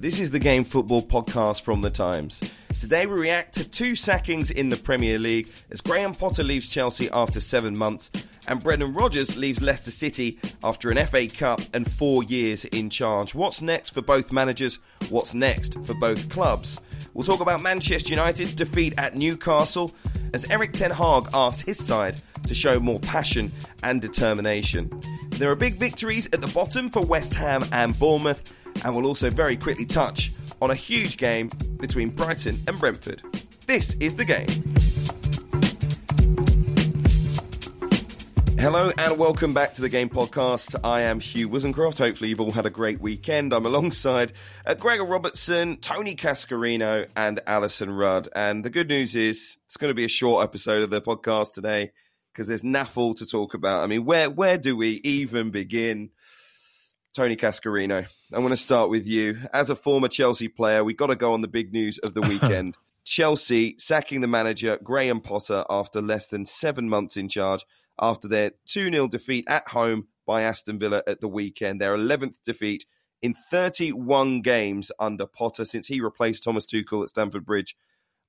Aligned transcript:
This 0.00 0.20
is 0.20 0.30
the 0.30 0.38
Game 0.38 0.62
Football 0.62 1.02
podcast 1.02 1.62
from 1.62 1.82
The 1.82 1.90
Times. 1.90 2.40
Today 2.80 3.04
we 3.06 3.18
react 3.18 3.54
to 3.54 3.68
two 3.68 3.96
sackings 3.96 4.52
in 4.52 4.68
the 4.68 4.76
Premier 4.76 5.18
League 5.18 5.50
as 5.72 5.80
Graham 5.80 6.14
Potter 6.14 6.44
leaves 6.44 6.68
Chelsea 6.68 7.10
after 7.10 7.40
seven 7.40 7.76
months 7.76 8.12
and 8.46 8.62
Brendan 8.62 8.94
Rodgers 8.94 9.36
leaves 9.36 9.60
Leicester 9.60 9.90
City 9.90 10.38
after 10.62 10.90
an 10.90 11.04
FA 11.04 11.26
Cup 11.26 11.60
and 11.74 11.90
four 11.90 12.22
years 12.22 12.64
in 12.66 12.90
charge. 12.90 13.34
What's 13.34 13.60
next 13.60 13.90
for 13.90 14.00
both 14.00 14.30
managers? 14.30 14.78
What's 15.08 15.34
next 15.34 15.84
for 15.84 15.94
both 15.94 16.28
clubs? 16.28 16.80
We'll 17.12 17.24
talk 17.24 17.40
about 17.40 17.60
Manchester 17.60 18.10
United's 18.10 18.52
defeat 18.52 18.94
at 18.98 19.16
Newcastle 19.16 19.92
as 20.32 20.48
Erik 20.48 20.74
Ten 20.74 20.92
Hag 20.92 21.24
asks 21.34 21.62
his 21.62 21.84
side 21.84 22.22
to 22.46 22.54
show 22.54 22.78
more 22.78 23.00
passion 23.00 23.50
and 23.82 24.00
determination. 24.00 24.92
There 25.30 25.50
are 25.50 25.56
big 25.56 25.74
victories 25.74 26.26
at 26.26 26.40
the 26.40 26.52
bottom 26.54 26.88
for 26.88 27.04
West 27.04 27.34
Ham 27.34 27.64
and 27.72 27.98
Bournemouth 27.98 28.54
and 28.84 28.94
we'll 28.94 29.06
also 29.06 29.30
very 29.30 29.56
quickly 29.56 29.84
touch 29.84 30.32
on 30.60 30.70
a 30.70 30.74
huge 30.74 31.16
game 31.16 31.50
between 31.78 32.10
Brighton 32.10 32.56
and 32.66 32.78
Brentford. 32.78 33.22
This 33.66 33.94
is 33.94 34.16
the 34.16 34.24
game. 34.24 34.46
Hello 38.58 38.90
and 38.98 39.18
welcome 39.18 39.54
back 39.54 39.74
to 39.74 39.82
the 39.82 39.88
Game 39.88 40.08
Podcast. 40.08 40.74
I 40.82 41.02
am 41.02 41.20
Hugh 41.20 41.48
Woozencroft. 41.48 41.98
Hopefully, 41.98 42.30
you've 42.30 42.40
all 42.40 42.50
had 42.50 42.66
a 42.66 42.70
great 42.70 43.00
weekend. 43.00 43.52
I'm 43.52 43.66
alongside 43.66 44.32
uh, 44.66 44.74
Gregor 44.74 45.04
Robertson, 45.04 45.76
Tony 45.76 46.16
Cascarino, 46.16 47.06
and 47.14 47.38
Alyson 47.46 47.96
Rudd. 47.96 48.28
And 48.34 48.64
the 48.64 48.70
good 48.70 48.88
news 48.88 49.14
is 49.14 49.58
it's 49.66 49.76
going 49.76 49.90
to 49.90 49.94
be 49.94 50.04
a 50.04 50.08
short 50.08 50.42
episode 50.42 50.82
of 50.82 50.90
the 50.90 51.00
podcast 51.00 51.52
today 51.52 51.92
because 52.32 52.48
there's 52.48 52.62
naffle 52.62 53.14
to 53.18 53.26
talk 53.26 53.54
about. 53.54 53.84
I 53.84 53.86
mean, 53.86 54.04
where 54.04 54.28
where 54.28 54.58
do 54.58 54.76
we 54.76 55.00
even 55.04 55.50
begin? 55.50 56.10
Tony 57.14 57.36
Cascarino, 57.36 58.06
I'm 58.30 58.40
going 58.40 58.50
to 58.50 58.58
start 58.58 58.90
with 58.90 59.06
you. 59.06 59.38
As 59.54 59.70
a 59.70 59.76
former 59.76 60.08
Chelsea 60.08 60.48
player, 60.48 60.84
We've 60.84 60.96
got 60.96 61.06
to 61.06 61.16
go 61.16 61.32
on 61.32 61.40
the 61.40 61.48
big 61.48 61.72
news 61.72 61.96
of 61.98 62.12
the 62.12 62.20
weekend. 62.28 62.76
Chelsea 63.04 63.74
sacking 63.78 64.20
the 64.20 64.26
manager 64.26 64.78
Graham 64.82 65.22
Potter 65.22 65.64
after 65.70 66.02
less 66.02 66.28
than 66.28 66.44
seven 66.44 66.90
months 66.90 67.16
in 67.16 67.30
charge 67.30 67.64
after 67.98 68.28
their 68.28 68.50
2 68.66 68.90
0 68.92 69.08
defeat 69.08 69.46
at 69.48 69.66
home 69.68 70.08
by 70.26 70.42
Aston 70.42 70.78
Villa 70.78 71.02
at 71.06 71.22
the 71.22 71.28
weekend. 71.28 71.80
Their 71.80 71.96
11th 71.96 72.34
defeat 72.44 72.84
in 73.22 73.34
31 73.50 74.42
games 74.42 74.92
under 75.00 75.26
Potter 75.26 75.64
since 75.64 75.86
he 75.86 76.02
replaced 76.02 76.44
Thomas 76.44 76.66
Tuchel 76.66 77.02
at 77.02 77.08
Stamford 77.08 77.46
Bridge 77.46 77.74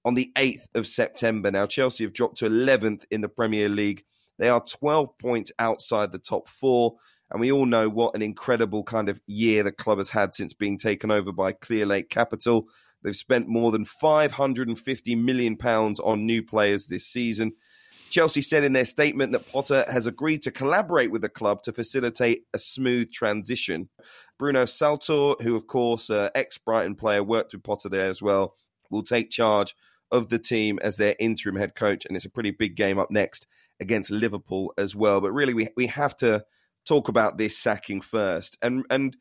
on 0.06 0.14
the 0.14 0.32
8th 0.38 0.68
of 0.76 0.88
September. 0.88 1.52
Now, 1.52 1.66
Chelsea 1.66 2.06
have 2.06 2.14
dropped 2.14 2.38
to 2.38 2.50
11th 2.50 3.04
in 3.12 3.20
the 3.20 3.28
Premier 3.28 3.68
League. 3.68 4.06
They 4.38 4.48
are 4.48 4.64
12 4.64 5.18
points 5.18 5.52
outside 5.60 6.14
the 6.14 6.20
top 6.20 6.48
four. 6.48 6.96
And 7.32 7.40
we 7.40 7.52
all 7.52 7.66
know 7.66 7.90
what 7.90 8.16
an 8.16 8.22
incredible 8.22 8.84
kind 8.84 9.10
of 9.10 9.22
year 9.28 9.64
the 9.64 9.72
club 9.72 10.00
has 10.00 10.10
had 10.10 10.34
since 10.34 10.54
being 10.54 10.78
taken 10.78 11.12
over 11.12 11.32
by 11.32 11.54
Clearlake 11.54 12.10
Capital. 12.10 12.68
They've 13.04 13.16
spent 13.16 13.48
more 13.48 13.72
than 13.72 13.86
£550 13.86 15.24
million 15.24 15.56
on 15.62 16.26
new 16.26 16.44
players 16.44 16.88
this 16.88 17.06
season. 17.06 17.54
Chelsea 18.10 18.42
said 18.42 18.64
in 18.64 18.74
their 18.74 18.86
statement 18.86 19.32
that 19.32 19.50
Potter 19.52 19.86
has 19.88 20.08
agreed 20.08 20.42
to 20.42 20.52
collaborate 20.52 21.12
with 21.12 21.22
the 21.22 21.30
club 21.30 21.62
to 21.64 21.72
facilitate 21.72 22.46
a 22.54 22.60
smooth 22.60 23.12
transition. 23.12 23.90
Bruno 24.38 24.66
Saltor, 24.66 25.34
who, 25.44 25.56
of 25.56 25.68
course, 25.68 26.10
uh, 26.10 26.30
ex 26.34 26.58
Brighton 26.58 26.96
player, 26.96 27.24
worked 27.24 27.54
with 27.54 27.64
Potter 27.64 27.90
there 27.90 28.10
as 28.10 28.22
well, 28.22 28.56
will 28.90 29.04
take 29.04 29.30
charge 29.30 29.76
of 30.12 30.30
the 30.30 30.40
team 30.40 30.80
as 30.82 30.98
their 30.98 31.16
interim 31.20 31.56
head 31.56 31.76
coach. 31.76 32.06
And 32.06 32.16
it's 32.16 32.26
a 32.26 32.32
pretty 32.32 32.52
big 32.52 32.76
game 32.76 32.98
up 32.98 33.12
next 33.12 33.46
against 33.80 34.10
Liverpool 34.10 34.74
as 34.78 34.96
well. 34.96 35.22
But 35.22 35.32
really, 35.32 35.54
we, 35.54 35.68
we 35.78 35.88
have 35.88 36.18
to 36.18 36.44
talk 36.86 37.10
about 37.10 37.38
this 37.38 37.58
sacking 37.58 38.02
first. 38.02 38.58
And 38.62 38.86
and 38.90 39.16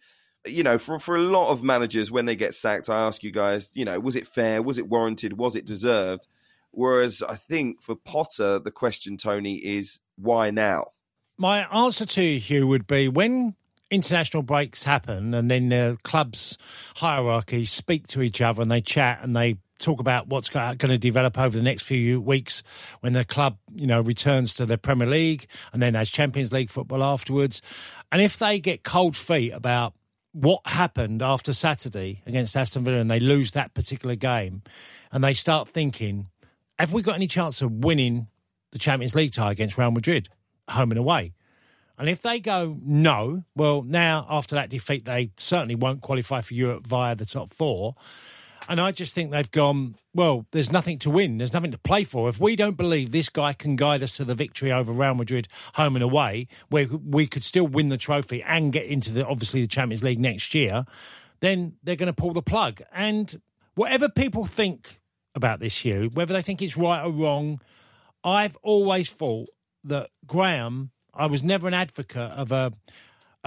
you 0.46 0.62
know, 0.62 0.78
for 0.78 0.98
for 0.98 1.16
a 1.16 1.22
lot 1.22 1.50
of 1.50 1.62
managers 1.62 2.10
when 2.10 2.26
they 2.26 2.36
get 2.36 2.54
sacked, 2.54 2.88
I 2.88 3.06
ask 3.06 3.22
you 3.22 3.30
guys, 3.30 3.70
you 3.74 3.84
know, 3.84 3.98
was 4.00 4.16
it 4.16 4.26
fair? 4.26 4.62
Was 4.62 4.78
it 4.78 4.88
warranted? 4.88 5.38
Was 5.38 5.56
it 5.56 5.66
deserved? 5.66 6.26
Whereas 6.70 7.22
I 7.22 7.34
think 7.34 7.82
for 7.82 7.96
Potter, 7.96 8.58
the 8.58 8.70
question, 8.70 9.16
Tony, 9.16 9.56
is 9.56 10.00
why 10.16 10.50
now? 10.50 10.92
My 11.36 11.62
answer 11.72 12.04
to 12.04 12.22
you, 12.22 12.38
Hugh, 12.38 12.66
would 12.66 12.86
be 12.86 13.08
when 13.08 13.54
international 13.90 14.42
breaks 14.42 14.82
happen 14.82 15.32
and 15.32 15.50
then 15.50 15.70
the 15.70 15.96
club's 16.02 16.58
hierarchy 16.96 17.64
speak 17.64 18.06
to 18.08 18.20
each 18.20 18.40
other 18.40 18.60
and 18.62 18.70
they 18.70 18.80
chat 18.80 19.20
and 19.22 19.34
they 19.34 19.56
talk 19.78 20.00
about 20.00 20.28
what's 20.28 20.48
going 20.48 20.76
to 20.76 20.98
develop 20.98 21.38
over 21.38 21.56
the 21.56 21.62
next 21.62 21.82
few 21.84 22.20
weeks 22.20 22.62
when 23.00 23.12
the 23.12 23.24
club, 23.24 23.58
you 23.74 23.86
know, 23.86 24.00
returns 24.00 24.54
to 24.54 24.66
the 24.66 24.76
Premier 24.76 25.06
League 25.06 25.46
and 25.72 25.80
then 25.80 25.94
has 25.94 26.10
Champions 26.10 26.52
League 26.52 26.70
football 26.70 27.02
afterwards. 27.02 27.62
And 28.10 28.20
if 28.20 28.38
they 28.38 28.58
get 28.60 28.82
cold 28.82 29.16
feet 29.16 29.52
about 29.52 29.94
what 30.32 30.60
happened 30.66 31.22
after 31.22 31.52
Saturday 31.52 32.22
against 32.26 32.56
Aston 32.56 32.84
Villa 32.84 32.98
and 32.98 33.10
they 33.10 33.20
lose 33.20 33.52
that 33.52 33.74
particular 33.74 34.14
game 34.14 34.62
and 35.10 35.22
they 35.24 35.34
start 35.34 35.68
thinking, 35.68 36.28
have 36.78 36.92
we 36.92 37.02
got 37.02 37.14
any 37.14 37.26
chance 37.26 37.62
of 37.62 37.84
winning 37.84 38.28
the 38.72 38.78
Champions 38.78 39.14
League 39.14 39.32
tie 39.32 39.50
against 39.50 39.78
Real 39.78 39.90
Madrid, 39.90 40.28
home 40.68 40.90
and 40.90 40.98
away? 40.98 41.32
And 41.98 42.08
if 42.08 42.22
they 42.22 42.38
go 42.38 42.78
no, 42.80 43.42
well, 43.56 43.82
now 43.82 44.24
after 44.30 44.54
that 44.54 44.70
defeat, 44.70 45.04
they 45.04 45.30
certainly 45.36 45.74
won't 45.74 46.00
qualify 46.00 46.40
for 46.40 46.54
Europe 46.54 46.86
via 46.86 47.16
the 47.16 47.26
top 47.26 47.52
four. 47.52 47.96
And 48.68 48.80
I 48.80 48.92
just 48.92 49.14
think 49.14 49.30
they've 49.30 49.50
gone, 49.50 49.94
well, 50.14 50.46
there's 50.50 50.70
nothing 50.70 50.98
to 51.00 51.10
win. 51.10 51.38
There's 51.38 51.54
nothing 51.54 51.70
to 51.70 51.78
play 51.78 52.04
for. 52.04 52.28
If 52.28 52.38
we 52.38 52.54
don't 52.54 52.76
believe 52.76 53.12
this 53.12 53.30
guy 53.30 53.54
can 53.54 53.76
guide 53.76 54.02
us 54.02 54.16
to 54.18 54.24
the 54.24 54.34
victory 54.34 54.70
over 54.70 54.92
Real 54.92 55.14
Madrid 55.14 55.48
home 55.74 55.96
and 55.96 56.02
away, 56.02 56.48
where 56.68 56.86
we 56.86 57.26
could 57.26 57.42
still 57.42 57.66
win 57.66 57.88
the 57.88 57.96
trophy 57.96 58.42
and 58.42 58.70
get 58.70 58.84
into 58.84 59.12
the 59.12 59.26
obviously 59.26 59.62
the 59.62 59.68
Champions 59.68 60.04
League 60.04 60.20
next 60.20 60.54
year, 60.54 60.84
then 61.40 61.76
they're 61.82 61.96
going 61.96 62.08
to 62.08 62.12
pull 62.12 62.34
the 62.34 62.42
plug. 62.42 62.82
And 62.92 63.40
whatever 63.74 64.10
people 64.10 64.44
think 64.44 65.00
about 65.34 65.60
this, 65.60 65.84
Hugh, 65.84 66.10
whether 66.12 66.34
they 66.34 66.42
think 66.42 66.60
it's 66.60 66.76
right 66.76 67.02
or 67.02 67.10
wrong, 67.10 67.62
I've 68.22 68.56
always 68.62 69.10
thought 69.10 69.48
that 69.84 70.10
Graham, 70.26 70.90
I 71.14 71.24
was 71.24 71.42
never 71.42 71.68
an 71.68 71.74
advocate 71.74 72.32
of 72.32 72.52
a 72.52 72.72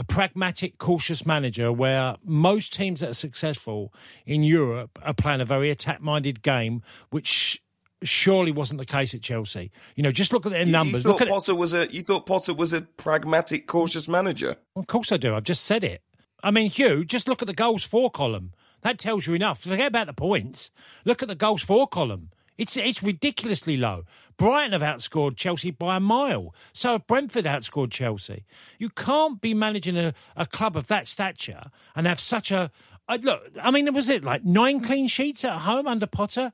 a 0.01 0.03
pragmatic, 0.03 0.79
cautious 0.79 1.28
manager 1.28 1.72
where 1.72 2.16
most 2.25 2.73
teams 2.73 3.01
that 3.01 3.09
are 3.12 3.13
successful 3.13 3.94
in 4.25 4.41
Europe 4.41 4.97
are 5.03 5.13
playing 5.13 5.41
a 5.41 5.45
very 5.45 5.69
attack 5.69 6.01
minded 6.01 6.41
game, 6.41 6.81
which 7.12 7.62
surely 8.01 8.51
wasn't 8.51 8.79
the 8.79 8.85
case 8.85 9.13
at 9.13 9.22
Chelsea. 9.22 9.69
You 9.95 10.01
know, 10.01 10.11
just 10.11 10.34
look 10.34 10.47
at 10.47 10.53
their 10.53 10.66
numbers. 10.66 11.03
You 11.06 11.16
thought 11.16 11.28
Potter 11.28 11.53
was 11.53 11.75
a 11.75 11.88
you 11.94 12.01
thought 12.01 12.25
Potter 12.25 12.51
was 12.51 12.73
a 12.73 12.81
pragmatic, 12.81 13.67
cautious 13.67 14.07
manager. 14.07 14.56
Of 14.75 14.88
course 14.88 15.11
I 15.11 15.17
do. 15.17 15.35
I've 15.35 15.44
just 15.44 15.66
said 15.66 15.84
it. 15.84 16.01
I 16.44 16.50
mean, 16.50 16.72
Hugh, 16.72 17.06
just 17.06 17.29
look 17.29 17.44
at 17.44 17.47
the 17.47 17.53
goals 17.53 17.84
for 17.84 18.09
column. 18.09 18.53
That 18.81 18.97
tells 18.97 19.28
you 19.28 19.35
enough. 19.35 19.61
Forget 19.61 19.90
about 19.90 20.07
the 20.07 20.13
points. 20.13 20.72
Look 21.06 21.22
at 21.22 21.28
the 21.28 21.35
goals 21.35 21.61
for 21.61 21.88
column. 21.88 22.31
It's 22.57 22.78
it's 22.78 23.01
ridiculously 23.01 23.78
low. 23.78 24.06
Brighton 24.38 24.79
have 24.79 24.81
outscored 24.81 25.35
Chelsea 25.38 25.72
by 25.72 25.97
a 25.97 26.00
mile. 26.00 26.53
So 26.73 26.94
have 26.94 27.07
Brentford 27.07 27.45
outscored 27.45 27.91
Chelsea. 27.91 28.44
You 28.78 28.89
can't 28.89 29.41
be 29.41 29.53
managing 29.53 29.97
a, 29.97 30.13
a 30.35 30.45
club 30.45 30.75
of 30.75 30.88
that 30.88 31.07
stature 31.07 31.72
and 31.95 32.07
have 32.07 32.19
such 32.19 32.51
a 32.51 32.72
uh, 33.07 33.17
look. 33.22 33.51
I 33.61 33.72
mean, 33.72 33.91
was 33.94 34.09
it 34.09 34.23
like 34.23 34.44
nine 34.44 34.81
clean 34.81 35.07
sheets 35.07 35.44
at 35.44 35.59
home 35.59 35.88
under 35.88 36.07
Potter? 36.07 36.53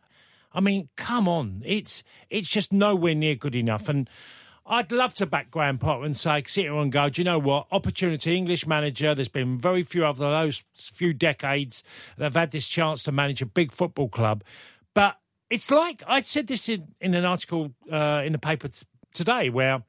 I 0.53 0.59
mean, 0.59 0.89
come 0.95 1.27
on, 1.27 1.61
it's 1.65 2.03
it's 2.29 2.49
just 2.49 2.71
nowhere 2.71 3.15
near 3.15 3.35
good 3.35 3.55
enough. 3.55 3.89
And 3.89 4.09
I'd 4.65 4.91
love 4.91 5.13
to 5.15 5.25
back 5.25 5.49
Graham 5.49 5.77
Potter 5.77 6.03
and 6.03 6.17
say, 6.17 6.43
sit 6.45 6.63
here 6.63 6.75
and 6.75 6.91
go, 6.91 7.09
do 7.09 7.21
you 7.21 7.25
know 7.25 7.39
what? 7.39 7.67
Opportunity 7.71 8.35
English 8.35 8.67
manager. 8.67 9.15
There's 9.15 9.29
been 9.29 9.57
very 9.57 9.81
few 9.83 10.03
over 10.03 10.19
the 10.19 10.29
those 10.29 10.63
few 10.75 11.13
decades 11.13 11.83
that 12.17 12.25
have 12.25 12.35
had 12.35 12.51
this 12.51 12.67
chance 12.67 13.01
to 13.03 13.11
manage 13.13 13.41
a 13.41 13.45
big 13.45 13.71
football 13.71 14.09
club. 14.09 14.43
It's 15.49 15.71
like 15.71 16.03
I 16.07 16.21
said 16.21 16.47
this 16.47 16.67
in, 16.67 16.93
in 16.99 17.13
an 17.13 17.23
article 17.23 17.73
uh, 17.91 18.21
in 18.25 18.33
the 18.33 18.39
paper 18.39 18.67
t- 18.67 18.85
today 19.13 19.49
where 19.49 19.83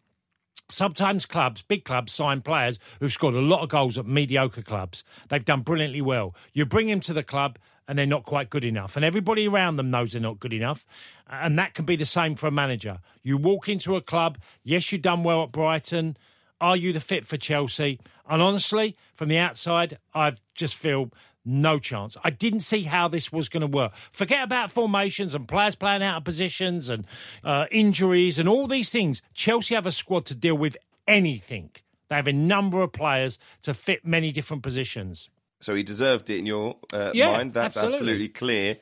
sometimes 0.69 1.27
clubs, 1.27 1.63
big 1.63 1.85
clubs, 1.85 2.13
sign 2.13 2.43
players 2.43 2.79
who've 3.01 3.13
scored 3.13 3.35
a 3.35 3.41
lot 3.41 3.63
of 3.63 3.69
goals 3.69 3.99
at 3.99 4.07
mediocre 4.07 4.63
clubs. 4.63 5.03
They've 5.29 5.45
done 5.45 5.63
brilliantly 5.63 6.01
well. 6.01 6.35
You 6.53 6.65
bring 6.65 6.87
them 6.87 7.01
to 7.01 7.13
the 7.13 7.25
club 7.25 7.59
and 7.89 7.99
they're 7.99 8.07
not 8.07 8.25
quite 8.25 8.51
good 8.51 8.65
enough. 8.65 8.95
And 8.95 9.05
everybody 9.05 9.49
around 9.49 9.77
them 9.77 9.91
knows 9.91 10.13
they're 10.13 10.23
not 10.23 10.39
good 10.39 10.53
enough. 10.53 10.87
And 11.29 11.59
that 11.59 11.75
can 11.75 11.85
be 11.85 11.97
the 11.97 12.05
same 12.05 12.37
for 12.37 12.47
a 12.47 12.53
manager. 12.53 12.99
You 13.23 13.37
walk 13.37 13.69
into 13.69 13.97
a 13.97 14.01
club, 14.01 14.39
yes, 14.63 14.93
you've 14.93 15.03
done 15.03 15.25
well 15.25 15.43
at 15.43 15.53
Brighton. 15.53 16.17
Are 16.61 16.77
you 16.77 16.93
the 16.93 17.01
fit 17.01 17.25
for 17.25 17.37
Chelsea? 17.37 17.99
And 18.29 18.43
honestly, 18.43 18.97
from 19.15 19.29
the 19.29 19.39
outside, 19.39 19.99
I 20.15 20.35
just 20.55 20.77
feel 20.77 21.11
no 21.45 21.79
chance. 21.79 22.17
I 22.23 22.31
didn't 22.31 22.61
see 22.61 22.83
how 22.83 23.09
this 23.09 23.33
was 23.33 23.49
going 23.49 23.63
to 23.63 23.67
work. 23.67 23.95
Forget 24.13 24.45
about 24.45 24.71
formations 24.71 25.35
and 25.35 25.49
players 25.49 25.75
playing 25.75 26.03
out 26.03 26.19
of 26.19 26.25
positions 26.25 26.91
and 26.91 27.05
uh, 27.43 27.67
injuries 27.71 28.39
and 28.39 28.49
all 28.49 28.67
these 28.67 28.91
things. 28.91 29.23
Chelsea 29.35 29.75
have 29.75 29.87
a 29.87 29.93
squad 29.93 30.27
to 30.27 30.35
deal 30.35 30.57
with 30.57 30.77
anything. 31.07 31.71
They 32.09 32.17
have 32.17 32.27
a 32.27 32.33
number 32.33 32.83
of 32.83 32.93
players 32.93 33.39
to 33.63 33.75
fit 33.75 34.05
many 34.05 34.31
different 34.31 34.63
positions. 34.63 35.29
So 35.61 35.75
he 35.75 35.83
deserved 35.83 36.31
it 36.31 36.39
in 36.39 36.47
your 36.47 36.77
uh, 36.93 37.11
yeah, 37.15 37.33
mind. 37.33 37.53
That's 37.53 37.77
absolutely. 37.77 37.99
absolutely. 37.99 38.29
clear. 38.29 38.77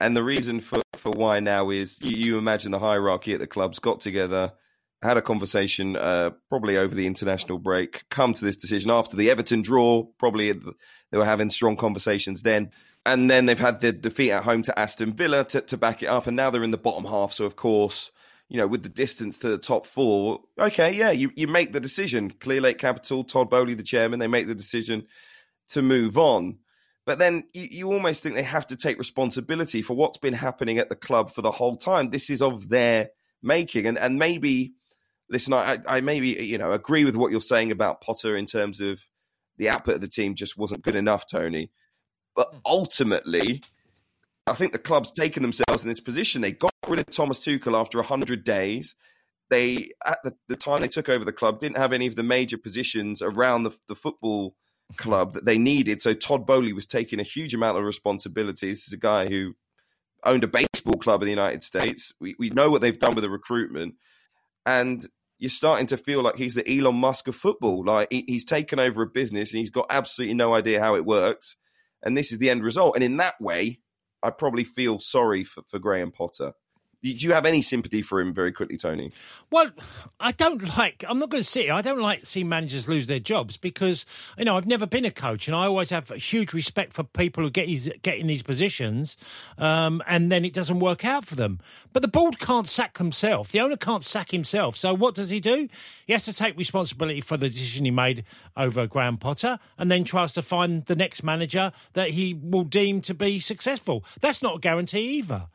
And 0.00 0.16
the 0.16 0.22
reason 0.22 0.60
for, 0.60 0.80
for 0.94 1.10
why 1.10 1.40
now 1.40 1.70
is 1.70 1.98
you, 2.02 2.16
you 2.16 2.38
imagine 2.38 2.70
the 2.70 2.78
hierarchy 2.78 3.34
at 3.34 3.40
the 3.40 3.46
clubs 3.46 3.78
got 3.78 4.00
together 4.00 4.52
had 5.02 5.16
a 5.16 5.22
conversation 5.22 5.96
uh, 5.96 6.30
probably 6.48 6.76
over 6.76 6.94
the 6.94 7.06
international 7.06 7.58
break, 7.58 8.04
come 8.10 8.34
to 8.34 8.44
this 8.44 8.56
decision 8.56 8.90
after 8.90 9.16
the 9.16 9.30
Everton 9.30 9.62
draw. 9.62 10.04
Probably 10.18 10.52
they 10.52 11.18
were 11.18 11.24
having 11.24 11.50
strong 11.50 11.76
conversations 11.76 12.42
then. 12.42 12.70
and 13.06 13.30
then 13.30 13.46
they've 13.46 13.58
had 13.58 13.80
the 13.80 13.92
defeat 13.92 14.30
at 14.30 14.44
home 14.44 14.62
to 14.62 14.78
Aston 14.78 15.14
Villa 15.14 15.44
to, 15.44 15.60
to 15.62 15.76
back 15.76 16.02
it 16.02 16.06
up, 16.06 16.26
and 16.26 16.36
now 16.36 16.50
they're 16.50 16.62
in 16.62 16.70
the 16.70 16.78
bottom 16.78 17.04
half. 17.04 17.32
So 17.32 17.44
of 17.46 17.56
course, 17.56 18.10
you 18.48 18.58
know, 18.58 18.66
with 18.66 18.82
the 18.82 18.88
distance 18.88 19.38
to 19.38 19.48
the 19.48 19.58
top 19.58 19.86
four, 19.86 20.40
okay, 20.58 20.92
yeah, 20.92 21.10
you, 21.10 21.30
you 21.36 21.46
make 21.46 21.72
the 21.72 21.80
decision. 21.80 22.32
Clearlake 22.32 22.78
Capital, 22.78 23.24
Todd 23.24 23.48
Boehly, 23.48 23.74
the 23.74 23.82
chairman, 23.82 24.18
they 24.18 24.26
make 24.26 24.48
the 24.48 24.54
decision 24.54 25.06
to 25.68 25.82
move 25.82 26.18
on. 26.18 26.58
But 27.06 27.18
then 27.18 27.44
you, 27.54 27.68
you 27.70 27.92
almost 27.92 28.22
think 28.22 28.34
they 28.34 28.42
have 28.42 28.66
to 28.68 28.76
take 28.76 28.98
responsibility 28.98 29.82
for 29.82 29.94
what's 29.94 30.18
been 30.18 30.34
happening 30.34 30.78
at 30.78 30.88
the 30.88 30.96
club 30.96 31.32
for 31.32 31.42
the 31.42 31.50
whole 31.50 31.76
time. 31.76 32.10
This 32.10 32.28
is 32.28 32.42
of 32.42 32.68
their 32.68 33.10
making, 33.42 33.86
and 33.86 33.98
and 33.98 34.18
maybe 34.18 34.74
listen, 35.30 35.52
I, 35.52 35.78
I 35.86 36.00
maybe 36.00 36.28
you 36.28 36.58
know 36.58 36.72
agree 36.72 37.04
with 37.04 37.16
what 37.16 37.30
you're 37.30 37.40
saying 37.40 37.70
about 37.70 38.00
Potter 38.00 38.36
in 38.36 38.46
terms 38.46 38.80
of 38.80 39.00
the 39.56 39.68
output 39.68 39.96
of 39.96 40.00
the 40.00 40.08
team 40.08 40.34
just 40.34 40.58
wasn't 40.58 40.82
good 40.82 40.96
enough, 40.96 41.26
Tony. 41.30 41.70
But 42.34 42.48
hmm. 42.52 42.58
ultimately, 42.66 43.62
I 44.46 44.54
think 44.54 44.72
the 44.72 44.78
club's 44.78 45.12
taken 45.12 45.42
themselves 45.42 45.82
in 45.82 45.88
this 45.88 46.00
position. 46.00 46.42
They 46.42 46.52
got 46.52 46.72
rid 46.88 47.00
of 47.00 47.10
Thomas 47.10 47.40
Tuchel 47.40 47.78
after 47.78 47.98
100 47.98 48.44
days. 48.44 48.94
They, 49.50 49.90
at 50.06 50.18
the, 50.22 50.34
the, 50.48 50.56
time 50.56 50.80
they 50.80 50.88
took 50.88 51.08
over 51.08 51.24
the 51.24 51.32
club, 51.32 51.58
didn't 51.58 51.76
have 51.76 51.92
any 51.92 52.06
of 52.06 52.14
the 52.14 52.22
major 52.22 52.56
positions 52.56 53.20
around 53.20 53.64
the, 53.64 53.76
the 53.88 53.96
football 53.96 54.54
club 54.96 55.34
that 55.34 55.44
they 55.44 55.58
needed. 55.58 56.02
So 56.02 56.14
Todd 56.14 56.46
Boehly 56.46 56.72
was 56.72 56.86
taking 56.86 57.18
a 57.18 57.24
huge 57.24 57.52
amount 57.52 57.76
of 57.76 57.84
responsibility. 57.84 58.70
This 58.70 58.86
is 58.86 58.92
a 58.92 58.98
guy 58.98 59.28
who 59.28 59.54
owned 60.24 60.44
a 60.44 60.48
baseball 60.48 60.98
club 61.00 61.22
in 61.22 61.26
the 61.26 61.32
United 61.32 61.64
States. 61.64 62.12
We, 62.20 62.36
we 62.38 62.50
know 62.50 62.70
what 62.70 62.80
they've 62.80 62.98
done 62.98 63.16
with 63.16 63.22
the 63.22 63.30
recruitment. 63.30 63.96
And 64.64 65.04
you're 65.40 65.48
starting 65.48 65.86
to 65.86 65.96
feel 65.96 66.22
like 66.22 66.36
he's 66.36 66.54
the 66.54 66.78
Elon 66.78 66.96
Musk 66.96 67.26
of 67.26 67.34
football. 67.34 67.84
Like 67.84 68.08
he, 68.10 68.24
he's 68.28 68.44
taken 68.44 68.78
over 68.78 69.02
a 69.02 69.06
business 69.06 69.52
and 69.52 69.58
he's 69.58 69.70
got 69.70 69.86
absolutely 69.88 70.34
no 70.34 70.54
idea 70.54 70.80
how 70.80 70.94
it 70.94 71.06
works. 71.06 71.56
And 72.02 72.16
this 72.16 72.30
is 72.30 72.38
the 72.38 72.50
end 72.50 72.62
result. 72.62 72.94
And 72.94 73.02
in 73.02 73.16
that 73.16 73.34
way, 73.40 73.80
I 74.22 74.30
probably 74.30 74.64
feel 74.64 75.00
sorry 75.00 75.44
for, 75.44 75.62
for 75.66 75.78
Graham 75.78 76.12
Potter. 76.12 76.52
Do 77.02 77.08
you 77.10 77.32
have 77.32 77.46
any 77.46 77.62
sympathy 77.62 78.02
for 78.02 78.20
him 78.20 78.34
very 78.34 78.52
quickly, 78.52 78.76
Tony? 78.76 79.12
Well, 79.50 79.70
I 80.18 80.32
don't 80.32 80.76
like, 80.76 81.02
I'm 81.08 81.18
not 81.18 81.30
going 81.30 81.42
to 81.42 81.48
sit 81.48 81.70
I 81.70 81.80
don't 81.80 82.00
like 82.00 82.26
seeing 82.26 82.48
managers 82.48 82.88
lose 82.88 83.06
their 83.06 83.18
jobs 83.18 83.56
because, 83.56 84.04
you 84.36 84.44
know, 84.44 84.58
I've 84.58 84.66
never 84.66 84.84
been 84.84 85.06
a 85.06 85.10
coach 85.10 85.48
and 85.48 85.56
I 85.56 85.64
always 85.64 85.88
have 85.88 86.10
a 86.10 86.18
huge 86.18 86.52
respect 86.52 86.92
for 86.92 87.02
people 87.02 87.42
who 87.42 87.50
get, 87.50 87.68
his, 87.68 87.90
get 88.02 88.18
in 88.18 88.26
these 88.26 88.42
positions 88.42 89.16
um, 89.56 90.02
and 90.06 90.30
then 90.30 90.44
it 90.44 90.52
doesn't 90.52 90.78
work 90.78 91.02
out 91.06 91.24
for 91.24 91.36
them. 91.36 91.60
But 91.94 92.02
the 92.02 92.08
board 92.08 92.38
can't 92.38 92.68
sack 92.68 92.98
himself, 92.98 93.50
The 93.50 93.60
owner 93.60 93.76
can't 93.76 94.04
sack 94.04 94.30
himself. 94.30 94.76
So 94.76 94.92
what 94.92 95.14
does 95.14 95.30
he 95.30 95.40
do? 95.40 95.68
He 96.04 96.12
has 96.12 96.26
to 96.26 96.34
take 96.34 96.58
responsibility 96.58 97.22
for 97.22 97.38
the 97.38 97.48
decision 97.48 97.86
he 97.86 97.90
made 97.90 98.24
over 98.58 98.86
Graham 98.86 99.16
Potter 99.16 99.58
and 99.78 99.90
then 99.90 100.04
tries 100.04 100.34
to 100.34 100.42
find 100.42 100.84
the 100.84 100.96
next 100.96 101.22
manager 101.22 101.72
that 101.94 102.10
he 102.10 102.34
will 102.34 102.64
deem 102.64 103.00
to 103.02 103.14
be 103.14 103.40
successful. 103.40 104.04
That's 104.20 104.42
not 104.42 104.56
a 104.56 104.60
guarantee 104.60 105.18
either. 105.18 105.46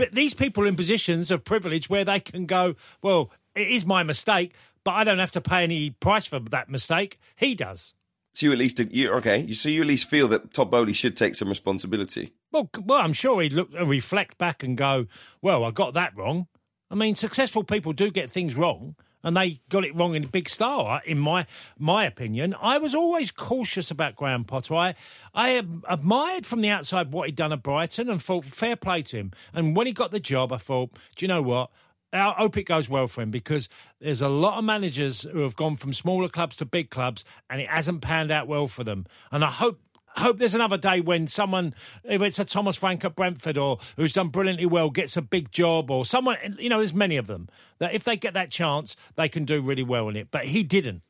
But 0.00 0.12
these 0.12 0.32
people 0.32 0.66
in 0.66 0.76
positions 0.76 1.30
of 1.30 1.44
privilege 1.44 1.90
where 1.90 2.06
they 2.06 2.20
can 2.20 2.46
go, 2.46 2.74
well, 3.02 3.30
it 3.54 3.68
is 3.68 3.84
my 3.84 4.02
mistake, 4.02 4.54
but 4.82 4.92
I 4.92 5.04
don't 5.04 5.18
have 5.18 5.32
to 5.32 5.42
pay 5.42 5.62
any 5.62 5.90
price 5.90 6.24
for 6.24 6.40
that 6.40 6.70
mistake. 6.70 7.18
He 7.36 7.54
does. 7.54 7.92
So 8.32 8.46
you 8.46 8.52
at 8.52 8.58
least 8.58 8.78
you 8.78 9.12
okay? 9.14 9.52
So 9.52 9.68
you 9.68 9.82
at 9.82 9.86
least 9.86 10.08
feel 10.08 10.26
that 10.28 10.54
Todd 10.54 10.70
Boehly 10.70 10.94
should 10.94 11.16
take 11.16 11.34
some 11.34 11.50
responsibility. 11.50 12.32
Well, 12.50 12.70
well, 12.82 13.00
I'm 13.00 13.12
sure 13.12 13.42
he'd 13.42 13.52
look 13.52 13.68
and 13.76 13.90
reflect 13.90 14.38
back 14.38 14.62
and 14.62 14.74
go, 14.74 15.06
"Well, 15.42 15.64
I 15.64 15.70
got 15.70 15.92
that 15.92 16.16
wrong." 16.16 16.46
I 16.90 16.94
mean, 16.94 17.14
successful 17.14 17.62
people 17.62 17.92
do 17.92 18.10
get 18.10 18.30
things 18.30 18.54
wrong, 18.54 18.96
and 19.22 19.36
they 19.36 19.60
got 19.68 19.84
it 19.84 19.94
wrong 19.94 20.14
in 20.14 20.26
big 20.26 20.48
style. 20.48 21.00
In 21.04 21.18
my 21.18 21.46
my 21.78 22.04
opinion, 22.04 22.54
I 22.60 22.78
was 22.78 22.94
always 22.94 23.30
cautious 23.30 23.90
about 23.90 24.16
Graham 24.16 24.44
Potter. 24.44 24.74
I 24.74 24.94
I 25.34 25.62
admired 25.88 26.46
from 26.46 26.60
the 26.60 26.70
outside 26.70 27.12
what 27.12 27.26
he'd 27.26 27.36
done 27.36 27.52
at 27.52 27.62
Brighton 27.62 28.08
and 28.08 28.22
thought 28.22 28.44
fair 28.44 28.76
play 28.76 29.02
to 29.02 29.16
him. 29.16 29.32
And 29.52 29.76
when 29.76 29.86
he 29.86 29.92
got 29.92 30.10
the 30.10 30.20
job, 30.20 30.52
I 30.52 30.58
thought, 30.58 30.90
do 31.16 31.24
you 31.24 31.28
know 31.28 31.42
what? 31.42 31.70
I 32.12 32.34
hope 32.36 32.56
it 32.56 32.64
goes 32.64 32.88
well 32.88 33.06
for 33.06 33.22
him 33.22 33.30
because 33.30 33.68
there's 34.00 34.20
a 34.20 34.28
lot 34.28 34.58
of 34.58 34.64
managers 34.64 35.22
who 35.22 35.40
have 35.40 35.54
gone 35.54 35.76
from 35.76 35.92
smaller 35.92 36.28
clubs 36.28 36.56
to 36.56 36.64
big 36.64 36.90
clubs 36.90 37.24
and 37.48 37.60
it 37.60 37.68
hasn't 37.68 38.02
panned 38.02 38.32
out 38.32 38.48
well 38.48 38.66
for 38.66 38.82
them. 38.82 39.06
And 39.30 39.44
I 39.44 39.50
hope 39.50 39.80
hope 40.16 40.38
there's 40.38 40.54
another 40.54 40.76
day 40.76 41.00
when 41.00 41.26
someone, 41.26 41.74
if 42.04 42.20
it's 42.22 42.38
a 42.38 42.44
Thomas 42.44 42.76
Frank 42.76 43.04
at 43.04 43.14
Brentford 43.14 43.56
or 43.56 43.78
who's 43.96 44.12
done 44.12 44.28
brilliantly 44.28 44.66
well, 44.66 44.90
gets 44.90 45.16
a 45.16 45.22
big 45.22 45.50
job 45.52 45.90
or 45.90 46.04
someone, 46.04 46.36
you 46.58 46.68
know, 46.68 46.78
there's 46.78 46.94
many 46.94 47.16
of 47.16 47.26
them 47.26 47.48
that 47.78 47.94
if 47.94 48.04
they 48.04 48.16
get 48.16 48.34
that 48.34 48.50
chance, 48.50 48.96
they 49.16 49.28
can 49.28 49.44
do 49.44 49.60
really 49.60 49.82
well 49.82 50.08
in 50.08 50.16
it. 50.16 50.28
But 50.30 50.46
he 50.46 50.62
didn't. 50.62 51.02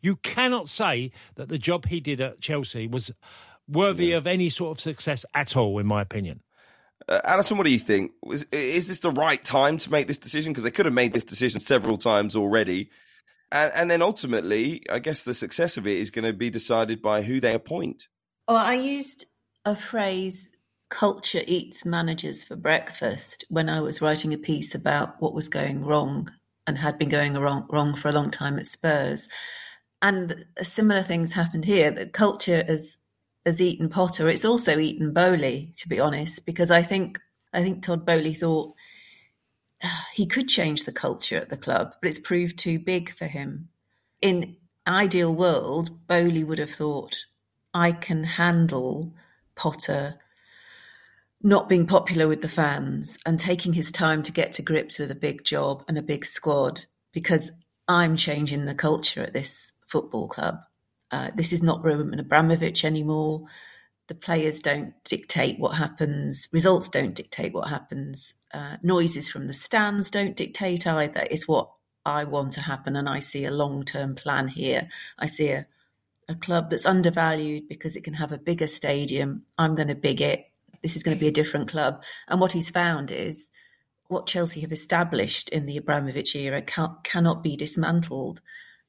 You 0.00 0.16
cannot 0.16 0.68
say 0.68 1.12
that 1.34 1.48
the 1.48 1.58
job 1.58 1.86
he 1.86 2.00
did 2.00 2.20
at 2.20 2.40
Chelsea 2.40 2.86
was 2.86 3.10
worthy 3.68 4.06
yeah. 4.06 4.16
of 4.16 4.26
any 4.26 4.48
sort 4.48 4.76
of 4.76 4.80
success 4.80 5.24
at 5.34 5.56
all, 5.56 5.78
in 5.78 5.86
my 5.86 6.00
opinion. 6.00 6.40
Uh, 7.08 7.20
Alyson, 7.24 7.56
what 7.56 7.64
do 7.64 7.72
you 7.72 7.78
think? 7.78 8.12
Was, 8.22 8.44
is 8.52 8.88
this 8.88 9.00
the 9.00 9.10
right 9.10 9.42
time 9.42 9.76
to 9.78 9.90
make 9.90 10.06
this 10.06 10.18
decision? 10.18 10.52
Because 10.52 10.64
they 10.64 10.70
could 10.70 10.86
have 10.86 10.94
made 10.94 11.12
this 11.12 11.24
decision 11.24 11.60
several 11.60 11.98
times 11.98 12.34
already. 12.34 12.90
And, 13.52 13.70
and 13.74 13.90
then 13.90 14.02
ultimately, 14.02 14.82
I 14.90 14.98
guess 14.98 15.22
the 15.22 15.34
success 15.34 15.76
of 15.76 15.86
it 15.86 15.98
is 15.98 16.10
going 16.10 16.24
to 16.24 16.32
be 16.32 16.50
decided 16.50 17.02
by 17.02 17.22
who 17.22 17.40
they 17.40 17.54
appoint. 17.54 18.08
Well, 18.48 18.58
I 18.58 18.74
used 18.74 19.24
a 19.64 19.74
phrase 19.74 20.56
culture 20.88 21.42
eats 21.48 21.84
managers 21.84 22.44
for 22.44 22.54
breakfast 22.54 23.44
when 23.48 23.68
I 23.68 23.80
was 23.80 24.00
writing 24.00 24.32
a 24.32 24.38
piece 24.38 24.72
about 24.72 25.20
what 25.20 25.34
was 25.34 25.48
going 25.48 25.84
wrong 25.84 26.30
and 26.64 26.78
had 26.78 26.96
been 26.96 27.08
going 27.08 27.34
wrong, 27.34 27.66
wrong 27.70 27.96
for 27.96 28.08
a 28.08 28.12
long 28.12 28.30
time 28.30 28.56
at 28.56 28.68
Spurs. 28.68 29.28
And 30.00 30.44
similar 30.62 31.02
things 31.02 31.32
happened 31.32 31.64
here. 31.64 31.90
that 31.90 32.12
culture 32.12 32.62
has 32.68 32.98
has 33.44 33.60
eaten 33.60 33.88
Potter. 33.88 34.28
It's 34.28 34.44
also 34.44 34.78
eaten 34.78 35.12
Boehly, 35.12 35.72
to 35.78 35.88
be 35.88 35.98
honest, 35.98 36.46
because 36.46 36.70
I 36.70 36.82
think 36.84 37.18
I 37.52 37.62
think 37.62 37.82
Todd 37.82 38.06
Boehly 38.06 38.34
thought 38.34 38.74
ah, 39.82 40.06
he 40.14 40.26
could 40.26 40.48
change 40.48 40.84
the 40.84 40.92
culture 40.92 41.36
at 41.36 41.48
the 41.48 41.56
club, 41.56 41.94
but 42.00 42.08
it's 42.08 42.18
proved 42.20 42.58
too 42.58 42.78
big 42.78 43.10
for 43.10 43.26
him. 43.26 43.70
In 44.22 44.56
ideal 44.86 45.34
world, 45.34 46.06
Boehly 46.06 46.44
would 46.44 46.58
have 46.58 46.70
thought, 46.70 47.16
I 47.76 47.92
can 47.92 48.24
handle 48.24 49.12
Potter 49.54 50.14
not 51.42 51.68
being 51.68 51.86
popular 51.86 52.26
with 52.26 52.40
the 52.40 52.48
fans 52.48 53.18
and 53.26 53.38
taking 53.38 53.74
his 53.74 53.90
time 53.92 54.22
to 54.22 54.32
get 54.32 54.52
to 54.52 54.62
grips 54.62 54.98
with 54.98 55.10
a 55.10 55.14
big 55.14 55.44
job 55.44 55.84
and 55.86 55.98
a 55.98 56.02
big 56.02 56.24
squad 56.24 56.86
because 57.12 57.52
I'm 57.86 58.16
changing 58.16 58.64
the 58.64 58.74
culture 58.74 59.22
at 59.22 59.34
this 59.34 59.74
football 59.86 60.26
club. 60.26 60.56
Uh, 61.10 61.32
this 61.36 61.52
is 61.52 61.62
not 61.62 61.84
Roman 61.84 62.18
Abramovich 62.18 62.82
anymore. 62.82 63.44
The 64.08 64.14
players 64.14 64.60
don't 64.60 64.94
dictate 65.04 65.58
what 65.58 65.76
happens. 65.76 66.48
Results 66.52 66.88
don't 66.88 67.14
dictate 67.14 67.52
what 67.52 67.68
happens. 67.68 68.40
Uh, 68.54 68.78
noises 68.82 69.28
from 69.28 69.48
the 69.48 69.52
stands 69.52 70.10
don't 70.10 70.34
dictate 70.34 70.86
either. 70.86 71.28
It's 71.30 71.46
what 71.46 71.70
I 72.06 72.24
want 72.24 72.54
to 72.54 72.62
happen, 72.62 72.96
and 72.96 73.06
I 73.06 73.18
see 73.18 73.44
a 73.44 73.50
long-term 73.50 74.14
plan 74.14 74.48
here. 74.48 74.88
I 75.18 75.26
see 75.26 75.48
a 75.48 75.66
a 76.28 76.34
club 76.34 76.70
that's 76.70 76.86
undervalued 76.86 77.68
because 77.68 77.96
it 77.96 78.04
can 78.04 78.14
have 78.14 78.32
a 78.32 78.38
bigger 78.38 78.66
stadium. 78.66 79.42
I'm 79.58 79.74
going 79.74 79.88
to 79.88 79.94
big 79.94 80.20
it. 80.20 80.50
This 80.82 80.96
is 80.96 81.02
going 81.02 81.16
to 81.16 81.20
be 81.20 81.28
a 81.28 81.32
different 81.32 81.68
club. 81.68 82.02
And 82.28 82.40
what 82.40 82.52
he's 82.52 82.70
found 82.70 83.10
is 83.10 83.50
what 84.08 84.26
Chelsea 84.26 84.60
have 84.60 84.72
established 84.72 85.48
in 85.48 85.66
the 85.66 85.76
Abramovich 85.76 86.34
era 86.36 86.62
can, 86.62 86.96
cannot 87.02 87.42
be 87.42 87.56
dismantled. 87.56 88.40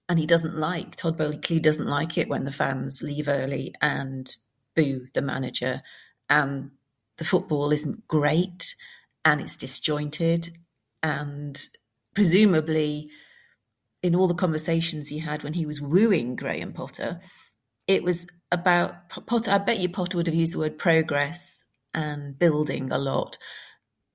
And 0.09 0.19
he 0.19 0.25
doesn't 0.25 0.57
like, 0.57 0.95
Todd 0.95 1.17
clearly 1.17 1.59
doesn't 1.59 1.87
like 1.87 2.17
it 2.17 2.29
when 2.29 2.43
the 2.43 2.51
fans 2.51 3.03
leave 3.03 3.27
early 3.27 3.73
and 3.81 4.35
boo 4.75 5.07
the 5.13 5.21
manager. 5.21 5.81
And 6.29 6.71
the 7.17 7.25
football 7.25 7.71
isn't 7.71 8.07
great 8.07 8.75
and 9.25 9.41
it's 9.41 9.57
disjointed. 9.57 10.57
And 11.03 11.67
presumably, 12.13 13.09
in 14.03 14.15
all 14.15 14.27
the 14.27 14.33
conversations 14.33 15.07
he 15.07 15.19
had 15.19 15.43
when 15.43 15.53
he 15.53 15.65
was 15.65 15.81
wooing 15.81 16.35
Graham 16.35 16.73
Potter, 16.73 17.19
it 17.87 18.03
was 18.03 18.27
about 18.51 19.09
Potter. 19.09 19.51
I 19.51 19.57
bet 19.57 19.79
you 19.79 19.89
Potter 19.89 20.17
would 20.17 20.27
have 20.27 20.35
used 20.35 20.53
the 20.53 20.59
word 20.59 20.77
progress 20.77 21.63
and 21.93 22.37
building 22.37 22.91
a 22.91 22.97
lot. 22.97 23.37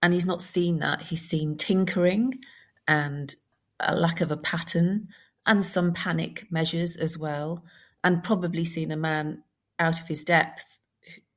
And 0.03 0.13
he's 0.13 0.27
not 0.27 0.43
seen 0.43 0.79
that. 0.79 1.03
He's 1.03 1.23
seen 1.23 1.57
tinkering 1.57 2.41
and 2.87 3.35
a 3.81 3.95
lack 3.97 4.21
of 4.21 4.31
a 4.31 4.37
pattern 4.37 5.09
and 5.47 5.65
some 5.65 5.93
panic 5.93 6.47
measures 6.51 6.97
as 6.97 7.19
well. 7.19 7.65
And 8.05 8.25
probably 8.25 8.65
seen 8.65 8.91
a 8.91 8.97
man 8.97 9.43
out 9.79 10.01
of 10.01 10.09
his 10.09 10.25
depth 10.25 10.65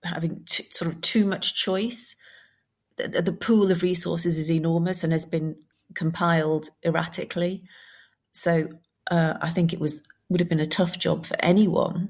having 0.03 0.43
t- 0.47 0.67
sort 0.71 0.91
of 0.91 1.01
too 1.01 1.25
much 1.25 1.55
choice. 1.55 2.15
The, 2.97 3.21
the 3.21 3.33
pool 3.33 3.71
of 3.71 3.81
resources 3.81 4.37
is 4.37 4.51
enormous 4.51 5.03
and 5.03 5.11
has 5.11 5.25
been 5.25 5.57
compiled 5.93 6.69
erratically. 6.83 7.63
So 8.35 8.67
uh, 9.09 9.35
I 9.41 9.49
think 9.49 9.73
it 9.73 9.79
was 9.79 10.03
would 10.29 10.39
have 10.39 10.49
been 10.49 10.59
a 10.59 10.65
tough 10.65 10.99
job 10.99 11.25
for 11.25 11.37
anyone, 11.39 12.09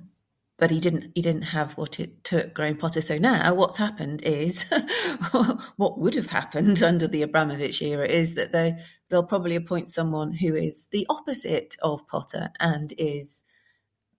but 0.57 0.71
he 0.71 0.79
didn't. 0.79 1.11
He 1.13 1.21
didn't 1.21 1.43
have 1.43 1.73
what 1.73 1.99
it 1.99 2.23
took. 2.23 2.53
Graham 2.53 2.77
Potter. 2.77 3.01
So 3.01 3.17
now 3.17 3.53
what's 3.53 3.77
happened 3.77 4.23
is 4.23 4.63
what 5.77 5.99
would 5.99 6.15
have 6.15 6.27
happened 6.27 6.81
under 6.83 7.07
the 7.07 7.21
Abramovich 7.21 7.81
era 7.81 8.07
is 8.07 8.35
that 8.35 8.51
they 8.51 8.77
they'll 9.09 9.23
probably 9.23 9.55
appoint 9.55 9.87
someone 9.87 10.33
who 10.33 10.55
is 10.55 10.87
the 10.91 11.05
opposite 11.09 11.77
of 11.81 12.07
Potter 12.07 12.49
and 12.59 12.93
is 12.97 13.43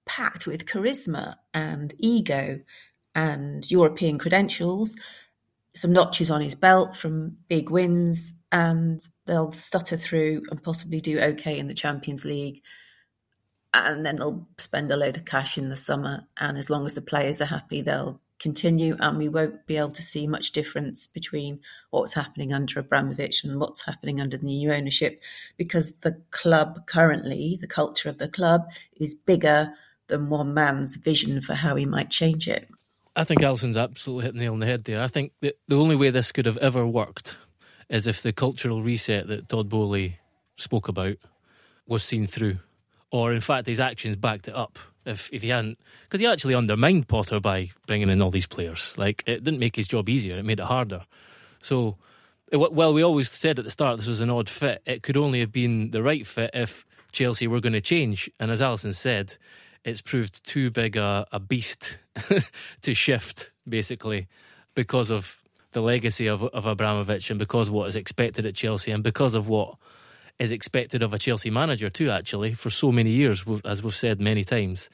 packed 0.06 0.46
with 0.46 0.66
charisma 0.66 1.34
and 1.52 1.92
ego 1.98 2.60
and 3.16 3.68
European 3.70 4.18
credentials, 4.18 4.94
some 5.76 5.92
notches 5.92 6.30
on 6.30 6.40
his 6.40 6.54
belt 6.54 6.96
from 6.96 7.36
big 7.48 7.70
wins, 7.70 8.32
and 8.50 9.00
they'll 9.26 9.52
stutter 9.52 9.96
through 9.96 10.42
and 10.50 10.62
possibly 10.62 11.00
do 11.00 11.20
okay 11.20 11.58
in 11.58 11.68
the 11.68 11.74
Champions 11.74 12.24
League. 12.24 12.62
And 13.74 14.06
then 14.06 14.16
they'll 14.16 14.48
spend 14.56 14.90
a 14.90 14.96
load 14.96 15.18
of 15.18 15.26
cash 15.26 15.58
in 15.58 15.68
the 15.68 15.76
summer. 15.76 16.26
And 16.38 16.56
as 16.56 16.70
long 16.70 16.86
as 16.86 16.94
the 16.94 17.02
players 17.02 17.42
are 17.42 17.46
happy, 17.46 17.82
they'll 17.82 18.22
continue. 18.38 18.96
And 19.00 19.18
we 19.18 19.28
won't 19.28 19.66
be 19.66 19.76
able 19.76 19.90
to 19.90 20.02
see 20.02 20.26
much 20.26 20.52
difference 20.52 21.06
between 21.06 21.60
what's 21.90 22.14
happening 22.14 22.54
under 22.54 22.80
Abramovich 22.80 23.44
and 23.44 23.60
what's 23.60 23.84
happening 23.84 24.18
under 24.18 24.38
the 24.38 24.46
new 24.46 24.72
ownership 24.72 25.22
because 25.58 25.96
the 25.98 26.22
club 26.30 26.86
currently, 26.86 27.58
the 27.60 27.66
culture 27.66 28.08
of 28.08 28.16
the 28.16 28.28
club, 28.28 28.62
is 28.98 29.14
bigger 29.14 29.74
than 30.06 30.30
one 30.30 30.54
man's 30.54 30.96
vision 30.96 31.42
for 31.42 31.54
how 31.54 31.76
he 31.76 31.84
might 31.84 32.08
change 32.08 32.48
it. 32.48 32.68
I 33.16 33.24
think 33.24 33.40
Alyson's 33.40 33.78
absolutely 33.78 34.24
hit 34.24 34.34
the 34.34 34.40
nail 34.40 34.52
on 34.52 34.60
the 34.60 34.66
head 34.66 34.84
there. 34.84 35.00
I 35.00 35.06
think 35.06 35.32
that 35.40 35.58
the 35.66 35.78
only 35.78 35.96
way 35.96 36.10
this 36.10 36.32
could 36.32 36.44
have 36.44 36.58
ever 36.58 36.86
worked 36.86 37.38
is 37.88 38.06
if 38.06 38.22
the 38.22 38.32
cultural 38.32 38.82
reset 38.82 39.26
that 39.28 39.48
Todd 39.48 39.70
Boehly 39.70 40.18
spoke 40.56 40.88
about 40.88 41.16
was 41.86 42.02
seen 42.02 42.26
through, 42.26 42.58
or 43.10 43.32
in 43.32 43.40
fact 43.40 43.66
his 43.66 43.80
actions 43.80 44.16
backed 44.16 44.48
it 44.48 44.54
up. 44.54 44.78
If 45.06 45.30
if 45.32 45.42
he 45.42 45.48
hadn't, 45.48 45.78
because 46.02 46.20
he 46.20 46.26
actually 46.26 46.54
undermined 46.54 47.08
Potter 47.08 47.40
by 47.40 47.70
bringing 47.86 48.10
in 48.10 48.20
all 48.20 48.32
these 48.32 48.46
players. 48.46 48.98
Like 48.98 49.22
it 49.26 49.44
didn't 49.44 49.60
make 49.60 49.76
his 49.76 49.88
job 49.88 50.08
easier; 50.08 50.36
it 50.36 50.44
made 50.44 50.60
it 50.60 50.66
harder. 50.66 51.06
So, 51.60 51.96
well, 52.52 52.92
we 52.92 53.02
always 53.02 53.30
said 53.30 53.58
at 53.58 53.64
the 53.64 53.70
start 53.70 53.98
this 53.98 54.08
was 54.08 54.20
an 54.20 54.30
odd 54.30 54.48
fit. 54.48 54.82
It 54.84 55.02
could 55.02 55.16
only 55.16 55.40
have 55.40 55.52
been 55.52 55.92
the 55.92 56.02
right 56.02 56.26
fit 56.26 56.50
if 56.52 56.84
Chelsea 57.12 57.46
were 57.46 57.60
going 57.60 57.72
to 57.72 57.80
change. 57.80 58.28
And 58.40 58.50
as 58.50 58.60
Alyson 58.60 58.92
said, 58.92 59.36
it's 59.86 60.02
proved 60.02 60.44
too 60.44 60.70
big 60.70 60.96
a, 60.96 61.26
a 61.30 61.38
beast 61.38 61.96
to 62.82 62.92
shift, 62.92 63.52
basically, 63.66 64.26
because 64.74 65.10
of 65.10 65.40
the 65.70 65.80
legacy 65.80 66.26
of, 66.26 66.42
of 66.42 66.66
Abramovich 66.66 67.30
and 67.30 67.38
because 67.38 67.68
of 67.68 67.74
what 67.74 67.88
is 67.88 67.94
expected 67.94 68.44
at 68.44 68.56
Chelsea 68.56 68.90
and 68.90 69.04
because 69.04 69.34
of 69.34 69.48
what 69.48 69.76
is 70.40 70.50
expected 70.50 71.02
of 71.02 71.14
a 71.14 71.18
Chelsea 71.18 71.50
manager 71.50 71.88
too. 71.88 72.10
Actually, 72.10 72.52
for 72.52 72.68
so 72.68 72.90
many 72.90 73.10
years, 73.10 73.44
as 73.64 73.82
we've 73.82 73.94
said 73.94 74.20
many 74.20 74.42
times, 74.42 74.90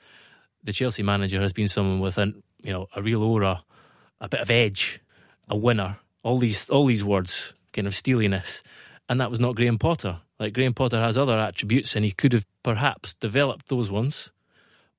the 0.62 0.74
Chelsea 0.74 1.02
manager 1.02 1.40
has 1.40 1.54
been 1.54 1.68
someone 1.68 1.98
with 1.98 2.18
an 2.18 2.42
you 2.62 2.72
know 2.72 2.86
a 2.94 3.02
real 3.02 3.22
aura, 3.22 3.64
a 4.20 4.28
bit 4.28 4.40
of 4.40 4.50
edge, 4.50 5.00
a 5.48 5.56
winner. 5.56 5.96
All 6.22 6.36
these 6.36 6.68
all 6.68 6.84
these 6.84 7.02
words, 7.02 7.54
kind 7.72 7.86
of 7.86 7.94
steeliness, 7.94 8.62
and 9.08 9.18
that 9.20 9.30
was 9.30 9.40
not 9.40 9.56
Graham 9.56 9.78
Potter. 9.78 10.20
Like 10.38 10.52
Graham 10.52 10.74
Potter 10.74 11.00
has 11.00 11.16
other 11.16 11.38
attributes, 11.38 11.96
and 11.96 12.04
he 12.04 12.12
could 12.12 12.34
have 12.34 12.44
perhaps 12.62 13.14
developed 13.14 13.68
those 13.68 13.90
ones 13.90 14.32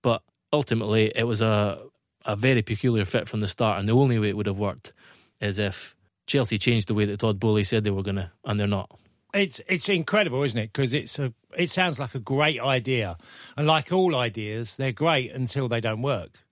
but 0.04 0.22
ultimately, 0.52 1.12
it 1.16 1.24
was 1.24 1.42
a 1.42 1.80
a 2.26 2.36
very 2.36 2.62
peculiar 2.62 3.04
fit 3.04 3.28
from 3.28 3.40
the 3.40 3.48
start, 3.48 3.80
and 3.80 3.90
the 3.90 3.94
only 3.94 4.20
way 4.20 4.30
it 4.30 4.38
would 4.38 4.46
have 4.46 4.60
worked 4.60 4.94
is 5.42 5.60
if 5.60 5.96
Chelsea 6.28 6.58
changed 6.58 6.88
the 6.88 6.94
way 6.94 7.06
that 7.06 7.20
Todd 7.20 7.40
Boehly 7.40 7.66
said 7.66 7.84
they 7.84 7.92
were 7.92 8.04
going 8.04 8.16
to, 8.16 8.32
and 8.46 8.60
they're 8.60 8.68
not. 8.68 8.90
It's 9.34 9.60
it's 9.68 9.90
incredible, 9.90 10.44
isn't 10.44 10.60
it? 10.60 10.72
Because 10.72 10.94
it's 10.94 11.18
a 11.18 11.34
it 11.58 11.72
sounds 11.72 11.98
like 11.98 12.14
a 12.14 12.20
great 12.20 12.62
idea, 12.62 13.18
and 13.58 13.66
like 13.66 13.92
all 13.92 14.16
ideas, 14.16 14.76
they're 14.76 14.92
great 14.92 15.32
until 15.32 15.68
they 15.68 15.82
don't 15.82 16.04
work, 16.04 16.44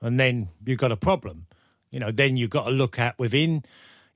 and 0.00 0.18
then 0.18 0.48
you've 0.64 0.78
got 0.78 0.92
a 0.92 0.96
problem. 0.96 1.46
You 1.90 2.00
know, 2.00 2.10
then 2.10 2.38
you've 2.38 2.50
got 2.50 2.64
to 2.64 2.70
look 2.70 2.98
at 2.98 3.18
within 3.18 3.64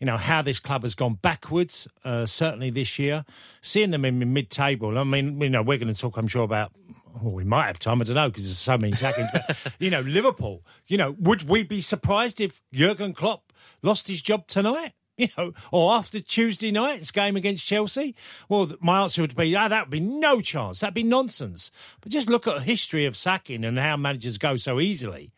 you 0.00 0.06
know, 0.06 0.16
how 0.18 0.42
this 0.42 0.60
club 0.60 0.82
has 0.82 0.94
gone 0.94 1.14
backwards, 1.14 1.88
uh, 2.04 2.26
certainly 2.26 2.70
this 2.70 2.98
year. 2.98 3.24
Seeing 3.62 3.90
them 3.90 4.04
in 4.04 4.32
mid 4.32 4.50
table, 4.50 4.98
I 4.98 5.04
mean, 5.04 5.40
you 5.40 5.48
know, 5.48 5.62
we're 5.62 5.78
going 5.78 5.92
to 5.92 5.98
talk, 5.98 6.18
I'm 6.18 6.28
sure, 6.28 6.44
about 6.44 6.72
well, 7.20 7.32
we 7.32 7.44
might 7.44 7.66
have 7.66 7.78
time. 7.78 8.00
I 8.00 8.04
don't 8.04 8.14
know 8.14 8.28
because 8.28 8.44
there's 8.44 8.58
so 8.58 8.78
many 8.78 8.94
seconds. 8.94 9.28
But 9.32 9.56
you 9.78 9.90
know, 9.90 10.00
Liverpool. 10.00 10.64
You 10.86 10.98
know, 10.98 11.16
would 11.18 11.48
we 11.48 11.62
be 11.62 11.80
surprised 11.80 12.40
if 12.40 12.60
Jurgen 12.72 13.12
Klopp 13.12 13.52
lost 13.82 14.08
his 14.08 14.22
job 14.22 14.46
tonight? 14.46 14.92
You 15.18 15.28
know, 15.38 15.52
or 15.72 15.94
after 15.94 16.20
Tuesday 16.20 16.70
night's 16.70 17.10
game 17.10 17.36
against 17.36 17.64
Chelsea? 17.64 18.14
Well, 18.50 18.72
my 18.80 19.00
answer 19.00 19.22
would 19.22 19.34
be, 19.34 19.56
ah, 19.56 19.66
that 19.66 19.86
would 19.86 19.90
be 19.90 19.98
no 19.98 20.42
chance. 20.42 20.80
That'd 20.80 20.92
be 20.92 21.02
nonsense. 21.02 21.70
But 22.02 22.12
just 22.12 22.28
look 22.28 22.46
at 22.46 22.58
a 22.58 22.60
history 22.60 23.06
of 23.06 23.16
sacking 23.16 23.64
and 23.64 23.78
how 23.78 23.96
managers 23.96 24.36
go 24.36 24.58
so 24.58 24.78
easily. 24.78 25.32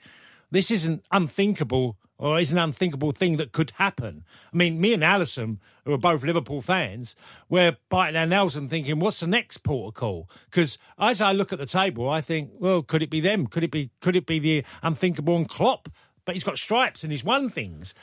This 0.51 0.73
isn't 0.73 1.05
unthinkable 1.13 1.97
or 2.19 2.39
is 2.39 2.53
an 2.53 2.59
unthinkable 2.59 3.13
thing 3.13 3.37
that 3.37 3.53
could 3.53 3.71
happen. 3.77 4.25
I 4.53 4.57
mean, 4.57 4.81
me 4.81 4.93
and 4.93 5.05
Alyson, 5.05 5.61
who 5.85 5.93
are 5.93 5.99
both 5.99 6.25
Liverpool 6.25 6.61
fans, 6.61 7.15
we're 7.49 7.77
biting 7.89 8.17
our 8.17 8.27
nails 8.27 8.57
and 8.57 8.69
thinking, 8.69 8.99
what's 8.99 9.21
the 9.21 9.27
next 9.27 9.59
call? 9.59 10.29
Because 10.51 10.79
as 10.99 11.21
I 11.21 11.33
look 11.33 11.53
at 11.53 11.59
the 11.59 11.67
table, 11.67 12.09
I 12.11 12.21
think, 12.21 12.51
well, 12.59 12.83
could 12.83 13.03
it 13.03 13.11
be 13.11 13.21
them? 13.21 13.47
Could 13.47 13.65
it 13.65 13.71
be? 13.71 13.91
Could 14.01 14.17
it 14.17 14.27
be 14.27 14.39
the 14.39 14.65
unthinkable 14.83 15.37
and 15.37 15.49
Klopp? 15.49 15.89
But 16.25 16.35
he's 16.35 16.45
got 16.45 16.59
stripes 16.59 17.03
and 17.03 17.11
he's 17.11 17.25
won 17.25 17.49
things. 17.49 17.95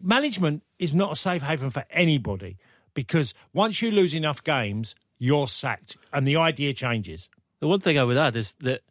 Management 0.00 0.62
is 0.78 0.94
not 0.94 1.12
a 1.12 1.16
safe 1.16 1.42
haven 1.42 1.70
for 1.70 1.84
anybody 1.90 2.58
because 2.94 3.34
once 3.52 3.82
you 3.82 3.90
lose 3.90 4.14
enough 4.14 4.44
games, 4.44 4.94
you're 5.18 5.48
sacked, 5.48 5.96
and 6.12 6.26
the 6.26 6.36
idea 6.36 6.74
changes. 6.74 7.28
The 7.60 7.68
one 7.68 7.80
thing 7.80 7.98
I 7.98 8.04
would 8.04 8.16
add 8.16 8.36
is 8.36 8.54
that 8.60 8.82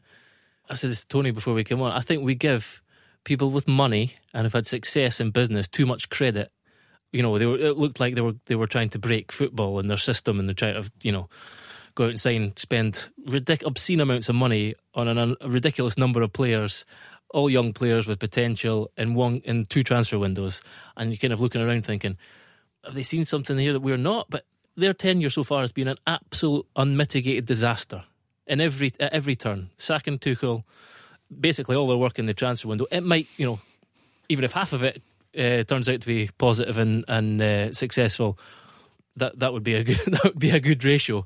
I 0.70 0.76
said 0.76 0.90
this 0.90 1.02
to 1.02 1.08
Tony 1.08 1.32
before 1.32 1.54
we 1.54 1.64
came 1.64 1.82
on. 1.82 1.92
I 1.92 2.00
think 2.00 2.24
we 2.24 2.36
give 2.36 2.81
people 3.24 3.52
with 3.52 3.68
money 3.68 4.16
and 4.34 4.46
have 4.46 4.54
had 4.54 4.68
success 4.68 5.20
in 5.20 5.32
business 5.32 5.68
too 5.68 5.86
much 5.86 6.10
credit. 6.10 6.52
You 7.12 7.22
know, 7.22 7.38
they 7.38 7.46
were, 7.46 7.58
it 7.58 7.78
looked 7.78 8.00
like 8.00 8.16
they 8.16 8.22
were 8.22 8.36
they 8.46 8.56
were 8.56 8.68
trying 8.68 8.90
to 8.90 9.00
break 9.00 9.32
football 9.32 9.80
in 9.80 9.88
their 9.88 9.98
system, 9.98 10.40
and 10.40 10.48
they're 10.48 10.54
trying 10.54 10.82
to 10.82 10.92
you 11.02 11.12
know 11.12 11.30
go 11.96 12.06
out 12.06 12.12
and 12.12 12.20
sign, 12.20 12.54
spend 12.56 13.10
ridic- 13.28 13.66
obscene 13.66 14.00
amounts 14.00 14.30
of 14.30 14.36
money 14.36 14.76
on 14.94 15.08
an, 15.08 15.36
a 15.42 15.50
ridiculous 15.50 15.98
number 15.98 16.22
of 16.22 16.32
players, 16.32 16.86
all 17.30 17.50
young 17.50 17.74
players 17.74 18.08
with 18.08 18.20
potential 18.20 18.92
in 18.98 19.14
one 19.14 19.42
in 19.44 19.66
two 19.66 19.84
transfer 19.84 20.18
windows, 20.18 20.62
and 20.96 21.12
you're 21.12 21.18
kind 21.18 21.34
of 21.34 21.42
looking 21.42 21.62
around 21.62 21.86
thinking, 21.86 22.18
have 22.86 22.96
they 22.96 23.04
seen 23.04 23.26
something 23.26 23.58
here 23.58 23.74
that 23.74 23.82
we're 23.82 23.98
not? 23.98 24.28
But 24.30 24.46
their 24.76 24.94
tenure 24.94 25.30
so 25.30 25.44
far 25.44 25.62
has 25.62 25.72
been 25.72 25.88
an 25.88 25.98
absolute 26.08 26.66
unmitigated 26.76 27.46
disaster 27.46 28.06
in 28.48 28.62
every 28.62 28.94
at 29.00 29.14
every 29.14 29.36
turn. 29.36 29.70
Sacking 29.78 30.20
Tuchel 30.20 30.64
basically 31.40 31.76
all 31.76 31.88
their 31.88 31.98
work 31.98 32.20
in 32.20 32.26
the 32.26 32.34
transfer 32.34 32.68
window. 32.68 32.86
It 32.92 33.02
might, 33.02 33.28
you 33.38 33.46
know, 33.46 33.60
even 34.30 34.44
if 34.44 34.54
half 34.54 34.74
of 34.74 34.84
it 34.84 35.02
uh, 35.38 35.64
turns 35.64 35.90
out 35.90 36.02
to 36.02 36.08
be 36.08 36.30
positive 36.38 36.78
and 36.78 37.06
and 37.08 37.42
uh, 37.42 37.74
successful, 37.74 38.38
that 39.18 39.40
that 39.40 39.54
would 39.54 39.64
be 39.64 39.76
a 39.76 39.84
good 39.86 39.98
that 40.08 40.24
would 40.24 40.40
be 40.40 40.52
a 40.52 40.60
good 40.60 40.84
ratio. 40.84 41.26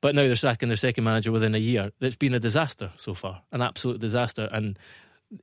But 0.00 0.14
now 0.14 0.22
they're 0.22 0.36
sacking 0.36 0.68
their 0.68 0.76
second 0.76 1.04
manager 1.04 1.32
within 1.32 1.54
a 1.54 1.58
year. 1.58 1.90
That's 2.00 2.16
been 2.16 2.34
a 2.34 2.40
disaster 2.40 2.92
so 2.96 3.14
far, 3.14 3.42
an 3.50 3.62
absolute 3.62 3.98
disaster. 3.98 4.48
And 4.52 4.78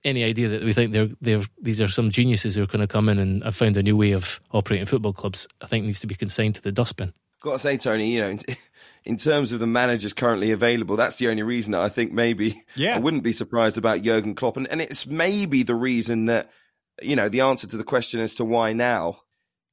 any 0.04 0.24
idea 0.24 0.48
that 0.50 0.64
we 0.64 0.74
think 0.74 0.94
they're 0.94 1.10
they're 1.22 1.46
these 1.62 1.82
are 1.82 1.88
some 1.88 2.10
geniuses 2.10 2.56
who 2.56 2.64
are 2.64 2.68
going 2.68 2.82
to 2.82 2.88
come 2.88 3.10
in 3.10 3.20
and 3.20 3.44
have 3.44 3.56
found 3.56 3.78
a 3.78 3.84
new 3.84 3.98
way 3.98 4.12
of 4.12 4.40
operating 4.52 4.86
football 4.86 5.14
clubs, 5.14 5.48
I 5.62 5.68
think 5.68 5.86
needs 5.86 6.00
to 6.02 6.08
be 6.08 6.16
consigned 6.16 6.56
to 6.56 6.62
the 6.62 6.72
dustbin. 6.72 7.14
Got 7.44 7.54
to 7.54 7.60
say, 7.60 7.76
Tony, 7.76 8.10
you 8.12 8.22
know, 8.22 8.38
in 9.06 9.18
terms 9.18 9.52
of 9.52 9.60
the 9.60 9.68
managers 9.68 10.14
currently 10.14 10.52
available, 10.52 10.96
that's 10.96 11.18
the 11.18 11.28
only 11.28 11.44
reason 11.44 11.74
that 11.74 11.82
I 11.82 11.90
think 11.90 12.14
maybe 12.14 12.64
yeah. 12.76 12.96
I 12.96 13.00
wouldn't 13.00 13.24
be 13.24 13.34
surprised 13.34 13.78
about 13.78 14.02
Jurgen 14.02 14.34
Klopp. 14.34 14.56
And, 14.56 14.68
and 14.70 14.82
it's 14.82 15.06
maybe 15.06 15.64
the 15.64 15.76
reason 15.76 16.28
that, 16.28 16.50
you 17.02 17.18
know, 17.18 17.28
the 17.28 17.42
answer 17.42 17.68
to 17.68 17.78
the 17.78 17.84
question 17.84 18.22
as 18.22 18.36
to 18.36 18.46
why 18.46 18.72
now. 18.72 19.20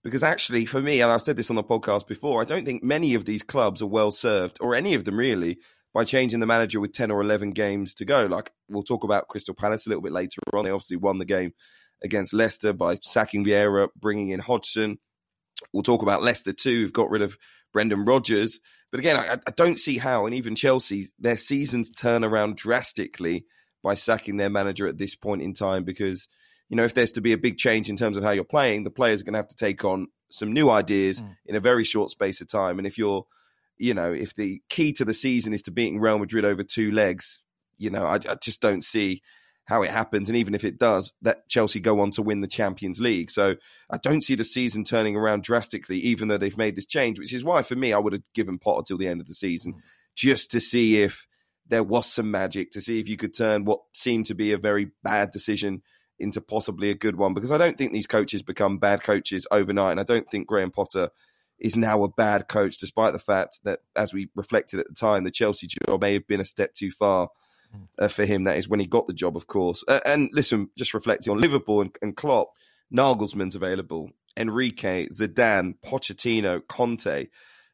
Because 0.02 0.22
actually, 0.22 0.64
for 0.64 0.80
me, 0.80 1.00
and 1.00 1.12
I've 1.12 1.22
said 1.22 1.36
this 1.36 1.50
on 1.50 1.56
the 1.56 1.62
podcast 1.62 2.08
before, 2.08 2.40
I 2.40 2.44
don't 2.44 2.64
think 2.64 2.82
many 2.82 3.14
of 3.14 3.24
these 3.24 3.42
clubs 3.42 3.82
are 3.82 3.86
well 3.86 4.10
served, 4.10 4.58
or 4.60 4.74
any 4.74 4.94
of 4.94 5.04
them 5.04 5.18
really, 5.18 5.58
by 5.92 6.04
changing 6.04 6.40
the 6.40 6.46
manager 6.46 6.80
with 6.80 6.92
10 6.92 7.10
or 7.10 7.20
11 7.20 7.50
games 7.50 7.94
to 7.94 8.04
go. 8.04 8.26
Like, 8.26 8.50
we'll 8.68 8.82
talk 8.82 9.04
about 9.04 9.28
Crystal 9.28 9.54
Palace 9.54 9.86
a 9.86 9.90
little 9.90 10.02
bit 10.02 10.12
later 10.12 10.40
on. 10.54 10.64
They 10.64 10.70
obviously 10.70 10.96
won 10.96 11.18
the 11.18 11.24
game 11.24 11.52
against 12.02 12.32
Leicester 12.32 12.72
by 12.72 12.98
sacking 13.02 13.44
Vieira, 13.44 13.88
bringing 13.94 14.30
in 14.30 14.40
Hodgson. 14.40 14.98
We'll 15.72 15.82
talk 15.82 16.02
about 16.02 16.22
Leicester 16.22 16.52
too, 16.54 16.80
who've 16.82 16.92
got 16.92 17.10
rid 17.10 17.22
of 17.22 17.36
Brendan 17.72 18.04
Rodgers. 18.04 18.60
But 18.90 19.00
again, 19.00 19.16
I, 19.16 19.38
I 19.46 19.50
don't 19.56 19.78
see 19.78 19.98
how, 19.98 20.26
and 20.26 20.34
even 20.34 20.54
Chelsea, 20.54 21.08
their 21.18 21.36
seasons 21.36 21.90
turn 21.90 22.24
around 22.24 22.56
drastically 22.56 23.44
by 23.82 23.94
sacking 23.94 24.36
their 24.36 24.50
manager 24.50 24.86
at 24.86 24.98
this 24.98 25.14
point 25.14 25.42
in 25.42 25.54
time 25.54 25.84
because 25.84 26.28
you 26.68 26.76
know 26.76 26.84
if 26.84 26.94
there's 26.94 27.12
to 27.12 27.20
be 27.20 27.32
a 27.32 27.38
big 27.38 27.56
change 27.56 27.88
in 27.88 27.96
terms 27.96 28.16
of 28.16 28.22
how 28.22 28.30
you're 28.30 28.44
playing 28.44 28.82
the 28.84 28.90
players 28.90 29.20
are 29.20 29.24
going 29.24 29.34
to 29.34 29.38
have 29.38 29.48
to 29.48 29.56
take 29.56 29.84
on 29.84 30.06
some 30.30 30.52
new 30.52 30.70
ideas 30.70 31.20
mm. 31.20 31.36
in 31.46 31.56
a 31.56 31.60
very 31.60 31.84
short 31.84 32.10
space 32.10 32.40
of 32.40 32.48
time 32.48 32.78
and 32.78 32.86
if 32.86 32.98
you're 32.98 33.24
you 33.78 33.94
know 33.94 34.12
if 34.12 34.34
the 34.34 34.60
key 34.68 34.92
to 34.92 35.04
the 35.04 35.14
season 35.14 35.52
is 35.52 35.62
to 35.62 35.70
beating 35.70 36.00
Real 36.00 36.18
Madrid 36.18 36.44
over 36.44 36.62
two 36.62 36.90
legs 36.90 37.42
you 37.78 37.90
know 37.90 38.04
I, 38.04 38.14
I 38.16 38.36
just 38.42 38.60
don't 38.60 38.84
see 38.84 39.22
how 39.70 39.82
it 39.84 39.90
happens. 39.90 40.28
And 40.28 40.36
even 40.36 40.56
if 40.56 40.64
it 40.64 40.80
does, 40.80 41.12
that 41.22 41.48
Chelsea 41.48 41.78
go 41.78 42.00
on 42.00 42.10
to 42.10 42.22
win 42.22 42.40
the 42.40 42.48
Champions 42.48 43.00
League. 43.00 43.30
So 43.30 43.54
I 43.88 43.98
don't 43.98 44.20
see 44.20 44.34
the 44.34 44.42
season 44.42 44.82
turning 44.82 45.14
around 45.14 45.44
drastically, 45.44 45.98
even 45.98 46.26
though 46.26 46.38
they've 46.38 46.58
made 46.58 46.74
this 46.74 46.86
change, 46.86 47.20
which 47.20 47.32
is 47.32 47.44
why 47.44 47.62
for 47.62 47.76
me, 47.76 47.92
I 47.92 47.98
would 47.98 48.12
have 48.12 48.24
given 48.34 48.58
Potter 48.58 48.82
till 48.84 48.98
the 48.98 49.06
end 49.06 49.20
of 49.20 49.28
the 49.28 49.34
season 49.34 49.74
mm. 49.74 49.80
just 50.16 50.50
to 50.50 50.60
see 50.60 51.00
if 51.00 51.24
there 51.68 51.84
was 51.84 52.06
some 52.06 52.32
magic, 52.32 52.72
to 52.72 52.80
see 52.80 52.98
if 52.98 53.08
you 53.08 53.16
could 53.16 53.32
turn 53.32 53.64
what 53.64 53.78
seemed 53.94 54.26
to 54.26 54.34
be 54.34 54.52
a 54.52 54.58
very 54.58 54.90
bad 55.04 55.30
decision 55.30 55.82
into 56.18 56.40
possibly 56.40 56.90
a 56.90 56.96
good 56.96 57.14
one. 57.14 57.32
Because 57.32 57.52
I 57.52 57.58
don't 57.58 57.78
think 57.78 57.92
these 57.92 58.08
coaches 58.08 58.42
become 58.42 58.78
bad 58.78 59.04
coaches 59.04 59.46
overnight. 59.52 59.92
And 59.92 60.00
I 60.00 60.04
don't 60.04 60.28
think 60.28 60.48
Graham 60.48 60.72
Potter 60.72 61.10
is 61.60 61.76
now 61.76 62.02
a 62.02 62.08
bad 62.08 62.48
coach, 62.48 62.78
despite 62.78 63.12
the 63.12 63.20
fact 63.20 63.60
that, 63.62 63.78
as 63.94 64.12
we 64.12 64.30
reflected 64.34 64.80
at 64.80 64.88
the 64.88 64.94
time, 64.94 65.22
the 65.22 65.30
Chelsea 65.30 65.68
job 65.68 66.02
may 66.02 66.14
have 66.14 66.26
been 66.26 66.40
a 66.40 66.44
step 66.44 66.74
too 66.74 66.90
far 66.90 67.28
uh, 67.98 68.08
for 68.08 68.24
him. 68.24 68.44
That 68.44 68.56
is 68.56 68.68
when 68.68 68.80
he 68.80 68.86
got 68.86 69.06
the 69.06 69.12
job, 69.12 69.36
of 69.36 69.46
course. 69.46 69.84
Uh, 69.86 70.00
and 70.06 70.30
listen, 70.32 70.70
just 70.76 70.94
reflecting 70.94 71.30
on 71.30 71.40
Liverpool 71.40 71.82
and, 71.82 71.96
and 72.02 72.16
Klopp, 72.16 72.48
Nagelsmann's 72.94 73.56
available, 73.56 74.10
Enrique, 74.36 75.08
Zidane, 75.08 75.74
Pochettino, 75.84 76.60
Conte. 76.66 77.26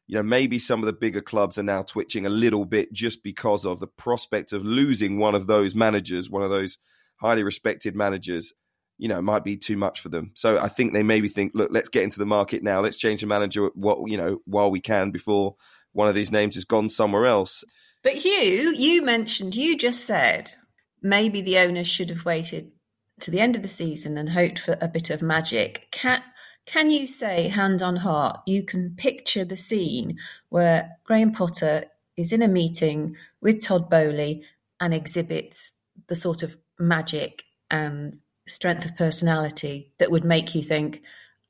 You 0.07 0.15
know, 0.15 0.23
maybe 0.23 0.57
some 0.59 0.79
of 0.79 0.85
the 0.85 0.93
bigger 0.93 1.21
clubs 1.21 1.57
are 1.57 1.63
now 1.63 1.83
twitching 1.83 2.25
a 2.25 2.29
little 2.29 2.65
bit 2.65 2.93
just 2.93 3.23
because 3.23 3.65
of 3.65 3.79
the 3.79 3.87
prospect 3.87 4.53
of 4.53 4.63
losing 4.63 5.19
one 5.19 5.35
of 5.35 5.47
those 5.47 5.75
managers, 5.75 6.29
one 6.29 6.43
of 6.43 6.49
those 6.49 6.77
highly 7.17 7.43
respected 7.43 7.95
managers. 7.95 8.53
You 8.99 9.09
know, 9.09 9.21
might 9.21 9.43
be 9.43 9.57
too 9.57 9.77
much 9.77 10.01
for 10.01 10.09
them. 10.09 10.31
So 10.33 10.57
I 10.57 10.69
think 10.69 10.91
they 10.91 11.03
maybe 11.03 11.27
think, 11.27 11.51
look, 11.53 11.69
let's 11.71 11.89
get 11.89 12.01
into 12.01 12.17
the 12.17 12.25
market 12.25 12.63
now. 12.63 12.81
Let's 12.81 12.97
change 12.97 13.21
the 13.21 13.27
manager 13.27 13.69
what 13.75 13.99
you 14.09 14.17
know 14.17 14.39
while 14.45 14.71
we 14.71 14.81
can 14.81 15.11
before 15.11 15.55
one 15.93 16.07
of 16.07 16.15
these 16.15 16.31
names 16.31 16.55
has 16.55 16.65
gone 16.65 16.89
somewhere 16.89 17.27
else. 17.27 17.63
But 18.03 18.13
Hugh, 18.13 18.73
you 18.75 19.01
mentioned, 19.01 19.55
you 19.55 19.77
just 19.77 20.05
said 20.05 20.53
maybe 21.01 21.41
the 21.41 21.57
owners 21.59 21.87
should 21.87 22.09
have 22.09 22.25
waited 22.25 22.71
to 23.19 23.31
the 23.31 23.39
end 23.39 23.55
of 23.55 23.61
the 23.61 23.67
season 23.67 24.17
and 24.17 24.29
hoped 24.29 24.59
for 24.59 24.77
a 24.79 24.87
bit 24.87 25.09
of 25.09 25.21
magic. 25.21 25.87
Can, 25.91 26.21
can 26.65 26.91
you 26.91 27.07
say, 27.07 27.47
hand 27.47 27.81
on 27.81 27.97
heart, 27.97 28.41
you 28.45 28.63
can 28.63 28.95
picture 28.95 29.43
the 29.43 29.57
scene 29.57 30.17
where 30.49 30.97
Graham 31.03 31.31
Potter 31.31 31.85
is 32.15 32.31
in 32.31 32.41
a 32.41 32.47
meeting 32.47 33.15
with 33.41 33.61
Todd 33.61 33.89
Boehly 33.89 34.43
and 34.79 34.93
exhibits 34.93 35.75
the 36.07 36.15
sort 36.15 36.43
of 36.43 36.57
magic 36.79 37.43
and 37.71 38.19
strength 38.47 38.85
of 38.85 38.95
personality 38.95 39.91
that 39.97 40.11
would 40.11 40.23
make 40.23 40.55
you 40.55 40.63
think, 40.63 41.01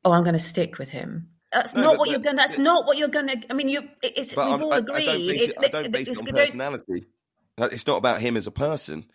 "Oh, 0.04 0.12
I'm 0.12 0.24
going 0.24 0.34
to 0.34 0.40
stick 0.40 0.78
with 0.78 0.90
him." 0.90 1.30
That's 1.52 1.74
no, 1.74 1.82
not 1.82 1.92
but, 1.92 2.00
what 2.00 2.06
but, 2.06 2.12
you're 2.12 2.20
going. 2.20 2.36
That's 2.36 2.58
not 2.58 2.86
what 2.86 2.98
you're 2.98 3.08
going 3.08 3.28
to. 3.28 3.42
I 3.50 3.54
mean, 3.54 3.70
you. 3.70 3.88
It's 4.04 4.36
we've 4.36 4.46
all 4.46 4.74
I, 4.74 4.78
agreed. 4.80 5.10
I 5.10 5.14
don't 5.14 5.28
base, 5.28 5.44
it, 5.44 5.56
I 5.58 5.68
don't 5.68 5.92
base 5.92 6.10
it 6.10 6.18
on 6.18 6.26
personality. 6.26 7.06
It's 7.58 7.88
not 7.88 7.98
about 7.98 8.22
him 8.22 8.38
as 8.38 8.48
a 8.48 8.52
person. 8.52 9.06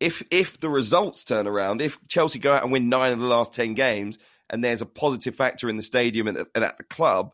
If 0.00 0.22
if 0.30 0.60
the 0.60 0.68
results 0.68 1.24
turn 1.24 1.46
around, 1.46 1.80
if 1.80 1.98
Chelsea 2.08 2.38
go 2.38 2.52
out 2.52 2.62
and 2.62 2.72
win 2.72 2.88
nine 2.88 3.12
of 3.12 3.20
the 3.20 3.26
last 3.26 3.54
ten 3.54 3.74
games, 3.74 4.18
and 4.50 4.62
there's 4.62 4.82
a 4.82 4.86
positive 4.86 5.34
factor 5.34 5.68
in 5.68 5.76
the 5.76 5.82
stadium 5.82 6.28
and, 6.28 6.38
and 6.54 6.64
at 6.64 6.76
the 6.76 6.84
club, 6.84 7.32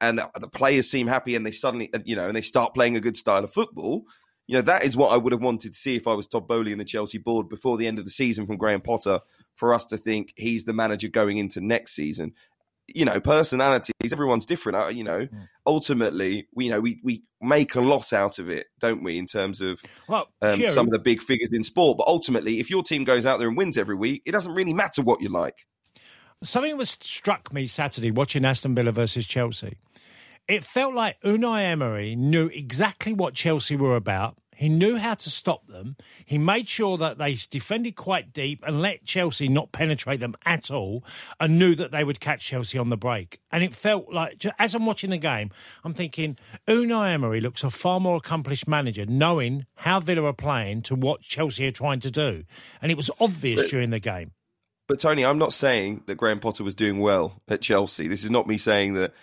and 0.00 0.18
the 0.18 0.48
players 0.48 0.90
seem 0.90 1.06
happy, 1.06 1.36
and 1.36 1.44
they 1.44 1.52
suddenly, 1.52 1.90
you 2.04 2.16
know, 2.16 2.26
and 2.26 2.34
they 2.34 2.42
start 2.42 2.74
playing 2.74 2.96
a 2.96 3.00
good 3.00 3.16
style 3.16 3.44
of 3.44 3.52
football, 3.52 4.06
you 4.50 4.56
know, 4.56 4.62
that 4.62 4.84
is 4.84 4.96
what 4.96 5.12
I 5.12 5.16
would 5.16 5.32
have 5.32 5.40
wanted 5.40 5.74
to 5.74 5.78
see 5.78 5.94
if 5.94 6.08
I 6.08 6.14
was 6.14 6.26
Todd 6.26 6.48
Boehly 6.48 6.72
and 6.72 6.80
the 6.80 6.84
Chelsea 6.84 7.18
board 7.18 7.48
before 7.48 7.76
the 7.76 7.86
end 7.86 8.00
of 8.00 8.04
the 8.04 8.10
season 8.10 8.46
from 8.46 8.56
Graham 8.56 8.80
Potter 8.80 9.20
for 9.54 9.72
us 9.72 9.84
to 9.84 9.96
think 9.96 10.32
he's 10.34 10.64
the 10.64 10.72
manager 10.72 11.06
going 11.06 11.38
into 11.38 11.60
next 11.60 11.92
season 11.92 12.32
you 12.94 13.04
know, 13.04 13.20
personalities, 13.20 14.12
everyone's 14.12 14.46
different. 14.46 14.76
Uh, 14.76 14.88
you 14.88 15.04
know, 15.04 15.26
mm. 15.26 15.48
ultimately, 15.66 16.48
we, 16.54 16.66
you 16.66 16.70
know, 16.70 16.80
we, 16.80 17.00
we 17.02 17.22
make 17.40 17.74
a 17.74 17.80
lot 17.80 18.12
out 18.12 18.38
of 18.38 18.48
it, 18.48 18.66
don't 18.78 19.02
we, 19.02 19.18
in 19.18 19.26
terms 19.26 19.60
of 19.60 19.82
well, 20.08 20.28
um, 20.42 20.66
some 20.68 20.86
of 20.86 20.92
the 20.92 20.98
big 20.98 21.22
figures 21.22 21.50
in 21.52 21.62
sport. 21.62 21.98
But 21.98 22.06
ultimately, 22.06 22.60
if 22.60 22.70
your 22.70 22.82
team 22.82 23.04
goes 23.04 23.26
out 23.26 23.38
there 23.38 23.48
and 23.48 23.56
wins 23.56 23.78
every 23.78 23.96
week, 23.96 24.22
it 24.26 24.32
doesn't 24.32 24.54
really 24.54 24.74
matter 24.74 25.02
what 25.02 25.20
you 25.20 25.28
like. 25.28 25.66
Something 26.42 26.76
was 26.76 26.90
struck 26.90 27.52
me 27.52 27.66
Saturday 27.66 28.10
watching 28.10 28.44
Aston 28.44 28.74
Villa 28.74 28.92
versus 28.92 29.26
Chelsea. 29.26 29.76
It 30.48 30.64
felt 30.64 30.94
like 30.94 31.20
Unai 31.22 31.64
Emery 31.64 32.16
knew 32.16 32.46
exactly 32.46 33.12
what 33.12 33.34
Chelsea 33.34 33.76
were 33.76 33.94
about 33.94 34.38
he 34.60 34.68
knew 34.68 34.98
how 34.98 35.14
to 35.14 35.30
stop 35.30 35.66
them. 35.68 35.96
He 36.26 36.36
made 36.36 36.68
sure 36.68 36.98
that 36.98 37.16
they 37.16 37.34
defended 37.48 37.96
quite 37.96 38.30
deep 38.34 38.62
and 38.66 38.82
let 38.82 39.06
Chelsea 39.06 39.48
not 39.48 39.72
penetrate 39.72 40.20
them 40.20 40.34
at 40.44 40.70
all 40.70 41.02
and 41.40 41.58
knew 41.58 41.74
that 41.76 41.92
they 41.92 42.04
would 42.04 42.20
catch 42.20 42.44
Chelsea 42.44 42.76
on 42.76 42.90
the 42.90 42.96
break. 42.98 43.40
And 43.50 43.64
it 43.64 43.74
felt 43.74 44.12
like, 44.12 44.44
as 44.58 44.74
I'm 44.74 44.84
watching 44.84 45.08
the 45.08 45.16
game, 45.16 45.50
I'm 45.82 45.94
thinking, 45.94 46.36
Unai 46.68 47.14
Emery 47.14 47.40
looks 47.40 47.64
a 47.64 47.70
far 47.70 48.00
more 48.00 48.16
accomplished 48.16 48.68
manager 48.68 49.06
knowing 49.06 49.64
how 49.76 49.98
Villa 49.98 50.24
are 50.24 50.34
playing 50.34 50.82
to 50.82 50.94
what 50.94 51.22
Chelsea 51.22 51.66
are 51.66 51.72
trying 51.72 52.00
to 52.00 52.10
do. 52.10 52.44
And 52.82 52.92
it 52.92 52.98
was 52.98 53.10
obvious 53.18 53.62
but, 53.62 53.70
during 53.70 53.88
the 53.88 53.98
game. 53.98 54.32
But 54.88 55.00
Tony, 55.00 55.24
I'm 55.24 55.38
not 55.38 55.54
saying 55.54 56.02
that 56.04 56.16
Graham 56.16 56.38
Potter 56.38 56.64
was 56.64 56.74
doing 56.74 56.98
well 56.98 57.40
at 57.48 57.62
Chelsea. 57.62 58.08
This 58.08 58.24
is 58.24 58.30
not 58.30 58.46
me 58.46 58.58
saying 58.58 58.92
that 58.92 59.14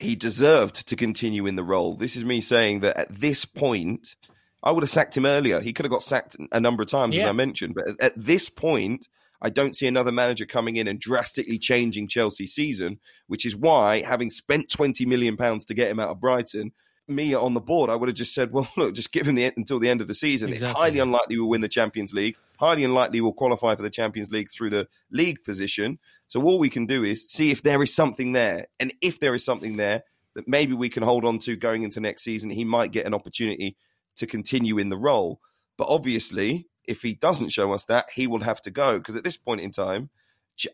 he 0.00 0.16
deserved 0.16 0.88
to 0.88 0.96
continue 0.96 1.46
in 1.46 1.54
the 1.54 1.62
role. 1.62 1.94
This 1.94 2.16
is 2.16 2.24
me 2.24 2.40
saying 2.40 2.80
that 2.80 2.96
at 2.96 3.20
this 3.20 3.44
point, 3.44 4.16
I 4.62 4.70
would 4.70 4.82
have 4.82 4.90
sacked 4.90 5.16
him 5.16 5.26
earlier. 5.26 5.60
He 5.60 5.72
could 5.72 5.84
have 5.84 5.90
got 5.90 6.02
sacked 6.02 6.36
a 6.52 6.60
number 6.60 6.82
of 6.82 6.88
times, 6.88 7.14
yeah. 7.14 7.22
as 7.22 7.28
I 7.28 7.32
mentioned. 7.32 7.74
But 7.74 8.00
at 8.00 8.12
this 8.16 8.48
point, 8.48 9.08
I 9.40 9.50
don't 9.50 9.74
see 9.74 9.86
another 9.86 10.12
manager 10.12 10.46
coming 10.46 10.76
in 10.76 10.86
and 10.86 11.00
drastically 11.00 11.58
changing 11.58 12.08
Chelsea's 12.08 12.54
season, 12.54 13.00
which 13.26 13.44
is 13.44 13.56
why, 13.56 14.02
having 14.02 14.30
spent 14.30 14.70
twenty 14.70 15.04
million 15.04 15.36
pounds 15.36 15.66
to 15.66 15.74
get 15.74 15.90
him 15.90 15.98
out 15.98 16.10
of 16.10 16.20
Brighton, 16.20 16.72
me 17.08 17.34
on 17.34 17.54
the 17.54 17.60
board, 17.60 17.90
I 17.90 17.96
would 17.96 18.08
have 18.08 18.16
just 18.16 18.34
said, 18.34 18.52
"Well, 18.52 18.68
look, 18.76 18.94
just 18.94 19.12
give 19.12 19.26
him 19.26 19.34
the 19.34 19.52
until 19.56 19.78
the 19.78 19.88
end 19.88 20.00
of 20.00 20.08
the 20.08 20.14
season. 20.14 20.50
Exactly. 20.50 20.70
It's 20.70 20.78
highly 20.78 20.98
unlikely 21.00 21.38
we'll 21.38 21.48
win 21.48 21.60
the 21.60 21.68
Champions 21.68 22.12
League. 22.12 22.36
Highly 22.58 22.84
unlikely 22.84 23.20
we'll 23.20 23.32
qualify 23.32 23.74
for 23.74 23.82
the 23.82 23.90
Champions 23.90 24.30
League 24.30 24.50
through 24.50 24.70
the 24.70 24.88
league 25.10 25.42
position. 25.44 25.98
So 26.28 26.42
all 26.42 26.58
we 26.58 26.70
can 26.70 26.86
do 26.86 27.04
is 27.04 27.28
see 27.28 27.50
if 27.50 27.62
there 27.62 27.82
is 27.82 27.94
something 27.94 28.32
there, 28.32 28.66
and 28.78 28.94
if 29.02 29.20
there 29.20 29.34
is 29.34 29.44
something 29.44 29.76
there 29.76 30.04
that 30.34 30.48
maybe 30.48 30.72
we 30.72 30.88
can 30.88 31.02
hold 31.02 31.24
on 31.24 31.38
to 31.40 31.56
going 31.56 31.82
into 31.82 32.00
next 32.00 32.22
season, 32.22 32.50
he 32.50 32.64
might 32.64 32.92
get 32.92 33.06
an 33.06 33.14
opportunity." 33.14 33.76
To 34.16 34.26
continue 34.26 34.78
in 34.78 34.88
the 34.88 34.96
role. 34.96 35.40
But 35.76 35.88
obviously, 35.88 36.68
if 36.84 37.02
he 37.02 37.14
doesn't 37.14 37.50
show 37.50 37.72
us 37.72 37.84
that, 37.86 38.06
he 38.14 38.26
will 38.26 38.40
have 38.40 38.62
to 38.62 38.70
go 38.70 38.98
because 38.98 39.16
at 39.16 39.24
this 39.24 39.36
point 39.36 39.60
in 39.60 39.70
time, 39.70 40.10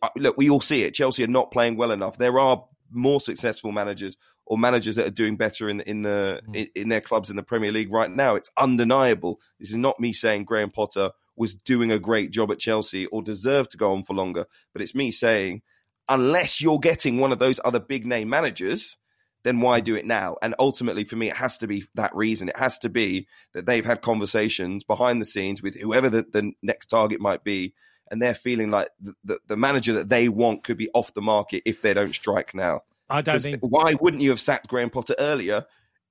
uh, 0.02 0.08
look, 0.16 0.36
we 0.36 0.50
all 0.50 0.60
see 0.60 0.82
it. 0.82 0.94
Chelsea 0.94 1.24
are 1.24 1.28
not 1.28 1.50
playing 1.50 1.76
well 1.76 1.92
enough. 1.92 2.18
There 2.18 2.38
are 2.38 2.64
more 2.90 3.20
successful 3.20 3.72
managers 3.72 4.16
or 4.46 4.58
managers 4.58 4.96
that 4.96 5.06
are 5.06 5.10
doing 5.10 5.36
better 5.36 5.68
in 5.68 5.80
in 5.82 6.02
the 6.02 6.40
mm. 6.48 6.56
in, 6.56 6.68
in 6.74 6.88
their 6.88 7.00
clubs 7.00 7.30
in 7.30 7.36
the 7.36 7.42
Premier 7.42 7.72
League 7.72 7.92
right 7.92 8.10
now. 8.10 8.34
It's 8.34 8.50
undeniable. 8.56 9.40
This 9.60 9.70
is 9.70 9.76
not 9.76 10.00
me 10.00 10.12
saying 10.12 10.44
Graham 10.44 10.70
Potter 10.70 11.10
was 11.36 11.54
doing 11.54 11.92
a 11.92 11.98
great 11.98 12.30
job 12.30 12.50
at 12.50 12.58
Chelsea 12.58 13.06
or 13.06 13.22
deserved 13.22 13.70
to 13.70 13.76
go 13.76 13.92
on 13.92 14.02
for 14.02 14.14
longer, 14.14 14.46
but 14.72 14.82
it's 14.82 14.94
me 14.94 15.12
saying 15.12 15.62
unless 16.08 16.60
you're 16.60 16.78
getting 16.80 17.18
one 17.18 17.32
of 17.32 17.38
those 17.38 17.60
other 17.64 17.78
big 17.78 18.06
name 18.06 18.28
managers 18.28 18.96
then 19.44 19.60
why 19.60 19.80
do 19.80 19.94
it 19.94 20.06
now? 20.06 20.36
And 20.42 20.54
ultimately, 20.58 21.04
for 21.04 21.16
me, 21.16 21.28
it 21.28 21.36
has 21.36 21.58
to 21.58 21.66
be 21.66 21.84
that 21.94 22.14
reason. 22.14 22.48
It 22.48 22.56
has 22.56 22.78
to 22.80 22.88
be 22.88 23.28
that 23.54 23.66
they've 23.66 23.84
had 23.84 24.02
conversations 24.02 24.84
behind 24.84 25.20
the 25.20 25.26
scenes 25.26 25.62
with 25.62 25.78
whoever 25.78 26.08
the, 26.08 26.26
the 26.30 26.52
next 26.62 26.86
target 26.86 27.20
might 27.20 27.44
be, 27.44 27.74
and 28.10 28.20
they're 28.20 28.34
feeling 28.34 28.70
like 28.70 28.88
the, 29.00 29.14
the, 29.24 29.38
the, 29.46 29.56
manager 29.56 29.94
that 29.94 30.08
they 30.08 30.28
want 30.28 30.64
could 30.64 30.76
be 30.76 30.88
off 30.94 31.14
the 31.14 31.22
market 31.22 31.62
if 31.66 31.82
they 31.82 31.94
don't 31.94 32.14
strike 32.14 32.54
now. 32.54 32.80
I 33.08 33.22
don't 33.22 33.40
think. 33.40 33.58
Why 33.60 33.94
wouldn't 34.00 34.22
you 34.22 34.30
have 34.30 34.40
sacked 34.40 34.68
Graham 34.68 34.90
Potter 34.90 35.14
earlier? 35.18 35.66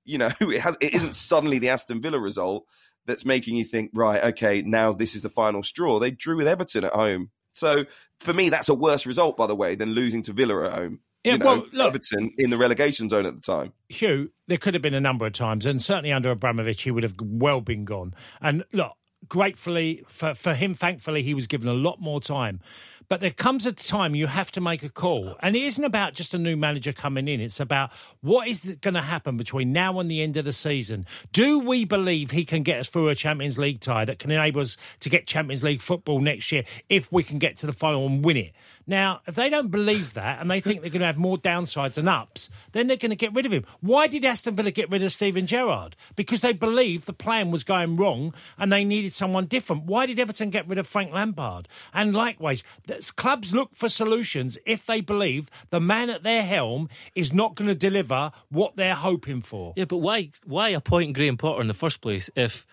You 0.06 0.20
know, 0.20 0.30
it 0.42 0.62
has. 0.62 0.78
It 0.80 0.96
isn't 0.96 1.16
suddenly 1.16 1.60
the 1.60 1.70
Aston 1.70 2.02
Villa 2.02 2.20
result 2.20 2.66
that's 3.06 3.26
making 3.26 3.56
you 3.56 3.64
think, 3.64 3.92
right? 3.94 4.24
Okay, 4.26 4.62
now 4.62 4.94
this 4.94 5.16
is 5.16 5.22
the 5.22 5.30
final 5.30 5.64
straw. 5.64 6.00
They 6.00 6.12
drew 6.12 6.38
with 6.38 6.48
Everton 6.48 6.84
at 6.84 6.94
home. 6.94 7.32
So 7.54 7.86
for 8.20 8.34
me, 8.34 8.50
that's 8.50 8.70
a 8.70 8.74
worse 8.76 9.06
result, 9.06 9.36
by 9.36 9.48
the 9.48 9.56
way, 9.56 9.76
than 9.76 9.92
losing 9.92 10.22
to 10.24 10.34
Villa 10.34 10.66
at 10.66 10.74
home. 10.74 11.00
Yeah, 11.24 11.34
you 11.34 11.40
know, 11.40 11.46
well, 11.46 11.66
look, 11.74 11.88
Everton 11.88 12.32
in 12.38 12.50
the 12.50 12.58
relegation 12.58 13.10
zone 13.10 13.26
at 13.26 13.36
the 13.36 13.42
time. 13.42 13.74
Hugh, 13.90 14.32
there 14.48 14.58
could 14.58 14.74
have 14.74 14.84
been 14.84 14.94
a 14.94 15.02
number 15.02 15.26
of 15.26 15.34
times, 15.34 15.66
and 15.66 15.82
certainly 15.82 16.12
under 16.12 16.32
Abramovich, 16.32 16.84
he 16.84 16.92
would 16.92 17.04
have 17.04 17.16
well 17.22 17.62
been 17.62 17.86
gone. 17.86 18.14
And 18.40 18.64
look, 18.72 18.94
gratefully 19.28 20.04
for, 20.08 20.34
for 20.34 20.54
him, 20.54 20.74
thankfully, 20.74 21.24
he 21.24 21.34
was 21.34 21.48
given 21.48 21.68
a 21.68 21.74
lot 21.74 22.00
more 22.00 22.22
time. 22.22 22.62
But 23.10 23.22
there 23.22 23.32
comes 23.32 23.66
a 23.66 23.72
time 23.72 24.16
you 24.16 24.28
have 24.28 24.52
to 24.52 24.62
make 24.62 24.84
a 24.84 24.90
call. 24.90 25.36
And 25.40 25.56
it 25.56 25.64
isn't 25.64 25.84
about 25.84 26.14
just 26.14 26.34
a 26.34 26.38
new 26.38 26.58
manager 26.58 26.92
coming 26.92 27.28
in. 27.28 27.40
It's 27.40 27.60
about 27.60 27.92
what 28.22 28.48
is 28.48 28.78
going 28.82 28.96
to 28.96 29.02
happen 29.02 29.38
between 29.38 29.72
now 29.72 30.00
and 30.00 30.12
the 30.12 30.22
end 30.22 30.36
of 30.36 30.44
the 30.44 30.52
season. 30.52 31.06
Do 31.32 31.60
we 31.60 31.86
believe 31.86 32.32
he 32.32 32.44
can 32.44 32.64
get 32.64 32.80
us 32.80 32.90
through 32.90 33.08
a 33.10 33.16
Champions 33.16 33.58
League 33.58 33.80
tie 33.80 34.04
that 34.06 34.20
can 34.20 34.32
enable 34.32 34.62
us 34.62 34.76
to 35.00 35.10
get 35.10 35.26
Champions 35.26 35.64
League 35.64 35.82
football 35.82 36.20
next 36.20 36.52
year 36.52 36.64
if 36.90 37.10
we 37.12 37.24
can 37.24 37.40
get 37.40 37.56
to 37.58 37.66
the 37.66 37.74
final 37.74 38.06
and 38.06 38.26
win 38.26 38.38
it? 38.38 38.54
Now, 38.90 39.22
if 39.28 39.36
they 39.36 39.50
don't 39.50 39.70
believe 39.70 40.14
that 40.14 40.40
and 40.40 40.50
they 40.50 40.62
think 40.62 40.82
they're 40.82 40.90
going 40.90 41.02
to 41.02 41.08
have 41.08 41.18
more 41.18 41.38
downsides 41.38 41.96
than 41.96 42.08
ups, 42.08 42.50
then 42.72 42.88
they're 42.88 42.96
going 42.96 43.10
to 43.10 43.18
get 43.18 43.34
rid 43.34 43.46
of 43.46 43.52
him. 43.52 43.66
Why 43.82 44.08
did 44.08 44.24
Aston 44.24 44.56
Villa 44.56 44.72
get 44.72 44.90
rid 44.90 45.04
of 45.04 45.12
Steven 45.12 45.46
Gerrard? 45.46 45.98
Because 46.16 46.40
they 46.40 46.54
believed 46.54 47.06
the 47.06 47.14
plan 47.14 47.52
was 47.52 47.66
going 47.66 47.98
wrong 47.98 48.34
and 48.58 48.72
they 48.72 48.86
needed 48.86 49.12
someone 49.12 49.46
different. 49.46 49.84
Why 49.84 50.06
did 50.06 50.20
Everton 50.20 50.52
get 50.52 50.68
rid 50.70 50.78
of 50.78 50.88
Frank 50.88 51.12
Lampard? 51.12 51.68
And 51.94 52.14
likewise, 52.14 52.64
clubs 53.12 53.54
look 53.54 53.76
for 53.76 53.90
solutions 53.90 54.58
if 54.66 54.86
they 54.86 55.02
believe 55.02 55.50
the 55.70 55.80
man 55.80 56.10
at 56.10 56.24
their 56.24 56.44
helm 56.44 56.90
is 57.16 57.34
not 57.34 57.56
going 57.56 57.68
to 57.68 57.76
deliver 57.76 58.32
what 58.50 58.76
they're 58.76 58.96
hoping 58.96 59.42
for. 59.42 59.74
Yeah, 59.76 59.86
but 59.86 59.98
why 59.98 60.32
why 60.46 60.70
appoint 60.70 61.14
Graham 61.14 61.38
Potter 61.38 61.62
in 61.62 61.68
the 61.68 61.74
first 61.74 62.02
place 62.02 62.30
if, 62.36 62.66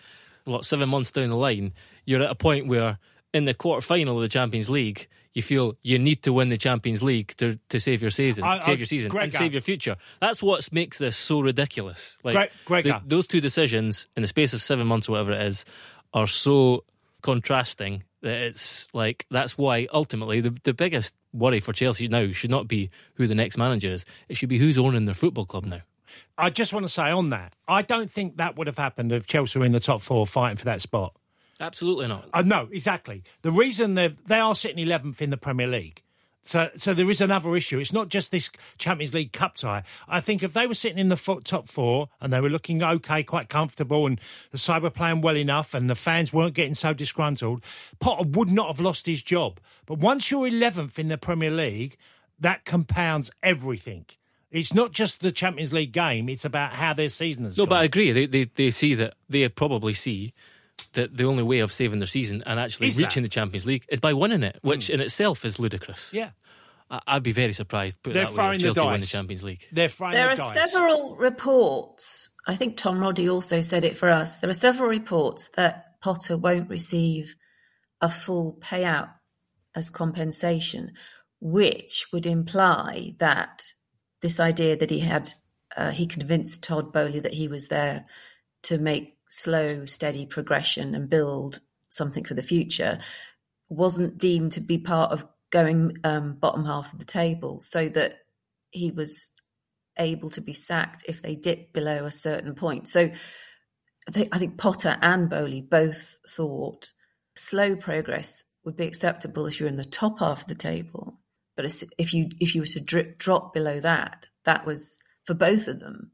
what, 0.45 0.65
seven 0.65 0.89
months 0.89 1.11
down 1.11 1.29
the 1.29 1.35
line, 1.35 1.73
you're 2.05 2.21
at 2.21 2.31
a 2.31 2.35
point 2.35 2.67
where 2.67 2.99
in 3.33 3.45
the 3.45 3.53
quarter 3.53 3.81
final 3.81 4.15
of 4.15 4.21
the 4.21 4.29
Champions 4.29 4.69
League, 4.69 5.07
you 5.33 5.41
feel 5.41 5.75
you 5.83 5.99
need 5.99 6.23
to 6.23 6.31
win 6.31 6.49
the 6.49 6.57
Champions 6.57 7.03
League 7.03 7.35
to, 7.37 7.59
to 7.67 7.79
save 7.79 8.01
your 8.01 8.11
season, 8.11 8.45
I, 8.45 8.61
save 8.61 8.79
your 8.79 8.85
season, 8.85 9.15
and 9.17 9.33
save 9.33 9.53
your 9.53 9.61
future. 9.61 9.97
That's 10.21 10.41
what 10.41 10.71
makes 10.71 10.97
this 10.97 11.17
so 11.17 11.41
ridiculous. 11.41 12.17
Like 12.23 12.35
the, 12.85 13.01
those 13.05 13.27
two 13.27 13.41
decisions 13.41 14.07
in 14.15 14.21
the 14.21 14.27
space 14.27 14.53
of 14.53 14.61
seven 14.61 14.87
months, 14.87 15.09
or 15.09 15.13
whatever 15.13 15.33
it 15.33 15.41
is, 15.41 15.65
are 16.13 16.27
so 16.27 16.85
contrasting 17.21 18.03
it's 18.31 18.87
like 18.93 19.25
that's 19.29 19.57
why 19.57 19.87
ultimately 19.93 20.41
the, 20.41 20.55
the 20.63 20.73
biggest 20.73 21.15
worry 21.33 21.59
for 21.59 21.73
Chelsea 21.73 22.07
now 22.07 22.31
should 22.31 22.51
not 22.51 22.67
be 22.67 22.89
who 23.15 23.27
the 23.27 23.35
next 23.35 23.57
manager 23.57 23.89
is. 23.89 24.05
It 24.29 24.37
should 24.37 24.49
be 24.49 24.57
who's 24.57 24.77
owning 24.77 25.05
their 25.05 25.15
football 25.15 25.45
club 25.45 25.65
now. 25.65 25.81
I 26.37 26.49
just 26.49 26.73
want 26.73 26.85
to 26.85 26.91
say 26.91 27.09
on 27.11 27.29
that, 27.31 27.55
I 27.67 27.81
don't 27.81 28.09
think 28.09 28.37
that 28.37 28.57
would 28.57 28.67
have 28.67 28.77
happened 28.77 29.11
if 29.11 29.27
Chelsea 29.27 29.59
were 29.59 29.65
in 29.65 29.71
the 29.71 29.79
top 29.79 30.01
four 30.01 30.25
fighting 30.25 30.57
for 30.57 30.65
that 30.65 30.81
spot. 30.81 31.15
Absolutely 31.59 32.07
not. 32.07 32.29
Uh, 32.33 32.41
no, 32.41 32.67
exactly. 32.71 33.23
The 33.41 33.51
reason 33.51 33.95
they 33.95 34.09
they 34.25 34.39
are 34.39 34.55
sitting 34.55 34.85
11th 34.85 35.21
in 35.21 35.29
the 35.29 35.37
Premier 35.37 35.67
League. 35.67 36.01
So, 36.47 36.69
so 36.77 36.93
there 36.93 37.09
is 37.09 37.21
another 37.21 37.55
issue. 37.55 37.79
It's 37.79 37.91
not 37.91 38.09
just 38.09 38.29
this 38.29 38.51
Champions 38.77 39.15
League 39.15 39.31
cup 39.33 39.55
tie. 39.55 39.81
I 40.07 40.19
think 40.19 40.43
if 40.43 40.53
they 40.53 40.67
were 40.67 40.75
sitting 40.75 40.99
in 40.99 41.09
the 41.09 41.39
top 41.43 41.67
four 41.67 42.09
and 42.21 42.31
they 42.31 42.39
were 42.39 42.51
looking 42.51 42.83
okay, 42.83 43.23
quite 43.23 43.49
comfortable, 43.49 44.05
and 44.05 44.21
the 44.51 44.59
side 44.59 44.83
were 44.83 44.91
playing 44.91 45.21
well 45.21 45.35
enough, 45.35 45.73
and 45.73 45.89
the 45.89 45.95
fans 45.95 46.31
weren't 46.31 46.53
getting 46.53 46.75
so 46.75 46.93
disgruntled, 46.93 47.63
Potter 47.99 48.29
would 48.29 48.51
not 48.51 48.67
have 48.67 48.79
lost 48.79 49.07
his 49.07 49.23
job. 49.23 49.59
But 49.87 49.97
once 49.97 50.29
you're 50.29 50.47
11th 50.47 50.99
in 50.99 51.07
the 51.07 51.17
Premier 51.17 51.49
League, 51.49 51.97
that 52.39 52.63
compounds 52.63 53.31
everything. 53.41 54.05
It's 54.51 54.73
not 54.73 54.91
just 54.91 55.21
the 55.21 55.31
Champions 55.31 55.73
League 55.73 55.91
game; 55.93 56.29
it's 56.29 56.45
about 56.45 56.73
how 56.73 56.93
their 56.93 57.09
season 57.09 57.45
has 57.45 57.57
No, 57.57 57.65
gone. 57.65 57.69
but 57.69 57.75
I 57.79 57.83
agree. 57.85 58.11
They, 58.11 58.27
they 58.27 58.43
they 58.43 58.71
see 58.71 58.93
that 58.93 59.15
they 59.27 59.49
probably 59.49 59.93
see 59.93 60.31
that 60.93 61.15
the 61.15 61.25
only 61.25 61.43
way 61.43 61.59
of 61.59 61.71
saving 61.71 61.99
their 61.99 62.07
season 62.07 62.43
and 62.45 62.59
actually 62.59 62.87
Is 62.87 62.95
that? 62.97 63.03
reaching 63.03 63.23
the 63.23 63.29
Champions 63.29 63.65
League 63.65 63.85
is 63.89 63.99
by 63.99 64.13
winning 64.13 64.43
it, 64.43 64.59
which 64.61 64.89
in 64.89 64.99
itself 65.01 65.43
is 65.45 65.59
ludicrous. 65.59 66.13
yeah, 66.13 66.31
I, 66.89 66.99
I'd 67.07 67.23
be 67.23 67.31
very 67.31 67.53
surprised. 67.53 68.01
Put 68.03 68.13
They're 68.13 68.23
that 68.25 68.31
way, 68.31 68.35
throwing 68.35 68.55
if 68.55 68.61
the 68.61 68.73
Chelsea 68.73 68.81
win 68.81 68.93
the 68.93 68.99
dice. 68.99 69.09
Champions 69.11 69.43
League. 69.43 69.65
they're 69.71 69.89
throwing 69.89 70.13
There 70.13 70.25
the 70.35 70.41
are 70.43 70.53
dice. 70.53 70.71
several 70.71 71.15
reports. 71.17 72.29
I 72.47 72.55
think 72.55 72.77
Tom 72.77 72.99
Roddy 72.99 73.29
also 73.29 73.61
said 73.61 73.83
it 73.85 73.97
for 73.97 74.09
us. 74.09 74.39
There 74.39 74.49
are 74.49 74.53
several 74.53 74.89
reports 74.89 75.49
that 75.55 75.99
Potter 76.01 76.37
won't 76.37 76.69
receive 76.69 77.35
a 78.01 78.09
full 78.09 78.57
payout 78.61 79.09
as 79.73 79.89
compensation, 79.89 80.91
which 81.41 82.05
would 82.13 82.25
imply 82.25 83.15
that 83.19 83.63
this 84.21 84.39
idea 84.39 84.77
that 84.77 84.89
he 84.89 84.99
had, 84.99 85.33
uh, 85.75 85.91
he 85.91 86.05
convinced 86.07 86.63
Todd 86.63 86.93
Boehly 86.93 87.19
that 87.19 87.33
he 87.33 87.47
was 87.47 87.67
there 87.67 88.05
to 88.63 88.77
make 88.77 89.14
slow, 89.29 89.85
steady 89.85 90.25
progression 90.25 90.95
and 90.95 91.09
build 91.09 91.59
something 91.89 92.23
for 92.23 92.33
the 92.33 92.43
future, 92.43 92.99
wasn't 93.69 94.17
deemed 94.17 94.51
to 94.53 94.61
be 94.61 94.77
part 94.77 95.11
of 95.11 95.25
going 95.51 95.97
um, 96.03 96.33
bottom 96.33 96.65
half 96.65 96.91
of 96.91 96.99
the 96.99 97.05
table, 97.05 97.59
so 97.59 97.87
that 97.89 98.19
he 98.71 98.91
was 98.91 99.31
able 99.97 100.29
to 100.29 100.41
be 100.41 100.53
sacked 100.53 101.03
if 101.07 101.21
they 101.21 101.35
dipped 101.35 101.73
below 101.73 102.05
a 102.05 102.11
certain 102.11 102.53
point. 102.55 102.87
So 102.87 103.09
I 104.07 104.11
think, 104.11 104.29
I 104.31 104.37
think 104.37 104.57
Potter 104.57 104.97
and 105.01 105.29
Boehly 105.29 105.61
both 105.61 106.17
thought 106.27 106.91
slow 107.35 107.75
progress 107.75 108.43
would 108.65 108.75
be 108.75 108.85
acceptable 108.85 109.45
if 109.45 109.59
you're 109.59 109.69
in 109.69 109.77
the 109.77 109.83
top 109.83 110.19
half 110.19 110.41
of 110.41 110.47
the 110.47 110.55
table, 110.55 111.19
but 111.55 111.65
if 111.97 112.13
you 112.13 112.29
if 112.39 112.55
you 112.55 112.61
were 112.61 112.67
to 112.67 112.79
drip, 112.81 113.17
drop 113.17 113.53
below 113.53 113.79
that, 113.79 114.27
that 114.43 114.65
was 114.65 114.99
for 115.25 115.33
both 115.33 115.67
of 115.67 115.79
them. 115.79 116.11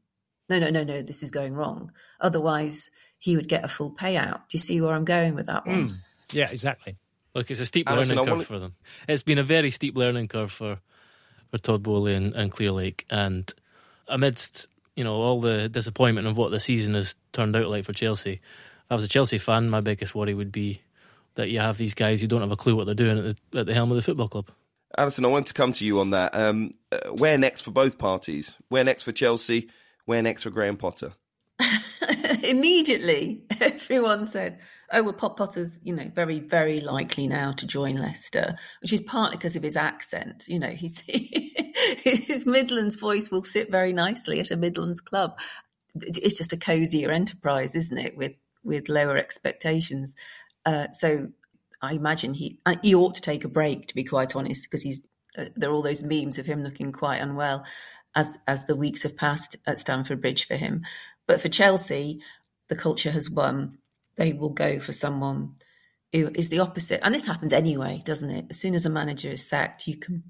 No, 0.48 0.58
no, 0.58 0.70
no, 0.70 0.84
no. 0.84 1.02
This 1.02 1.22
is 1.22 1.30
going 1.30 1.54
wrong. 1.54 1.92
Otherwise, 2.20 2.90
he 3.18 3.36
would 3.36 3.48
get 3.48 3.64
a 3.64 3.68
full 3.68 3.92
payout. 3.94 4.36
Do 4.48 4.52
you 4.52 4.58
see 4.58 4.80
where 4.80 4.94
I'm 4.94 5.04
going 5.04 5.34
with 5.34 5.46
that 5.46 5.66
one? 5.66 6.00
Yeah, 6.32 6.50
exactly. 6.50 6.96
Look, 7.34 7.50
it's 7.50 7.60
a 7.60 7.66
steep 7.66 7.86
Alyson, 7.88 8.16
learning 8.16 8.24
curve 8.24 8.28
wanna- 8.34 8.44
for 8.44 8.58
them. 8.58 8.74
It's 9.08 9.22
been 9.22 9.38
a 9.38 9.42
very 9.44 9.70
steep 9.70 9.96
learning 9.96 10.28
curve 10.28 10.52
for 10.52 10.78
for 11.50 11.58
Todd 11.58 11.82
Boehly 11.82 12.14
and, 12.14 12.34
and 12.34 12.50
Clearlake, 12.50 13.04
and 13.10 13.52
amidst 14.08 14.66
you 14.96 15.04
know 15.04 15.14
all 15.14 15.40
the 15.40 15.68
disappointment 15.68 16.26
of 16.26 16.36
what 16.36 16.50
the 16.50 16.60
season 16.60 16.94
has 16.94 17.14
turned 17.32 17.54
out 17.54 17.68
like 17.68 17.84
for 17.84 17.92
Chelsea, 17.92 18.32
if 18.32 18.40
I 18.90 18.94
was 18.94 19.04
a 19.04 19.08
Chelsea 19.08 19.38
fan, 19.38 19.68
my 19.70 19.80
biggest 19.80 20.14
worry 20.14 20.34
would 20.34 20.50
be 20.52 20.80
that 21.34 21.50
you 21.50 21.60
have 21.60 21.78
these 21.78 21.94
guys 21.94 22.20
who 22.20 22.26
don't 22.26 22.40
have 22.40 22.52
a 22.52 22.56
clue 22.56 22.76
what 22.76 22.84
they're 22.86 22.94
doing 22.94 23.18
at 23.18 23.36
the, 23.50 23.58
at 23.60 23.66
the 23.66 23.74
helm 23.74 23.90
of 23.90 23.96
the 23.96 24.02
football 24.02 24.28
club. 24.28 24.50
Alyson, 24.98 25.24
I 25.24 25.28
want 25.28 25.46
to 25.46 25.54
come 25.54 25.72
to 25.72 25.84
you 25.84 26.00
on 26.00 26.10
that. 26.10 26.34
Um, 26.34 26.72
uh, 26.90 27.10
where 27.10 27.38
next 27.38 27.62
for 27.62 27.70
both 27.70 27.96
parties? 27.96 28.56
Where 28.68 28.84
next 28.84 29.04
for 29.04 29.12
Chelsea? 29.12 29.70
Where 30.04 30.22
next 30.22 30.42
for 30.42 30.50
Graham 30.50 30.76
Potter? 30.76 31.12
Immediately, 32.42 33.44
everyone 33.60 34.26
said, 34.26 34.58
"Oh, 34.92 35.02
well, 35.02 35.12
Pop 35.12 35.36
Potter's, 35.36 35.78
you 35.82 35.94
know, 35.94 36.10
very, 36.14 36.40
very 36.40 36.78
likely 36.78 37.28
now 37.28 37.52
to 37.52 37.66
join 37.66 37.96
Leicester," 37.96 38.56
which 38.80 38.92
is 38.92 39.00
partly 39.00 39.36
because 39.36 39.56
of 39.56 39.62
his 39.62 39.76
accent. 39.76 40.44
You 40.48 40.58
know, 40.58 40.70
he's 40.70 41.00
his 41.06 42.46
Midlands 42.46 42.96
voice 42.96 43.30
will 43.30 43.44
sit 43.44 43.70
very 43.70 43.92
nicely 43.92 44.40
at 44.40 44.50
a 44.50 44.56
Midlands 44.56 45.00
club. 45.00 45.38
It's 45.94 46.38
just 46.38 46.52
a 46.52 46.56
cozier 46.56 47.10
enterprise, 47.10 47.74
isn't 47.74 47.98
it? 47.98 48.16
With 48.16 48.32
with 48.64 48.88
lower 48.88 49.16
expectations. 49.16 50.14
Uh, 50.64 50.88
so 50.92 51.28
I 51.80 51.92
imagine 51.92 52.34
he 52.34 52.58
uh, 52.66 52.76
he 52.82 52.94
ought 52.94 53.14
to 53.14 53.20
take 53.22 53.44
a 53.44 53.48
break, 53.48 53.86
to 53.88 53.94
be 53.94 54.04
quite 54.04 54.34
honest, 54.34 54.64
because 54.64 54.82
he's 54.82 55.04
uh, 55.38 55.46
there 55.56 55.70
are 55.70 55.72
all 55.72 55.82
those 55.82 56.04
memes 56.04 56.38
of 56.38 56.46
him 56.46 56.62
looking 56.62 56.92
quite 56.92 57.20
unwell 57.20 57.64
as 58.14 58.38
as 58.46 58.66
the 58.66 58.76
weeks 58.76 59.02
have 59.02 59.16
passed 59.16 59.56
at 59.66 59.78
Stamford 59.78 60.20
Bridge 60.20 60.46
for 60.46 60.56
him. 60.56 60.84
But 61.26 61.40
for 61.40 61.48
Chelsea, 61.48 62.20
the 62.68 62.76
culture 62.76 63.10
has 63.10 63.30
won. 63.30 63.78
They 64.16 64.32
will 64.32 64.50
go 64.50 64.78
for 64.80 64.92
someone 64.92 65.54
who 66.12 66.30
is 66.34 66.50
the 66.50 66.58
opposite, 66.58 67.00
and 67.02 67.14
this 67.14 67.26
happens 67.26 67.52
anyway, 67.52 68.02
doesn't 68.04 68.30
it? 68.30 68.46
As 68.50 68.60
soon 68.60 68.74
as 68.74 68.84
a 68.84 68.90
manager 68.90 69.30
is 69.30 69.48
sacked, 69.48 69.86
you 69.86 69.96
can 69.96 70.24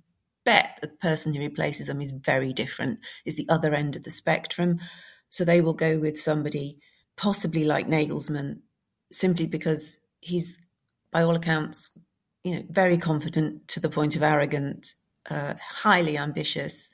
bet 0.44 0.78
the 0.80 0.88
person 0.88 1.34
who 1.34 1.40
replaces 1.40 1.86
them 1.86 2.00
is 2.00 2.12
very 2.12 2.52
different. 2.52 3.00
Is 3.24 3.36
the 3.36 3.48
other 3.48 3.74
end 3.74 3.96
of 3.96 4.04
the 4.04 4.10
spectrum, 4.10 4.78
so 5.28 5.44
they 5.44 5.60
will 5.60 5.74
go 5.74 5.98
with 5.98 6.18
somebody 6.18 6.78
possibly 7.16 7.64
like 7.64 7.88
Nagelsmann, 7.88 8.60
simply 9.10 9.46
because 9.46 9.98
he's, 10.20 10.58
by 11.10 11.22
all 11.22 11.36
accounts, 11.36 11.98
you 12.44 12.56
know, 12.56 12.62
very 12.70 12.98
confident 12.98 13.68
to 13.68 13.80
the 13.80 13.90
point 13.90 14.16
of 14.16 14.22
arrogant, 14.22 14.92
uh, 15.30 15.54
highly 15.60 16.16
ambitious, 16.16 16.90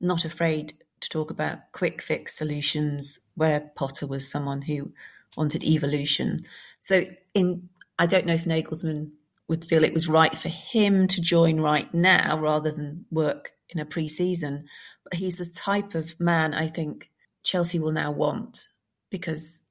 not 0.00 0.24
afraid 0.24 0.74
to 1.00 1.08
talk 1.08 1.30
about 1.30 1.72
quick 1.72 2.02
fix 2.02 2.36
solutions. 2.36 3.20
Where 3.34 3.70
Potter 3.74 4.06
was 4.06 4.30
someone 4.30 4.62
who 4.62 4.92
wanted 5.36 5.64
evolution. 5.64 6.38
So, 6.80 7.06
in 7.34 7.68
I 7.98 8.06
don't 8.06 8.26
know 8.26 8.34
if 8.34 8.44
Nagelsmann 8.44 9.10
would 9.48 9.64
feel 9.64 9.84
it 9.84 9.94
was 9.94 10.08
right 10.08 10.36
for 10.36 10.48
him 10.48 11.06
to 11.08 11.20
join 11.20 11.60
right 11.60 11.92
now 11.94 12.38
rather 12.38 12.70
than 12.70 13.06
work 13.10 13.52
in 13.68 13.80
a 13.80 13.84
pre-season. 13.84 14.66
But 15.04 15.14
he's 15.14 15.36
the 15.36 15.46
type 15.46 15.94
of 15.94 16.18
man 16.18 16.52
I 16.52 16.68
think 16.68 17.10
Chelsea 17.42 17.78
will 17.78 17.92
now 17.92 18.10
want 18.10 18.68
because 19.10 19.62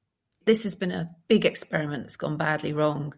this 0.45 0.63
has 0.63 0.75
been 0.75 0.91
a 0.91 1.11
big 1.27 1.45
experiment 1.45 2.03
that's 2.03 2.17
gone 2.17 2.37
badly 2.37 2.71
wrong 2.71 3.13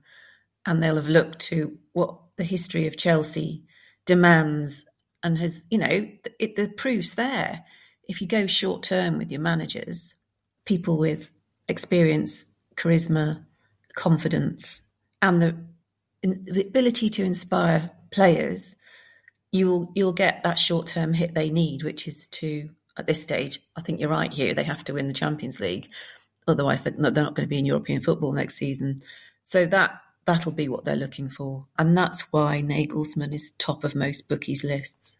and 0.66 0.82
they'll 0.82 0.96
have 0.96 1.08
looked 1.08 1.40
to 1.40 1.78
what 1.94 2.18
the 2.38 2.44
history 2.44 2.88
of 2.88 2.98
Chelsea 2.98 3.64
demands 4.06 4.86
and 5.28 5.38
has, 5.38 5.66
you 5.70 5.78
know, 5.78 6.10
it, 6.40 6.56
the 6.56 6.70
proof's 6.70 7.16
there. 7.16 7.66
If 8.06 8.22
you 8.22 8.28
go 8.28 8.48
short 8.48 8.82
term 8.82 9.18
with 9.18 9.30
your 9.30 9.42
managers, 9.42 10.16
people 10.66 10.98
with 10.98 11.30
experience, 11.68 12.54
charisma, 12.78 13.44
confidence, 13.94 14.82
and 15.22 15.42
the, 15.42 15.58
the 16.24 16.62
ability 16.62 17.10
to 17.10 17.24
inspire 17.26 17.92
players, 18.12 18.78
you'll 19.52 19.92
you'll 19.96 20.14
get 20.14 20.44
that 20.44 20.58
short 20.58 20.88
term 20.88 21.14
hit 21.14 21.34
they 21.34 21.50
need, 21.50 21.84
which 21.84 22.08
is 22.08 22.28
to 22.30 22.70
at 22.98 23.06
this 23.06 23.22
stage. 23.22 23.60
I 23.76 23.82
think 23.82 24.00
you're 24.00 24.10
right 24.10 24.32
here. 24.32 24.54
They 24.54 24.64
have 24.64 24.86
to 24.86 24.94
win 24.94 25.10
the 25.10 25.14
Champions 25.14 25.60
League, 25.60 25.90
otherwise 26.48 26.82
they're 26.84 26.94
not, 26.98 27.14
they're 27.14 27.24
not 27.26 27.36
going 27.36 27.46
to 27.46 27.50
be 27.50 27.60
in 27.60 27.66
European 27.66 28.02
football 28.02 28.32
next 28.32 28.56
season. 28.56 29.02
So 29.44 29.66
that 29.66 30.00
that'll 30.26 30.54
be 30.54 30.70
what 30.70 30.86
they're 30.86 30.96
looking 30.96 31.30
for, 31.30 31.66
and 31.78 31.98
that's 31.98 32.32
why 32.32 32.62
Nagelsmann 32.62 33.34
is 33.34 33.52
top 33.52 33.84
of 33.84 33.94
most 33.94 34.30
bookies' 34.30 34.64
lists. 34.64 35.17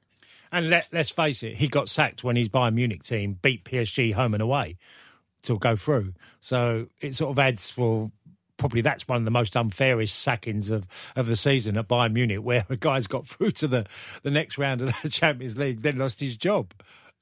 And 0.52 0.70
let, 0.70 0.88
let's 0.92 1.10
face 1.10 1.44
it, 1.44 1.56
he 1.58 1.68
got 1.68 1.90
sacked 1.90 2.24
when 2.24 2.36
his 2.36 2.50
Bayern 2.50 2.74
Munich 2.74 3.04
team 3.04 3.38
beat 3.42 3.64
PSG 3.66 4.14
home 4.14 4.34
and 4.34 4.42
away 4.42 4.78
to 5.44 5.58
go 5.58 5.76
through. 5.76 6.14
So 6.40 6.88
it 7.02 7.16
sort 7.16 7.32
of 7.32 7.40
adds, 7.40 7.74
well, 7.78 8.12
probably 8.58 8.82
that's 8.82 9.08
one 9.08 9.18
of 9.20 9.26
the 9.26 9.32
most 9.32 9.56
unfairest 9.56 10.18
sackings 10.18 10.70
of, 10.70 10.88
of 11.16 11.28
the 11.28 11.36
season 11.36 11.78
at 11.78 11.88
Bayern 11.88 12.14
Munich, 12.14 12.40
where 12.44 12.66
a 12.70 12.76
guy's 12.76 13.08
got 13.08 13.28
through 13.28 13.52
to 13.52 13.68
the, 13.68 13.86
the 14.24 14.32
next 14.32 14.58
round 14.58 14.82
of 14.82 14.94
the 15.04 15.10
Champions 15.10 15.58
League, 15.58 15.82
then 15.82 15.98
lost 15.98 16.20
his 16.20 16.38
job. 16.38 16.74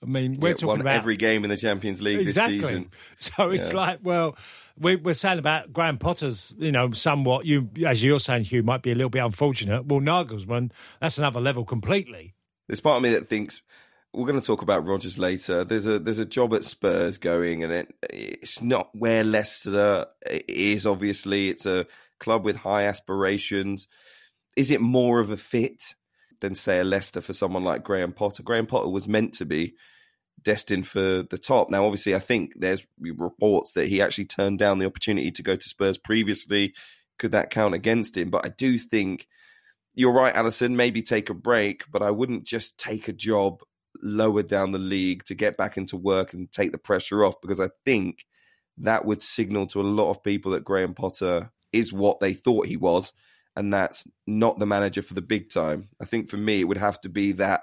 I 0.03 0.07
mean, 0.07 0.39
we're 0.39 0.49
Yeah, 0.49 0.53
talking 0.53 0.67
won 0.67 0.81
about 0.81 0.95
every 0.95 1.17
game 1.17 1.43
in 1.43 1.49
the 1.49 1.57
Champions 1.57 2.01
League 2.01 2.19
exactly. 2.19 2.57
this 2.59 2.69
season. 2.69 2.91
So 3.17 3.49
it's 3.49 3.71
Yeah. 3.71 3.77
like, 3.79 3.99
well, 4.03 4.37
we, 4.77 4.97
we're 4.97 5.13
saying 5.15 5.39
about 5.39 5.73
Graham 5.73 5.97
Potter's, 5.97 6.53
you 6.57 6.71
know, 6.71 6.91
somewhat. 6.91 7.45
You, 7.45 7.69
as 7.87 8.03
you're 8.03 8.19
saying, 8.19 8.43
Hugh, 8.43 8.61
might 8.61 8.83
be 8.83 8.91
a 8.91 8.95
little 8.95 9.09
bit 9.09 9.23
unfortunate. 9.23 9.85
Well, 9.87 10.01
Nagelsmann, 10.01 10.71
that's 10.99 11.17
another 11.17 11.41
level 11.41 11.65
completely. 11.65 12.34
There's 12.67 12.79
part 12.79 12.97
of 12.97 13.03
me 13.03 13.09
that 13.11 13.27
thinks 13.27 13.61
we're 14.13 14.25
going 14.25 14.39
to 14.39 14.45
talk 14.45 14.61
about 14.61 14.85
Rodgers 14.85 15.17
later. 15.17 15.63
There's 15.63 15.87
a 15.87 15.99
there's 15.99 16.19
a 16.19 16.25
job 16.25 16.53
at 16.53 16.63
Spurs 16.63 17.17
going, 17.17 17.63
and 17.63 17.71
it 17.71 17.95
it's 18.09 18.61
not 18.61 18.89
where 18.93 19.23
Leicester 19.23 20.05
is. 20.25 20.85
Obviously, 20.85 21.49
it's 21.49 21.65
a 21.65 21.85
club 22.19 22.45
with 22.45 22.55
high 22.55 22.85
aspirations. 22.85 23.87
Is 24.55 24.71
it 24.71 24.81
more 24.81 25.19
of 25.19 25.31
a 25.31 25.37
fit 25.37 25.83
than 26.39 26.55
say 26.55 26.79
a 26.79 26.83
Leicester 26.83 27.21
for 27.21 27.33
someone 27.33 27.63
like 27.63 27.83
Graham 27.83 28.13
Potter? 28.13 28.43
Graham 28.43 28.67
Potter 28.67 28.89
was 28.89 29.07
meant 29.07 29.35
to 29.35 29.45
be 29.45 29.75
destined 30.41 30.87
for 30.87 31.23
the 31.23 31.37
top. 31.37 31.69
Now, 31.69 31.85
obviously, 31.85 32.15
I 32.15 32.19
think 32.19 32.53
there's 32.55 32.87
reports 32.99 33.73
that 33.73 33.87
he 33.87 34.01
actually 34.01 34.25
turned 34.25 34.59
down 34.59 34.79
the 34.79 34.85
opportunity 34.85 35.31
to 35.31 35.43
go 35.43 35.55
to 35.55 35.69
Spurs 35.69 35.97
previously. 35.97 36.73
Could 37.19 37.33
that 37.33 37.49
count 37.49 37.73
against 37.73 38.15
him? 38.17 38.29
But 38.29 38.45
I 38.45 38.49
do 38.49 38.77
think 38.77 39.27
you're 39.95 40.11
right, 40.11 40.35
Alyson. 40.35 40.75
Maybe 40.75 41.01
take 41.01 41.29
a 41.29 41.33
break, 41.33 41.85
but 41.91 42.01
I 42.01 42.11
wouldn't 42.11 42.43
just 42.43 42.77
take 42.77 43.07
a 43.07 43.13
job 43.13 43.61
lower 44.01 44.43
down 44.43 44.71
the 44.71 44.77
league 44.77 45.23
to 45.25 45.35
get 45.35 45.57
back 45.57 45.77
into 45.77 45.97
work 45.97 46.33
and 46.33 46.51
take 46.51 46.71
the 46.71 46.77
pressure 46.77 47.23
off 47.23 47.39
because 47.41 47.59
I 47.59 47.69
think 47.85 48.25
that 48.79 49.05
would 49.05 49.21
signal 49.21 49.67
to 49.67 49.81
a 49.81 49.83
lot 49.83 50.11
of 50.11 50.23
people 50.23 50.51
that 50.51 50.65
Graham 50.65 50.93
Potter 50.93 51.51
is 51.71 51.93
what 51.93 52.19
they 52.19 52.33
thought 52.33 52.67
he 52.67 52.77
was, 52.77 53.13
and 53.55 53.73
that's 53.73 54.05
not 54.27 54.59
the 54.59 54.65
manager 54.65 55.01
for 55.01 55.13
the 55.13 55.21
big 55.21 55.49
time. 55.49 55.89
I 56.01 56.05
think 56.05 56.29
for 56.29 56.37
me, 56.37 56.59
it 56.59 56.65
would 56.65 56.77
have 56.77 56.99
to 57.01 57.09
be 57.09 57.33
that 57.33 57.61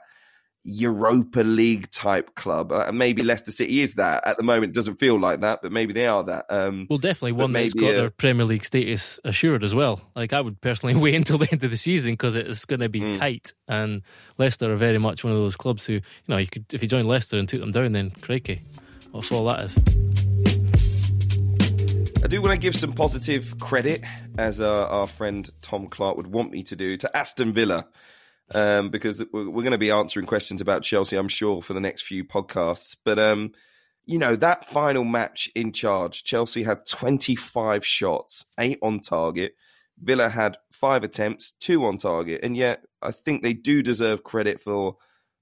Europa 0.65 1.41
League 1.41 1.91
type 1.91 2.35
club. 2.35 2.73
Uh, 2.73 2.91
maybe 2.93 3.23
Leicester 3.23 3.51
City 3.51 3.81
is 3.81 3.95
that 3.95 4.27
at 4.27 4.37
the 4.37 4.43
moment. 4.43 4.71
It 4.71 4.75
doesn't 4.75 4.97
feel 4.97 5.19
like 5.19 5.41
that, 5.41 5.61
but 5.63 5.73
maybe 5.73 5.93
they 5.93 6.07
are 6.07 6.23
that. 6.25 6.47
Um, 6.49 6.87
well, 6.89 6.99
definitely 6.99 7.33
one 7.33 7.53
that's 7.53 7.75
got 7.75 7.91
a, 7.91 7.93
their 7.93 8.11
Premier 8.11 8.45
League 8.45 8.65
status 8.65 9.19
assured 9.25 9.65
as 9.65 9.75
well. 9.75 10.01
Like 10.15 10.33
I 10.33 10.41
would 10.41 10.61
personally 10.61 10.95
wait 11.01 11.15
until 11.15 11.39
the 11.39 11.49
end 11.51 11.65
of 11.65 11.71
the 11.71 11.77
season 11.77 12.13
because 12.13 12.37
it's 12.37 12.65
going 12.65 12.81
to 12.81 12.89
be 12.89 13.01
mm. 13.01 13.19
tight. 13.19 13.55
And 13.67 14.03
Leicester 14.39 14.73
are 14.73 14.77
very 14.77 14.99
much 14.99 15.25
one 15.25 15.33
of 15.33 15.39
those 15.39 15.57
clubs 15.57 15.87
who, 15.87 15.95
you 15.95 16.03
know, 16.29 16.39
you 16.39 16.47
could 16.47 16.67
if 16.73 16.83
you 16.83 16.89
join 16.89 17.07
Leicester 17.07 17.39
and 17.39 17.49
took 17.49 17.61
them 17.61 17.73
down, 17.73 17.93
then 17.93 18.11
crikey, 18.11 18.61
what's 19.11 19.33
all 19.33 19.45
that 19.47 19.63
is. 19.63 19.79
I 22.25 22.29
do 22.29 22.41
want 22.41 22.53
to 22.53 22.59
give 22.59 22.77
some 22.77 22.93
positive 22.93 23.59
credit, 23.59 24.05
as 24.39 24.61
uh, 24.61 24.87
our 24.87 25.09
friend 25.09 25.51
Tom 25.61 25.89
Clark 25.89 26.17
would 26.17 26.29
want 26.29 26.53
me 26.53 26.63
to 26.65 26.77
do, 26.77 26.97
to 26.99 27.17
Aston 27.17 27.53
Villa 27.53 27.89
um, 28.55 28.91
because 28.91 29.25
we're, 29.33 29.45
going 29.45 29.73
to 29.73 29.79
be 29.79 29.91
answering 29.91 30.27
questions 30.27 30.61
about 30.61 30.83
Chelsea, 30.83 31.17
I'm 31.17 31.29
sure, 31.29 31.63
for 31.63 31.73
the 31.73 31.81
next 31.81 32.03
few 32.03 32.25
podcasts. 32.25 32.97
But 33.05 33.19
um, 33.19 33.53
you 34.05 34.19
know 34.19 34.37
that 34.37 34.69
final 34.71 35.05
match 35.05 35.51
in 35.55 35.73
charge, 35.73 36.25
Chelsea 36.25 36.63
had 36.63 36.87
25 36.87 37.85
shots, 37.85 38.45
eight 38.59 38.79
on 38.83 39.01
target. 39.01 39.55
Villa 40.03 40.29
had 40.29 40.57
five 40.73 41.05
attempts, 41.05 41.53
two 41.61 41.85
on 41.85 41.99
target, 41.99 42.41
and 42.43 42.57
yet 42.57 42.85
I 43.01 43.13
think 43.13 43.43
they 43.43 43.53
do 43.53 43.83
deserve 43.83 44.25
credit 44.25 44.61
for 44.61 44.97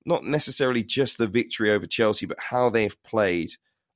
not 0.05 0.25
necessarily 0.25 0.83
just 0.83 1.19
the 1.19 1.27
victory 1.27 1.71
over 1.71 1.87
Chelsea, 1.87 2.27
but 2.27 2.39
how 2.41 2.69
they've 2.69 3.03
played 3.03 3.53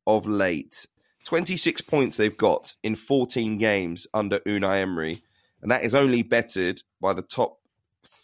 of 0.06 0.26
late. 0.26 0.86
26 1.24 1.80
points 1.82 2.16
they've 2.16 2.36
got 2.36 2.76
in 2.82 2.94
14 2.94 3.58
games 3.58 4.06
under 4.12 4.38
Unai 4.40 4.82
Emery, 4.82 5.22
and 5.62 5.70
that 5.70 5.82
is 5.82 5.94
only 5.94 6.22
bettered 6.22 6.82
by 7.00 7.12
the 7.12 7.22
top 7.22 7.58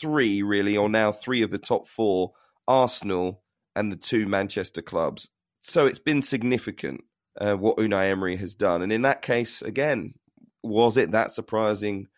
three, 0.00 0.42
really, 0.42 0.76
or 0.76 0.88
now 0.88 1.12
three 1.12 1.42
of 1.42 1.50
the 1.50 1.58
top 1.58 1.86
four 1.86 2.32
Arsenal 2.66 3.42
and 3.76 3.92
the 3.92 3.96
two 3.96 4.26
Manchester 4.26 4.82
clubs. 4.82 5.28
So 5.62 5.86
it's 5.86 5.98
been 5.98 6.22
significant 6.22 7.04
uh, 7.40 7.54
what 7.56 7.76
Unai 7.76 8.10
Emery 8.10 8.36
has 8.36 8.54
done. 8.54 8.82
And 8.82 8.92
in 8.92 9.02
that 9.02 9.22
case, 9.22 9.62
again, 9.62 10.14
was 10.62 10.96
it 10.96 11.12
that 11.12 11.32
surprising 11.32 12.08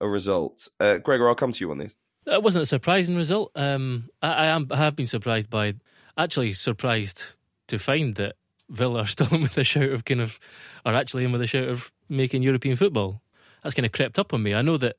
a 0.00 0.08
result? 0.08 0.68
Uh, 0.80 0.98
Gregor, 0.98 1.28
I'll 1.28 1.34
come 1.34 1.52
to 1.52 1.64
you 1.64 1.70
on 1.70 1.78
this. 1.78 1.96
It 2.26 2.42
wasn't 2.42 2.62
a 2.62 2.66
surprising 2.66 3.16
result. 3.16 3.50
Um, 3.56 4.08
I, 4.20 4.32
I, 4.32 4.46
am, 4.46 4.68
I 4.70 4.76
have 4.76 4.96
been 4.96 5.06
surprised 5.06 5.50
by, 5.50 5.74
actually 6.16 6.52
surprised 6.52 7.34
to 7.68 7.78
find 7.78 8.14
that 8.16 8.36
Villa 8.68 9.00
are 9.00 9.06
still 9.06 9.28
in 9.32 9.42
with 9.42 9.58
a 9.58 9.64
shout 9.64 9.90
of 9.90 10.04
kind 10.04 10.20
of, 10.20 10.38
are 10.84 10.94
actually 10.94 11.24
in 11.24 11.32
with 11.32 11.42
a 11.42 11.46
shout 11.46 11.68
of 11.68 11.92
making 12.08 12.42
European 12.42 12.76
football. 12.76 13.22
That's 13.62 13.74
kind 13.74 13.86
of 13.86 13.92
crept 13.92 14.18
up 14.18 14.34
on 14.34 14.42
me. 14.42 14.54
I 14.54 14.62
know 14.62 14.76
that 14.78 14.96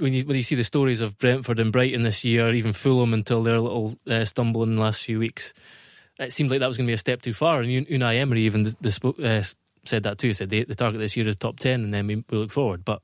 when 0.00 0.12
you 0.12 0.24
when 0.24 0.36
you 0.36 0.42
see 0.42 0.54
the 0.54 0.64
stories 0.64 1.00
of 1.00 1.18
Brentford 1.18 1.58
and 1.58 1.72
Brighton 1.72 2.02
this 2.02 2.24
year, 2.24 2.52
even 2.52 2.72
Fulham 2.72 3.14
until 3.14 3.42
their 3.42 3.60
little 3.60 3.96
uh, 4.08 4.24
stumble 4.24 4.62
in 4.62 4.76
the 4.76 4.80
last 4.80 5.02
few 5.02 5.18
weeks, 5.18 5.54
it 6.18 6.32
seemed 6.32 6.50
like 6.50 6.60
that 6.60 6.66
was 6.68 6.76
going 6.76 6.86
to 6.86 6.90
be 6.90 6.94
a 6.94 6.98
step 6.98 7.22
too 7.22 7.32
far. 7.32 7.60
And 7.60 7.86
Unai 7.86 8.16
Emery 8.16 8.42
even 8.42 8.66
uh, 8.66 9.42
said 9.84 10.02
that 10.02 10.18
too. 10.18 10.28
He 10.28 10.32
said 10.32 10.50
the, 10.50 10.64
the, 10.64 10.74
target 10.74 11.00
this 11.00 11.16
year 11.16 11.26
is 11.26 11.36
top 11.36 11.58
ten, 11.58 11.84
and 11.84 11.94
then 11.94 12.06
we, 12.06 12.16
we 12.30 12.38
look 12.38 12.52
forward. 12.52 12.84
But 12.84 13.02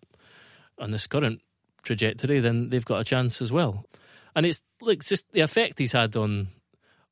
on 0.79 0.91
this 0.91 1.07
current 1.07 1.41
trajectory, 1.83 2.41
then 2.41 2.71
they've 2.71 2.85
got 2.85 3.01
a 3.01 3.05
chance 3.05 3.41
as 3.41 3.53
well. 3.53 3.85
And 4.35 4.45
it's 4.45 4.61
like 4.81 5.03
just 5.03 5.31
the 5.33 5.41
effect 5.41 5.79
he's 5.79 5.93
had 5.93 6.17
on 6.17 6.49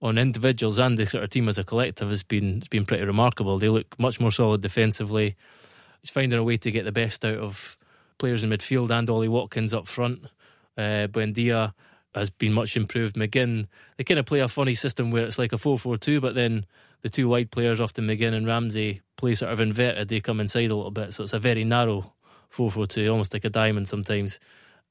on 0.02 0.18
individuals 0.18 0.78
and 0.78 0.98
the 0.98 1.06
sort 1.06 1.24
of 1.24 1.30
team 1.30 1.48
as 1.48 1.56
a 1.56 1.64
collective 1.64 2.10
has 2.10 2.22
been 2.22 2.56
has 2.60 2.68
been 2.68 2.84
pretty 2.84 3.04
remarkable. 3.04 3.58
They 3.58 3.70
look 3.70 3.98
much 3.98 4.20
more 4.20 4.30
solid 4.30 4.60
defensively. 4.60 5.36
He's 6.02 6.10
finding 6.10 6.38
a 6.38 6.44
way 6.44 6.58
to 6.58 6.70
get 6.70 6.84
the 6.84 6.92
best 6.92 7.24
out 7.24 7.38
of 7.38 7.78
players 8.18 8.44
in 8.44 8.50
midfield 8.50 8.90
and 8.90 9.08
Ollie 9.10 9.28
Watkins 9.28 9.74
up 9.74 9.86
front. 9.86 10.20
Uh, 10.76 11.06
Buendia 11.08 11.72
has 12.14 12.30
been 12.30 12.52
much 12.52 12.76
improved. 12.76 13.16
McGinn, 13.16 13.66
they 13.96 14.04
kind 14.04 14.20
of 14.20 14.26
play 14.26 14.40
a 14.40 14.48
funny 14.48 14.74
system 14.74 15.10
where 15.10 15.24
it's 15.24 15.38
like 15.38 15.52
a 15.52 15.58
4 15.58 15.78
4 15.78 15.96
2, 15.96 16.20
but 16.20 16.34
then 16.34 16.66
the 17.02 17.10
two 17.10 17.28
wide 17.28 17.50
players, 17.50 17.80
often 17.80 18.06
McGinn 18.06 18.34
and 18.34 18.46
Ramsey, 18.46 19.02
play 19.16 19.34
sort 19.34 19.52
of 19.52 19.60
inverted. 19.60 20.08
They 20.08 20.20
come 20.20 20.40
inside 20.40 20.70
a 20.70 20.76
little 20.76 20.90
bit. 20.90 21.12
So 21.12 21.22
it's 21.22 21.32
a 21.32 21.38
very 21.38 21.64
narrow 21.64 22.12
4 22.50 22.70
4 22.70 22.86
2, 22.86 23.08
almost 23.08 23.32
like 23.32 23.44
a 23.44 23.50
diamond 23.50 23.88
sometimes. 23.88 24.38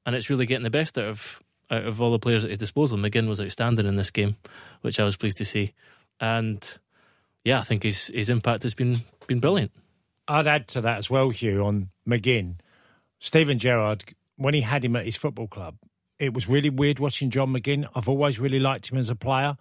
And 0.05 0.15
it's 0.15 0.29
really 0.29 0.45
getting 0.45 0.63
the 0.63 0.69
best 0.69 0.97
out 0.97 1.05
of 1.05 1.41
out 1.71 1.85
of 1.85 2.01
all 2.01 2.11
the 2.11 2.19
players 2.19 2.43
at 2.43 2.49
his 2.49 2.59
disposal. 2.59 2.97
McGinn 2.97 3.27
was 3.27 3.39
outstanding 3.39 3.87
in 3.87 3.95
this 3.95 4.11
game, 4.11 4.35
which 4.81 4.99
I 4.99 5.05
was 5.05 5.15
pleased 5.15 5.37
to 5.37 5.45
see. 5.45 5.73
And 6.19 6.61
yeah, 7.43 7.59
I 7.59 7.63
think 7.63 7.83
his 7.83 8.07
his 8.07 8.29
impact 8.29 8.63
has 8.63 8.73
been 8.73 8.97
been 9.27 9.39
brilliant. 9.39 9.71
I'd 10.27 10.47
add 10.47 10.67
to 10.69 10.81
that 10.81 10.99
as 10.99 11.09
well, 11.09 11.29
Hugh, 11.31 11.65
on 11.65 11.89
McGinn. 12.07 12.55
Steven 13.23 13.57
Gerrard, 13.57 14.03
when 14.35 14.53
he 14.53 14.59
had 14.59 14.83
him 14.83 14.97
at 14.97 15.05
his 15.05 15.15
football 15.15 15.47
club, 15.47 15.77
it 16.19 16.33
was 16.33 16.49
really 16.49 16.69
weird 16.69 16.99
watching 16.99 17.29
John 17.29 17.53
McGinn. 17.53 17.87
I've 17.95 18.09
always 18.09 18.37
really 18.37 18.59
liked 18.59 18.91
him 18.91 18.97
as 18.97 19.09
a 19.09 19.15
player. 19.15 19.55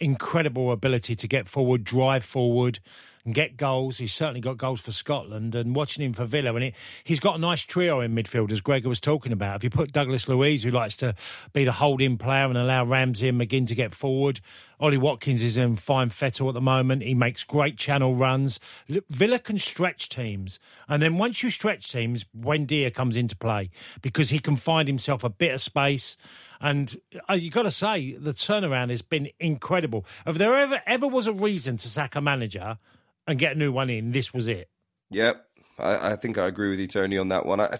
Incredible 0.00 0.72
ability 0.72 1.14
to 1.14 1.28
get 1.28 1.46
forward, 1.46 1.84
drive 1.84 2.24
forward, 2.24 2.80
and 3.26 3.34
get 3.34 3.56
goals. 3.56 3.98
He's 3.98 4.14
certainly 4.14 4.40
got 4.40 4.56
goals 4.56 4.80
for 4.80 4.92
Scotland. 4.92 5.54
And 5.54 5.74
watching 5.74 6.04
him 6.04 6.14
for 6.14 6.24
Villa, 6.24 6.54
and 6.54 6.72
he's 7.04 7.20
got 7.20 7.34
a 7.36 7.38
nice 7.38 7.62
trio 7.62 8.00
in 8.00 8.14
midfield, 8.14 8.52
as 8.52 8.60
Gregor 8.60 8.88
was 8.88 9.00
talking 9.00 9.32
about. 9.32 9.56
If 9.56 9.64
you 9.64 9.70
put 9.70 9.92
Douglas 9.92 10.28
Luiz, 10.28 10.62
who 10.62 10.70
likes 10.70 10.96
to 10.96 11.14
be 11.52 11.64
the 11.64 11.72
holding 11.72 12.16
player 12.16 12.44
and 12.44 12.56
allow 12.56 12.84
Ramsey 12.84 13.28
and 13.28 13.38
McGinn 13.38 13.66
to 13.66 13.74
get 13.74 13.92
forward, 13.92 14.40
Ollie 14.78 14.96
Watkins 14.96 15.42
is 15.42 15.56
in 15.56 15.76
fine 15.76 16.08
fettle 16.08 16.48
at 16.48 16.54
the 16.54 16.60
moment. 16.60 17.02
He 17.02 17.14
makes 17.14 17.44
great 17.44 17.76
channel 17.76 18.14
runs. 18.14 18.60
Villa 18.88 19.40
can 19.40 19.58
stretch 19.58 20.08
teams. 20.08 20.60
And 20.88 21.02
then 21.02 21.18
once 21.18 21.42
you 21.42 21.50
stretch 21.50 21.90
teams, 21.90 22.24
Buendia 22.24 22.94
comes 22.94 23.16
into 23.16 23.36
play 23.36 23.70
because 24.02 24.30
he 24.30 24.38
can 24.38 24.54
find 24.56 24.86
himself 24.86 25.24
a 25.24 25.30
bit 25.30 25.52
of 25.52 25.60
space. 25.60 26.16
And 26.60 26.96
uh, 27.28 27.34
you've 27.34 27.54
got 27.54 27.62
to 27.62 27.70
say, 27.70 28.12
the 28.12 28.30
turnaround 28.30 28.90
has 28.90 29.02
been 29.02 29.30
incredible. 29.40 30.06
If 30.26 30.38
there 30.38 30.54
ever, 30.54 30.80
ever 30.86 31.08
was 31.08 31.26
a 31.26 31.32
reason 31.32 31.76
to 31.78 31.88
sack 31.88 32.14
a 32.14 32.20
manager, 32.20 32.78
and 33.26 33.38
get 33.38 33.56
a 33.56 33.58
new 33.58 33.72
one 33.72 33.90
in. 33.90 34.12
This 34.12 34.32
was 34.32 34.48
it. 34.48 34.68
Yep, 35.10 35.44
I, 35.78 36.12
I 36.12 36.16
think 36.16 36.38
I 36.38 36.46
agree 36.46 36.70
with 36.70 36.80
you, 36.80 36.86
Tony, 36.86 37.18
on 37.18 37.28
that 37.28 37.46
one. 37.46 37.60
I, 37.60 37.78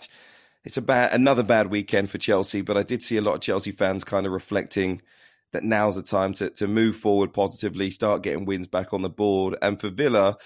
it's 0.65 0.77
a 0.77 0.83
bad, 0.83 1.13
another 1.13 1.43
bad 1.43 1.69
weekend 1.69 2.11
for 2.11 2.19
Chelsea, 2.19 2.61
but 2.61 2.77
I 2.77 2.83
did 2.83 3.03
see 3.03 3.17
a 3.17 3.23
lot 3.23 3.35
of 3.35 3.41
Chelsea 3.41 3.73
fans 3.73 4.05
kind 4.05 4.27
of 4.27 4.33
reflecting 4.33 5.03
that 5.53 5.63
now's 5.63 5.95
the 5.95 6.03
time 6.03 6.33
to 6.35 6.51
to 6.51 6.67
move 6.67 6.97
forward 6.97 7.33
positively, 7.33 7.91
start 7.91 8.23
getting 8.23 8.45
wins 8.45 8.67
back 8.67 8.93
on 8.93 9.03
the 9.03 9.11
board, 9.11 9.57
and 9.63 9.81
for 9.81 9.89
Villa. 9.89 10.37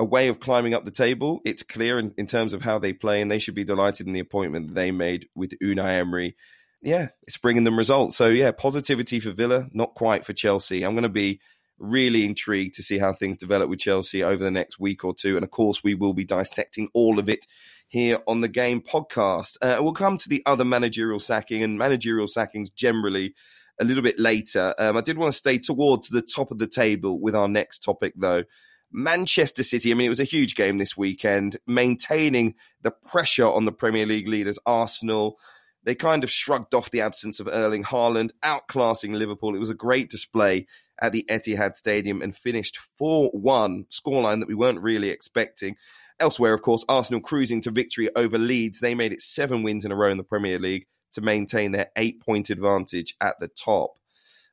A 0.00 0.04
way 0.04 0.28
of 0.28 0.38
climbing 0.38 0.74
up 0.74 0.84
the 0.84 0.92
table. 0.92 1.40
It's 1.44 1.64
clear 1.64 1.98
in, 1.98 2.14
in 2.16 2.28
terms 2.28 2.52
of 2.52 2.62
how 2.62 2.78
they 2.78 2.92
play, 2.92 3.20
and 3.20 3.28
they 3.28 3.40
should 3.40 3.56
be 3.56 3.64
delighted 3.64 4.06
in 4.06 4.12
the 4.12 4.20
appointment 4.20 4.68
that 4.68 4.74
they 4.74 4.92
made 4.92 5.26
with 5.34 5.58
Unai 5.60 5.98
Emery 5.98 6.36
yeah, 6.82 7.08
it's 7.22 7.36
bringing 7.36 7.64
them 7.64 7.76
results. 7.76 8.16
So 8.16 8.28
yeah, 8.28 8.52
positivity 8.52 9.20
for 9.20 9.32
Villa, 9.32 9.68
not 9.72 9.94
quite 9.94 10.24
for 10.24 10.32
Chelsea. 10.32 10.84
I'm 10.84 10.92
going 10.92 11.02
to 11.02 11.08
be 11.08 11.40
really 11.78 12.24
intrigued 12.24 12.74
to 12.74 12.82
see 12.82 12.98
how 12.98 13.12
things 13.12 13.36
develop 13.36 13.68
with 13.68 13.78
Chelsea 13.78 14.22
over 14.22 14.42
the 14.42 14.50
next 14.50 14.78
week 14.78 15.04
or 15.04 15.14
two. 15.14 15.36
And 15.36 15.44
of 15.44 15.50
course, 15.50 15.82
we 15.82 15.94
will 15.94 16.14
be 16.14 16.24
dissecting 16.24 16.88
all 16.94 17.18
of 17.18 17.28
it 17.28 17.46
here 17.88 18.18
on 18.26 18.40
the 18.40 18.48
Game 18.48 18.80
podcast. 18.80 19.56
Uh, 19.62 19.78
we'll 19.80 19.92
come 19.92 20.18
to 20.18 20.28
the 20.28 20.42
other 20.46 20.64
managerial 20.64 21.20
sacking 21.20 21.62
and 21.62 21.78
managerial 21.78 22.28
sackings 22.28 22.70
generally 22.70 23.34
a 23.80 23.84
little 23.84 24.02
bit 24.02 24.18
later. 24.18 24.74
Um, 24.78 24.96
I 24.96 25.00
did 25.00 25.18
want 25.18 25.32
to 25.32 25.38
stay 25.38 25.58
towards 25.58 26.08
the 26.08 26.22
top 26.22 26.50
of 26.50 26.58
the 26.58 26.66
table 26.66 27.20
with 27.20 27.34
our 27.34 27.48
next 27.48 27.80
topic, 27.80 28.14
though. 28.16 28.44
Manchester 28.90 29.62
City, 29.62 29.90
I 29.90 29.94
mean, 29.94 30.06
it 30.06 30.10
was 30.10 30.20
a 30.20 30.24
huge 30.24 30.54
game 30.54 30.78
this 30.78 30.96
weekend, 30.96 31.58
maintaining 31.66 32.54
the 32.82 32.90
pressure 32.90 33.46
on 33.46 33.66
the 33.66 33.72
Premier 33.72 34.06
League 34.06 34.28
leaders, 34.28 34.58
Arsenal. 34.64 35.38
They 35.84 35.94
kind 35.94 36.24
of 36.24 36.30
shrugged 36.30 36.74
off 36.74 36.90
the 36.90 37.02
absence 37.02 37.38
of 37.38 37.48
Erling 37.48 37.84
Haaland, 37.84 38.30
outclassing 38.42 39.14
Liverpool. 39.14 39.54
It 39.54 39.60
was 39.60 39.70
a 39.70 39.74
great 39.74 40.10
display 40.10 40.66
at 41.00 41.12
the 41.12 41.24
Etihad 41.28 41.76
Stadium 41.76 42.22
and 42.22 42.34
finished 42.34 42.78
4 42.96 43.30
1, 43.30 43.86
scoreline 43.90 44.40
that 44.40 44.48
we 44.48 44.54
weren't 44.54 44.80
really 44.80 45.10
expecting. 45.10 45.76
Elsewhere, 46.20 46.52
of 46.52 46.62
course, 46.62 46.84
Arsenal 46.88 47.20
cruising 47.20 47.60
to 47.62 47.70
victory 47.70 48.08
over 48.16 48.38
Leeds. 48.38 48.80
They 48.80 48.94
made 48.94 49.12
it 49.12 49.22
seven 49.22 49.62
wins 49.62 49.84
in 49.84 49.92
a 49.92 49.96
row 49.96 50.10
in 50.10 50.16
the 50.16 50.24
Premier 50.24 50.58
League 50.58 50.86
to 51.12 51.20
maintain 51.20 51.72
their 51.72 51.90
eight 51.96 52.20
point 52.20 52.50
advantage 52.50 53.14
at 53.20 53.38
the 53.38 53.48
top. 53.48 53.92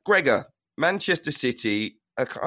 Gregor, 0.04 0.46
Manchester 0.78 1.32
City 1.32 1.98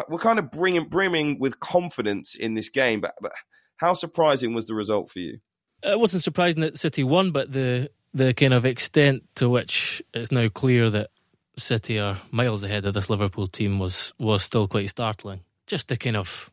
were 0.08 0.18
kind 0.18 0.40
of 0.40 0.52
bringing, 0.52 0.86
brimming 0.86 1.40
with 1.40 1.60
confidence 1.60 2.34
in 2.34 2.54
this 2.54 2.70
game, 2.70 3.02
but, 3.02 3.14
but 3.22 3.34
how 3.78 3.94
surprising 3.94 4.54
was 4.54 4.66
the 4.68 4.76
result 4.76 5.12
for 5.12 5.20
you? 5.20 5.40
Uh, 5.86 5.92
it 5.92 6.00
wasn't 6.00 6.24
surprising 6.24 6.62
that 6.62 6.78
City 6.78 7.04
won, 7.04 7.32
but 7.32 7.52
the 7.52 7.90
the 8.14 8.34
kind 8.34 8.54
of 8.54 8.66
extent 8.66 9.24
to 9.36 9.48
which 9.48 10.02
it's 10.16 10.32
now 10.32 10.48
clear 10.50 10.90
that 10.90 11.12
City 11.58 12.00
are 12.00 12.22
miles 12.32 12.64
ahead 12.64 12.86
of 12.86 12.94
this 12.94 13.10
Liverpool 13.10 13.48
team 13.48 13.80
was 13.80 14.14
was 14.18 14.44
still 14.44 14.68
quite 14.68 14.90
startling. 14.90 15.42
Just 15.68 15.88
the 15.88 15.98
kind 15.98 16.16
of 16.16 16.50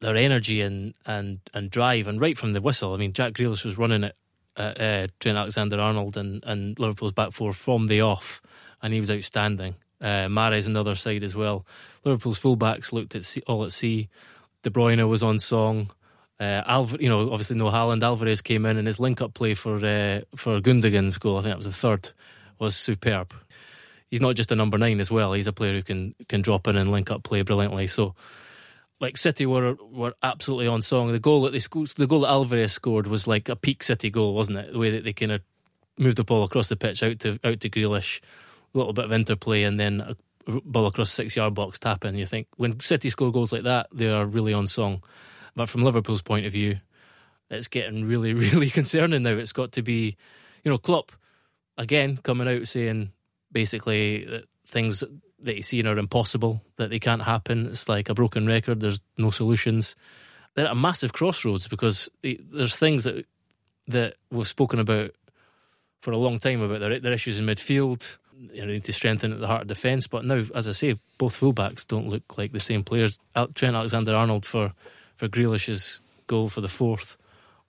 their 0.00 0.16
energy 0.16 0.60
and 0.62 0.94
and 1.06 1.40
and 1.54 1.70
drive, 1.70 2.08
and 2.08 2.20
right 2.20 2.36
from 2.38 2.52
the 2.52 2.60
whistle. 2.60 2.94
I 2.94 2.96
mean, 2.96 3.12
Jack 3.12 3.34
Grealish 3.34 3.64
was 3.64 3.78
running 3.78 4.04
it 4.04 4.16
at 4.56 4.80
uh, 4.80 5.06
Trent 5.20 5.38
Alexander-Arnold 5.38 6.16
and 6.16 6.42
and 6.44 6.78
Liverpool's 6.78 7.12
back 7.12 7.32
four 7.32 7.52
from 7.52 7.86
the 7.86 8.00
off, 8.00 8.42
and 8.82 8.92
he 8.92 9.00
was 9.00 9.10
outstanding. 9.10 9.76
Uh, 10.00 10.26
Mahrez 10.26 10.66
another 10.66 10.96
side 10.96 11.22
as 11.22 11.36
well. 11.36 11.64
Liverpool's 12.04 12.40
fullbacks 12.40 12.92
looked 12.92 13.14
at 13.14 13.22
sea, 13.22 13.42
all 13.46 13.64
at 13.64 13.72
sea. 13.72 14.08
De 14.62 14.70
Bruyne 14.70 15.08
was 15.08 15.22
on 15.22 15.38
song. 15.38 15.90
Uh, 16.40 16.62
Alv- 16.66 17.00
you 17.00 17.08
know, 17.08 17.30
obviously 17.30 17.56
no 17.56 17.66
Haaland. 17.66 18.02
Alvarez 18.02 18.40
came 18.42 18.66
in 18.66 18.76
and 18.76 18.86
his 18.88 18.98
link-up 18.98 19.32
play 19.34 19.54
for 19.54 19.76
uh, 19.76 20.20
for 20.34 20.60
Gundogan's 20.60 21.18
goal, 21.18 21.38
I 21.38 21.42
think 21.42 21.52
that 21.52 21.58
was 21.58 21.66
the 21.66 21.72
third, 21.72 22.10
was 22.58 22.74
superb. 22.74 23.32
He's 24.12 24.20
not 24.20 24.36
just 24.36 24.52
a 24.52 24.54
number 24.54 24.76
nine 24.76 25.00
as 25.00 25.10
well. 25.10 25.32
He's 25.32 25.46
a 25.46 25.54
player 25.54 25.72
who 25.72 25.82
can 25.82 26.14
can 26.28 26.42
drop 26.42 26.68
in 26.68 26.76
and 26.76 26.92
link 26.92 27.10
up 27.10 27.22
play 27.22 27.40
brilliantly. 27.40 27.86
So, 27.86 28.14
like 29.00 29.16
City 29.16 29.46
were 29.46 29.74
were 29.90 30.12
absolutely 30.22 30.66
on 30.66 30.82
song. 30.82 31.12
The 31.12 31.18
goal 31.18 31.40
that 31.44 31.52
they 31.52 31.58
scored, 31.58 31.88
the 31.96 32.06
goal 32.06 32.20
that 32.20 32.28
Alvarez 32.28 32.72
scored 32.72 33.06
was 33.06 33.26
like 33.26 33.48
a 33.48 33.56
peak 33.56 33.82
City 33.82 34.10
goal, 34.10 34.34
wasn't 34.34 34.58
it? 34.58 34.74
The 34.74 34.78
way 34.78 34.90
that 34.90 35.04
they 35.04 35.14
kind 35.14 35.32
of 35.32 35.40
moved 35.96 36.18
the 36.18 36.24
ball 36.24 36.44
across 36.44 36.68
the 36.68 36.76
pitch 36.76 37.02
out 37.02 37.20
to 37.20 37.38
out 37.42 37.60
to 37.60 37.70
Grealish, 37.70 38.20
a 38.74 38.78
little 38.78 38.92
bit 38.92 39.06
of 39.06 39.12
interplay, 39.14 39.62
and 39.62 39.80
then 39.80 40.02
a 40.02 40.60
ball 40.62 40.84
across 40.84 41.10
six 41.10 41.34
yard 41.34 41.54
box 41.54 41.78
tap 41.78 42.04
in. 42.04 42.14
You 42.14 42.26
think 42.26 42.48
when 42.58 42.80
City 42.80 43.08
score 43.08 43.32
goals 43.32 43.50
like 43.50 43.62
that, 43.62 43.86
they 43.94 44.10
are 44.10 44.26
really 44.26 44.52
on 44.52 44.66
song. 44.66 45.02
But 45.56 45.70
from 45.70 45.84
Liverpool's 45.84 46.20
point 46.20 46.44
of 46.44 46.52
view, 46.52 46.80
it's 47.48 47.66
getting 47.66 48.04
really, 48.04 48.34
really 48.34 48.68
concerning 48.68 49.22
now. 49.22 49.36
It's 49.36 49.54
got 49.54 49.72
to 49.72 49.80
be, 49.82 50.18
you 50.64 50.70
know, 50.70 50.76
Klopp 50.76 51.12
again 51.78 52.18
coming 52.18 52.46
out 52.46 52.68
saying 52.68 53.12
basically 53.52 54.26
uh, 54.26 54.40
things 54.66 55.04
that 55.40 55.56
he's 55.56 55.68
seen 55.68 55.86
are 55.86 55.98
impossible, 55.98 56.62
that 56.76 56.90
they 56.90 56.98
can't 56.98 57.22
happen. 57.22 57.66
It's 57.66 57.88
like 57.88 58.08
a 58.08 58.14
broken 58.14 58.46
record. 58.46 58.80
There's 58.80 59.00
no 59.18 59.30
solutions. 59.30 59.96
They're 60.54 60.66
at 60.66 60.72
a 60.72 60.76
massive 60.76 61.12
crossroads 61.12 61.68
because 61.68 62.10
there's 62.22 62.76
things 62.76 63.04
that 63.04 63.26
that 63.88 64.14
we've 64.30 64.46
spoken 64.46 64.78
about 64.78 65.10
for 66.00 66.12
a 66.12 66.16
long 66.16 66.38
time 66.38 66.60
about 66.60 66.80
their, 66.80 67.00
their 67.00 67.12
issues 67.12 67.38
in 67.38 67.46
midfield. 67.46 68.16
You 68.52 68.62
know, 68.62 68.72
need 68.72 68.84
to 68.84 68.92
strengthen 68.92 69.32
at 69.32 69.40
the 69.40 69.46
heart 69.46 69.62
of 69.62 69.68
defence. 69.68 70.08
But 70.08 70.24
now, 70.24 70.42
as 70.54 70.66
I 70.66 70.72
say, 70.72 70.96
both 71.16 71.38
fullbacks 71.38 71.86
don't 71.86 72.08
look 72.08 72.36
like 72.36 72.52
the 72.52 72.60
same 72.60 72.82
players. 72.82 73.18
Trent 73.54 73.76
Alexander 73.76 74.14
Arnold 74.14 74.44
for 74.44 74.72
for 75.16 75.28
Grealish's 75.28 76.00
goal 76.26 76.48
for 76.48 76.60
the 76.60 76.68
fourth 76.68 77.16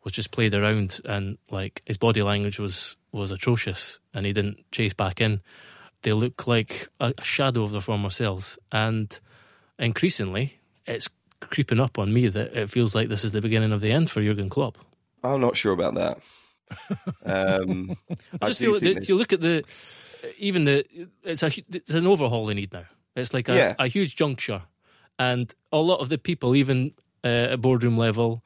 was 0.03 0.13
just 0.13 0.31
played 0.31 0.53
around 0.53 0.99
and 1.05 1.37
like 1.49 1.81
his 1.85 1.97
body 1.97 2.21
language 2.21 2.59
was 2.59 2.97
was 3.11 3.31
atrocious 3.31 3.99
and 4.13 4.25
he 4.25 4.33
didn't 4.33 4.59
chase 4.71 4.93
back 4.93 5.21
in. 5.21 5.41
They 6.03 6.13
look 6.13 6.47
like 6.47 6.87
a, 6.99 7.13
shadow 7.23 7.63
of 7.63 7.71
their 7.71 7.81
former 7.81 8.09
selves, 8.09 8.59
and 8.71 9.19
increasingly, 9.79 10.59
it's 10.85 11.09
creeping 11.39 11.79
up 11.79 11.99
on 11.99 12.13
me 12.13 12.27
that 12.27 12.55
it 12.55 12.69
feels 12.69 12.95
like 12.95 13.09
this 13.09 13.23
is 13.23 13.31
the 13.31 13.41
beginning 13.41 13.71
of 13.71 13.81
the 13.81 13.91
end 13.91 14.09
for 14.09 14.21
Jurgen 14.21 14.49
Klopp. 14.49 14.77
I'm 15.23 15.41
not 15.41 15.57
sure 15.57 15.73
about 15.73 15.95
that. 15.95 16.19
um, 17.25 17.95
I 18.41 18.47
just 18.47 18.61
I 18.61 18.65
feel 18.65 18.73
that 18.73 18.83
if 18.83 19.09
you 19.09 19.15
look 19.15 19.33
at 19.33 19.41
the 19.41 19.63
even 20.37 20.65
the 20.65 20.85
it's 21.23 21.43
a 21.43 21.51
it's 21.71 21.93
an 21.93 22.07
overhaul 22.07 22.45
they 22.45 22.53
need 22.53 22.73
now. 22.73 22.85
It's 23.15 23.33
like 23.33 23.47
a, 23.49 23.55
yeah. 23.55 23.75
a 23.77 23.87
huge 23.87 24.15
juncture, 24.15 24.63
and 25.19 25.53
a 25.71 25.77
lot 25.77 25.99
of 25.99 26.09
the 26.09 26.17
people, 26.17 26.55
even 26.55 26.93
uh, 27.23 27.51
at 27.51 27.61
boardroom 27.61 27.97
level. 27.97 28.43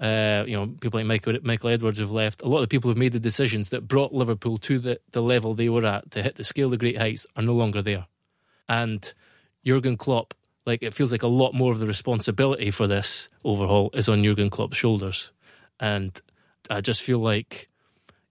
Uh, 0.00 0.44
you 0.46 0.56
know, 0.56 0.66
people 0.80 0.98
like 0.98 1.06
Michael, 1.06 1.36
Michael 1.42 1.70
Edwards 1.70 1.98
have 1.98 2.10
left. 2.10 2.40
A 2.40 2.48
lot 2.48 2.58
of 2.58 2.62
the 2.62 2.68
people 2.68 2.90
who've 2.90 2.96
made 2.96 3.12
the 3.12 3.20
decisions 3.20 3.68
that 3.68 3.86
brought 3.86 4.14
Liverpool 4.14 4.56
to 4.58 4.78
the, 4.78 5.00
the 5.12 5.22
level 5.22 5.54
they 5.54 5.68
were 5.68 5.84
at 5.84 6.10
to 6.12 6.22
hit 6.22 6.36
the 6.36 6.44
scale 6.44 6.66
of 6.66 6.72
the 6.72 6.76
great 6.78 6.96
heights 6.96 7.26
are 7.36 7.42
no 7.42 7.52
longer 7.52 7.82
there. 7.82 8.06
And 8.68 9.12
Jurgen 9.64 9.98
Klopp, 9.98 10.32
like 10.64 10.82
it 10.82 10.94
feels 10.94 11.12
like 11.12 11.22
a 11.22 11.28
lot 11.28 11.52
more 11.52 11.70
of 11.70 11.80
the 11.80 11.86
responsibility 11.86 12.70
for 12.70 12.86
this 12.86 13.28
overhaul 13.44 13.90
is 13.92 14.08
on 14.08 14.24
Jurgen 14.24 14.48
Klopp's 14.48 14.78
shoulders. 14.78 15.32
And 15.78 16.18
I 16.70 16.80
just 16.80 17.02
feel 17.02 17.18
like 17.18 17.68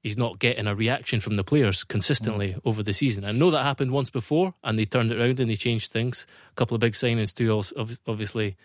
he's 0.01 0.17
not 0.17 0.39
getting 0.39 0.65
a 0.65 0.73
reaction 0.73 1.19
from 1.19 1.35
the 1.35 1.43
players 1.43 1.83
consistently 1.83 2.53
mm. 2.53 2.61
over 2.65 2.81
the 2.81 2.93
season. 2.93 3.25
I 3.25 3.31
know 3.31 3.51
that 3.51 3.63
happened 3.63 3.91
once 3.91 4.09
before, 4.09 4.55
and 4.63 4.79
they 4.79 4.85
turned 4.85 5.11
it 5.11 5.19
around 5.19 5.39
and 5.39 5.51
they 5.51 5.55
changed 5.55 5.91
things. 5.91 6.25
A 6.51 6.55
couple 6.55 6.73
of 6.73 6.81
big 6.81 6.93
signings 6.93 7.31
too, 7.31 7.61
obviously 8.07 8.57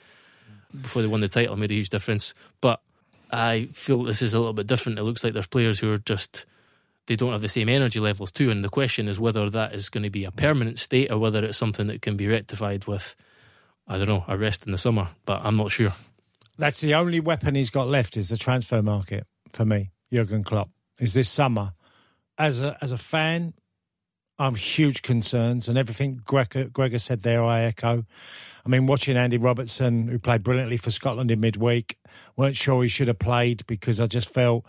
before 0.80 1.02
they 1.02 1.08
won 1.08 1.20
the 1.20 1.28
title 1.28 1.56
made 1.56 1.70
a 1.70 1.74
huge 1.74 1.90
difference. 1.90 2.34
But 2.60 2.80
I 3.30 3.68
feel 3.72 4.02
this 4.02 4.22
is 4.22 4.34
a 4.34 4.38
little 4.38 4.52
bit 4.52 4.66
different. 4.66 4.98
It 4.98 5.02
looks 5.04 5.24
like 5.24 5.34
there's 5.34 5.46
players 5.46 5.80
who 5.80 5.92
are 5.92 5.98
just 5.98 6.46
they 7.06 7.16
don't 7.16 7.32
have 7.32 7.42
the 7.42 7.48
same 7.48 7.68
energy 7.68 8.00
levels 8.00 8.32
too. 8.32 8.50
And 8.50 8.64
the 8.64 8.68
question 8.68 9.08
is 9.08 9.20
whether 9.20 9.50
that 9.50 9.74
is 9.74 9.88
going 9.88 10.04
to 10.04 10.10
be 10.10 10.24
a 10.24 10.30
permanent 10.30 10.78
state 10.78 11.10
or 11.10 11.18
whether 11.18 11.44
it's 11.44 11.58
something 11.58 11.86
that 11.88 12.02
can 12.02 12.16
be 12.16 12.26
rectified 12.26 12.86
with, 12.86 13.14
I 13.86 13.98
don't 13.98 14.08
know, 14.08 14.24
a 14.26 14.38
rest 14.38 14.64
in 14.66 14.72
the 14.72 14.78
summer. 14.78 15.10
But 15.26 15.42
I'm 15.44 15.56
not 15.56 15.70
sure. 15.70 15.94
That's 16.56 16.80
the 16.80 16.94
only 16.94 17.20
weapon 17.20 17.54
he's 17.54 17.70
got 17.70 17.88
left 17.88 18.16
is 18.16 18.28
the 18.28 18.36
transfer 18.36 18.80
market 18.80 19.26
for 19.52 19.64
me, 19.64 19.90
Jurgen 20.12 20.44
Klopp. 20.44 20.70
Is 20.98 21.14
this 21.14 21.28
summer. 21.28 21.72
As 22.36 22.60
a 22.60 22.76
as 22.80 22.90
a 22.90 22.98
fan, 22.98 23.54
I'm 24.38 24.56
huge 24.56 25.02
concerns, 25.02 25.68
and 25.68 25.78
everything 25.78 26.20
Gregor, 26.24 26.64
Gregor 26.64 26.98
said 26.98 27.22
there, 27.22 27.44
I 27.44 27.62
echo. 27.62 28.04
I 28.66 28.68
mean, 28.68 28.86
watching 28.86 29.16
Andy 29.16 29.38
Robertson, 29.38 30.08
who 30.08 30.18
played 30.18 30.42
brilliantly 30.42 30.76
for 30.76 30.90
Scotland 30.90 31.30
in 31.30 31.38
midweek, 31.38 31.96
weren't 32.36 32.56
sure 32.56 32.82
he 32.82 32.88
should 32.88 33.08
have 33.08 33.20
played 33.20 33.64
because 33.66 34.00
I 34.00 34.06
just 34.06 34.28
felt 34.28 34.66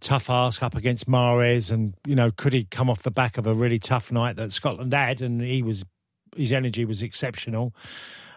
tough 0.00 0.28
ask 0.28 0.62
up 0.62 0.74
against 0.74 1.08
Mahrez, 1.08 1.70
and 1.70 1.94
you 2.06 2.16
know, 2.16 2.32
could 2.32 2.52
he 2.52 2.64
come 2.64 2.90
off 2.90 3.04
the 3.04 3.10
back 3.12 3.38
of 3.38 3.46
a 3.46 3.54
really 3.54 3.78
tough 3.78 4.10
night 4.10 4.34
that 4.36 4.50
Scotland 4.52 4.92
had, 4.92 5.22
and 5.22 5.40
he 5.40 5.62
was 5.62 5.84
his 6.36 6.52
energy 6.52 6.84
was 6.84 7.00
exceptional. 7.00 7.72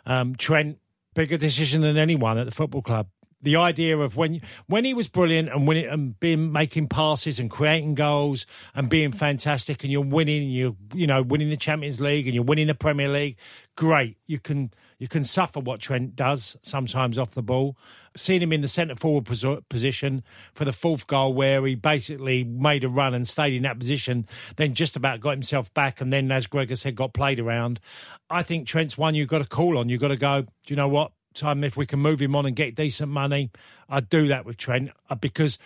Um, 0.05 0.35
Trent, 0.35 0.77
bigger 1.15 1.37
decision 1.37 1.81
than 1.81 1.97
anyone 1.97 2.37
at 2.37 2.45
the 2.45 2.51
football 2.51 2.83
club 2.83 3.07
the 3.41 3.55
idea 3.55 3.97
of 3.97 4.15
when 4.15 4.41
when 4.67 4.83
he 4.83 4.93
was 4.93 5.07
brilliant 5.07 5.49
and 5.49 5.67
winning 5.67 5.85
and 5.85 6.19
being 6.19 6.51
making 6.51 6.87
passes 6.87 7.39
and 7.39 7.49
creating 7.49 7.93
goals 7.95 8.45
and 8.73 8.89
being 8.89 9.11
fantastic 9.11 9.83
and 9.83 9.91
you're 9.91 10.01
winning 10.01 10.49
you're 10.49 10.75
you 10.93 11.07
know 11.07 11.21
winning 11.21 11.49
the 11.49 11.57
Champions 11.57 11.99
League 11.99 12.27
and 12.27 12.33
you're 12.33 12.43
winning 12.43 12.67
the 12.67 12.75
Premier 12.75 13.09
League 13.09 13.37
great. 13.77 14.17
You 14.25 14.39
can 14.39 14.71
you 14.99 15.07
can 15.07 15.23
suffer 15.23 15.59
what 15.61 15.79
Trent 15.79 16.15
does 16.15 16.57
sometimes 16.61 17.17
off 17.17 17.31
the 17.31 17.43
ball. 17.43 17.77
Seeing 18.17 18.41
him 18.41 18.51
in 18.51 18.61
the 18.61 18.67
centre 18.67 18.95
forward 18.95 19.25
position 19.69 20.23
for 20.53 20.65
the 20.65 20.73
fourth 20.73 21.07
goal 21.07 21.33
where 21.33 21.65
he 21.65 21.75
basically 21.75 22.43
made 22.43 22.83
a 22.83 22.89
run 22.89 23.13
and 23.13 23.25
stayed 23.25 23.53
in 23.53 23.61
that 23.63 23.79
position 23.79 24.25
then 24.57 24.73
just 24.73 24.97
about 24.97 25.21
got 25.21 25.31
himself 25.31 25.71
back 25.73 26.01
and 26.01 26.11
then 26.11 26.29
as 26.31 26.47
Gregor 26.47 26.75
said 26.75 26.95
got 26.95 27.13
played 27.13 27.39
around. 27.39 27.79
I 28.29 28.43
think 28.43 28.67
Trent's 28.67 28.97
one 28.97 29.15
you've 29.15 29.29
got 29.29 29.43
to 29.43 29.47
call 29.47 29.77
on. 29.77 29.87
You've 29.87 30.01
got 30.01 30.09
to 30.09 30.17
go 30.17 30.41
do 30.41 30.49
you 30.67 30.75
know 30.75 30.89
what 30.89 31.11
time 31.39 31.63
if 31.63 31.77
we 31.77 31.85
can 31.85 31.99
move 31.99 32.21
him 32.21 32.35
on 32.35 32.45
and 32.45 32.55
get 32.55 32.75
decent 32.75 33.11
money, 33.11 33.51
I'd 33.89 34.09
do 34.09 34.27
that 34.27 34.45
with 34.45 34.57
Trent 34.57 34.91
uh, 35.09 35.15
because 35.15 35.57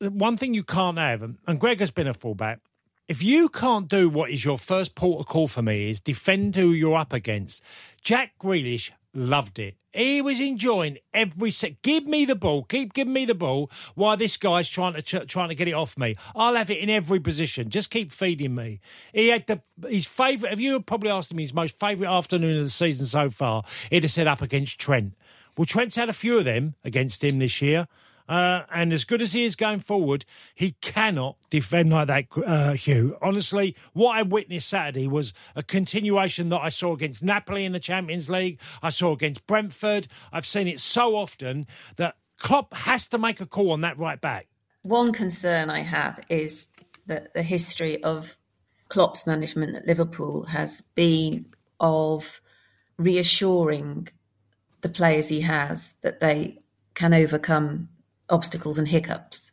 one 0.00 0.36
thing 0.36 0.54
you 0.54 0.64
can't 0.64 0.98
have, 0.98 1.22
and 1.22 1.60
Greg 1.60 1.80
has 1.80 1.90
been 1.90 2.06
a 2.06 2.14
fullback. 2.14 2.60
If 3.08 3.22
you 3.22 3.48
can't 3.48 3.88
do 3.88 4.08
what 4.08 4.30
is 4.30 4.44
your 4.44 4.58
first 4.58 4.94
port 4.94 5.20
of 5.20 5.26
call 5.26 5.48
for 5.48 5.62
me 5.62 5.90
is 5.90 6.00
defend 6.00 6.54
who 6.54 6.70
you're 6.70 6.96
up 6.96 7.12
against. 7.12 7.62
Jack 8.02 8.38
Grealish 8.38 8.92
loved 9.12 9.58
it. 9.58 9.74
He 9.92 10.22
was 10.22 10.40
enjoying 10.40 10.98
every 11.12 11.50
set. 11.50 11.82
Give 11.82 12.06
me 12.06 12.24
the 12.24 12.36
ball. 12.36 12.64
Keep 12.64 12.94
giving 12.94 13.12
me 13.12 13.24
the 13.24 13.34
ball 13.34 13.70
while 13.94 14.16
this 14.16 14.36
guy's 14.36 14.68
trying 14.68 14.94
to 14.94 15.02
ch- 15.02 15.26
trying 15.26 15.48
to 15.48 15.54
get 15.54 15.68
it 15.68 15.74
off 15.74 15.98
me. 15.98 16.16
I'll 16.34 16.54
have 16.54 16.70
it 16.70 16.78
in 16.78 16.88
every 16.88 17.18
position. 17.18 17.70
Just 17.70 17.90
keep 17.90 18.12
feeding 18.12 18.54
me. 18.54 18.80
He 19.12 19.28
had 19.28 19.46
the 19.46 19.62
his 19.88 20.06
favourite. 20.06 20.52
If 20.52 20.60
you 20.60 20.74
had 20.74 20.86
probably 20.86 21.10
asked 21.10 21.32
him 21.32 21.38
his 21.38 21.54
most 21.54 21.78
favourite 21.78 22.10
afternoon 22.10 22.58
of 22.58 22.64
the 22.64 22.70
season 22.70 23.06
so 23.06 23.30
far, 23.30 23.64
he'd 23.90 24.04
have 24.04 24.12
said 24.12 24.26
up 24.26 24.42
against 24.42 24.78
Trent. 24.78 25.14
Well, 25.56 25.64
Trent's 25.64 25.96
had 25.96 26.08
a 26.08 26.14
few 26.14 26.38
of 26.38 26.44
them 26.44 26.76
against 26.84 27.24
him 27.24 27.38
this 27.38 27.60
year. 27.60 27.88
Uh, 28.30 28.64
and 28.72 28.92
as 28.92 29.02
good 29.02 29.20
as 29.20 29.32
he 29.32 29.44
is 29.44 29.56
going 29.56 29.80
forward, 29.80 30.24
he 30.54 30.76
cannot 30.80 31.36
defend 31.50 31.90
like 31.90 32.06
that, 32.06 32.26
uh, 32.46 32.72
Hugh. 32.74 33.18
Honestly, 33.20 33.74
what 33.92 34.16
I 34.16 34.22
witnessed 34.22 34.68
Saturday 34.68 35.08
was 35.08 35.32
a 35.56 35.64
continuation 35.64 36.48
that 36.50 36.60
I 36.60 36.68
saw 36.68 36.94
against 36.94 37.24
Napoli 37.24 37.64
in 37.64 37.72
the 37.72 37.80
Champions 37.80 38.30
League. 38.30 38.60
I 38.84 38.90
saw 38.90 39.12
against 39.12 39.48
Brentford. 39.48 40.06
I've 40.32 40.46
seen 40.46 40.68
it 40.68 40.78
so 40.78 41.16
often 41.16 41.66
that 41.96 42.18
Klopp 42.38 42.72
has 42.72 43.08
to 43.08 43.18
make 43.18 43.40
a 43.40 43.46
call 43.46 43.72
on 43.72 43.80
that 43.80 43.98
right 43.98 44.20
back. 44.20 44.46
One 44.82 45.12
concern 45.12 45.68
I 45.68 45.82
have 45.82 46.20
is 46.28 46.68
that 47.06 47.34
the 47.34 47.42
history 47.42 48.00
of 48.04 48.36
Klopp's 48.88 49.26
management 49.26 49.74
at 49.74 49.86
Liverpool 49.86 50.44
has 50.44 50.82
been 50.94 51.46
of 51.80 52.40
reassuring 52.96 54.06
the 54.82 54.88
players 54.88 55.28
he 55.28 55.40
has 55.40 55.94
that 56.02 56.20
they 56.20 56.60
can 56.94 57.12
overcome 57.12 57.88
obstacles 58.30 58.78
and 58.78 58.88
hiccups. 58.88 59.50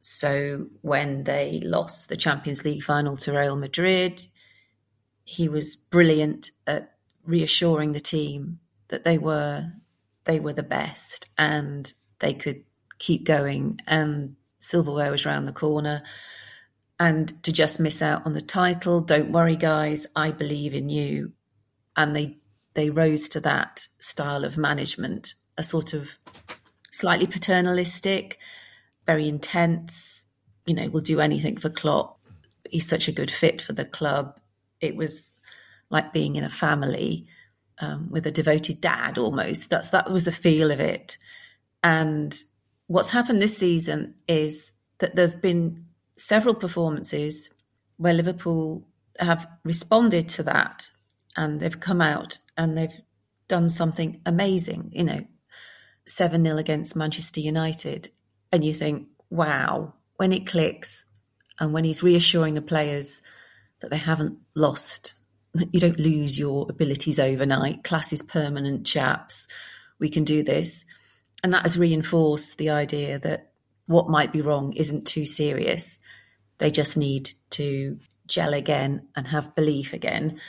So 0.00 0.66
when 0.80 1.24
they 1.24 1.60
lost 1.64 2.08
the 2.08 2.16
Champions 2.16 2.64
League 2.64 2.82
final 2.82 3.16
to 3.18 3.32
Real 3.32 3.56
Madrid, 3.56 4.26
he 5.24 5.48
was 5.48 5.76
brilliant 5.76 6.50
at 6.66 6.94
reassuring 7.24 7.92
the 7.92 8.00
team 8.00 8.58
that 8.88 9.04
they 9.04 9.16
were 9.16 9.70
they 10.24 10.38
were 10.38 10.52
the 10.52 10.62
best 10.62 11.28
and 11.38 11.92
they 12.18 12.34
could 12.34 12.64
keep 12.98 13.24
going. 13.24 13.80
And 13.86 14.36
silverware 14.60 15.10
was 15.10 15.26
around 15.26 15.44
the 15.44 15.52
corner. 15.52 16.02
And 16.98 17.42
to 17.42 17.52
just 17.52 17.80
miss 17.80 18.02
out 18.02 18.26
on 18.26 18.34
the 18.34 18.40
title 18.40 19.00
don't 19.00 19.32
worry 19.32 19.56
guys 19.56 20.06
i 20.14 20.30
believe 20.30 20.74
in 20.74 20.88
you. 20.88 21.32
And 21.96 22.14
they 22.14 22.38
they 22.74 22.90
rose 22.90 23.28
to 23.30 23.40
that 23.40 23.86
style 24.00 24.44
of 24.44 24.58
management 24.58 25.34
a 25.56 25.62
sort 25.62 25.92
of 25.92 26.10
slightly 26.92 27.26
paternalistic, 27.26 28.38
very 29.06 29.28
intense. 29.28 30.26
You 30.66 30.74
know, 30.74 30.88
will 30.88 31.00
do 31.00 31.20
anything 31.20 31.56
for 31.56 31.70
Klopp. 31.70 32.20
He's 32.70 32.88
such 32.88 33.08
a 33.08 33.12
good 33.12 33.30
fit 33.30 33.60
for 33.60 33.72
the 33.72 33.84
club. 33.84 34.38
It 34.80 34.94
was 34.94 35.32
like 35.90 36.12
being 36.12 36.36
in 36.36 36.44
a 36.44 36.50
family 36.50 37.26
um, 37.80 38.08
with 38.10 38.26
a 38.26 38.30
devoted 38.30 38.80
dad 38.80 39.18
almost. 39.18 39.70
That's 39.70 39.90
that 39.90 40.10
was 40.10 40.24
the 40.24 40.32
feel 40.32 40.70
of 40.70 40.78
it. 40.78 41.18
And 41.82 42.40
what's 42.86 43.10
happened 43.10 43.42
this 43.42 43.58
season 43.58 44.14
is 44.28 44.72
that 44.98 45.16
there 45.16 45.26
have 45.26 45.42
been 45.42 45.86
several 46.16 46.54
performances 46.54 47.50
where 47.96 48.14
Liverpool 48.14 48.86
have 49.18 49.48
responded 49.64 50.28
to 50.28 50.42
that 50.44 50.90
and 51.36 51.60
they've 51.60 51.80
come 51.80 52.00
out 52.00 52.38
and 52.56 52.76
they've 52.76 53.00
done 53.48 53.68
something 53.68 54.20
amazing, 54.24 54.90
you 54.94 55.04
know, 55.04 55.26
7 56.06 56.44
0 56.44 56.56
against 56.56 56.96
Manchester 56.96 57.40
United. 57.40 58.08
And 58.50 58.64
you 58.64 58.74
think, 58.74 59.08
wow, 59.30 59.94
when 60.16 60.32
it 60.32 60.46
clicks 60.46 61.06
and 61.58 61.72
when 61.72 61.84
he's 61.84 62.02
reassuring 62.02 62.54
the 62.54 62.62
players 62.62 63.22
that 63.80 63.90
they 63.90 63.96
haven't 63.96 64.38
lost, 64.54 65.14
that 65.54 65.72
you 65.74 65.80
don't 65.80 65.98
lose 65.98 66.38
your 66.38 66.66
abilities 66.68 67.18
overnight. 67.18 67.84
Class 67.84 68.12
is 68.12 68.22
permanent, 68.22 68.86
chaps. 68.86 69.48
We 69.98 70.08
can 70.08 70.24
do 70.24 70.42
this. 70.42 70.84
And 71.42 71.52
that 71.52 71.62
has 71.62 71.78
reinforced 71.78 72.58
the 72.58 72.70
idea 72.70 73.18
that 73.18 73.52
what 73.86 74.08
might 74.08 74.32
be 74.32 74.40
wrong 74.40 74.72
isn't 74.74 75.06
too 75.06 75.24
serious. 75.24 76.00
They 76.58 76.70
just 76.70 76.96
need 76.96 77.30
to 77.50 77.98
gel 78.26 78.54
again 78.54 79.08
and 79.16 79.26
have 79.26 79.54
belief 79.54 79.92
again. 79.92 80.40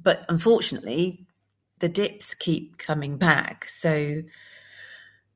But 0.00 0.24
unfortunately, 0.28 1.26
the 1.80 1.88
dips 1.88 2.34
keep 2.34 2.78
coming 2.78 3.18
back. 3.18 3.66
So 3.66 4.22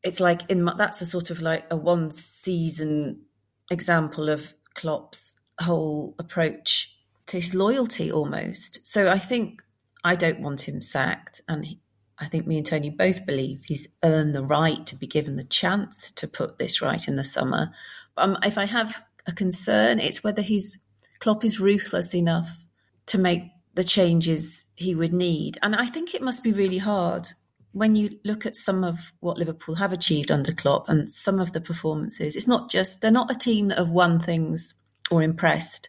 it's 0.05 0.21
like 0.21 0.43
in 0.49 0.63
my, 0.63 0.75
that's 0.77 1.01
a 1.01 1.07
sort 1.07 1.31
of 1.31 1.41
like 1.41 1.65
a 1.71 1.77
one 1.77 2.11
season 2.11 3.23
example 3.71 4.29
of 4.29 4.55
Klopp's 4.75 5.35
whole 5.61 6.15
approach 6.19 6.95
to 7.27 7.39
his 7.39 7.55
loyalty 7.55 8.13
almost. 8.13 8.87
So 8.87 9.11
I 9.11 9.19
think 9.19 9.63
I 10.05 10.15
don't 10.15 10.41
want 10.41 10.69
him 10.69 10.83
sacked, 10.83 11.41
and 11.49 11.65
he, 11.65 11.81
I 12.19 12.27
think 12.27 12.47
me 12.47 12.59
and 12.59 12.67
Tony 12.67 12.91
both 12.91 13.25
believe 13.25 13.65
he's 13.65 13.97
earned 14.05 14.35
the 14.35 14.45
right 14.45 14.85
to 14.87 14.97
be 14.97 15.07
given 15.07 15.37
the 15.37 15.45
chance 15.45 16.11
to 16.13 16.29
put 16.29 16.59
this 16.59 16.83
right 16.83 17.09
in 17.09 17.17
the 17.17 17.25
summer. 17.25 17.73
Um, 18.19 18.37
if 18.43 18.59
I 18.59 18.67
have 18.67 19.03
a 19.27 19.33
concern, 19.33 19.99
it's 19.99 20.23
whether 20.23 20.43
he's 20.43 20.85
Klopp 21.21 21.45
is 21.45 21.59
ruthless 21.59 22.15
enough 22.15 22.59
to 23.07 23.19
make 23.19 23.45
the 23.75 23.85
changes 23.85 24.67
he 24.77 24.95
would 24.95 25.13
need. 25.13 25.59
And 25.63 25.75
I 25.75 25.87
think 25.87 26.15
it 26.15 26.23
must 26.23 26.45
be 26.45 26.53
really 26.53 26.79
hard 26.79 27.29
when 27.75 27.97
you 27.97 28.19
look 28.25 28.47
at 28.47 28.57
some 28.57 28.83
of 28.85 29.13
what 29.21 29.37
Liverpool 29.37 29.75
have 29.75 29.93
achieved 29.93 30.31
under 30.31 30.53
Klopp 30.53 30.89
and 30.89 31.11
some 31.11 31.39
of 31.39 31.53
the 31.53 31.61
performances. 31.61 32.37
It's 32.37 32.49
not 32.49 32.71
just 32.71 33.01
they're 33.01 33.11
not 33.11 33.31
a 33.31 33.39
team 33.39 33.69
that 33.69 33.79
have 33.79 33.91
won 33.91 34.21
things 34.21 34.75
or 35.11 35.23
impressed 35.23 35.89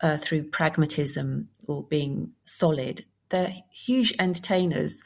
uh, 0.00 0.18
through 0.18 0.44
pragmatism 0.44 1.48
or 1.66 1.82
being 1.82 2.32
solid 2.44 3.04
they're 3.28 3.54
huge 3.70 4.14
entertainers. 4.18 5.02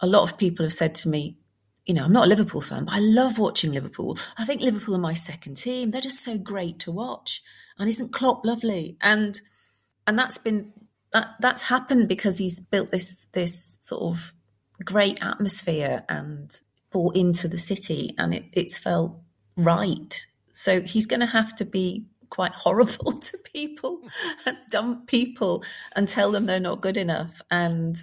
A 0.00 0.06
lot 0.06 0.22
of 0.22 0.38
people 0.38 0.64
have 0.64 0.72
said 0.72 0.94
to 0.96 1.08
me, 1.08 1.36
you 1.86 1.94
know, 1.94 2.04
I'm 2.04 2.12
not 2.12 2.26
a 2.26 2.28
Liverpool 2.28 2.60
fan, 2.60 2.84
but 2.84 2.94
I 2.94 3.00
love 3.00 3.38
watching 3.38 3.72
Liverpool. 3.72 4.18
I 4.38 4.44
think 4.44 4.60
Liverpool 4.60 4.94
are 4.94 4.98
my 4.98 5.14
second 5.14 5.56
team. 5.56 5.90
They're 5.90 6.00
just 6.00 6.22
so 6.22 6.38
great 6.38 6.78
to 6.80 6.92
watch. 6.92 7.42
And 7.78 7.88
isn't 7.88 8.12
Klopp 8.12 8.44
lovely? 8.44 8.96
And 9.00 9.40
and 10.06 10.18
that's 10.18 10.38
been 10.38 10.72
that 11.12 11.34
that's 11.40 11.62
happened 11.62 12.08
because 12.08 12.38
he's 12.38 12.60
built 12.60 12.90
this 12.90 13.26
this 13.32 13.78
sort 13.80 14.02
of 14.02 14.32
great 14.84 15.22
atmosphere 15.22 16.04
and 16.08 16.60
brought 16.90 17.16
into 17.16 17.48
the 17.48 17.58
city 17.58 18.14
and 18.18 18.34
it, 18.34 18.44
it's 18.52 18.78
felt 18.78 19.18
right. 19.56 20.26
So 20.52 20.82
he's 20.82 21.06
going 21.06 21.20
to 21.20 21.26
have 21.26 21.54
to 21.56 21.64
be 21.64 22.06
quite 22.30 22.52
horrible 22.52 23.12
to 23.20 23.38
people 23.52 24.00
and 24.46 24.56
dump 24.70 25.06
people 25.06 25.64
and 25.94 26.08
tell 26.08 26.32
them 26.32 26.46
they're 26.46 26.60
not 26.60 26.80
good 26.80 26.96
enough 26.96 27.42
and 27.50 28.02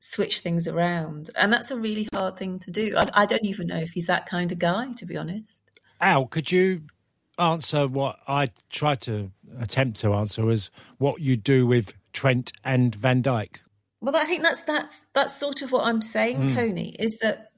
switch 0.00 0.40
things 0.40 0.68
around. 0.68 1.30
And 1.34 1.52
that's 1.52 1.70
a 1.70 1.76
really 1.76 2.08
hard 2.12 2.36
thing 2.36 2.58
to 2.60 2.70
do. 2.70 2.96
I, 2.96 3.22
I 3.22 3.26
don't 3.26 3.44
even 3.44 3.66
know 3.66 3.78
if 3.78 3.90
he's 3.90 4.06
that 4.06 4.26
kind 4.26 4.52
of 4.52 4.58
guy, 4.58 4.92
to 4.96 5.06
be 5.06 5.16
honest. 5.16 5.62
Al, 6.00 6.26
could 6.26 6.52
you 6.52 6.82
answer 7.38 7.86
what 7.86 8.18
I 8.26 8.48
tried 8.70 9.00
to 9.02 9.30
attempt 9.58 10.00
to 10.00 10.14
answer 10.14 10.44
was 10.44 10.70
what 10.98 11.20
you 11.20 11.36
do 11.36 11.66
with 11.66 11.94
Trent 12.12 12.52
and 12.64 12.94
Van 12.94 13.22
Dijk? 13.22 13.58
Well, 14.00 14.16
I 14.16 14.24
think 14.24 14.42
that's 14.42 14.62
that's 14.62 15.06
that's 15.12 15.34
sort 15.34 15.62
of 15.62 15.72
what 15.72 15.86
I'm 15.86 16.02
saying, 16.02 16.42
mm. 16.42 16.54
Tony, 16.54 16.94
is 16.98 17.18
that 17.18 17.50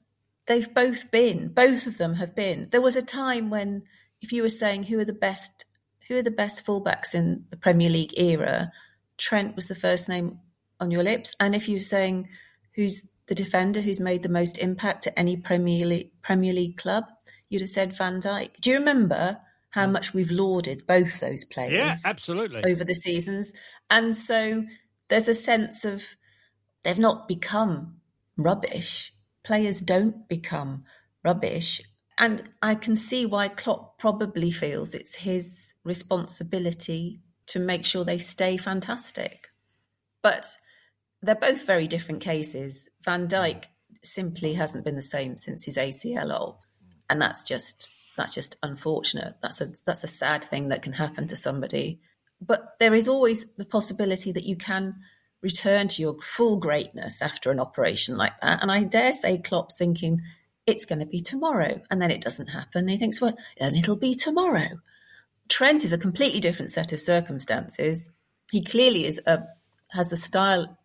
they've 0.47 0.73
both 0.73 1.11
been, 1.11 1.49
both 1.49 1.87
of 1.87 1.97
them 1.97 2.15
have 2.15 2.35
been. 2.35 2.67
There 2.71 2.81
was 2.81 2.95
a 2.95 3.01
time 3.01 3.49
when, 3.49 3.83
if 4.21 4.31
you 4.31 4.41
were 4.41 4.49
saying 4.49 4.83
who 4.83 4.99
are 4.99 5.05
the 5.05 5.13
best 5.13 5.65
who 6.07 6.17
are 6.17 6.23
the 6.23 6.31
best 6.31 6.65
fullbacks 6.65 7.15
in 7.15 7.45
the 7.51 7.57
Premier 7.57 7.89
League 7.89 8.17
era, 8.17 8.71
Trent 9.17 9.55
was 9.55 9.67
the 9.67 9.75
first 9.75 10.09
name 10.09 10.39
on 10.79 10.91
your 10.91 11.03
lips. 11.03 11.35
And 11.39 11.55
if 11.55 11.69
you 11.69 11.75
were 11.75 11.79
saying 11.79 12.27
who's 12.75 13.11
the 13.27 13.35
defender 13.35 13.79
who's 13.79 13.99
made 13.99 14.23
the 14.23 14.29
most 14.29 14.57
impact 14.57 15.07
at 15.07 15.13
any 15.15 15.37
Premier 15.37 15.85
League, 15.85 16.11
Premier 16.21 16.53
League 16.53 16.77
club, 16.77 17.05
you'd 17.49 17.61
have 17.61 17.69
said 17.69 17.93
Van 17.93 18.19
Dijk. 18.19 18.57
Do 18.61 18.71
you 18.71 18.77
remember 18.77 19.37
how 19.69 19.87
much 19.87 20.13
we've 20.13 20.31
lauded 20.31 20.85
both 20.85 21.19
those 21.19 21.45
players? 21.45 21.71
Yeah, 21.71 21.95
absolutely. 22.05 22.69
Over 22.69 22.83
the 22.83 22.95
seasons. 22.95 23.53
And 23.89 24.15
so 24.15 24.65
there's 25.07 25.29
a 25.29 25.33
sense 25.33 25.85
of 25.85 26.03
they've 26.83 26.97
not 26.97 27.27
become 27.27 27.97
rubbish. 28.37 29.13
Players 29.43 29.81
don't 29.81 30.27
become 30.27 30.83
rubbish. 31.23 31.81
And 32.17 32.43
I 32.61 32.75
can 32.75 32.95
see 32.95 33.25
why 33.25 33.47
Klopp 33.47 33.97
probably 33.97 34.51
feels 34.51 34.93
it's 34.93 35.15
his 35.15 35.73
responsibility 35.83 37.21
to 37.47 37.59
make 37.59 37.85
sure 37.85 38.03
they 38.03 38.19
stay 38.19 38.57
fantastic. 38.57 39.47
But 40.21 40.45
they're 41.21 41.35
both 41.35 41.65
very 41.65 41.87
different 41.87 42.21
cases. 42.21 42.89
Van 43.03 43.27
Dijk 43.27 43.65
simply 44.03 44.53
hasn't 44.53 44.85
been 44.85 44.95
the 44.95 45.01
same 45.01 45.37
since 45.37 45.65
his 45.65 45.77
ACL, 45.77 46.57
and 47.09 47.21
that's 47.21 47.43
just 47.43 47.91
that's 48.17 48.35
just 48.35 48.55
unfortunate. 48.61 49.35
That's 49.41 49.61
a 49.61 49.71
that's 49.85 50.03
a 50.03 50.07
sad 50.07 50.43
thing 50.43 50.69
that 50.69 50.81
can 50.81 50.93
happen 50.93 51.27
to 51.27 51.35
somebody. 51.35 52.01
But 52.39 52.75
there 52.79 52.93
is 52.93 53.07
always 53.07 53.55
the 53.55 53.65
possibility 53.65 54.31
that 54.31 54.45
you 54.45 54.55
can 54.55 54.95
return 55.41 55.87
to 55.89 56.01
your 56.01 56.17
full 56.21 56.57
greatness 56.57 57.21
after 57.21 57.51
an 57.51 57.59
operation 57.59 58.17
like 58.17 58.33
that. 58.41 58.61
And 58.61 58.71
I 58.71 58.83
dare 58.83 59.13
say 59.13 59.37
Klopp's 59.37 59.77
thinking, 59.77 60.21
it's 60.67 60.85
going 60.85 60.99
to 60.99 61.05
be 61.05 61.19
tomorrow. 61.19 61.81
And 61.89 62.01
then 62.01 62.11
it 62.11 62.21
doesn't 62.21 62.47
happen. 62.47 62.81
And 62.81 62.89
he 62.89 62.97
thinks, 62.97 63.19
well, 63.19 63.37
then 63.59 63.75
it'll 63.75 63.95
be 63.95 64.13
tomorrow. 64.13 64.79
Trent 65.49 65.83
is 65.83 65.91
a 65.91 65.97
completely 65.97 66.39
different 66.39 66.71
set 66.71 66.93
of 66.93 66.99
circumstances. 66.99 68.09
He 68.51 68.63
clearly 68.63 69.05
is 69.05 69.21
a 69.25 69.43
has 69.89 70.13
a 70.13 70.17
style, 70.17 70.77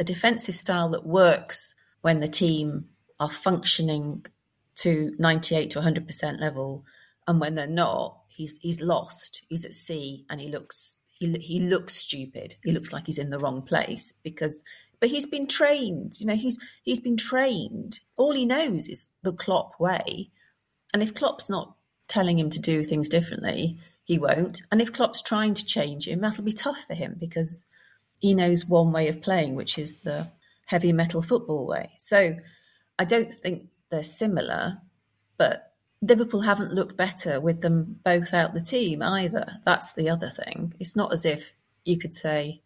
a 0.00 0.04
defensive 0.04 0.56
style 0.56 0.88
that 0.90 1.06
works 1.06 1.76
when 2.00 2.20
the 2.20 2.26
team 2.26 2.86
are 3.20 3.30
functioning 3.30 4.26
to 4.74 5.14
98 5.18 5.70
to 5.70 5.80
100% 5.80 6.40
level. 6.40 6.84
And 7.28 7.40
when 7.40 7.54
they're 7.54 7.68
not, 7.68 8.18
he's 8.28 8.58
he's 8.60 8.80
lost. 8.80 9.42
He's 9.48 9.64
at 9.64 9.74
sea 9.74 10.24
and 10.28 10.40
he 10.40 10.48
looks 10.48 11.00
he, 11.18 11.32
he 11.38 11.60
looks 11.60 11.94
stupid. 11.94 12.56
He 12.64 12.72
looks 12.72 12.92
like 12.92 13.06
he's 13.06 13.18
in 13.18 13.30
the 13.30 13.38
wrong 13.38 13.62
place 13.62 14.12
because 14.22 14.64
but 15.00 15.10
he's 15.10 15.26
been 15.26 15.46
trained. 15.46 16.14
You 16.18 16.26
know, 16.26 16.34
he's 16.34 16.58
he's 16.82 17.00
been 17.00 17.16
trained. 17.16 18.00
All 18.16 18.34
he 18.34 18.44
knows 18.44 18.88
is 18.88 19.10
the 19.22 19.32
Klopp 19.32 19.78
way. 19.78 20.30
And 20.92 21.02
if 21.02 21.14
Klopp's 21.14 21.50
not 21.50 21.74
telling 22.08 22.38
him 22.38 22.50
to 22.50 22.60
do 22.60 22.82
things 22.82 23.08
differently, 23.08 23.78
he 24.04 24.18
won't. 24.18 24.62
And 24.72 24.80
if 24.80 24.92
Klopp's 24.92 25.20
trying 25.20 25.54
to 25.54 25.64
change 25.64 26.08
him, 26.08 26.20
that'll 26.20 26.44
be 26.44 26.52
tough 26.52 26.84
for 26.86 26.94
him 26.94 27.16
because 27.18 27.66
he 28.20 28.34
knows 28.34 28.64
one 28.64 28.90
way 28.90 29.08
of 29.08 29.22
playing, 29.22 29.54
which 29.54 29.78
is 29.78 30.00
the 30.00 30.28
heavy 30.66 30.92
metal 30.92 31.22
football 31.22 31.66
way. 31.66 31.92
So 31.98 32.36
I 32.98 33.04
don't 33.04 33.32
think 33.32 33.68
they're 33.90 34.02
similar, 34.02 34.78
but 35.36 35.67
Liverpool 36.00 36.42
haven't 36.42 36.72
looked 36.72 36.96
better 36.96 37.40
with 37.40 37.60
them 37.60 37.98
both 38.04 38.32
out 38.32 38.54
the 38.54 38.60
team 38.60 39.02
either. 39.02 39.60
That's 39.64 39.92
the 39.92 40.08
other 40.08 40.30
thing. 40.30 40.74
It's 40.78 40.94
not 40.96 41.12
as 41.12 41.24
if 41.24 41.54
you 41.84 41.98
could 41.98 42.14
say 42.14 42.62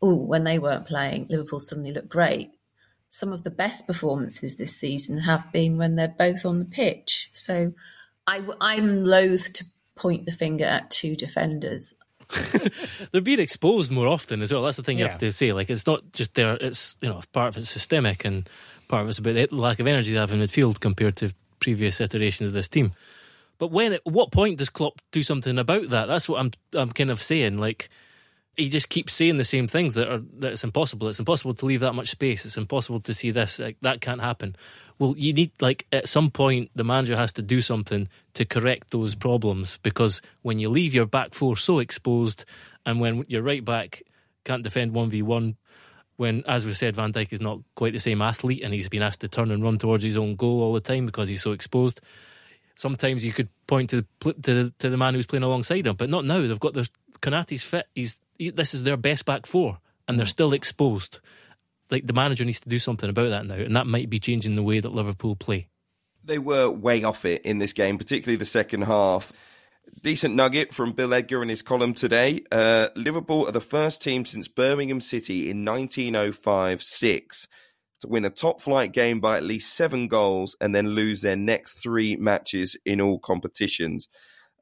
oh, 0.00 0.14
when 0.14 0.44
they 0.44 0.58
weren't 0.58 0.86
playing, 0.86 1.26
Liverpool 1.28 1.60
suddenly 1.60 1.92
looked 1.92 2.08
great. 2.08 2.52
Some 3.08 3.32
of 3.32 3.42
the 3.42 3.50
best 3.50 3.86
performances 3.86 4.56
this 4.56 4.76
season 4.76 5.18
have 5.18 5.50
been 5.52 5.78
when 5.78 5.96
they're 5.96 6.08
both 6.08 6.44
on 6.44 6.58
the 6.58 6.64
pitch. 6.64 7.30
So 7.32 7.72
I, 8.26 8.42
I'm 8.60 9.04
loath 9.04 9.52
to 9.54 9.64
point 9.96 10.26
the 10.26 10.32
finger 10.32 10.66
at 10.66 10.90
two 10.90 11.16
defenders. 11.16 11.94
They're 13.10 13.22
being 13.22 13.40
exposed 13.40 13.90
more 13.90 14.06
often 14.06 14.42
as 14.42 14.52
well. 14.52 14.62
That's 14.62 14.76
the 14.76 14.82
thing 14.82 14.98
you 14.98 15.06
have 15.06 15.18
to 15.18 15.32
say. 15.32 15.54
Like 15.54 15.70
it's 15.70 15.86
not 15.86 16.12
just 16.12 16.34
there. 16.34 16.58
It's 16.60 16.94
you 17.00 17.08
know 17.08 17.22
part 17.32 17.48
of 17.48 17.56
it's 17.56 17.70
systemic 17.70 18.26
and 18.26 18.46
part 18.86 19.02
of 19.02 19.08
it's 19.08 19.18
about 19.18 19.34
the 19.34 19.48
lack 19.50 19.80
of 19.80 19.86
energy 19.86 20.12
they 20.12 20.20
have 20.20 20.32
in 20.34 20.40
midfield 20.40 20.78
compared 20.78 21.16
to 21.16 21.32
previous 21.60 22.00
iterations 22.00 22.48
of 22.48 22.52
this 22.52 22.68
team. 22.68 22.92
But 23.58 23.72
when 23.72 23.92
at 23.92 24.00
what 24.04 24.30
point 24.30 24.58
does 24.58 24.70
Klopp 24.70 25.00
do 25.10 25.22
something 25.22 25.58
about 25.58 25.90
that? 25.90 26.06
That's 26.06 26.28
what 26.28 26.40
I'm 26.40 26.50
I'm 26.72 26.92
kind 26.92 27.10
of 27.10 27.22
saying. 27.22 27.58
Like 27.58 27.88
he 28.58 28.68
just 28.68 28.88
keeps 28.88 29.12
saying 29.12 29.36
the 29.36 29.44
same 29.44 29.68
things 29.68 29.94
that 29.94 30.08
are 30.08 30.22
that 30.38 30.52
it's 30.52 30.64
impossible. 30.64 31.08
It's 31.08 31.20
impossible 31.20 31.54
to 31.54 31.66
leave 31.66 31.80
that 31.80 31.94
much 31.94 32.08
space. 32.08 32.44
It's 32.44 32.56
impossible 32.56 33.00
to 33.00 33.14
see 33.14 33.30
this. 33.30 33.58
Like, 33.60 33.76
that 33.82 34.00
can't 34.00 34.20
happen. 34.20 34.56
Well, 34.98 35.14
you 35.16 35.32
need 35.32 35.52
like 35.60 35.86
at 35.92 36.08
some 36.08 36.30
point 36.30 36.70
the 36.74 36.84
manager 36.84 37.16
has 37.16 37.32
to 37.34 37.42
do 37.42 37.60
something 37.60 38.08
to 38.34 38.44
correct 38.44 38.90
those 38.90 39.14
problems 39.14 39.78
because 39.82 40.20
when 40.42 40.58
you 40.58 40.68
leave 40.68 40.92
your 40.92 41.06
back 41.06 41.34
four 41.34 41.56
so 41.56 41.78
exposed, 41.78 42.44
and 42.84 43.00
when 43.00 43.24
your 43.28 43.42
right 43.42 43.64
back 43.64 44.02
can't 44.44 44.64
defend 44.64 44.92
one 44.92 45.10
v 45.10 45.22
one, 45.22 45.56
when 46.18 46.44
as 46.46 46.66
we 46.66 46.74
said 46.74 46.94
Van 46.94 47.12
Dijk 47.12 47.32
is 47.32 47.40
not 47.40 47.60
quite 47.74 47.94
the 47.94 48.00
same 48.00 48.20
athlete 48.20 48.62
and 48.62 48.74
he's 48.74 48.88
been 48.90 49.02
asked 49.02 49.22
to 49.22 49.28
turn 49.28 49.50
and 49.50 49.62
run 49.62 49.78
towards 49.78 50.04
his 50.04 50.16
own 50.16 50.36
goal 50.36 50.62
all 50.62 50.74
the 50.74 50.80
time 50.80 51.06
because 51.06 51.28
he's 51.28 51.42
so 51.42 51.52
exposed. 51.52 52.00
sometimes 52.78 53.24
you 53.24 53.32
could 53.32 53.48
point 53.66 53.90
to 53.90 53.96
the 54.20 54.32
to 54.34 54.54
the, 54.54 54.72
to 54.78 54.88
the 54.88 54.96
man 54.96 55.14
who's 55.14 55.26
playing 55.26 55.42
alongside 55.42 55.86
him, 55.86 55.96
but 55.96 56.08
not 56.08 56.24
now. 56.24 56.40
They've 56.40 56.60
got 56.60 56.74
their 56.74 56.86
Konaté's 57.20 57.64
fit. 57.64 57.86
He's 57.94 58.20
he, 58.38 58.50
this 58.50 58.72
is 58.72 58.84
their 58.84 58.96
best 58.96 59.24
back 59.26 59.46
four, 59.46 59.78
and 60.06 60.18
they're 60.18 60.26
mm. 60.26 60.30
still 60.30 60.52
exposed. 60.52 61.20
Like 61.90 62.06
the 62.06 62.12
manager 62.12 62.44
needs 62.44 62.60
to 62.60 62.68
do 62.68 62.78
something 62.78 63.10
about 63.10 63.30
that 63.30 63.46
now, 63.46 63.54
and 63.54 63.76
that 63.76 63.86
might 63.86 64.08
be 64.08 64.20
changing 64.20 64.56
the 64.56 64.62
way 64.62 64.80
that 64.80 64.92
Liverpool 64.92 65.36
play. 65.36 65.68
They 66.24 66.38
were 66.38 66.70
way 66.70 67.04
off 67.04 67.24
it 67.24 67.42
in 67.42 67.58
this 67.58 67.72
game, 67.72 67.98
particularly 67.98 68.36
the 68.36 68.44
second 68.44 68.82
half. 68.82 69.32
Decent 70.02 70.34
nugget 70.34 70.74
from 70.74 70.92
Bill 70.92 71.14
Edgar 71.14 71.42
in 71.42 71.48
his 71.48 71.62
column 71.62 71.94
today. 71.94 72.44
Uh, 72.52 72.88
Liverpool 72.94 73.48
are 73.48 73.52
the 73.52 73.60
first 73.60 74.02
team 74.02 74.24
since 74.24 74.46
Birmingham 74.46 75.00
City 75.00 75.50
in 75.50 75.64
1905 75.64 76.82
6 76.82 77.48
to 78.00 78.08
win 78.08 78.24
a 78.24 78.30
top 78.30 78.60
flight 78.60 78.92
game 78.92 79.18
by 79.18 79.36
at 79.36 79.42
least 79.42 79.74
seven 79.74 80.06
goals 80.06 80.56
and 80.60 80.74
then 80.74 80.90
lose 80.90 81.22
their 81.22 81.36
next 81.36 81.82
three 81.82 82.16
matches 82.16 82.76
in 82.84 83.00
all 83.00 83.18
competitions. 83.18 84.08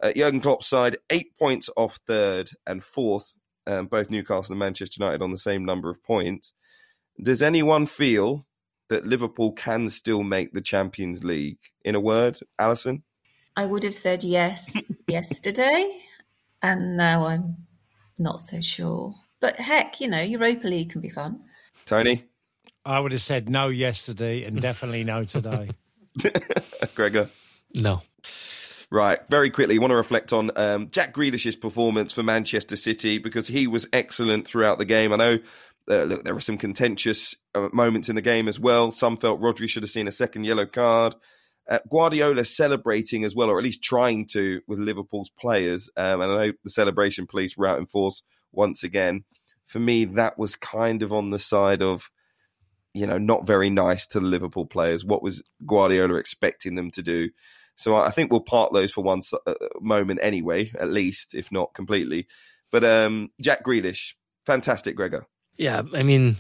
Uh, 0.03 0.13
Jurgen 0.17 0.41
Klopp's 0.41 0.69
side, 0.69 0.97
eight 1.11 1.37
points 1.39 1.69
off 1.77 1.99
third 2.07 2.51
and 2.67 2.83
fourth, 2.83 3.35
um, 3.67 3.87
both 3.87 4.11
Newcastle 4.11 4.53
and 4.53 4.61
Manchester 4.61 5.03
United 5.03 5.23
on 5.23 5.33
the 5.33 5.39
same 5.39 5.65
number 5.65 5.91
of 5.91 6.03
points. 6.03 6.53
Does 7.21 7.43
anyone 7.43 7.87
feel 7.87 8.47
that 8.89 9.07
Liverpool 9.07 9.53
can 9.53 9.91
still 9.91 10.23
make 10.23 10.53
the 10.53 10.63
Champions 10.63 11.25
League? 11.25 11.59
In 11.85 11.95
a 11.95 12.01
word, 12.01 12.39
Alyson? 12.59 13.03
I 13.57 13.65
would 13.65 13.85
have 13.85 13.95
said 13.95 14.23
yes 14.23 14.83
yesterday, 15.09 15.91
and 16.63 16.97
now 16.97 17.27
I'm 17.27 17.67
not 18.19 18.39
so 18.41 18.61
sure. 18.61 19.15
But 19.41 19.57
heck, 19.57 20.01
you 20.01 20.09
know, 20.09 20.21
Europa 20.21 20.69
League 20.69 20.91
can 20.91 21.01
be 21.01 21.09
fun. 21.09 21.41
Tony? 21.87 22.25
I 22.85 23.01
would 23.01 23.13
have 23.13 23.23
said 23.23 23.49
no 23.49 23.69
yesterday 23.69 24.45
and 24.45 24.61
definitely 24.61 25.05
no 25.05 25.25
today. 25.25 25.71
Gregor? 26.95 27.29
No. 27.75 28.03
Right, 28.91 29.19
very 29.29 29.51
quickly, 29.51 29.79
want 29.79 29.91
to 29.91 29.97
reflect 29.97 30.33
on 30.33 30.53
um, 30.55 30.91
Jack 30.91 31.13
Grealish's 31.13 31.57
performance 31.57 32.13
for 32.13 32.23
Manchester 32.23 32.77
City 32.77 33.19
because 33.19 33.49
he 33.49 33.67
was 33.67 33.89
excellent 33.93 34.47
throughout 34.47 34.79
the 34.79 34.85
game. 34.85 35.13
I 35.13 35.17
know, 35.17 35.39
uh, 35.91 36.05
look, 36.05 36.25
there 36.25 36.35
were 36.35 36.41
some 36.41 36.57
contentious 36.57 37.35
uh, 37.55 37.69
moments 37.73 38.09
in 38.09 38.15
the 38.15 38.23
game 38.23 38.47
as 38.47 38.61
well. 38.61 38.93
Some 38.93 39.17
felt 39.17 39.41
Rodri 39.41 39.69
should 39.69 39.83
have 39.83 39.91
seen 39.91 40.07
a 40.07 40.13
second 40.13 40.45
yellow 40.45 40.67
card. 40.67 41.17
Uh, 41.69 41.81
Guardiola 41.91 42.45
celebrating 42.45 43.25
as 43.25 43.35
well, 43.35 43.51
or 43.51 43.59
at 43.59 43.65
least 43.65 43.83
trying 43.83 44.27
to, 44.27 44.61
with 44.69 44.79
Liverpool's 44.79 45.31
players. 45.31 45.91
Um, 45.97 46.21
and 46.21 46.33
I 46.33 46.47
know 46.47 46.53
the 46.63 46.71
celebration 46.71 47.27
police 47.27 47.57
were 47.57 47.67
out 47.67 47.79
in 47.79 47.87
force 47.87 48.23
once 48.53 48.83
again. 48.83 49.25
For 49.65 49.81
me, 49.81 50.05
that 50.05 50.39
was 50.39 50.55
kind 50.55 51.03
of 51.03 51.13
on 51.13 51.31
the 51.31 51.41
side 51.41 51.83
of, 51.83 52.11
you 52.95 53.07
know, 53.07 53.19
not 53.19 53.47
very 53.47 53.69
nice 53.69 54.07
to 54.09 54.21
the 54.21 54.27
Liverpool 54.27 54.65
players. 54.65 55.05
What 55.05 55.23
was 55.23 55.43
Guardiola 55.67 56.15
expecting 56.15 56.77
them 56.77 56.91
to 56.93 57.03
do? 57.03 57.31
So 57.75 57.97
I 57.97 58.11
think 58.11 58.31
we'll 58.31 58.41
part 58.41 58.73
those 58.73 58.93
for 58.93 59.03
one 59.03 59.21
uh, 59.47 59.55
moment 59.81 60.21
anyway, 60.23 60.73
at 60.79 60.91
least, 60.91 61.35
if 61.35 61.53
not 61.53 61.75
completely. 61.75 62.27
But 62.71 62.85
um, 62.85 63.31
Jack 63.41 63.65
Grealish, 63.65 64.15
fantastic, 64.47 64.97
Gregor. 64.97 65.27
Yeah, 65.59 65.83
I 65.93 66.03
mean, 66.03 66.37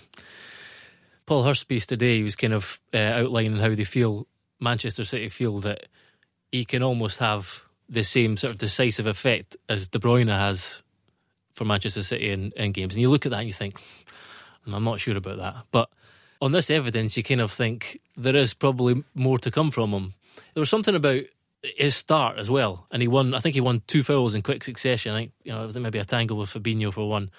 Paul 1.26 1.42
Hirst 1.42 1.68
piece 1.68 1.86
today 1.86 2.22
was 2.22 2.36
kind 2.36 2.54
of 2.54 2.80
uh, 2.94 2.98
outlining 2.98 3.58
how 3.58 3.74
they 3.74 3.84
feel, 3.84 4.26
Manchester 4.60 5.04
City 5.04 5.28
feel 5.28 5.58
that 5.60 5.86
he 6.52 6.64
can 6.64 6.82
almost 6.82 7.18
have 7.18 7.62
the 7.88 8.04
same 8.04 8.36
sort 8.36 8.52
of 8.52 8.58
decisive 8.58 9.06
effect 9.06 9.56
as 9.68 9.88
De 9.88 9.98
Bruyne 9.98 10.28
has 10.28 10.82
for 11.52 11.64
Manchester 11.64 12.02
City 12.02 12.30
in, 12.30 12.52
in 12.56 12.72
games. 12.72 12.94
And 12.94 13.02
you 13.02 13.10
look 13.10 13.26
at 13.26 13.32
that 13.32 13.38
and 13.38 13.46
you 13.46 13.52
think, 13.52 13.80
hmm, 14.64 14.74
I'm 14.74 14.84
not 14.84 15.00
sure 15.00 15.16
about 15.16 15.38
that. 15.38 15.56
But 15.70 15.88
on 16.40 16.52
this 16.52 16.70
evidence, 16.70 17.16
you 17.16 17.22
kind 17.22 17.40
of 17.40 17.50
think 17.52 18.00
there 18.16 18.36
is 18.36 18.54
probably 18.54 19.04
more 19.14 19.38
to 19.38 19.50
come 19.50 19.70
from 19.70 19.90
him 19.90 20.14
there 20.54 20.60
was 20.60 20.70
something 20.70 20.94
about 20.94 21.22
his 21.62 21.96
start 21.96 22.38
as 22.38 22.50
well, 22.50 22.86
and 22.90 23.02
he 23.02 23.08
won. 23.08 23.34
I 23.34 23.40
think 23.40 23.54
he 23.54 23.60
won 23.60 23.82
two 23.86 24.02
fouls 24.02 24.34
in 24.34 24.42
quick 24.42 24.62
succession. 24.62 25.12
I 25.12 25.18
think 25.18 25.32
you 25.42 25.52
know 25.52 25.70
maybe 25.74 25.98
a 25.98 26.04
tangle 26.04 26.38
with 26.38 26.50
Fabinho 26.50 26.92
for 26.92 27.08
one. 27.08 27.30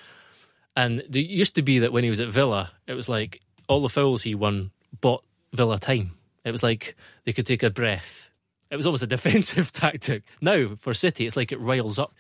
And 0.76 1.00
it 1.00 1.18
used 1.18 1.56
to 1.56 1.64
be 1.64 1.80
that 1.80 1.92
when 1.92 2.04
he 2.04 2.10
was 2.10 2.20
at 2.20 2.30
Villa, 2.30 2.72
it 2.86 2.94
was 2.94 3.10
like 3.10 3.42
all 3.68 3.82
the 3.82 3.90
fouls 3.90 4.24
he 4.24 4.36
won 4.36 4.72
bought 5.02 5.24
Villa 5.52 5.80
time. 5.80 6.12
It 6.48 6.52
was 6.52 6.64
like 6.64 6.96
they 7.26 7.34
could 7.34 7.46
take 7.46 7.64
a 7.64 7.70
breath. 7.70 8.30
It 8.72 8.76
was 8.76 8.86
almost 8.86 9.04
a 9.04 9.08
defensive 9.16 9.72
tactic. 9.72 10.24
Now 10.42 10.76
for 10.80 10.94
City, 10.94 11.26
it's 11.26 11.36
like 11.36 11.52
it 11.52 11.60
riles 11.60 12.00
up 12.00 12.14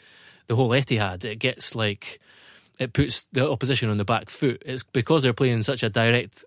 the 0.48 0.56
whole 0.56 0.70
Etihad. 0.70 1.24
It 1.26 1.38
gets 1.38 1.76
like 1.76 2.20
it 2.80 2.94
puts 2.94 3.24
the 3.32 3.50
opposition 3.50 3.90
on 3.90 3.98
the 3.98 4.06
back 4.06 4.30
foot. 4.30 4.62
It's 4.66 4.84
because 4.84 5.24
they're 5.24 5.34
playing 5.34 5.64
such 5.64 5.84
a 5.84 5.90
direct 5.90 6.44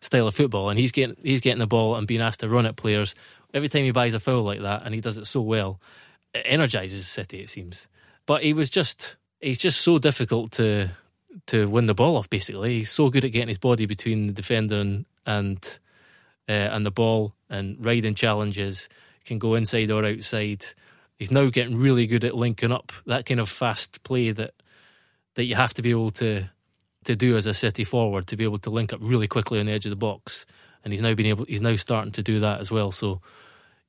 style 0.00 0.26
of 0.26 0.34
football, 0.34 0.70
and 0.70 0.78
he's 0.78 0.92
getting 0.92 1.16
he's 1.22 1.40
getting 1.40 1.60
the 1.60 1.66
ball 1.66 1.96
and 1.96 2.06
being 2.06 2.20
asked 2.20 2.40
to 2.40 2.48
run 2.48 2.66
at 2.66 2.76
players 2.76 3.14
every 3.52 3.68
time 3.68 3.84
he 3.84 3.92
buys 3.92 4.14
a 4.14 4.20
foul 4.20 4.42
like 4.42 4.60
that, 4.62 4.82
and 4.84 4.94
he 4.94 5.00
does 5.00 5.16
it 5.16 5.26
so 5.26 5.40
well, 5.40 5.80
it 6.34 6.42
energizes 6.44 7.06
City. 7.06 7.40
It 7.40 7.50
seems, 7.50 7.88
but 8.26 8.42
he 8.42 8.52
was 8.52 8.68
just 8.68 9.16
he's 9.40 9.58
just 9.58 9.80
so 9.80 9.98
difficult 9.98 10.52
to 10.52 10.90
to 11.46 11.68
win 11.68 11.86
the 11.86 11.94
ball 11.94 12.16
off. 12.16 12.28
Basically, 12.28 12.78
he's 12.78 12.90
so 12.90 13.08
good 13.08 13.24
at 13.24 13.32
getting 13.32 13.48
his 13.48 13.58
body 13.58 13.86
between 13.86 14.26
the 14.26 14.32
defender 14.32 14.76
and 14.76 15.06
and, 15.26 15.78
uh, 16.48 16.52
and 16.52 16.84
the 16.84 16.90
ball 16.90 17.34
and 17.48 17.84
riding 17.84 18.14
challenges. 18.14 18.88
Can 19.24 19.38
go 19.38 19.54
inside 19.54 19.90
or 19.90 20.04
outside. 20.04 20.66
He's 21.16 21.30
now 21.30 21.48
getting 21.48 21.78
really 21.78 22.06
good 22.06 22.24
at 22.24 22.34
linking 22.34 22.72
up 22.72 22.92
that 23.06 23.24
kind 23.24 23.40
of 23.40 23.48
fast 23.48 24.02
play 24.02 24.32
that 24.32 24.52
that 25.34 25.44
you 25.44 25.54
have 25.54 25.72
to 25.74 25.82
be 25.82 25.90
able 25.90 26.10
to 26.10 26.44
to 27.04 27.16
do 27.16 27.36
as 27.36 27.46
a 27.46 27.54
city 27.54 27.84
forward 27.84 28.26
to 28.26 28.36
be 28.36 28.44
able 28.44 28.58
to 28.58 28.70
link 28.70 28.92
up 28.92 28.98
really 29.02 29.26
quickly 29.26 29.60
on 29.60 29.66
the 29.66 29.72
edge 29.72 29.86
of 29.86 29.90
the 29.90 29.96
box 29.96 30.46
and 30.82 30.92
he's 30.92 31.02
now 31.02 31.12
been 31.14 31.26
able 31.26 31.44
he's 31.44 31.60
now 31.60 31.76
starting 31.76 32.12
to 32.12 32.22
do 32.22 32.40
that 32.40 32.60
as 32.60 32.70
well 32.70 32.90
so 32.90 33.20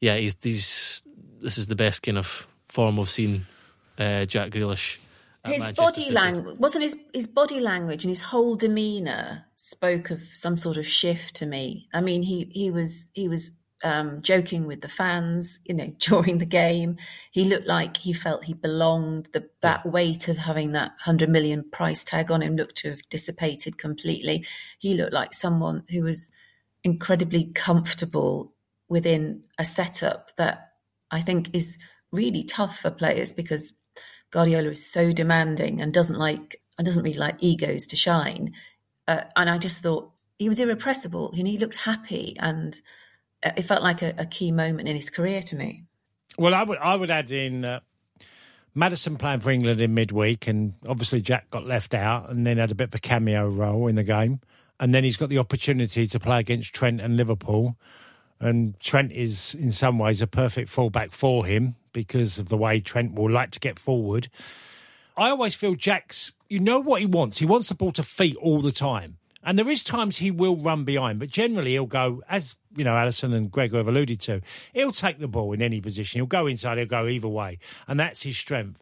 yeah, 0.02 0.18
he's, 0.18 0.38
he's 0.42 1.02
this 1.40 1.58
is 1.58 1.68
the 1.68 1.76
best 1.76 2.04
kind 2.04 2.18
of 2.18 2.48
form 2.68 3.00
of 3.00 3.10
seeing 3.10 3.46
uh, 3.98 4.26
Jack 4.26 4.52
Grealish. 4.52 4.98
His 5.46 5.60
Manchester 5.60 5.82
body 5.82 6.12
language 6.12 6.60
wasn't 6.60 6.84
his 6.84 6.98
his 7.14 7.28
body 7.28 7.60
language 7.60 8.04
and 8.04 8.10
his 8.10 8.22
whole 8.22 8.56
demeanour 8.56 9.45
spoke 9.56 10.10
of 10.10 10.22
some 10.34 10.58
sort 10.58 10.78
of 10.78 10.88
shift 10.88 11.36
to 11.38 11.46
me. 11.46 11.88
I 11.94 12.02
mean, 12.02 12.24
he 12.24 12.50
he 12.54 12.72
was 12.72 13.12
he 13.14 13.28
was 13.28 13.60
um, 13.84 14.22
joking 14.22 14.66
with 14.66 14.82
the 14.82 14.90
fans, 14.90 15.60
you 15.66 15.76
know, 15.76 15.94
during 16.00 16.38
the 16.38 16.46
game. 16.46 16.98
He 17.32 17.46
looked 17.46 17.68
like 17.68 17.98
he 17.98 18.14
felt 18.14 18.46
he 18.46 18.54
belonged. 18.54 19.30
The, 19.34 19.50
that 19.62 19.86
weight 19.86 20.28
of 20.28 20.38
having 20.38 20.72
that 20.72 20.94
hundred 21.00 21.30
million 21.30 21.66
price 21.72 22.04
tag 22.04 22.32
on 22.32 22.42
him 22.42 22.56
looked 22.56 22.78
to 22.78 22.92
have 22.92 23.10
dissipated 23.10 23.78
completely. 23.78 24.46
He 24.80 24.94
looked 24.94 25.14
like 25.14 25.34
someone 25.34 25.84
who 25.90 26.04
was 26.04 26.32
incredibly 26.84 27.46
comfortable 27.46 28.54
within 28.88 29.44
a 29.58 29.66
setup 29.66 30.36
that 30.38 30.74
I 31.10 31.22
think 31.22 31.56
is 31.56 31.78
really 32.12 32.44
tough 32.44 32.80
for 32.80 32.92
players 32.92 33.34
because 33.34 33.74
Guardiola 34.32 34.70
is 34.70 34.90
so 34.90 35.12
demanding 35.12 35.82
and 35.82 35.94
doesn't 35.94 36.18
like 36.18 36.62
and 36.78 36.86
doesn't 36.86 37.04
really 37.04 37.18
like 37.18 37.38
egos 37.40 37.88
to 37.88 37.96
shine. 37.96 38.54
Uh, 39.08 39.22
and 39.36 39.50
I 39.50 39.58
just 39.58 39.84
thought 39.84 40.12
he 40.40 40.50
was 40.50 40.60
irrepressible 40.60 41.34
and 41.38 41.48
he 41.48 41.58
looked 41.58 41.76
happy 41.76 42.36
and 42.40 42.80
uh, 43.44 43.52
it 43.56 43.64
felt 43.64 43.84
like 43.84 44.02
a, 44.02 44.14
a, 44.18 44.26
key 44.26 44.52
moment 44.52 44.90
in 44.90 44.96
his 44.96 45.10
career 45.10 45.42
to 45.44 45.56
me. 45.56 45.84
Well, 46.38 46.54
I 46.54 46.64
would 46.64 46.80
I 46.80 46.96
would 46.96 47.12
add 47.12 47.32
in 47.32 47.64
uh, 47.64 47.80
Maddison 48.74 49.18
playing 49.18 49.42
for 49.42 49.52
England 49.52 49.80
in 49.80 49.94
midweek, 49.94 50.48
and 50.48 50.74
obviously 50.88 51.22
Jack 51.22 51.50
got 51.50 51.66
left 51.66 51.94
out 51.94 52.30
and 52.30 52.46
then 52.46 52.58
had 52.58 52.72
a 52.72 52.76
bit 52.76 52.90
of 52.90 52.96
a 52.96 53.00
cameo 53.00 53.48
role 53.48 53.88
in 53.88 53.96
the 53.96 54.04
game, 54.04 54.42
and 54.80 54.94
then 54.94 55.04
he's 55.04 55.18
got 55.18 55.30
the 55.30 55.38
opportunity 55.38 56.08
to 56.08 56.20
play 56.20 56.40
against 56.40 56.74
Trent 56.74 57.00
and 57.00 57.16
Liverpool 57.16 57.78
and 58.40 58.80
Trent 58.80 59.12
is, 59.12 59.56
in 59.56 59.72
some 59.72 59.98
ways, 59.98 60.22
a 60.22 60.28
perfect 60.28 60.70
fallback 60.70 61.12
for 61.12 61.46
him 61.46 61.76
because 61.94 62.38
of 62.38 62.50
the 62.50 62.58
way 62.58 62.80
Trent 62.80 63.16
will 63.16 63.32
like 63.32 63.52
to 63.52 63.60
get 63.60 63.80
forward. 63.80 64.30
I 65.16 65.30
always 65.30 65.56
feel 65.56 65.76
Jack's, 65.76 66.34
you 66.50 66.60
know 66.60 66.80
what 66.80 67.02
he 67.02 67.08
wants. 67.08 67.38
He 67.38 67.46
wants 67.46 67.70
the 67.70 67.76
ball 67.76 67.92
to 67.94 68.04
feet 68.04 68.36
all 68.38 68.62
the 68.62 68.72
time. 68.72 69.18
And 69.44 69.60
there 69.60 69.70
is 69.70 69.84
times 69.84 70.18
he 70.18 70.32
will 70.32 70.58
run 70.58 70.86
behind, 70.86 71.20
but 71.20 71.30
generally 71.30 71.72
he'll 71.72 71.86
go, 71.86 72.24
as 72.28 72.56
you 72.76 72.84
know, 72.84 72.96
Alyson 72.96 73.34
and 73.34 73.52
Gregor 73.52 73.78
have 73.78 73.88
alluded 73.88 74.20
to, 74.22 74.42
he'll 74.74 74.92
take 74.92 75.20
the 75.20 75.28
ball 75.28 75.54
in 75.54 75.62
any 75.62 75.80
position. 75.80 76.18
He'll 76.18 76.26
go 76.26 76.48
inside, 76.48 76.80
he'll 76.80 76.88
go 76.88 77.08
either 77.08 77.28
way. 77.28 77.60
And 77.88 78.00
that's 78.00 78.24
his 78.24 78.38
strength. 78.38 78.82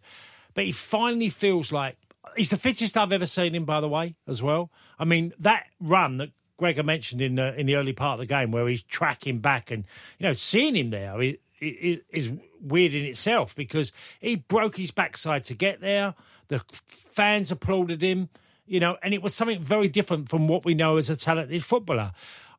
But 0.54 0.64
he 0.64 0.72
finally 0.72 1.30
feels 1.30 1.72
like 1.72 1.98
he's 2.38 2.50
the 2.50 2.58
fittest 2.58 2.96
I've 2.96 3.12
ever 3.12 3.26
seen 3.26 3.54
him, 3.54 3.66
by 3.66 3.82
the 3.82 3.90
way, 3.90 4.16
as 4.26 4.42
well. 4.42 4.72
I 4.98 5.06
mean, 5.06 5.34
that 5.40 5.66
run 5.82 6.18
that 6.18 6.32
Gregor 6.58 6.84
mentioned 6.84 7.22
in 7.22 7.36
the 7.36 7.60
in 7.60 7.66
the 7.66 7.76
early 7.76 7.94
part 7.94 8.20
of 8.20 8.28
the 8.28 8.34
game 8.34 8.52
where 8.52 8.68
he's 8.68 8.84
tracking 8.84 9.40
back 9.40 9.72
and 9.72 9.86
you 10.20 10.28
know 10.28 10.34
seeing 10.34 10.76
him 10.76 10.92
there 10.92 11.20
is 11.60 12.32
weird 12.62 12.94
in 12.94 13.06
itself 13.06 13.56
because 13.56 13.92
he 14.20 14.36
broke 14.36 14.78
his 14.78 14.92
backside 14.92 15.44
to 15.46 15.54
get 15.54 15.82
there. 15.82 16.14
The 16.48 16.62
fans 16.78 17.52
applauded 17.52 18.02
him, 18.02 18.30
you 18.66 18.80
know, 18.80 18.98
and 19.02 19.14
it 19.14 19.22
was 19.22 19.34
something 19.34 19.62
very 19.62 19.88
different 19.88 20.30
from 20.30 20.48
what 20.48 20.66
we 20.66 20.74
know 20.74 20.98
as 20.98 21.10
a 21.10 21.16
talented 21.16 21.64
footballer. 21.64 22.12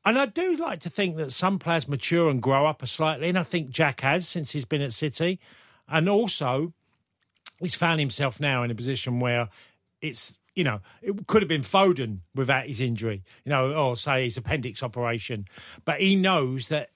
And 0.04 0.18
I 0.18 0.26
do 0.26 0.56
like 0.56 0.80
to 0.80 0.90
think 0.90 1.16
that 1.16 1.32
some 1.32 1.58
players 1.58 1.88
mature 1.88 2.28
and 2.28 2.42
grow 2.42 2.66
up 2.66 2.82
a 2.82 2.86
slightly, 2.86 3.28
and 3.28 3.38
I 3.38 3.42
think 3.42 3.70
Jack 3.70 4.00
has 4.00 4.28
since 4.28 4.50
he's 4.50 4.66
been 4.66 4.82
at 4.82 4.92
City, 4.92 5.40
and 5.88 6.08
also 6.08 6.74
he's 7.58 7.74
found 7.74 8.00
himself 8.00 8.38
now 8.38 8.62
in 8.62 8.70
a 8.70 8.74
position 8.74 9.20
where 9.20 9.48
it's 10.02 10.38
you 10.54 10.62
know, 10.62 10.80
it 11.02 11.26
could 11.26 11.42
have 11.42 11.48
been 11.48 11.62
Foden 11.62 12.20
without 12.34 12.66
his 12.66 12.80
injury, 12.80 13.24
you 13.44 13.50
know, 13.50 13.72
or 13.72 13.96
say 13.96 14.24
his 14.24 14.36
appendix 14.36 14.82
operation. 14.82 15.46
But 15.84 16.00
he 16.00 16.14
knows 16.14 16.68
that 16.68 16.90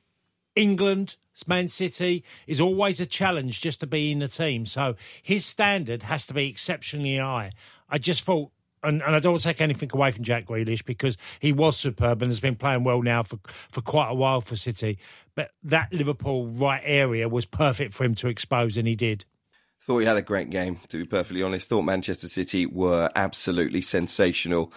England, 0.58 1.16
Man 1.46 1.68
City 1.68 2.24
is 2.46 2.60
always 2.60 3.00
a 3.00 3.06
challenge 3.06 3.60
just 3.60 3.80
to 3.80 3.86
be 3.86 4.10
in 4.10 4.18
the 4.18 4.28
team. 4.28 4.66
So 4.66 4.96
his 5.22 5.46
standard 5.46 6.02
has 6.02 6.26
to 6.26 6.34
be 6.34 6.48
exceptionally 6.48 7.16
high. 7.16 7.52
I 7.88 7.98
just 7.98 8.22
thought 8.22 8.50
and, 8.84 9.02
and, 9.02 9.16
I 9.16 9.18
don't 9.18 9.32
want 9.32 9.42
to 9.42 9.48
take 9.48 9.60
anything 9.60 9.90
away 9.92 10.12
from 10.12 10.22
Jack 10.22 10.44
Grealish 10.44 10.84
because 10.84 11.16
he 11.40 11.52
was 11.52 11.76
superb 11.76 12.22
and 12.22 12.30
has 12.30 12.38
been 12.38 12.54
playing 12.54 12.84
well 12.84 13.02
now 13.02 13.24
for, 13.24 13.40
for 13.72 13.80
quite 13.80 14.08
a 14.08 14.14
while 14.14 14.40
for 14.40 14.54
City. 14.54 14.98
But 15.34 15.50
that 15.64 15.92
Liverpool 15.92 16.46
right 16.46 16.82
area 16.84 17.28
was 17.28 17.44
perfect 17.44 17.92
for 17.92 18.04
him 18.04 18.14
to 18.16 18.28
expose, 18.28 18.76
and 18.76 18.86
he 18.86 18.94
did. 18.94 19.24
Thought 19.80 20.00
he 20.00 20.06
had 20.06 20.16
a 20.16 20.22
great 20.22 20.50
game, 20.50 20.80
to 20.88 20.98
be 20.98 21.04
perfectly 21.04 21.42
honest. 21.42 21.68
Thought 21.68 21.82
Manchester 21.82 22.28
City 22.28 22.66
were 22.66 23.10
absolutely 23.14 23.80
sensational. 23.80 24.72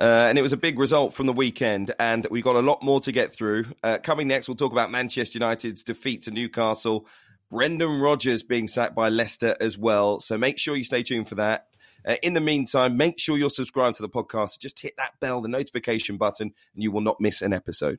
Uh, 0.00 0.26
and 0.28 0.38
it 0.38 0.42
was 0.42 0.52
a 0.52 0.58
big 0.58 0.78
result 0.78 1.14
from 1.14 1.26
the 1.26 1.32
weekend, 1.32 1.94
and 1.98 2.26
we 2.30 2.42
got 2.42 2.56
a 2.56 2.60
lot 2.60 2.82
more 2.82 3.00
to 3.00 3.12
get 3.12 3.32
through. 3.32 3.64
Uh, 3.82 3.98
coming 4.02 4.28
next, 4.28 4.48
we'll 4.48 4.56
talk 4.56 4.72
about 4.72 4.90
Manchester 4.90 5.38
United's 5.38 5.84
defeat 5.84 6.22
to 6.22 6.30
Newcastle, 6.30 7.06
Brendan 7.50 8.00
Rodgers 8.00 8.42
being 8.42 8.68
sacked 8.68 8.94
by 8.94 9.08
Leicester 9.08 9.56
as 9.60 9.78
well. 9.78 10.20
So 10.20 10.36
make 10.36 10.58
sure 10.58 10.76
you 10.76 10.84
stay 10.84 11.02
tuned 11.02 11.28
for 11.28 11.36
that. 11.36 11.66
Uh, 12.04 12.16
in 12.22 12.34
the 12.34 12.40
meantime, 12.40 12.96
make 12.96 13.18
sure 13.18 13.38
you're 13.38 13.50
subscribed 13.50 13.96
to 13.96 14.02
the 14.02 14.08
podcast. 14.08 14.58
Just 14.58 14.80
hit 14.80 14.94
that 14.98 15.12
bell, 15.20 15.40
the 15.40 15.48
notification 15.48 16.16
button, 16.16 16.52
and 16.74 16.82
you 16.82 16.90
will 16.90 17.00
not 17.00 17.20
miss 17.20 17.40
an 17.40 17.52
episode. 17.52 17.98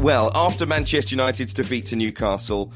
Well, 0.00 0.30
after 0.34 0.64
Manchester 0.64 1.14
United's 1.14 1.52
defeat 1.52 1.84
to 1.86 1.96
Newcastle, 1.96 2.72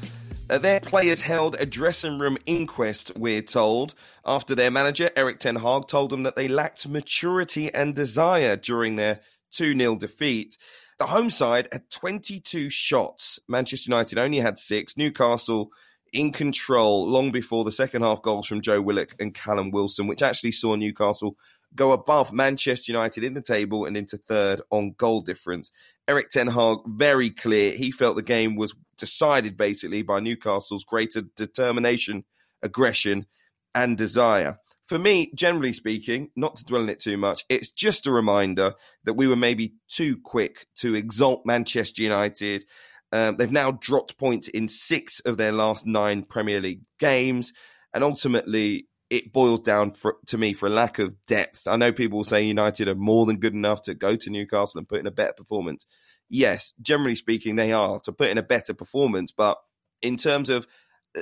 uh, 0.47 0.59
their 0.59 0.79
players 0.79 1.23
held 1.23 1.55
a 1.59 1.65
dressing 1.65 2.19
room 2.19 2.37
inquest, 2.45 3.11
we're 3.15 3.41
told, 3.41 3.95
after 4.23 4.53
their 4.53 4.69
manager, 4.69 5.09
Erik 5.15 5.39
Ten 5.39 5.55
Hag, 5.55 5.87
told 5.87 6.11
them 6.11 6.21
that 6.21 6.35
they 6.35 6.47
lacked 6.47 6.87
maturity 6.87 7.73
and 7.73 7.95
desire 7.95 8.55
during 8.55 8.95
their 8.95 9.21
2 9.53 9.75
0 9.75 9.95
defeat. 9.95 10.59
The 10.99 11.07
home 11.07 11.31
side 11.31 11.67
had 11.71 11.89
22 11.89 12.69
shots. 12.69 13.39
Manchester 13.49 13.89
United 13.89 14.19
only 14.19 14.37
had 14.37 14.59
six. 14.59 14.95
Newcastle 14.95 15.71
in 16.13 16.31
control 16.31 17.07
long 17.07 17.31
before 17.31 17.63
the 17.63 17.71
second 17.71 18.03
half 18.03 18.21
goals 18.21 18.45
from 18.45 18.61
Joe 18.61 18.81
Willock 18.81 19.15
and 19.19 19.33
Callum 19.33 19.71
Wilson, 19.71 20.05
which 20.05 20.21
actually 20.21 20.51
saw 20.51 20.75
Newcastle 20.75 21.37
go 21.75 21.91
above 21.91 22.33
Manchester 22.33 22.91
United 22.91 23.23
in 23.23 23.33
the 23.33 23.41
table 23.41 23.85
and 23.85 23.97
into 23.97 24.17
third 24.17 24.61
on 24.69 24.93
goal 24.97 25.21
difference. 25.21 25.71
Erik 26.07 26.29
Ten 26.29 26.47
Hag, 26.47 26.79
very 26.87 27.29
clear. 27.29 27.71
He 27.71 27.91
felt 27.91 28.15
the 28.15 28.21
game 28.21 28.55
was 28.55 28.75
decided 28.97 29.57
basically 29.57 30.01
by 30.01 30.19
Newcastle's 30.19 30.83
greater 30.83 31.21
determination, 31.35 32.23
aggression, 32.61 33.25
and 33.73 33.97
desire. 33.97 34.59
For 34.85 34.99
me, 34.99 35.31
generally 35.33 35.73
speaking, 35.73 36.29
not 36.35 36.57
to 36.57 36.65
dwell 36.65 36.83
on 36.83 36.89
it 36.89 36.99
too 36.99 37.17
much, 37.17 37.43
it's 37.49 37.71
just 37.71 38.05
a 38.05 38.11
reminder 38.11 38.73
that 39.03 39.15
we 39.15 39.27
were 39.27 39.35
maybe 39.35 39.73
too 39.87 40.17
quick 40.23 40.67
to 40.75 40.93
exalt 40.93 41.41
Manchester 41.43 42.03
United. 42.03 42.65
Um, 43.11 43.37
they've 43.37 43.51
now 43.51 43.71
dropped 43.71 44.17
points 44.17 44.47
in 44.47 44.67
six 44.67 45.21
of 45.21 45.37
their 45.37 45.51
last 45.51 45.87
nine 45.87 46.23
Premier 46.23 46.61
League 46.61 46.81
games. 46.99 47.51
And 47.95 48.03
ultimately, 48.03 48.87
it 49.09 49.31
boils 49.31 49.61
down 49.61 49.91
for, 49.91 50.17
to 50.27 50.37
me 50.37 50.53
for 50.53 50.67
a 50.67 50.71
lack 50.71 50.99
of 50.99 51.15
depth. 51.25 51.67
I 51.67 51.77
know 51.77 51.91
people 51.91 52.17
will 52.17 52.23
say 52.23 52.43
United 52.43 52.87
are 52.87 52.95
more 52.95 53.25
than 53.25 53.39
good 53.39 53.53
enough 53.53 53.83
to 53.83 53.93
go 53.93 54.15
to 54.15 54.29
Newcastle 54.29 54.79
and 54.79 54.89
put 54.89 54.99
in 54.99 55.07
a 55.07 55.11
better 55.11 55.33
performance. 55.33 55.85
Yes, 56.29 56.73
generally 56.81 57.15
speaking, 57.15 57.55
they 57.55 57.71
are 57.71 57.99
to 58.01 58.11
put 58.11 58.29
in 58.29 58.37
a 58.37 58.43
better 58.43 58.73
performance, 58.73 59.31
but 59.31 59.57
in 60.01 60.17
terms 60.17 60.49
of 60.49 60.67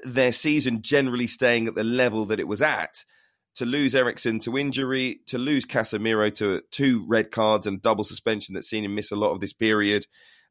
their 0.03 0.31
season 0.31 0.81
generally 0.81 1.27
staying 1.27 1.67
at 1.67 1.75
the 1.75 1.83
level 1.83 2.25
that 2.25 2.39
it 2.39 2.47
was 2.47 2.61
at, 2.61 3.03
to 3.55 3.65
lose 3.65 3.93
Eriksen 3.93 4.39
to 4.39 4.57
injury, 4.57 5.19
to 5.27 5.37
lose 5.37 5.65
Casemiro 5.65 6.33
to 6.35 6.61
two 6.71 7.05
red 7.07 7.31
cards 7.31 7.67
and 7.67 7.81
double 7.81 8.03
suspension 8.03 8.55
that's 8.55 8.69
seen 8.69 8.83
him 8.83 8.95
miss 8.95 9.11
a 9.11 9.15
lot 9.15 9.31
of 9.31 9.41
this 9.41 9.53
period, 9.53 10.07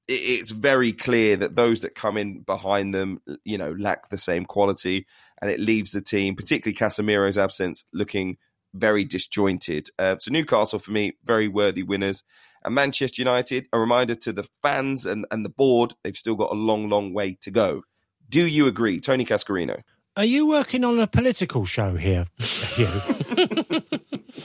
it's 0.08 0.50
very 0.50 0.92
clear 0.92 1.36
that 1.36 1.56
those 1.56 1.82
that 1.82 1.94
come 1.94 2.16
in 2.16 2.40
behind 2.40 2.92
them, 2.92 3.20
you 3.44 3.58
know, 3.58 3.72
lack 3.72 4.08
the 4.08 4.18
same 4.18 4.44
quality 4.44 5.06
and 5.42 5.50
it 5.50 5.60
leaves 5.60 5.90
the 5.90 6.00
team, 6.00 6.36
particularly 6.36 6.74
Casemiro's 6.74 7.36
absence, 7.36 7.84
looking 7.92 8.38
very 8.72 9.04
disjointed. 9.04 9.88
Uh, 9.98 10.16
so 10.18 10.30
Newcastle, 10.30 10.78
for 10.78 10.92
me, 10.92 11.12
very 11.24 11.48
worthy 11.48 11.82
winners. 11.82 12.22
And 12.64 12.76
Manchester 12.76 13.20
United, 13.20 13.66
a 13.72 13.78
reminder 13.78 14.14
to 14.14 14.32
the 14.32 14.48
fans 14.62 15.04
and, 15.04 15.26
and 15.32 15.44
the 15.44 15.50
board, 15.50 15.94
they've 16.04 16.16
still 16.16 16.36
got 16.36 16.52
a 16.52 16.54
long, 16.54 16.88
long 16.88 17.12
way 17.12 17.36
to 17.42 17.50
go. 17.50 17.82
Do 18.28 18.46
you 18.46 18.68
agree, 18.68 19.00
Tony 19.00 19.24
Cascarino? 19.24 19.82
Are 20.16 20.24
you 20.24 20.46
working 20.46 20.84
on 20.84 21.00
a 21.00 21.06
political 21.06 21.64
show 21.64 21.96
here, 21.96 22.26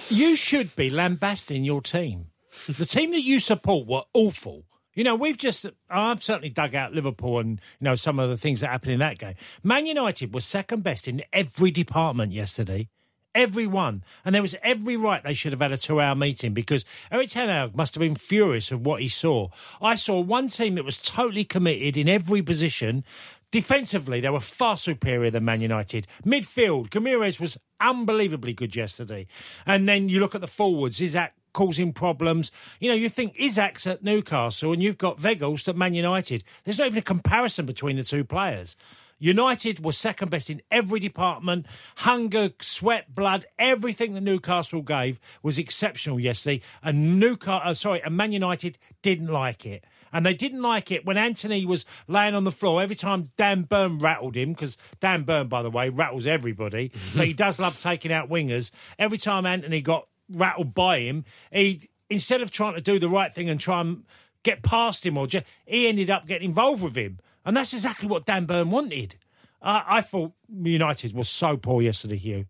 you 0.09 0.35
should 0.35 0.75
be 0.75 0.89
lambasting 0.89 1.63
your 1.63 1.81
team. 1.81 2.27
The 2.67 2.85
team 2.85 3.11
that 3.11 3.21
you 3.21 3.39
support 3.39 3.85
were 3.87 4.03
awful. 4.13 4.65
You 4.97 5.03
know, 5.03 5.15
we've 5.15 5.37
just, 5.37 5.67
I've 5.91 6.23
certainly 6.23 6.49
dug 6.49 6.73
out 6.73 6.91
Liverpool 6.91 7.37
and, 7.37 7.61
you 7.79 7.85
know, 7.85 7.95
some 7.95 8.17
of 8.17 8.31
the 8.31 8.35
things 8.35 8.61
that 8.61 8.71
happened 8.71 8.93
in 8.93 8.99
that 8.99 9.19
game. 9.19 9.35
Man 9.63 9.85
United 9.85 10.33
was 10.33 10.43
second 10.43 10.81
best 10.81 11.07
in 11.07 11.21
every 11.31 11.69
department 11.69 12.33
yesterday. 12.33 12.89
Every 13.35 13.67
one. 13.67 14.03
And 14.25 14.33
there 14.33 14.41
was 14.41 14.55
every 14.63 14.97
right 14.97 15.23
they 15.23 15.35
should 15.35 15.51
have 15.51 15.61
had 15.61 15.71
a 15.71 15.77
two 15.77 16.01
hour 16.01 16.15
meeting 16.15 16.55
because 16.55 16.83
Erik 17.11 17.29
Ten 17.29 17.47
Hag 17.47 17.77
must 17.77 17.93
have 17.93 18.01
been 18.01 18.15
furious 18.15 18.71
of 18.71 18.87
what 18.87 18.99
he 18.99 19.07
saw. 19.07 19.49
I 19.79 19.93
saw 19.93 20.19
one 20.19 20.47
team 20.47 20.73
that 20.75 20.85
was 20.85 20.97
totally 20.97 21.43
committed 21.43 21.95
in 21.95 22.09
every 22.09 22.41
position. 22.41 23.03
Defensively, 23.51 24.19
they 24.19 24.31
were 24.31 24.39
far 24.39 24.77
superior 24.77 25.29
than 25.29 25.45
Man 25.45 25.61
United. 25.61 26.07
Midfield, 26.25 26.89
Guimaraes 26.89 27.39
was 27.39 27.59
unbelievably 27.79 28.53
good 28.53 28.75
yesterday. 28.75 29.27
And 29.63 29.87
then 29.87 30.09
you 30.09 30.19
look 30.19 30.33
at 30.33 30.41
the 30.41 30.47
forwards, 30.47 30.99
Isak 30.99 31.33
causing 31.57 31.91
problems. 31.91 32.51
You 32.79 32.89
know, 32.89 32.95
you 32.95 33.09
think 33.09 33.35
Isak's 33.35 33.87
at 33.87 34.03
Newcastle 34.03 34.73
and 34.73 34.83
you've 34.83 34.99
got 34.99 35.17
Weghorst 35.17 35.67
at 35.67 35.75
Man 35.75 35.95
United. 35.95 36.43
There's 36.63 36.77
not 36.77 36.85
even 36.85 36.99
a 36.99 37.01
comparison 37.01 37.65
between 37.65 37.95
the 37.95 38.03
two 38.03 38.23
players. 38.23 38.75
United 39.17 39.83
was 39.83 39.97
second 39.97 40.29
best 40.29 40.51
in 40.51 40.61
every 40.69 40.99
department. 40.99 41.65
Hunger, 41.95 42.51
sweat, 42.61 43.15
blood, 43.15 43.47
everything 43.57 44.13
that 44.13 44.21
Newcastle 44.21 44.83
gave 44.83 45.19
was 45.41 45.57
exceptional 45.57 46.19
yesterday. 46.19 46.61
And 46.83 47.19
Newcastle, 47.19 47.71
uh, 47.71 47.73
sorry, 47.73 48.03
and 48.03 48.15
Man 48.15 48.33
United 48.33 48.77
didn't 49.01 49.29
like 49.29 49.65
it. 49.65 49.83
And 50.13 50.23
they 50.23 50.35
didn't 50.35 50.61
like 50.61 50.91
it 50.91 51.07
when 51.07 51.17
Antony 51.17 51.65
was 51.65 51.87
laying 52.07 52.35
on 52.35 52.43
the 52.43 52.51
floor 52.51 52.83
every 52.83 52.95
time 52.95 53.31
Dan 53.35 53.63
Burn 53.63 53.97
rattled 53.97 54.37
him, 54.37 54.53
because 54.53 54.77
Dan 54.99 55.23
Burn, 55.23 55.47
by 55.47 55.63
the 55.63 55.71
way, 55.71 55.89
rattles 55.89 56.27
everybody, 56.27 56.91
but 57.15 57.25
he 57.25 57.33
does 57.45 57.59
love 57.59 57.79
taking 57.81 58.13
out 58.13 58.29
wingers. 58.29 58.69
Every 58.99 59.17
time 59.17 59.47
Antony 59.47 59.81
got 59.81 60.07
rattled 60.29 60.73
by 60.73 60.99
him, 60.99 61.25
he 61.51 61.89
instead 62.09 62.41
of 62.41 62.51
trying 62.51 62.75
to 62.75 62.81
do 62.81 62.99
the 62.99 63.09
right 63.09 63.33
thing 63.33 63.49
and 63.49 63.59
try 63.59 63.81
and 63.81 64.03
get 64.43 64.63
past 64.63 65.05
him, 65.05 65.17
or 65.17 65.27
just, 65.27 65.45
he 65.65 65.87
ended 65.87 66.09
up 66.09 66.25
getting 66.25 66.49
involved 66.49 66.81
with 66.81 66.95
him, 66.95 67.19
and 67.45 67.55
that's 67.55 67.73
exactly 67.73 68.07
what 68.07 68.25
Dan 68.25 68.45
Burn 68.45 68.71
wanted. 68.71 69.15
I, 69.61 69.83
I 69.87 70.01
thought 70.01 70.33
United 70.49 71.13
was 71.13 71.29
so 71.29 71.57
poor 71.57 71.81
yesterday, 71.81 72.17
Hugh. 72.17 72.45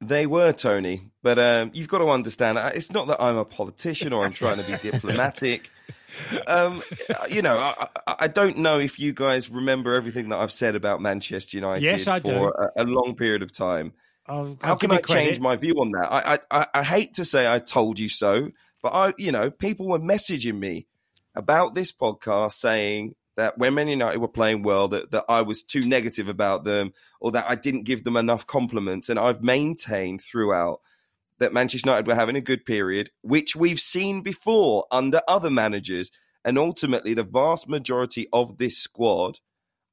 They 0.00 0.26
were, 0.26 0.52
Tony, 0.52 1.10
but 1.22 1.38
um, 1.38 1.70
you've 1.74 1.88
got 1.88 1.98
to 1.98 2.08
understand. 2.08 2.58
It's 2.74 2.90
not 2.90 3.06
that 3.06 3.22
I'm 3.22 3.36
a 3.36 3.44
politician 3.44 4.12
or 4.12 4.24
I'm 4.24 4.32
trying 4.32 4.58
to 4.58 4.64
be 4.64 4.76
diplomatic. 4.90 5.70
Um, 6.46 6.82
you 7.30 7.40
know, 7.40 7.56
I, 7.56 7.86
I, 8.20 8.28
don't 8.28 8.58
know 8.58 8.78
if 8.78 8.98
you 8.98 9.12
guys 9.12 9.48
remember 9.48 9.94
everything 9.94 10.28
that 10.28 10.38
I've 10.38 10.52
said 10.52 10.74
about 10.74 11.00
Manchester 11.00 11.56
United 11.56 11.82
yes, 11.82 12.06
I 12.06 12.20
for 12.20 12.72
a, 12.76 12.82
a, 12.82 12.84
long 12.84 13.14
period 13.14 13.42
of 13.42 13.50
time. 13.50 13.94
I'll, 14.26 14.56
How 14.60 14.70
I'll 14.70 14.76
can 14.76 14.92
I 14.92 15.00
change 15.00 15.40
my 15.40 15.56
view 15.56 15.74
on 15.80 15.90
that? 15.92 16.12
I, 16.12 16.38
I 16.50 16.66
I 16.74 16.82
hate 16.82 17.14
to 17.14 17.24
say 17.24 17.50
I 17.50 17.58
told 17.58 17.98
you 17.98 18.08
so, 18.08 18.50
but 18.82 18.92
I 18.94 19.14
you 19.18 19.32
know 19.32 19.50
people 19.50 19.88
were 19.88 19.98
messaging 19.98 20.58
me 20.58 20.86
about 21.34 21.74
this 21.74 21.92
podcast 21.92 22.52
saying 22.52 23.14
that 23.36 23.56
when 23.58 23.74
Man 23.74 23.88
United 23.88 24.18
were 24.18 24.28
playing 24.28 24.62
well, 24.62 24.88
that, 24.88 25.10
that 25.10 25.24
I 25.28 25.42
was 25.42 25.62
too 25.62 25.86
negative 25.86 26.28
about 26.28 26.64
them 26.64 26.92
or 27.20 27.32
that 27.32 27.48
I 27.48 27.54
didn't 27.54 27.84
give 27.84 28.04
them 28.04 28.16
enough 28.16 28.46
compliments. 28.46 29.08
And 29.08 29.18
I've 29.18 29.42
maintained 29.42 30.20
throughout 30.22 30.80
that 31.38 31.52
Manchester 31.52 31.88
United 31.88 32.06
were 32.06 32.14
having 32.14 32.36
a 32.36 32.42
good 32.42 32.66
period, 32.66 33.10
which 33.22 33.56
we've 33.56 33.80
seen 33.80 34.20
before 34.20 34.84
under 34.90 35.22
other 35.26 35.50
managers. 35.50 36.10
And 36.44 36.58
ultimately, 36.58 37.14
the 37.14 37.24
vast 37.24 37.68
majority 37.68 38.28
of 38.32 38.58
this 38.58 38.76
squad 38.76 39.38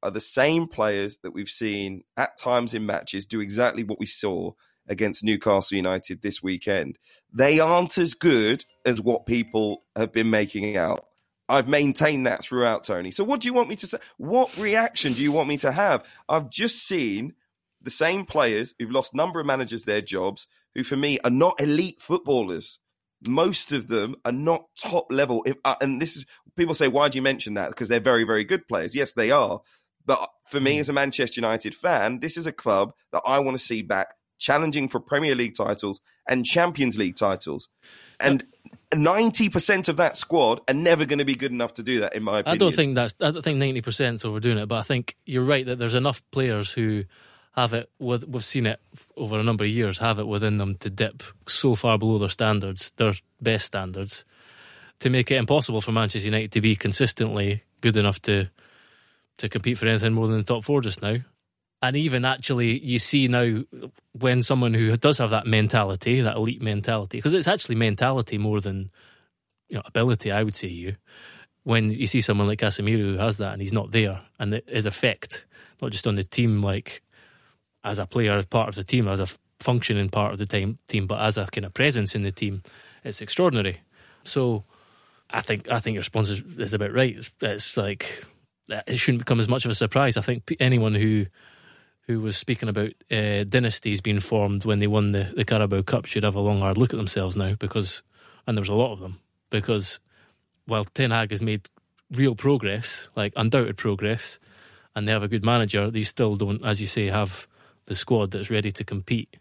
are 0.03 0.11
the 0.11 0.21
same 0.21 0.67
players 0.67 1.17
that 1.23 1.31
we've 1.31 1.49
seen 1.49 2.03
at 2.17 2.37
times 2.37 2.73
in 2.73 2.85
matches 2.85 3.25
do 3.25 3.41
exactly 3.41 3.83
what 3.83 3.99
we 3.99 4.05
saw 4.05 4.51
against 4.87 5.23
Newcastle 5.23 5.77
United 5.77 6.21
this 6.21 6.41
weekend. 6.41 6.97
They 7.31 7.59
aren't 7.59 7.97
as 7.97 8.13
good 8.13 8.65
as 8.85 8.99
what 8.99 9.25
people 9.25 9.83
have 9.95 10.11
been 10.11 10.29
making 10.29 10.75
out. 10.75 11.05
I've 11.47 11.67
maintained 11.67 12.27
that 12.27 12.43
throughout, 12.43 12.83
Tony. 12.83 13.11
So, 13.11 13.23
what 13.23 13.39
do 13.39 13.47
you 13.47 13.53
want 13.53 13.69
me 13.69 13.75
to 13.77 13.87
say? 13.87 13.97
What 14.17 14.55
reaction 14.57 15.13
do 15.13 15.23
you 15.23 15.31
want 15.31 15.49
me 15.49 15.57
to 15.57 15.71
have? 15.71 16.05
I've 16.27 16.49
just 16.49 16.85
seen 16.87 17.33
the 17.81 17.89
same 17.89 18.25
players 18.25 18.75
who've 18.77 18.91
lost 18.91 19.15
number 19.15 19.39
of 19.39 19.45
managers 19.45 19.83
their 19.83 20.01
jobs, 20.01 20.47
who 20.75 20.83
for 20.83 20.95
me 20.95 21.17
are 21.23 21.31
not 21.31 21.59
elite 21.59 22.01
footballers. 22.01 22.79
Most 23.27 23.71
of 23.71 23.87
them 23.87 24.15
are 24.25 24.31
not 24.31 24.65
top 24.79 25.07
level. 25.09 25.43
If, 25.45 25.57
uh, 25.65 25.75
and 25.81 26.01
this 26.01 26.17
is 26.17 26.25
people 26.55 26.75
say, 26.75 26.87
why 26.87 27.09
do 27.09 27.17
you 27.17 27.21
mention 27.21 27.55
that? 27.55 27.69
Because 27.69 27.89
they're 27.89 27.99
very, 27.99 28.23
very 28.23 28.43
good 28.43 28.67
players. 28.67 28.95
Yes, 28.95 29.13
they 29.13 29.31
are. 29.31 29.61
But 30.05 30.21
uh, 30.21 30.27
for 30.45 30.59
me, 30.59 30.75
hmm. 30.75 30.81
as 30.81 30.89
a 30.89 30.93
Manchester 30.93 31.41
United 31.41 31.75
fan, 31.75 32.19
this 32.19 32.37
is 32.37 32.47
a 32.47 32.51
club 32.51 32.93
that 33.11 33.21
I 33.25 33.39
want 33.39 33.57
to 33.57 33.63
see 33.63 33.81
back 33.81 34.15
challenging 34.39 34.87
for 34.87 34.99
Premier 34.99 35.35
League 35.35 35.55
titles 35.55 36.01
and 36.27 36.45
Champions 36.45 36.97
League 36.97 37.15
titles. 37.15 37.69
And 38.19 38.43
ninety 38.95 39.49
percent 39.49 39.87
of 39.87 39.97
that 39.97 40.17
squad 40.17 40.61
are 40.67 40.73
never 40.73 41.05
going 41.05 41.19
to 41.19 41.25
be 41.25 41.35
good 41.35 41.51
enough 41.51 41.75
to 41.75 41.83
do 41.83 41.99
that. 41.99 42.15
In 42.15 42.23
my 42.23 42.39
opinion, 42.39 42.55
I 42.55 42.57
don't 42.57 42.75
think 42.75 42.95
that's. 42.95 43.15
I 43.21 43.31
don't 43.31 43.43
think 43.43 43.59
ninety 43.59 43.81
percent 43.81 44.15
is 44.15 44.25
overdoing 44.25 44.57
it, 44.57 44.67
but 44.67 44.79
I 44.79 44.83
think 44.83 45.15
you're 45.25 45.43
right 45.43 45.65
that 45.65 45.77
there's 45.77 45.95
enough 45.95 46.23
players 46.31 46.73
who 46.73 47.03
have 47.51 47.73
it. 47.73 47.89
With, 47.99 48.27
we've 48.27 48.43
seen 48.43 48.65
it 48.65 48.79
over 49.15 49.37
a 49.37 49.43
number 49.43 49.63
of 49.63 49.69
years. 49.69 49.99
Have 49.99 50.19
it 50.19 50.27
within 50.27 50.57
them 50.57 50.75
to 50.77 50.89
dip 50.89 51.23
so 51.47 51.75
far 51.75 51.97
below 51.97 52.17
their 52.17 52.29
standards, 52.29 52.91
their 52.97 53.13
best 53.41 53.65
standards, 53.65 54.25
to 54.99 55.09
make 55.09 55.29
it 55.31 55.35
impossible 55.35 55.81
for 55.81 55.91
Manchester 55.91 56.27
United 56.27 56.51
to 56.53 56.61
be 56.61 56.75
consistently 56.75 57.63
good 57.81 57.97
enough 57.97 58.21
to 58.23 58.49
to 59.39 59.49
compete 59.49 59.77
for 59.77 59.87
anything 59.87 60.13
more 60.13 60.27
than 60.27 60.37
the 60.37 60.43
top 60.43 60.63
four 60.63 60.81
just 60.81 61.01
now. 61.01 61.17
And 61.81 61.95
even 61.95 62.25
actually, 62.25 62.79
you 62.79 62.99
see 62.99 63.27
now 63.27 63.63
when 64.11 64.43
someone 64.43 64.73
who 64.73 64.95
does 64.97 65.17
have 65.17 65.29
that 65.29 65.47
mentality, 65.47 66.21
that 66.21 66.35
elite 66.35 66.61
mentality, 66.61 67.17
because 67.17 67.33
it's 67.33 67.47
actually 67.47 67.75
mentality 67.75 68.37
more 68.37 68.59
than 68.59 68.91
you 69.69 69.77
know 69.77 69.83
ability. 69.85 70.31
I 70.31 70.43
would 70.43 70.57
say 70.57 70.67
you 70.67 70.95
when 71.63 71.91
you 71.91 72.07
see 72.07 72.21
someone 72.21 72.47
like 72.47 72.59
Casemiro 72.59 72.99
who 72.99 73.17
has 73.17 73.37
that 73.37 73.53
and 73.53 73.61
he's 73.61 73.73
not 73.73 73.91
there, 73.91 74.21
and 74.39 74.61
his 74.67 74.85
effect 74.85 75.45
not 75.81 75.91
just 75.91 76.05
on 76.05 76.15
the 76.15 76.23
team, 76.23 76.61
like 76.61 77.01
as 77.83 77.99
a 77.99 78.05
player, 78.05 78.37
as 78.37 78.45
part 78.45 78.67
of 78.67 78.75
the 78.75 78.83
team, 78.83 79.07
as 79.07 79.21
a 79.21 79.27
functioning 79.59 80.09
part 80.09 80.33
of 80.33 80.39
the 80.39 80.45
team, 80.45 80.79
team, 80.87 81.07
but 81.07 81.21
as 81.21 81.37
a 81.37 81.45
kind 81.45 81.65
of 81.65 81.73
presence 81.73 82.13
in 82.13 82.23
the 82.23 82.31
team, 82.31 82.61
it's 83.05 83.21
extraordinary. 83.21 83.77
So, 84.23 84.65
I 85.29 85.39
think 85.39 85.69
I 85.69 85.79
think 85.79 85.95
your 85.95 86.01
response 86.01 86.29
is, 86.29 86.41
is 86.57 86.73
a 86.73 86.79
bit 86.79 86.93
right. 86.93 87.15
It's, 87.15 87.31
it's 87.41 87.77
like 87.77 88.25
it 88.69 88.97
shouldn't 88.97 89.19
become 89.19 89.39
as 89.39 89.49
much 89.49 89.65
of 89.65 89.71
a 89.71 89.75
surprise. 89.75 90.17
I 90.17 90.21
think 90.21 90.55
anyone 90.59 90.95
who 90.95 91.25
who 92.07 92.21
was 92.21 92.35
speaking 92.35 92.69
about 92.69 92.89
uh, 93.11 93.43
dynasties 93.43 94.01
being 94.01 94.19
formed 94.19 94.65
when 94.65 94.79
they 94.79 94.87
won 94.87 95.11
the, 95.11 95.31
the 95.35 95.45
Carabao 95.45 95.83
Cup 95.83 96.05
should 96.05 96.23
have 96.23 96.33
a 96.33 96.39
long 96.39 96.59
hard 96.59 96.75
look 96.75 96.91
at 96.91 96.97
themselves 96.97 97.35
now 97.35 97.53
because, 97.53 98.01
and 98.47 98.57
there 98.57 98.63
was 98.63 98.69
a 98.69 98.73
lot 98.73 98.93
of 98.93 98.99
them, 98.99 99.19
because 99.51 99.99
while 100.65 100.85
Ten 100.85 101.11
Hag 101.11 101.29
has 101.29 101.41
made 101.41 101.69
real 102.09 102.33
progress, 102.33 103.11
like 103.15 103.31
undoubted 103.35 103.77
progress, 103.77 104.39
and 104.95 105.07
they 105.07 105.11
have 105.11 105.21
a 105.21 105.27
good 105.27 105.45
manager, 105.45 105.91
they 105.91 106.01
still 106.01 106.35
don't, 106.35 106.65
as 106.65 106.81
you 106.81 106.87
say, 106.87 107.07
have 107.07 107.47
the 107.85 107.93
squad 107.93 108.31
that's 108.31 108.49
ready 108.49 108.71
to 108.71 108.83
compete 108.83 109.37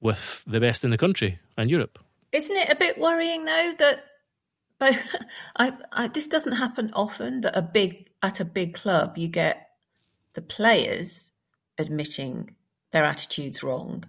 with 0.00 0.42
the 0.46 0.58
best 0.58 0.84
in 0.84 0.90
the 0.90 0.98
country 0.98 1.38
and 1.58 1.70
Europe. 1.70 1.98
Isn't 2.32 2.56
it 2.56 2.70
a 2.70 2.76
bit 2.76 2.98
worrying 2.98 3.44
though 3.44 3.74
that 3.78 4.04
but 4.78 4.98
I, 5.56 5.72
I, 5.92 6.08
this 6.08 6.28
doesn't 6.28 6.52
happen 6.52 6.90
often 6.94 7.42
that 7.42 7.56
a 7.56 7.62
big 7.62 8.05
at 8.22 8.40
a 8.40 8.44
big 8.44 8.74
club 8.74 9.18
you 9.18 9.28
get 9.28 9.68
the 10.34 10.42
players 10.42 11.32
admitting 11.78 12.54
their 12.92 13.04
attitude's 13.04 13.62
wrong, 13.62 14.04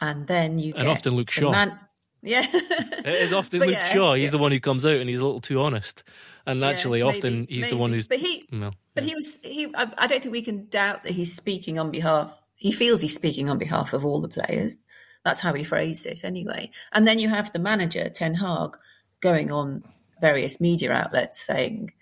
and 0.00 0.26
then 0.26 0.58
you 0.58 0.74
and 0.76 0.88
often 0.88 1.14
Luke 1.14 1.30
Shaw. 1.30 1.50
Man- 1.50 1.78
yeah, 2.22 2.44
It 2.52 3.06
is 3.06 3.32
often 3.32 3.60
But 3.60 3.68
Luke 3.68 3.76
yeah, 3.76 3.92
Shaw. 3.92 4.14
He's 4.14 4.24
yeah. 4.24 4.30
the 4.32 4.38
one 4.38 4.50
who 4.50 4.60
comes 4.60 4.84
out 4.84 4.96
and 4.96 5.08
he's 5.08 5.20
a 5.20 5.24
little 5.24 5.40
too 5.40 5.60
honest. 5.60 6.02
And 6.46 6.60
Yeah, 6.60 6.68
actually, 6.68 7.02
maybe, 7.02 7.16
often 7.16 7.46
he's 7.48 7.68
the 7.68 7.76
one 7.76 7.92
who's. 7.92 8.06
But 8.06 8.18
he, 8.18 8.48
well, 8.52 8.74
but 8.94 9.04
he 9.04 9.14
was 9.14 9.38
he. 9.42 9.66
I, 9.74 9.92
I 9.96 10.06
don't 10.06 10.22
think 10.22 10.32
we 10.32 10.42
can 10.42 10.66
doubt 10.68 11.04
that 11.04 11.12
he's 11.12 11.34
speaking 11.34 11.78
on 11.78 11.90
behalf. 11.90 12.32
He 12.56 12.72
feels 12.72 13.00
he's 13.00 13.14
speaking 13.14 13.50
on 13.50 13.58
behalf 13.58 13.92
of 13.92 14.04
all 14.04 14.20
the 14.20 14.28
players. 14.28 14.78
That's 15.24 15.40
how 15.40 15.52
he 15.52 15.62
phrased 15.62 16.06
it, 16.06 16.24
anyway. 16.24 16.70
And 16.92 17.06
then 17.06 17.18
you 17.18 17.28
have 17.28 17.52
the 17.52 17.58
manager 17.58 18.08
Ten 18.08 18.34
Hag 18.34 18.76
going 19.20 19.52
on 19.52 19.84
various 20.20 20.60
media 20.60 20.92
outlets 20.92 21.40
saying 21.40 21.92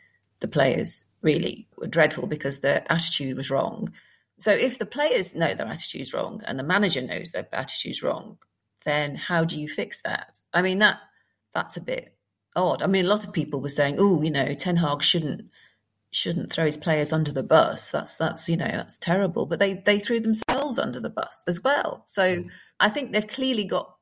the 0.41 0.49
players 0.49 1.09
really 1.23 1.69
were 1.77 1.87
dreadful 1.87 2.27
because 2.27 2.61
their 2.61 2.85
attitude 2.91 3.37
was 3.37 3.51
wrong. 3.51 3.93
So 4.39 4.53
if 4.53 4.79
the 4.79 4.87
players 4.87 5.35
know 5.35 5.55
their 5.55 5.67
attitude's 5.67 6.13
wrong 6.13 6.43
and 6.47 6.59
the 6.59 6.63
manager 6.65 7.01
knows 7.01 7.31
their 7.31 7.49
attitude's 7.53 8.03
wrong, 8.03 8.39
then 8.85 9.15
how 9.17 9.45
do 9.45 9.61
you 9.61 9.69
fix 9.69 10.03
that? 10.03 10.41
I 10.53 10.63
mean 10.63 10.79
that 10.81 10.99
that's 11.55 11.77
a 11.77 11.81
bit 11.81 12.17
odd. 12.57 12.83
I 12.83 12.87
mean, 12.87 13.05
a 13.05 13.09
lot 13.09 13.25
of 13.25 13.33
people 13.33 13.61
were 13.61 13.69
saying, 13.69 13.97
"Oh, 13.99 14.23
you 14.23 14.31
know, 14.31 14.55
Ten 14.55 14.77
Hag 14.77 15.03
shouldn't 15.03 15.51
shouldn't 16.11 16.51
throw 16.53 16.65
his 16.65 16.77
players 16.77 17.13
under 17.13 17.31
the 17.31 17.43
bus. 17.43 17.91
That's 17.91 18.17
that's 18.17 18.49
you 18.49 18.57
know 18.57 18.67
that's 18.67 18.99
terrible." 18.99 19.47
But 19.47 19.59
they 19.59 19.75
they 19.75 19.99
threw 19.99 20.19
themselves 20.21 20.79
under 20.79 20.99
the 20.99 21.11
bus 21.11 21.45
as 21.47 21.63
well. 21.63 22.03
So 22.07 22.43
hmm. 22.43 22.49
I 22.81 22.89
think 22.89 23.13
they've 23.13 23.27
clearly 23.27 23.65
got 23.65 23.95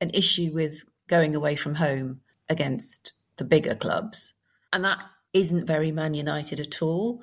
an 0.00 0.10
issue 0.14 0.52
with 0.52 0.84
going 1.08 1.34
away 1.34 1.56
from 1.56 1.74
home 1.74 2.20
against 2.48 3.12
the 3.36 3.44
bigger 3.44 3.74
clubs, 3.74 4.34
and 4.72 4.84
that 4.84 4.98
isn't 5.32 5.66
very 5.66 5.92
Man 5.92 6.14
United 6.14 6.60
at 6.60 6.82
all. 6.82 7.22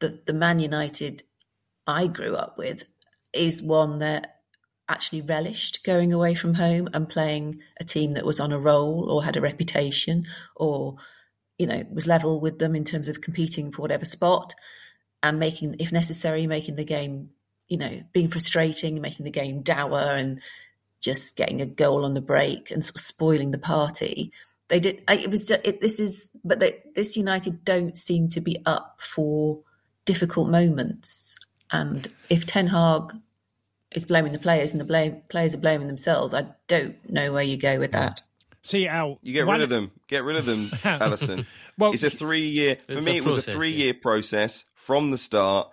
The 0.00 0.20
the 0.26 0.32
Man 0.32 0.58
United 0.58 1.22
I 1.86 2.06
grew 2.06 2.34
up 2.34 2.58
with 2.58 2.84
is 3.32 3.62
one 3.62 3.98
that 4.00 4.38
actually 4.88 5.20
relished 5.20 5.84
going 5.84 6.12
away 6.12 6.34
from 6.34 6.54
home 6.54 6.88
and 6.94 7.08
playing 7.08 7.60
a 7.78 7.84
team 7.84 8.14
that 8.14 8.24
was 8.24 8.40
on 8.40 8.52
a 8.52 8.58
roll 8.58 9.10
or 9.10 9.24
had 9.24 9.36
a 9.36 9.40
reputation 9.40 10.24
or 10.56 10.96
you 11.58 11.66
know 11.66 11.84
was 11.90 12.06
level 12.06 12.40
with 12.40 12.58
them 12.58 12.74
in 12.74 12.84
terms 12.84 13.08
of 13.08 13.20
competing 13.20 13.70
for 13.70 13.82
whatever 13.82 14.04
spot 14.04 14.54
and 15.22 15.38
making 15.38 15.76
if 15.78 15.92
necessary 15.92 16.46
making 16.46 16.76
the 16.76 16.84
game 16.84 17.28
you 17.68 17.76
know 17.76 18.00
being 18.12 18.28
frustrating 18.28 19.00
making 19.00 19.24
the 19.24 19.30
game 19.30 19.60
dour 19.60 19.98
and 19.98 20.40
just 21.00 21.36
getting 21.36 21.60
a 21.60 21.66
goal 21.66 22.04
on 22.04 22.14
the 22.14 22.20
break 22.20 22.70
and 22.70 22.84
sort 22.84 22.96
of 22.96 23.02
spoiling 23.02 23.50
the 23.50 23.58
party 23.58 24.32
they 24.68 24.80
did 24.80 25.02
I, 25.08 25.16
it 25.16 25.30
was 25.30 25.48
just, 25.48 25.66
it, 25.66 25.80
this 25.80 26.00
is 26.00 26.30
but 26.44 26.60
they, 26.60 26.82
this 26.94 27.16
united 27.16 27.64
don't 27.64 27.96
seem 27.96 28.28
to 28.30 28.40
be 28.40 28.62
up 28.66 28.98
for 29.00 29.60
difficult 30.04 30.48
moments 30.48 31.36
and 31.70 32.08
if 32.30 32.46
ten 32.46 32.68
hag 32.68 33.14
is 33.92 34.04
blaming 34.04 34.32
the 34.32 34.38
players 34.38 34.72
and 34.72 34.80
the 34.80 34.84
blame, 34.84 35.22
players 35.28 35.54
are 35.54 35.58
blaming 35.58 35.86
themselves. 35.86 36.34
I 36.34 36.46
don't 36.66 36.96
know 37.10 37.32
where 37.32 37.42
you 37.42 37.56
go 37.56 37.78
with 37.78 37.92
that. 37.92 38.20
See, 38.62 38.86
Al, 38.86 39.18
You 39.22 39.32
get 39.32 39.46
rid 39.46 39.62
of 39.62 39.68
them. 39.68 39.92
Get 40.08 40.24
rid 40.24 40.36
of 40.36 40.44
them, 40.44 40.70
Alyson. 40.84 41.46
Well, 41.78 41.92
it's 41.92 42.02
a 42.02 42.10
three 42.10 42.48
year. 42.48 42.76
For 42.86 43.00
me, 43.00 43.12
a 43.12 43.14
it 43.16 43.24
was 43.24 43.36
process, 43.36 43.54
a 43.54 43.56
three 43.56 43.70
year 43.70 43.94
process 43.94 44.64
from 44.74 45.12
the 45.12 45.18
start. 45.18 45.70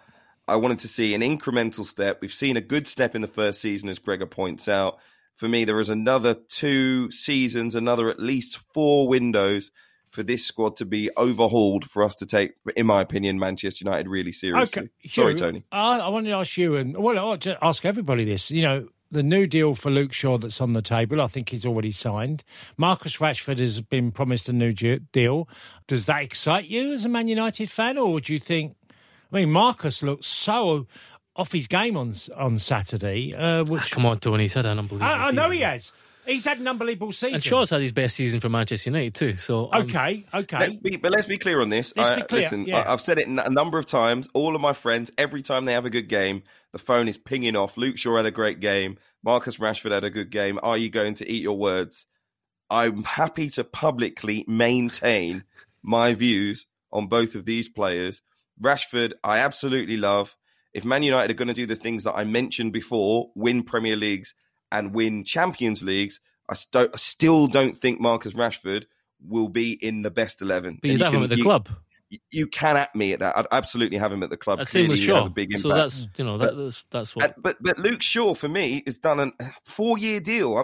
I 0.48 0.58
wanted 0.58 0.80
to 0.80 0.88
see 0.88 1.16
an 1.16 1.22
incremental 1.22 1.84
step. 1.84 2.20
We've 2.22 2.32
seen 2.32 2.58
a 2.58 2.62
good 2.62 2.88
step 2.88 3.16
in 3.16 3.24
the 3.24 3.28
first 3.28 3.60
season, 3.60 3.90
as 3.90 3.98
Gregor 3.98 4.28
points 4.28 4.68
out. 4.68 5.00
For 5.36 5.50
me, 5.50 5.66
there 5.66 5.80
is 5.80 5.90
another 5.90 6.34
two 6.34 7.12
seasons, 7.12 7.76
another 7.76 8.10
at 8.10 8.20
least 8.20 8.60
four 8.74 9.08
windows 9.08 9.72
for 10.10 10.24
this 10.24 10.46
squad 10.46 10.78
to 10.78 10.86
be 10.86 11.10
overhauled 11.18 11.90
for 11.90 12.04
us 12.04 12.16
to 12.16 12.26
take, 12.26 12.54
in 12.76 12.86
my 12.86 13.02
opinion, 13.02 13.38
Manchester 13.38 13.84
United 13.84 14.08
really 14.08 14.32
seriously. 14.32 14.84
Okay, 14.84 14.90
Sorry, 15.06 15.34
Hugh, 15.34 15.38
Tony. 15.38 15.64
I, 15.74 16.00
I 16.00 16.08
wanted 16.08 16.30
to 16.30 16.36
ask 16.36 16.58
you, 16.58 16.78
and 16.78 16.98
well, 16.98 17.20
I'll 17.20 17.38
just 17.38 17.58
ask 17.62 17.84
everybody 17.84 18.24
this. 18.24 18.50
You 18.50 18.62
know, 18.62 18.88
the 19.12 19.24
new 19.24 19.46
deal 19.46 19.76
for 19.76 19.92
Luke 19.92 20.14
Shaw 20.14 20.38
that's 20.38 20.62
on 20.62 20.74
the 20.74 20.82
table, 20.82 21.22
I 21.22 21.28
think 21.28 21.50
he's 21.50 21.66
already 21.66 21.92
signed. 21.92 22.44
Marcus 22.78 23.18
Rashford 23.18 23.60
has 23.60 23.82
been 23.82 24.12
promised 24.12 24.50
a 24.50 24.54
new 24.54 24.72
deal. 24.72 25.50
Does 25.88 26.06
that 26.06 26.24
excite 26.24 26.66
you 26.66 26.94
as 26.94 27.06
a 27.06 27.10
Man 27.10 27.28
United 27.28 27.70
fan, 27.70 27.98
or 27.98 28.14
would 28.14 28.30
you 28.30 28.40
think? 28.40 28.76
I 29.32 29.40
mean, 29.40 29.52
Marcus 29.52 30.02
looks 30.02 30.28
so 30.28 30.88
off 31.36 31.52
his 31.52 31.68
game 31.68 31.98
on 31.98 32.14
on 32.36 32.58
Saturday. 32.58 33.34
Uh, 33.34 33.64
which 33.64 33.92
Come 33.92 34.06
on, 34.06 34.20
Tony. 34.20 34.44
He's 34.44 34.54
had 34.54 34.66
an 34.66 34.80
unbelievable 34.80 35.12
I, 35.12 35.30
I 35.30 35.32
know 35.32 35.50
he 35.50 35.62
has. 35.62 35.92
He's 36.26 36.46
had 36.46 36.60
an 36.60 36.68
unbelievable 36.68 37.12
season. 37.12 37.36
And 37.36 37.44
Shaw's 37.44 37.70
had 37.70 37.82
his 37.82 37.92
best 37.92 38.16
season 38.16 38.40
for 38.40 38.50
Manchester 38.50 38.90
United 38.90 39.14
too. 39.14 39.38
So 39.38 39.70
um, 39.72 39.84
okay, 39.84 40.26
okay. 40.34 40.60
Let's 40.60 40.74
be, 40.74 40.98
but 40.98 41.12
let's 41.12 41.28
be 41.28 41.38
clear 41.38 41.62
on 41.62 41.70
this. 41.70 41.94
Let's 41.96 42.10
I- 42.10 42.16
be 42.16 42.22
clear, 42.24 42.42
Listen, 42.42 42.66
yeah. 42.66 42.80
I, 42.80 42.94
I've 42.94 43.02
said 43.02 43.20
it 43.20 43.28
a 43.28 43.50
number 43.50 43.78
of 43.78 43.86
times. 43.86 44.28
All 44.34 44.56
of 44.56 44.62
my 44.62 44.74
friends, 44.74 45.12
every 45.18 45.44
time 45.44 45.66
they 45.66 45.74
have 45.74 45.86
a 45.86 45.90
good 45.92 46.10
game, 46.10 46.42
the 46.72 46.80
phone 46.80 47.08
is 47.08 47.18
pinging 47.18 47.56
off. 47.56 47.78
Luke 47.78 47.98
Shaw 47.98 48.18
had 48.18 48.26
a 48.26 48.32
great 48.32 48.60
game. 48.60 48.98
Marcus 49.24 49.58
Rashford 49.58 49.92
had 49.92 50.04
a 50.04 50.10
good 50.10 50.32
game. 50.32 50.60
Are 50.64 50.78
you 50.78 50.90
going 50.90 51.14
to 51.16 51.30
eat 51.30 51.44
your 51.44 51.58
words? 51.58 52.08
I'm 52.70 53.04
happy 53.04 53.52
to 53.52 53.64
publicly 53.64 54.46
maintain 54.48 55.44
my 55.84 56.16
views 56.16 56.66
on 56.92 57.08
both 57.08 57.36
of 57.36 57.46
these 57.46 57.70
players. 57.70 58.22
Rashford, 58.62 59.14
I 59.24 59.40
absolutely 59.40 59.98
love. 59.98 60.36
If 60.76 60.84
Man 60.84 61.04
United 61.04 61.32
are 61.32 61.38
going 61.38 61.48
to 61.48 61.54
do 61.54 61.66
the 61.66 61.76
things 61.78 62.04
that 62.04 62.14
I 62.16 62.26
mentioned 62.26 62.74
before, 62.74 63.32
win 63.34 63.64
Premier 63.64 63.96
Leagues 63.96 64.36
and 64.72 64.94
win 64.94 65.24
Champions 65.24 65.82
Leagues, 65.84 66.20
I, 66.50 66.54
st- 66.54 66.90
I 66.94 66.98
still 66.98 67.48
don't 67.48 67.78
think 67.78 68.02
Marcus 68.02 68.34
Rashford 68.34 68.84
will 69.26 69.48
be 69.48 69.72
in 69.72 70.02
the 70.02 70.12
best 70.12 70.42
11. 70.42 70.80
But 70.82 70.92
you 70.92 70.98
have 70.98 71.14
him 71.14 71.24
at 71.24 71.30
the 71.30 71.38
you- 71.38 71.44
club. 71.44 71.70
you 72.30 72.46
can 72.48 72.76
at 72.76 72.94
me 72.94 73.14
at 73.14 73.20
that. 73.22 73.38
I'd 73.38 73.48
absolutely 73.54 73.98
have 73.98 74.12
him 74.12 74.22
at 74.22 74.30
the 74.30 74.36
club. 74.38 74.58
That's 74.60 74.70
same 74.70 74.90
with 74.90 75.00
Clearly, 75.00 75.06
he 75.08 75.14
has 75.14 75.24
Shaw. 75.24 75.28
a 75.28 75.30
big 75.30 75.50
impact. 75.52 75.62
So 75.64 75.70
that's 75.70 76.08
you 76.18 76.26
know 76.26 76.38
that, 76.40 76.58
that's 76.58 76.84
that's 76.92 77.16
what 77.16 77.24
And- 77.26 77.34
but 77.42 77.56
but 77.62 77.80
Luke 77.80 78.02
Shaw 78.02 78.34
for 78.36 78.50
me 78.50 78.84
has 78.86 78.98
done 78.98 79.20
a 79.22 79.32
four 79.66 79.98
year 79.98 80.20
deal. 80.20 80.62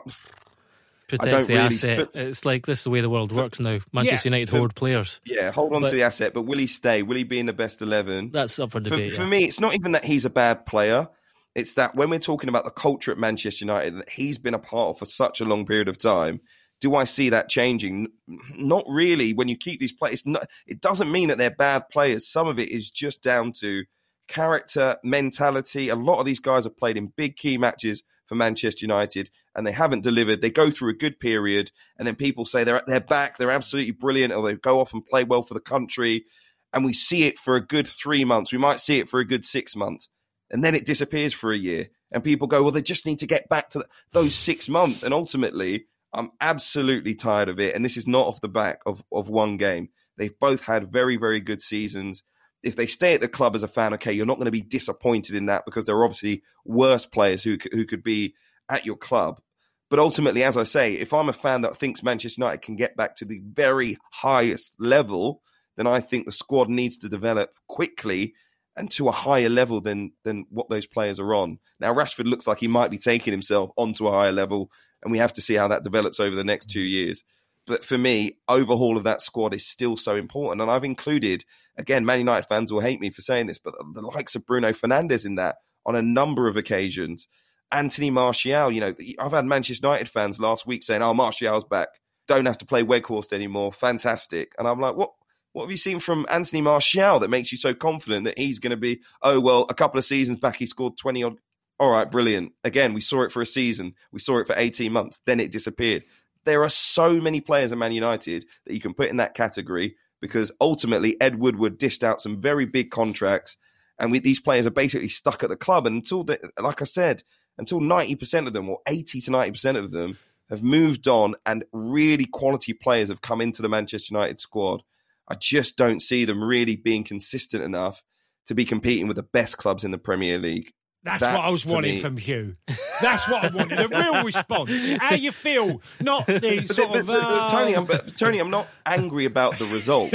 Protects 1.20 1.48
the 1.48 1.54
really 1.54 1.66
asset. 1.66 2.10
It's 2.14 2.46
like 2.46 2.66
this 2.66 2.80
is 2.80 2.84
the 2.86 2.90
way 2.90 3.02
the 3.02 3.10
world 3.10 3.32
works 3.32 3.60
now. 3.60 3.80
Manchester 3.94 4.30
Yeah. 4.30 4.36
United 4.36 4.50
For- 4.50 4.58
hoard 4.58 4.76
players. 4.76 5.20
Yeah, 5.26 5.52
hold 5.52 5.74
on 5.74 5.82
But- 5.82 5.90
to 5.90 5.96
the 5.96 6.04
asset, 6.04 6.34
but 6.34 6.44
will 6.44 6.58
he 6.58 6.68
stay? 6.68 7.04
Will 7.04 7.18
he 7.18 7.24
be 7.24 7.40
in 7.40 7.46
the 7.46 7.54
best 7.54 7.82
eleven? 7.82 8.32
That's 8.32 8.58
up 8.60 8.72
for 8.72 8.80
For, 8.80 8.90
debate. 8.90 9.16
for 9.16 9.24
yeah. 9.24 9.30
me, 9.30 9.44
it's 9.46 9.60
not 9.60 9.76
even 9.76 9.94
that 9.94 10.06
he's 10.06 10.26
a 10.26 10.30
bad 10.30 10.66
player. 10.66 11.08
It's 11.56 11.74
that 11.74 11.96
when 11.96 12.10
we're 12.10 12.20
talking 12.20 12.48
about 12.50 12.64
the 12.64 12.72
culture 12.72 13.12
at 13.12 13.18
Manchester 13.18 13.66
United 13.66 13.98
that 13.98 14.10
he's 14.10 14.38
been 14.38 14.54
a 14.54 14.60
part 14.60 14.90
of 14.92 15.00
for 15.00 15.06
such 15.06 15.42
a 15.42 15.46
long 15.46 15.66
period 15.66 15.90
of 15.90 15.98
time, 15.98 16.40
do 16.80 16.96
I 16.96 17.04
see 17.04 17.30
that 17.30 17.50
changing? 17.50 18.08
Not 18.56 18.86
really. 18.88 19.34
When 19.34 19.50
you 19.50 19.58
keep 19.58 19.80
these 19.80 19.92
players, 19.94 20.26
no, 20.26 20.40
it 20.66 20.80
doesn't 20.82 21.12
mean 21.12 21.28
that 21.30 21.38
they're 21.38 21.52
bad 21.52 21.90
players. 21.90 22.26
Some 22.28 22.48
of 22.48 22.58
it 22.58 22.70
is 22.70 22.90
just 22.90 23.22
down 23.22 23.52
to 23.60 23.84
character, 24.28 24.96
mentality. 25.04 25.90
A 25.90 25.96
lot 25.96 26.20
of 26.20 26.26
these 26.26 26.40
guys 26.40 26.64
have 26.64 26.78
played 26.78 26.98
in 26.98 27.08
big 27.16 27.36
key 27.36 27.58
matches 27.58 28.02
for 28.32 28.36
Manchester 28.36 28.86
United 28.86 29.30
and 29.54 29.68
they 29.68 29.74
haven't 29.74 30.06
delivered. 30.06 30.42
They 30.42 30.52
go 30.52 30.72
through 30.72 30.92
a 30.92 30.94
good 30.94 31.20
period 31.20 31.70
and 31.98 32.08
then 32.08 32.16
people 32.16 32.46
say 32.46 32.64
they're 32.64 32.78
at 32.78 32.88
their 32.88 33.02
back, 33.02 33.38
they're 33.38 33.52
absolutely 33.52 33.92
brilliant, 33.92 34.34
or 34.34 34.42
they 34.42 34.56
go 34.56 34.80
off 34.80 34.94
and 34.94 35.06
play 35.06 35.26
well 35.26 35.44
for 35.44 35.54
the 35.54 35.60
country. 35.60 36.24
And 36.72 36.86
we 36.86 36.94
see 36.94 37.26
it 37.26 37.38
for 37.38 37.58
a 37.58 37.66
good 37.66 37.86
three 37.86 38.24
months. 38.24 38.54
We 38.54 38.58
might 38.58 38.80
see 38.80 39.00
it 39.00 39.10
for 39.10 39.20
a 39.20 39.28
good 39.28 39.44
six 39.44 39.76
months. 39.76 40.08
And 40.50 40.64
then 40.64 40.76
it 40.76 40.86
disappears 40.86 41.34
for 41.34 41.52
a 41.52 41.58
year. 41.58 41.88
And 42.10 42.24
people 42.24 42.48
go, 42.48 42.62
well, 42.64 42.72
they 42.72 42.82
just 42.82 43.06
need 43.06 43.20
to 43.20 43.28
get 43.28 43.50
back 43.50 43.68
to 43.72 43.80
th- 43.80 43.92
those 44.14 44.34
six 44.34 44.70
months. 44.70 45.04
And 45.04 45.14
ultimately, 45.14 45.88
I'm 46.14 46.32
absolutely 46.40 47.16
tired 47.16 47.50
of 47.50 47.60
it. 47.60 47.76
And 47.76 47.84
this 47.84 47.98
is 47.98 48.08
not 48.08 48.28
off 48.28 48.40
the 48.40 48.48
back 48.48 48.80
of, 48.86 49.04
of 49.12 49.28
one 49.28 49.58
game. 49.58 49.90
They've 50.16 50.40
both 50.40 50.62
had 50.62 50.90
very, 50.90 51.18
very 51.18 51.42
good 51.42 51.62
seasons. 51.62 52.24
If 52.64 52.76
they 52.76 52.88
stay 52.88 53.16
at 53.16 53.22
the 53.22 53.28
club 53.28 53.56
as 53.56 53.64
a 53.64 53.68
fan, 53.68 53.94
okay, 53.96 54.14
you're 54.14 54.26
not 54.26 54.38
going 54.38 54.46
to 54.46 54.52
be 54.52 54.62
disappointed 54.62 55.36
in 55.36 55.48
that 55.48 55.66
because 55.66 55.86
there 55.86 55.96
are 55.96 56.04
obviously 56.04 56.44
worse 56.64 57.06
players 57.06 57.44
who, 57.44 57.58
who 57.72 57.86
could 57.86 58.04
be 58.04 58.36
at 58.70 58.86
your 58.86 58.98
club. 58.98 59.42
But 59.90 60.00
ultimately, 60.00 60.44
as 60.44 60.56
I 60.56 60.64
say, 60.64 60.94
if 60.94 61.14
I'm 61.14 61.28
a 61.28 61.34
fan 61.34 61.62
that 61.62 61.76
thinks 61.76 62.02
Manchester 62.02 62.40
United 62.40 62.62
can 62.62 62.78
get 62.78 62.96
back 62.96 63.16
to 63.16 63.26
the 63.26 63.42
very 63.44 63.98
highest 64.12 64.76
level, 64.80 65.42
then 65.76 65.86
I 65.86 66.00
think 66.00 66.26
the 66.26 66.32
squad 66.32 66.70
needs 66.70 66.98
to 67.00 67.10
develop 67.10 67.52
quickly 67.68 68.34
and 68.76 68.90
to 68.92 69.10
a 69.10 69.12
higher 69.12 69.50
level 69.50 69.82
than 69.82 70.14
than 70.24 70.46
what 70.50 70.70
those 70.70 70.88
players 70.88 71.20
are 71.20 71.34
on. 71.34 71.60
Now 71.80 71.94
Rashford 71.94 72.26
looks 72.26 72.48
like 72.48 72.60
he 72.60 72.68
might 72.68 72.92
be 72.92 72.98
taking 72.98 73.34
himself 73.34 73.72
onto 73.76 74.08
a 74.08 74.12
higher 74.12 74.32
level, 74.32 74.72
and 75.04 75.12
we 75.12 75.18
have 75.18 75.34
to 75.34 75.42
see 75.42 75.56
how 75.56 75.68
that 75.68 75.84
develops 75.84 76.20
over 76.20 76.36
the 76.36 76.44
next 76.44 76.68
two 76.68 76.82
years. 76.82 77.24
But 77.68 77.86
for 77.86 77.98
me, 77.98 78.38
overhaul 78.48 78.98
of 78.98 79.04
that 79.04 79.22
squad 79.22 79.54
is 79.54 79.68
still 79.68 79.96
so 79.96 80.16
important, 80.16 80.62
and 80.62 80.72
I've 80.72 80.84
included 80.84 81.46
again. 81.78 82.06
Man 82.06 82.20
United 82.20 82.48
fans 82.48 82.74
will 82.74 82.80
hate 82.82 83.00
me 83.00 83.12
for 83.12 83.22
saying 83.22 83.48
this, 83.48 83.60
but 83.60 83.76
the 83.94 84.02
likes 84.02 84.36
of 84.36 84.46
Bruno 84.46 84.72
Fernandes 84.72 85.26
in 85.26 85.36
that 85.36 85.58
on 85.86 85.96
a 85.96 86.02
number 86.02 86.48
of 86.48 86.58
occasions. 86.58 87.28
Anthony 87.72 88.10
Martial, 88.10 88.72
you 88.72 88.82
know, 88.82 88.94
I've 89.20 89.32
had 89.32 89.46
Manchester 89.46 89.88
United 89.88 90.10
fans 90.10 90.40
last 90.40 90.66
week 90.66 90.84
saying, 90.84 91.02
"Oh, 91.02 91.14
Martial's 91.14 91.64
back, 91.64 91.90
don't 92.28 92.46
have 92.48 92.58
to 92.58 92.66
play 92.66 92.84
Weghorst 92.84 93.32
anymore, 93.32 93.72
fantastic." 93.72 94.54
And 94.58 94.68
I'm 94.68 94.80
like, 94.80 94.96
"What? 94.96 95.12
What 95.54 95.64
have 95.64 95.72
you 95.72 95.78
seen 95.78 96.00
from 96.00 96.26
Anthony 96.30 96.62
Martial 96.62 97.20
that 97.20 97.30
makes 97.30 97.52
you 97.52 97.58
so 97.58 97.74
confident 97.74 98.24
that 98.24 98.38
he's 98.38 98.60
going 98.60 98.72
to 98.72 98.78
be? 98.78 99.02
Oh 99.22 99.40
well, 99.40 99.66
a 99.70 99.74
couple 99.74 100.00
of 100.00 100.06
seasons 100.06 100.38
back 100.38 100.56
he 100.56 100.66
scored 100.66 100.98
twenty 100.98 101.24
odd. 101.24 101.40
All 101.78 101.92
right, 101.92 102.10
brilliant. 102.10 102.54
Again, 102.64 102.94
we 102.94 103.02
saw 103.02 103.24
it 103.24 103.32
for 103.32 103.42
a 103.42 103.46
season, 103.46 103.96
we 104.12 104.20
saw 104.20 104.40
it 104.40 104.48
for 104.48 104.56
eighteen 104.58 104.94
months, 104.94 105.22
then 105.26 105.40
it 105.40 105.52
disappeared. 105.52 106.04
There 106.44 106.64
are 106.64 106.70
so 106.70 107.22
many 107.22 107.40
players 107.40 107.72
at 107.72 107.78
Man 107.78 107.92
United 107.92 108.46
that 108.66 108.74
you 108.74 108.80
can 108.80 108.94
put 108.94 109.10
in 109.10 109.18
that 109.18 109.34
category 109.34 109.96
because 110.20 110.52
ultimately 110.60 111.20
Ed 111.20 111.40
Woodward 111.40 111.78
dished 111.78 112.04
out 112.04 112.22
some 112.22 112.40
very 112.40 112.66
big 112.66 112.92
contracts, 112.92 113.58
and 114.00 114.12
we, 114.12 114.20
these 114.20 114.40
players 114.40 114.66
are 114.66 114.72
basically 114.72 115.10
stuck 115.10 115.44
at 115.44 115.50
the 115.50 115.56
club. 115.56 115.86
And 115.86 115.96
until, 115.96 116.24
the, 116.24 116.40
like 116.60 116.82
I 116.82 116.86
said, 116.86 117.24
until 117.58 117.80
ninety 117.80 118.16
percent 118.16 118.48
of 118.48 118.54
them 118.54 118.70
or 118.70 118.80
eighty 118.88 119.22
to 119.22 119.32
ninety 119.32 119.52
percent 119.52 119.78
of 119.78 119.92
them 119.92 120.18
have 120.50 120.64
moved 120.64 121.08
on, 121.08 121.36
and 121.46 121.64
really 121.72 122.26
quality 122.26 122.74
players 122.74 123.10
have 123.10 123.22
come 123.22 123.42
into 123.42 123.62
the 123.62 123.70
Manchester 123.70 124.14
United 124.14 124.40
squad. 124.40 124.84
I 125.28 125.36
just 125.36 125.78
don't 125.78 126.02
see 126.02 126.26
them 126.26 126.44
really 126.44 126.76
being 126.76 127.04
consistent 127.04 127.64
enough 127.64 128.04
to 128.48 128.56
be 128.56 128.66
competing 128.66 129.08
with 129.08 129.16
the 129.16 129.24
best 129.24 129.58
clubs 129.58 129.84
in 129.84 129.92
the 129.92 129.98
Premier 129.98 130.38
League. 130.38 130.74
That's 131.04 131.22
That, 131.22 131.36
what 131.36 131.46
I 131.46 131.50
was 131.50 131.66
wanting 131.66 131.96
me- 131.96 132.00
from 132.02 132.16
Hugh. 132.18 132.56
That's 133.02 133.28
what 133.28 133.44
I 133.44 133.48
wanted. 133.56 133.80
A 133.80 133.88
real 133.88 134.24
response. 134.24 134.92
How 135.00 135.16
you 135.16 135.32
feel, 135.32 135.82
not 136.00 136.28
the 136.28 136.64
But, 136.68 136.76
sort 136.76 136.92
but- 136.92 137.00
of. 137.02 137.10
uh, 137.10 137.50
Tony, 137.50 137.74
I'm, 137.74 137.86
but 137.86 138.16
Tony, 138.16 138.38
I'm 138.38 138.52
not 138.52 138.68
angry 138.86 139.26
about 139.26 139.58
the 139.58 139.66
result. 139.66 140.14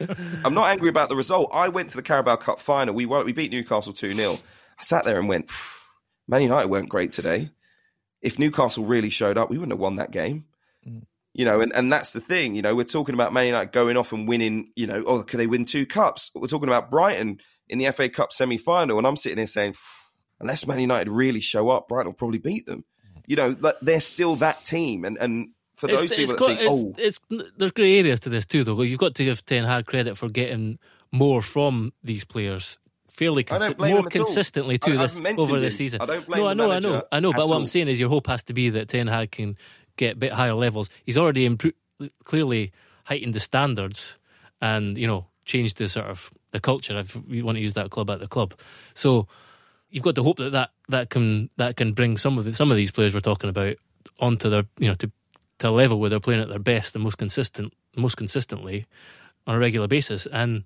I'm 0.44 0.54
not 0.54 0.68
angry 0.70 0.88
about 0.88 1.08
the 1.08 1.16
result. 1.16 1.50
I 1.52 1.68
went 1.68 1.90
to 1.90 1.96
the 1.96 2.02
Carabao 2.04 2.36
Cup 2.36 2.60
final. 2.60 2.94
We 2.94 3.06
won, 3.06 3.24
we 3.26 3.32
beat 3.32 3.50
Newcastle 3.50 3.92
2 3.92 4.14
0. 4.14 4.38
I 4.78 4.82
sat 4.82 5.04
there 5.04 5.18
and 5.18 5.28
went, 5.28 5.50
Man 6.28 6.42
United 6.42 6.68
weren't 6.70 6.88
great 6.88 7.10
today. 7.10 7.50
If 8.22 8.38
Newcastle 8.38 8.84
really 8.84 9.10
showed 9.10 9.36
up, 9.36 9.50
we 9.50 9.58
wouldn't 9.58 9.72
have 9.72 9.80
won 9.80 9.96
that 9.96 10.12
game. 10.12 10.44
You 11.32 11.44
know, 11.44 11.60
and, 11.60 11.72
and 11.74 11.92
that's 11.92 12.12
the 12.12 12.20
thing. 12.20 12.54
You 12.54 12.62
know, 12.62 12.74
we're 12.76 12.84
talking 12.84 13.14
about 13.14 13.32
Man 13.32 13.46
United 13.46 13.72
going 13.72 13.96
off 13.96 14.12
and 14.12 14.28
winning, 14.28 14.72
you 14.76 14.86
know, 14.86 15.02
oh, 15.06 15.22
could 15.22 15.40
they 15.40 15.46
win 15.46 15.64
two 15.64 15.86
cups? 15.86 16.30
We're 16.34 16.46
talking 16.48 16.68
about 16.68 16.90
Brighton 16.90 17.38
in 17.68 17.78
the 17.78 17.90
FA 17.92 18.08
Cup 18.08 18.32
semi 18.32 18.58
final. 18.58 18.98
And 18.98 19.06
I'm 19.06 19.16
sitting 19.16 19.36
there 19.36 19.46
saying, 19.46 19.74
unless 20.40 20.66
Man 20.66 20.80
United 20.80 21.10
really 21.10 21.40
show 21.40 21.68
up, 21.68 21.88
Brighton 21.88 22.08
will 22.08 22.14
probably 22.14 22.38
beat 22.38 22.66
them. 22.66 22.84
You 23.26 23.36
know, 23.36 23.56
they're 23.80 24.00
still 24.00 24.36
that 24.36 24.64
team. 24.64 25.04
And, 25.04 25.16
and 25.18 25.50
for 25.74 25.86
those 25.86 26.04
It's, 26.04 26.10
people 26.10 26.22
it's 26.22 26.32
got, 26.32 26.46
think, 26.48 26.60
it's, 26.60 27.20
oh, 27.30 27.38
it's, 27.38 27.52
there's 27.56 27.72
grey 27.72 27.98
areas 27.98 28.20
to 28.20 28.28
this 28.28 28.46
too, 28.46 28.64
though. 28.64 28.82
You've 28.82 28.98
got 28.98 29.14
to 29.16 29.24
give 29.24 29.44
Ten 29.44 29.64
Hag 29.64 29.86
credit 29.86 30.18
for 30.18 30.28
getting 30.28 30.78
more 31.12 31.42
from 31.42 31.92
these 32.02 32.24
players 32.24 32.78
fairly 33.20 33.44
consi- 33.44 33.76
more 33.76 33.86
him 33.86 33.96
at 33.98 34.04
all. 34.04 34.10
consistently 34.10 34.78
too 34.78 34.92
I've 34.92 35.14
this 35.14 35.20
over 35.36 35.60
this 35.60 35.76
season. 35.76 36.00
I 36.00 36.06
don't 36.06 36.26
blame 36.26 36.40
no, 36.40 36.48
I 36.48 36.54
the 36.54 36.54
know, 36.56 36.70
I 36.72 36.78
know, 36.78 37.02
I 37.12 37.20
know. 37.20 37.32
But 37.32 37.42
at 37.42 37.48
what 37.48 37.54
all. 37.54 37.60
I'm 37.60 37.66
saying 37.66 37.88
is, 37.88 38.00
your 38.00 38.08
hope 38.08 38.26
has 38.28 38.42
to 38.44 38.54
be 38.54 38.70
that 38.70 38.88
Ten 38.88 39.06
Hag 39.08 39.30
can 39.32 39.56
get 39.96 40.14
a 40.14 40.16
bit 40.16 40.32
higher 40.32 40.54
levels. 40.54 40.88
He's 41.04 41.18
already 41.18 41.44
improved, 41.44 41.76
clearly 42.24 42.72
heightened 43.04 43.34
the 43.34 43.40
standards, 43.40 44.18
and 44.62 44.96
you 44.96 45.06
know 45.06 45.26
changed 45.44 45.76
the 45.76 45.88
sort 45.88 46.06
of 46.06 46.30
the 46.52 46.60
culture. 46.60 46.98
If 46.98 47.16
you 47.28 47.44
want 47.44 47.56
to 47.56 47.62
use 47.62 47.74
that 47.74 47.90
club 47.90 48.08
at 48.10 48.20
the 48.20 48.28
club, 48.28 48.54
so 48.94 49.28
you've 49.90 50.04
got 50.04 50.14
to 50.14 50.22
hope 50.22 50.38
that 50.38 50.50
that, 50.50 50.70
that 50.88 51.10
can 51.10 51.50
that 51.56 51.76
can 51.76 51.92
bring 51.92 52.16
some 52.16 52.38
of 52.38 52.44
the, 52.44 52.52
some 52.52 52.70
of 52.70 52.76
these 52.76 52.90
players 52.90 53.14
we're 53.14 53.20
talking 53.20 53.50
about 53.50 53.76
onto 54.18 54.48
their 54.48 54.64
you 54.78 54.88
know 54.88 54.94
to 54.94 55.10
to 55.58 55.68
a 55.68 55.70
level 55.70 56.00
where 56.00 56.10
they're 56.10 56.20
playing 56.20 56.40
at 56.40 56.48
their 56.48 56.58
best 56.58 56.94
and 56.94 57.04
most 57.04 57.18
consistent 57.18 57.72
most 57.96 58.16
consistently 58.16 58.86
on 59.46 59.56
a 59.56 59.58
regular 59.58 59.88
basis. 59.88 60.26
And 60.26 60.64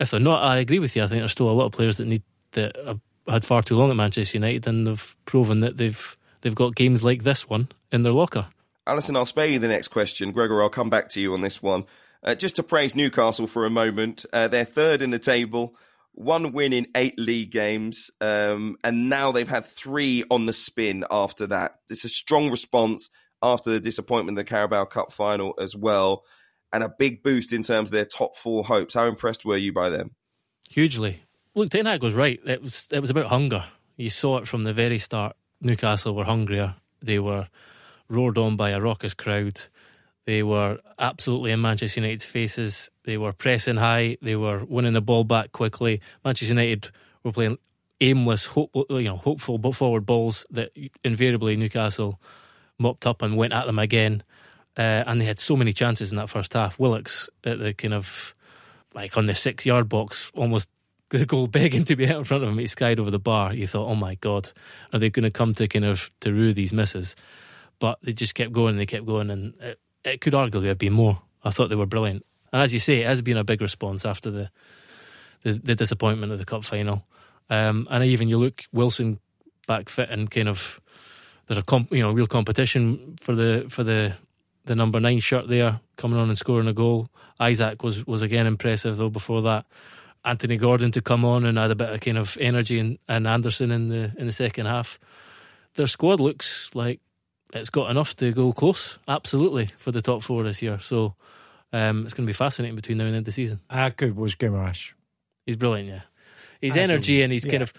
if 0.00 0.10
they're 0.10 0.20
not, 0.20 0.42
I 0.42 0.58
agree 0.58 0.78
with 0.78 0.96
you. 0.96 1.02
I 1.02 1.06
think 1.06 1.20
there's 1.20 1.32
still 1.32 1.50
a 1.50 1.52
lot 1.52 1.66
of 1.66 1.72
players 1.72 1.98
that 1.98 2.06
need 2.06 2.22
that 2.52 2.76
have 2.84 3.00
had 3.28 3.44
far 3.44 3.62
too 3.62 3.76
long 3.76 3.90
at 3.90 3.96
Manchester 3.96 4.38
United 4.38 4.66
and 4.66 4.86
they've 4.86 5.16
proven 5.24 5.60
that 5.60 5.76
they've 5.76 6.16
they've 6.40 6.54
got 6.54 6.74
games 6.74 7.04
like 7.04 7.24
this 7.24 7.48
one 7.48 7.68
in 7.92 8.02
their 8.02 8.12
locker. 8.12 8.46
Alyson, 8.86 9.16
I'll 9.16 9.26
spare 9.26 9.46
you 9.46 9.58
the 9.58 9.68
next 9.68 9.88
question. 9.88 10.30
Gregor, 10.30 10.62
I'll 10.62 10.68
come 10.68 10.90
back 10.90 11.08
to 11.10 11.20
you 11.20 11.34
on 11.34 11.40
this 11.40 11.60
one. 11.60 11.84
Uh, 12.22 12.34
just 12.34 12.56
to 12.56 12.62
praise 12.62 12.94
Newcastle 12.94 13.46
for 13.46 13.66
a 13.66 13.70
moment. 13.70 14.24
Uh, 14.32 14.48
they're 14.48 14.64
third 14.64 15.02
in 15.02 15.10
the 15.10 15.18
table, 15.18 15.74
one 16.16 16.52
win 16.52 16.72
in 16.72 16.88
eight 16.96 17.18
league 17.18 17.50
games, 17.50 18.10
um, 18.20 18.76
and 18.82 19.08
now 19.08 19.32
they've 19.32 19.48
had 19.48 19.64
three 19.64 20.24
on 20.30 20.46
the 20.46 20.52
spin 20.52 21.04
after 21.10 21.46
that. 21.48 21.76
It's 21.88 22.04
a 22.04 22.08
strong 22.08 22.50
response 22.50 23.08
after 23.42 23.70
the 23.70 23.80
disappointment 23.80 24.38
in 24.38 24.42
the 24.42 24.48
Carabao 24.48 24.86
Cup 24.86 25.12
final 25.12 25.54
as 25.60 25.76
well, 25.76 26.24
and 26.72 26.82
a 26.82 26.92
big 26.98 27.22
boost 27.22 27.52
in 27.52 27.62
terms 27.62 27.90
of 27.90 27.92
their 27.92 28.06
top 28.06 28.36
four 28.36 28.64
hopes. 28.64 28.94
How 28.94 29.06
impressed 29.06 29.44
were 29.44 29.56
you 29.56 29.72
by 29.72 29.90
them? 29.90 30.14
Hugely. 30.70 31.22
Look, 31.54 31.70
Ten 31.70 31.86
Hag 31.86 32.02
was 32.02 32.14
right. 32.14 32.40
It 32.44 32.62
was 32.62 32.88
it 32.90 33.00
was 33.00 33.10
about 33.10 33.26
hunger. 33.26 33.64
You 33.96 34.10
saw 34.10 34.38
it 34.38 34.48
from 34.48 34.64
the 34.64 34.72
very 34.72 34.98
start. 34.98 35.36
Newcastle 35.60 36.14
were 36.14 36.24
hungrier. 36.24 36.76
They 37.02 37.18
were 37.18 37.48
roared 38.08 38.38
on 38.38 38.56
by 38.56 38.70
a 38.70 38.80
raucous 38.80 39.14
crowd. 39.14 39.60
They 40.26 40.42
were 40.42 40.78
absolutely 40.98 41.52
in 41.52 41.60
Manchester 41.60 42.00
United's 42.00 42.24
faces. 42.24 42.90
They 43.04 43.16
were 43.16 43.32
pressing 43.32 43.76
high. 43.76 44.18
They 44.20 44.34
were 44.34 44.64
winning 44.64 44.94
the 44.94 45.00
ball 45.00 45.22
back 45.24 45.52
quickly. 45.52 46.00
Manchester 46.24 46.52
United 46.52 46.90
were 47.22 47.32
playing 47.32 47.58
aimless, 48.00 48.54
you 48.56 49.02
know, 49.02 49.16
hopeful 49.16 49.58
but 49.58 49.76
forward 49.76 50.04
balls 50.04 50.44
that 50.50 50.70
invariably 51.04 51.56
Newcastle 51.56 52.20
mopped 52.78 53.06
up 53.06 53.22
and 53.22 53.36
went 53.36 53.52
at 53.52 53.66
them 53.66 53.78
again. 53.78 54.22
Uh, 54.76 55.04
and 55.06 55.20
they 55.20 55.24
had 55.24 55.38
so 55.38 55.56
many 55.56 55.72
chances 55.72 56.10
in 56.10 56.18
that 56.18 56.28
first 56.28 56.52
half. 56.52 56.78
Willock's 56.78 57.30
at 57.44 57.58
the 57.58 57.72
kind 57.72 57.94
of 57.94 58.34
like 58.94 59.16
on 59.16 59.26
the 59.26 59.34
six 59.34 59.64
yard 59.64 59.88
box, 59.88 60.30
almost 60.34 60.68
the 61.10 61.24
goal 61.24 61.46
begging 61.46 61.84
to 61.84 61.94
be 61.94 62.08
out 62.08 62.18
in 62.18 62.24
front 62.24 62.42
of 62.42 62.50
him. 62.50 62.58
He 62.58 62.66
skied 62.66 62.98
over 62.98 63.12
the 63.12 63.18
bar. 63.20 63.54
You 63.54 63.66
thought, 63.66 63.88
oh 63.88 63.94
my 63.94 64.16
God, 64.16 64.50
are 64.92 64.98
they 64.98 65.08
going 65.08 65.22
to 65.22 65.30
come 65.30 65.54
to 65.54 65.68
kind 65.68 65.84
of 65.84 66.10
to 66.20 66.32
rue 66.32 66.52
these 66.52 66.72
misses? 66.72 67.14
But 67.78 67.98
they 68.02 68.12
just 68.12 68.34
kept 68.34 68.52
going 68.52 68.76
they 68.76 68.86
kept 68.86 69.06
going, 69.06 69.30
and 69.30 69.54
it, 69.60 69.78
it 70.06 70.20
could 70.20 70.32
arguably 70.32 70.68
have 70.68 70.78
been 70.78 70.92
more. 70.92 71.20
I 71.44 71.50
thought 71.50 71.68
they 71.68 71.76
were 71.76 71.86
brilliant. 71.86 72.24
And 72.52 72.62
as 72.62 72.72
you 72.72 72.78
say, 72.78 73.00
it 73.00 73.06
has 73.06 73.22
been 73.22 73.36
a 73.36 73.44
big 73.44 73.60
response 73.60 74.04
after 74.04 74.30
the 74.30 74.50
the, 75.42 75.52
the 75.52 75.74
disappointment 75.74 76.32
of 76.32 76.38
the 76.38 76.44
cup 76.44 76.64
final. 76.64 77.04
Um, 77.50 77.86
and 77.90 78.02
even 78.02 78.28
you 78.28 78.38
look 78.38 78.64
Wilson 78.72 79.20
back 79.68 79.88
fit 79.88 80.10
and 80.10 80.30
kind 80.30 80.48
of 80.48 80.80
there's 81.46 81.58
a 81.58 81.62
comp, 81.62 81.92
you 81.92 82.00
know 82.00 82.10
real 82.10 82.26
competition 82.26 83.16
for 83.20 83.34
the 83.34 83.66
for 83.68 83.84
the 83.84 84.14
the 84.64 84.74
number 84.74 84.98
nine 84.98 85.20
shirt 85.20 85.48
there, 85.48 85.80
coming 85.96 86.18
on 86.18 86.28
and 86.28 86.38
scoring 86.38 86.66
a 86.66 86.72
goal. 86.72 87.08
Isak 87.40 87.82
was 87.82 88.06
was 88.06 88.22
again 88.22 88.46
impressive 88.46 88.96
though. 88.96 89.10
Before 89.10 89.42
that, 89.42 89.66
Anthony 90.24 90.56
Gordon 90.56 90.90
to 90.92 91.00
come 91.00 91.24
on 91.24 91.44
and 91.44 91.58
add 91.58 91.70
a 91.70 91.76
bit 91.76 91.90
of 91.90 92.00
kind 92.00 92.18
of 92.18 92.36
energy, 92.40 92.78
and, 92.78 92.98
and 93.08 93.26
Anderson 93.26 93.70
in 93.70 93.88
the 93.88 94.12
in 94.18 94.26
the 94.26 94.32
second 94.32 94.66
half. 94.66 94.98
Their 95.74 95.86
squad 95.86 96.20
looks 96.20 96.70
like 96.74 97.00
it's 97.56 97.70
got 97.70 97.90
enough 97.90 98.14
to 98.16 98.32
go 98.32 98.52
close, 98.52 98.98
absolutely, 99.08 99.70
for 99.78 99.90
the 99.92 100.02
top 100.02 100.22
four 100.22 100.42
this 100.44 100.62
year. 100.62 100.78
So 100.80 101.14
um, 101.72 102.04
it's 102.04 102.14
going 102.14 102.26
to 102.26 102.30
be 102.30 102.34
fascinating 102.34 102.76
between 102.76 102.98
now 102.98 103.04
and 103.04 103.12
the 103.14 103.16
end 103.18 103.22
of 103.22 103.26
the 103.26 103.32
season. 103.32 103.60
How 103.70 103.88
good 103.90 104.16
was 104.16 104.34
Guimaraes? 104.34 104.92
He's 105.44 105.56
brilliant, 105.56 105.88
yeah. 105.88 106.00
His 106.60 106.76
energy 106.76 107.22
and 107.22 107.32
he's 107.32 107.44
Yeah. 107.44 107.50
kind 107.50 107.62
of 107.62 107.72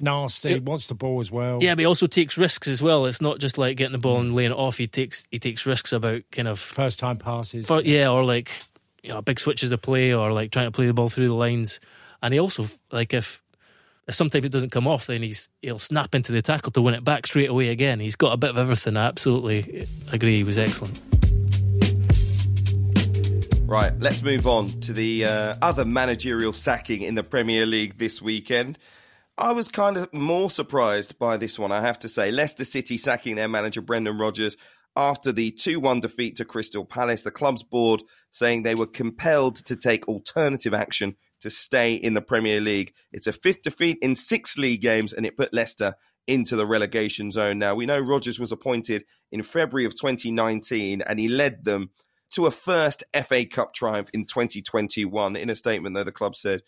Nasty, 0.00 0.50
It- 0.54 0.64
wants 0.64 0.88
the 0.88 0.94
ball 0.94 1.20
as 1.20 1.30
well. 1.30 1.58
yeah, 1.62 1.74
but 1.74 1.80
he 1.80 1.86
also 1.86 2.06
takes 2.08 2.36
risks 2.36 2.66
as 2.66 2.82
well. 2.82 3.06
It's 3.06 3.20
not 3.20 3.38
just 3.38 3.56
like 3.58 3.76
getting 3.76 3.92
the 3.92 3.98
ball 3.98 4.18
and 4.20 4.34
laying 4.34 4.50
it 4.50 4.56
off. 4.56 4.78
He 4.78 4.86
takes 4.88 5.28
he 5.30 5.38
takes 5.38 5.64
risks 5.64 5.92
about 5.92 6.22
kind 6.32 6.48
of 6.48 6.58
First 6.58 6.98
time 6.98 7.18
passes. 7.18 7.66
for, 7.66 7.80
yeah, 7.82 8.10
or 8.10 8.24
like 8.24 8.50
you 9.02 9.10
know 9.10 9.22
big 9.22 9.38
switches 9.38 9.70
of 9.70 9.80
play, 9.80 10.12
or 10.12 10.32
like 10.32 10.50
trying 10.50 10.66
to 10.66 10.72
play 10.72 10.86
the 10.86 10.94
ball 10.94 11.08
through 11.08 11.28
the 11.28 11.34
lines. 11.34 11.78
And 12.20 12.34
he 12.34 12.40
also 12.40 12.66
like 12.90 13.14
if 13.14 13.41
sometimes 14.10 14.44
it 14.44 14.52
doesn't 14.52 14.70
come 14.70 14.86
off, 14.86 15.06
then 15.06 15.22
he's 15.22 15.48
he'll 15.60 15.78
snap 15.78 16.14
into 16.14 16.32
the 16.32 16.42
tackle 16.42 16.72
to 16.72 16.82
win 16.82 16.94
it 16.94 17.04
back 17.04 17.26
straight 17.26 17.50
away 17.50 17.68
again. 17.68 18.00
He's 18.00 18.16
got 18.16 18.32
a 18.32 18.36
bit 18.36 18.50
of 18.50 18.58
everything. 18.58 18.96
I 18.96 19.06
absolutely 19.06 19.86
agree. 20.12 20.36
He 20.38 20.44
was 20.44 20.58
excellent. 20.58 21.00
Right, 23.72 23.98
let's 24.00 24.22
move 24.22 24.46
on 24.46 24.68
to 24.82 24.92
the 24.92 25.24
uh, 25.24 25.54
other 25.62 25.86
managerial 25.86 26.52
sacking 26.52 27.00
in 27.00 27.14
the 27.14 27.22
Premier 27.22 27.64
League 27.64 27.96
this 27.96 28.20
weekend. 28.20 28.78
I 29.38 29.52
was 29.52 29.70
kind 29.70 29.96
of 29.96 30.12
more 30.12 30.50
surprised 30.50 31.18
by 31.18 31.38
this 31.38 31.58
one, 31.58 31.72
I 31.72 31.80
have 31.80 31.98
to 32.00 32.08
say. 32.08 32.30
Leicester 32.30 32.66
City 32.66 32.98
sacking 32.98 33.36
their 33.36 33.48
manager 33.48 33.80
Brendan 33.80 34.18
Rodgers 34.18 34.58
after 34.94 35.32
the 35.32 35.52
2 35.52 35.80
1 35.80 36.00
defeat 36.00 36.36
to 36.36 36.44
Crystal 36.44 36.84
Palace. 36.84 37.22
The 37.22 37.30
club's 37.30 37.62
board 37.62 38.02
saying 38.30 38.62
they 38.62 38.74
were 38.74 38.86
compelled 38.86 39.56
to 39.64 39.76
take 39.76 40.06
alternative 40.06 40.74
action 40.74 41.16
to 41.42 41.50
stay 41.50 41.94
in 41.94 42.14
the 42.14 42.22
Premier 42.22 42.60
League. 42.60 42.94
It's 43.12 43.26
a 43.26 43.32
fifth 43.32 43.62
defeat 43.62 43.98
in 44.00 44.16
six 44.16 44.56
league 44.56 44.80
games, 44.80 45.12
and 45.12 45.26
it 45.26 45.36
put 45.36 45.52
Leicester 45.52 45.94
into 46.26 46.56
the 46.56 46.66
relegation 46.66 47.30
zone. 47.30 47.58
Now, 47.58 47.74
we 47.74 47.86
know 47.86 47.98
Rodgers 47.98 48.38
was 48.38 48.52
appointed 48.52 49.04
in 49.30 49.42
February 49.42 49.84
of 49.86 49.94
2019, 49.94 51.02
and 51.02 51.18
he 51.18 51.28
led 51.28 51.64
them 51.64 51.90
to 52.30 52.46
a 52.46 52.50
first 52.50 53.04
FA 53.26 53.44
Cup 53.44 53.74
triumph 53.74 54.08
in 54.14 54.24
2021. 54.24 55.36
In 55.36 55.50
a 55.50 55.56
statement, 55.56 55.94
though, 55.94 56.04
the 56.04 56.12
club 56.12 56.34
said, 56.34 56.62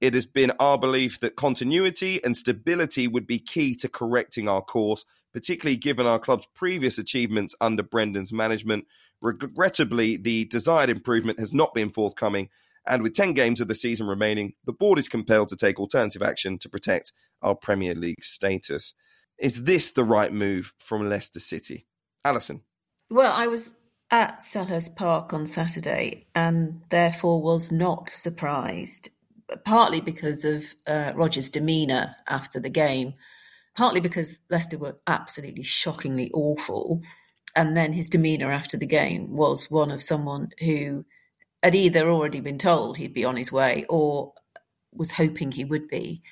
It 0.00 0.14
has 0.14 0.26
been 0.26 0.52
our 0.60 0.78
belief 0.78 1.20
that 1.20 1.36
continuity 1.36 2.22
and 2.22 2.36
stability 2.36 3.08
would 3.08 3.26
be 3.26 3.38
key 3.38 3.74
to 3.76 3.88
correcting 3.88 4.48
our 4.48 4.62
course, 4.62 5.04
particularly 5.32 5.76
given 5.76 6.06
our 6.06 6.18
club's 6.18 6.46
previous 6.54 6.98
achievements 6.98 7.54
under 7.60 7.82
Brendan's 7.82 8.32
management. 8.32 8.84
Regrettably, 9.22 10.16
the 10.16 10.44
desired 10.46 10.90
improvement 10.90 11.40
has 11.40 11.52
not 11.52 11.74
been 11.74 11.90
forthcoming. 11.90 12.48
And 12.90 13.04
with 13.04 13.14
10 13.14 13.34
games 13.34 13.60
of 13.60 13.68
the 13.68 13.74
season 13.76 14.08
remaining, 14.08 14.54
the 14.64 14.72
board 14.72 14.98
is 14.98 15.08
compelled 15.08 15.48
to 15.50 15.56
take 15.56 15.78
alternative 15.78 16.22
action 16.22 16.58
to 16.58 16.68
protect 16.68 17.12
our 17.40 17.54
Premier 17.54 17.94
League 17.94 18.24
status. 18.24 18.94
Is 19.38 19.62
this 19.62 19.92
the 19.92 20.02
right 20.02 20.32
move 20.32 20.74
from 20.76 21.08
Leicester 21.08 21.38
City? 21.38 21.86
Alyson. 22.24 22.62
Well, 23.08 23.32
I 23.32 23.46
was 23.46 23.80
at 24.10 24.40
Selhurst 24.40 24.96
Park 24.96 25.32
on 25.32 25.46
Saturday 25.46 26.26
and 26.34 26.82
therefore 26.90 27.40
was 27.40 27.70
not 27.70 28.10
surprised, 28.10 29.08
partly 29.64 30.00
because 30.00 30.44
of 30.44 30.64
uh, 30.84 31.12
Rodgers' 31.14 31.48
demeanour 31.48 32.16
after 32.26 32.58
the 32.58 32.70
game, 32.70 33.14
partly 33.76 34.00
because 34.00 34.36
Leicester 34.50 34.78
were 34.78 34.98
absolutely 35.06 35.62
shockingly 35.62 36.32
awful. 36.34 37.02
And 37.54 37.76
then 37.76 37.92
his 37.92 38.06
demeanour 38.06 38.50
after 38.50 38.76
the 38.76 38.86
game 38.86 39.36
was 39.36 39.70
one 39.70 39.92
of 39.92 40.02
someone 40.02 40.50
who 40.58 41.04
had 41.62 41.74
either 41.74 42.10
already 42.10 42.40
been 42.40 42.58
told 42.58 42.96
he'd 42.96 43.14
be 43.14 43.24
on 43.24 43.36
his 43.36 43.52
way 43.52 43.84
or 43.88 44.32
was 44.92 45.12
hoping 45.12 45.52
he 45.52 45.64
would 45.64 45.88
be. 45.88 46.22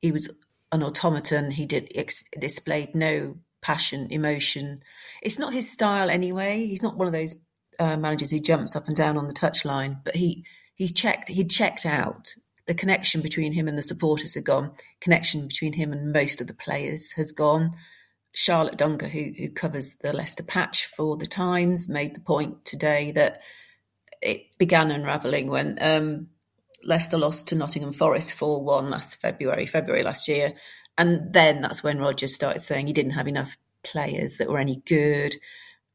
He 0.00 0.12
was 0.12 0.28
an 0.72 0.82
automaton. 0.82 1.50
He 1.50 1.66
did 1.66 1.90
ex- 1.94 2.24
displayed 2.38 2.94
no 2.94 3.36
passion, 3.62 4.08
emotion. 4.10 4.82
It's 5.22 5.38
not 5.38 5.52
his 5.52 5.70
style 5.70 6.10
anyway. 6.10 6.66
He's 6.66 6.82
not 6.82 6.96
one 6.96 7.06
of 7.06 7.12
those 7.12 7.34
uh, 7.78 7.96
managers 7.96 8.30
who 8.30 8.40
jumps 8.40 8.76
up 8.76 8.86
and 8.86 8.96
down 8.96 9.16
on 9.16 9.26
the 9.26 9.34
touchline. 9.34 10.00
But 10.04 10.16
he 10.16 10.44
he's 10.74 10.92
checked. 10.92 11.28
He 11.28 11.44
checked 11.44 11.86
out. 11.86 12.34
The 12.66 12.74
connection 12.74 13.22
between 13.22 13.52
him 13.52 13.68
and 13.68 13.78
the 13.78 13.82
supporters 13.82 14.34
had 14.34 14.44
gone. 14.44 14.72
Connection 15.00 15.46
between 15.46 15.74
him 15.74 15.92
and 15.92 16.12
most 16.12 16.40
of 16.40 16.48
the 16.48 16.54
players 16.54 17.12
has 17.12 17.32
gone. 17.32 17.76
Charlotte 18.34 18.76
Duncker, 18.76 19.08
who 19.08 19.32
who 19.38 19.48
covers 19.50 19.96
the 19.96 20.12
Leicester 20.12 20.42
patch 20.42 20.86
for 20.86 21.16
the 21.16 21.26
Times, 21.26 21.88
made 21.88 22.14
the 22.14 22.20
point 22.20 22.64
today 22.64 23.12
that 23.12 23.40
it 24.22 24.46
began 24.58 24.90
unravelling 24.90 25.48
when 25.48 25.78
um, 25.80 26.28
Leicester 26.84 27.18
lost 27.18 27.48
to 27.48 27.54
Nottingham 27.54 27.92
Forest 27.92 28.34
4 28.34 28.62
1 28.62 28.90
last 28.90 29.20
February, 29.20 29.66
February 29.66 30.02
last 30.02 30.28
year. 30.28 30.54
And 30.98 31.32
then 31.32 31.60
that's 31.60 31.82
when 31.82 31.98
Rodgers 31.98 32.34
started 32.34 32.60
saying 32.60 32.86
he 32.86 32.92
didn't 32.92 33.12
have 33.12 33.28
enough 33.28 33.56
players 33.82 34.36
that 34.36 34.48
were 34.48 34.58
any 34.58 34.82
good. 34.86 35.34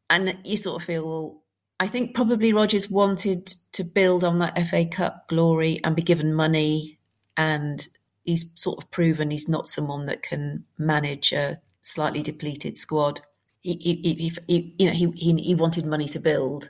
And 0.10 0.38
you 0.44 0.58
sort 0.58 0.82
of 0.82 0.86
feel, 0.86 1.08
well, 1.08 1.44
I 1.80 1.88
think 1.88 2.14
probably 2.14 2.54
Rodgers 2.54 2.90
wanted 2.90 3.48
to 3.72 3.84
build 3.84 4.24
on 4.24 4.40
that 4.40 4.68
FA 4.68 4.86
Cup 4.86 5.28
glory 5.28 5.80
and 5.84 5.96
be 5.96 6.04
given 6.04 6.34
money. 6.34 7.00
And 7.36 7.88
he's 8.24 8.52
sort 8.56 8.84
of 8.84 8.92
proven 8.92 9.32
he's 9.32 9.50
not 9.50 9.68
someone 9.68 10.06
that 10.06 10.22
can 10.22 10.66
manage 10.78 11.32
a 11.32 11.60
slightly 11.82 12.22
depleted 12.22 12.78
squad. 12.78 13.22
He, 13.62 13.74
he, 13.74 14.14
he, 14.14 14.34
he 14.48 14.76
you 14.78 14.86
know, 14.88 14.94
he, 14.94 15.12
he, 15.16 15.34
he 15.42 15.56
wanted 15.56 15.86
money 15.86 16.08
to 16.10 16.20
build. 16.20 16.70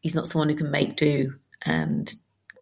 He's 0.00 0.14
not 0.14 0.28
someone 0.28 0.48
who 0.48 0.56
can 0.56 0.70
make 0.70 0.96
do 0.96 1.34
and 1.62 2.12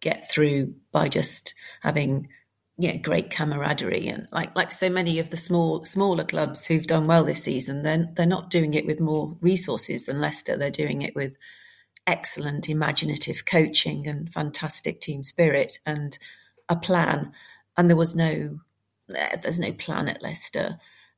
get 0.01 0.29
through 0.31 0.73
by 0.91 1.09
just 1.09 1.53
having 1.81 2.29
know, 2.77 2.99
great 3.01 3.29
camaraderie 3.31 4.07
and 4.07 4.27
like 4.31 4.55
like 4.55 4.71
so 4.71 4.89
many 4.89 5.19
of 5.19 5.29
the 5.29 5.37
small 5.37 5.83
smaller 5.85 6.23
clubs 6.23 6.65
who've 6.65 6.85
done 6.85 7.07
well 7.07 7.23
this 7.23 7.43
season, 7.43 7.81
then 7.81 8.13
they're 8.15 8.25
not 8.25 8.49
doing 8.49 8.73
it 8.73 8.85
with 8.85 8.99
more 8.99 9.35
resources 9.41 10.05
than 10.05 10.21
Leicester. 10.21 10.55
They're 10.55 10.69
doing 10.69 11.01
it 11.01 11.15
with 11.15 11.35
excellent 12.05 12.69
imaginative 12.69 13.45
coaching 13.45 14.07
and 14.07 14.31
fantastic 14.31 15.01
team 15.01 15.23
spirit 15.23 15.79
and 15.85 16.17
a 16.69 16.75
plan. 16.75 17.31
And 17.75 17.89
there 17.89 17.97
was 17.97 18.15
no 18.15 18.59
eh, 19.13 19.37
there's 19.41 19.59
no 19.59 19.73
plan 19.73 20.07
at 20.07 20.21
Leicester. 20.21 20.77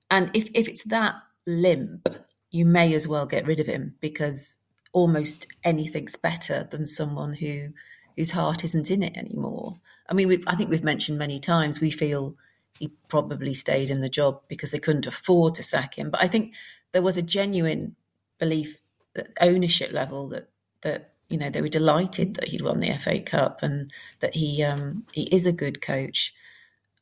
And 0.10 0.32
if 0.34 0.50
if 0.54 0.70
it's 0.70 0.84
that 0.86 1.16
limp, 1.46 2.08
you 2.52 2.66
may 2.66 2.94
as 2.94 3.08
well 3.08 3.26
get 3.26 3.46
rid 3.46 3.60
of 3.60 3.68
him 3.68 3.96
because 4.00 4.58
almost 4.92 5.48
anything's 5.64 6.16
better 6.16 6.68
than 6.70 6.86
someone 6.86 7.34
who 7.34 7.70
whose 8.16 8.32
heart 8.32 8.64
isn't 8.64 8.92
in 8.92 9.02
it 9.02 9.16
anymore. 9.16 9.76
I 10.10 10.14
mean, 10.14 10.44
I 10.48 10.56
think 10.56 10.70
we've 10.70 10.84
mentioned 10.84 11.18
many 11.18 11.40
times 11.40 11.80
we 11.80 11.92
feel 11.92 12.36
he 12.78 12.92
probably 13.08 13.54
stayed 13.54 13.90
in 13.90 14.02
the 14.02 14.10
job 14.10 14.42
because 14.48 14.72
they 14.72 14.80
couldn't 14.80 15.08
afford 15.08 15.56
to 15.56 15.64
sack 15.64 15.98
him. 15.98 16.10
But 16.10 16.22
I 16.22 16.28
think 16.28 16.54
there 16.92 17.02
was 17.02 17.18
a 17.18 17.22
genuine 17.22 17.96
belief 18.40 18.78
at 19.16 19.30
ownership 19.42 19.92
level 19.92 20.30
that 20.30 20.50
that 20.82 21.14
you 21.30 21.38
know 21.38 21.50
they 21.50 21.62
were 21.62 21.68
delighted 21.68 22.36
that 22.36 22.48
he'd 22.48 22.62
won 22.62 22.80
the 22.80 22.94
FA 22.98 23.20
Cup 23.20 23.62
and 23.62 23.92
that 24.20 24.36
he 24.36 24.64
um, 24.64 25.06
he 25.12 25.24
is 25.24 25.46
a 25.46 25.52
good 25.52 25.82
coach 25.82 26.34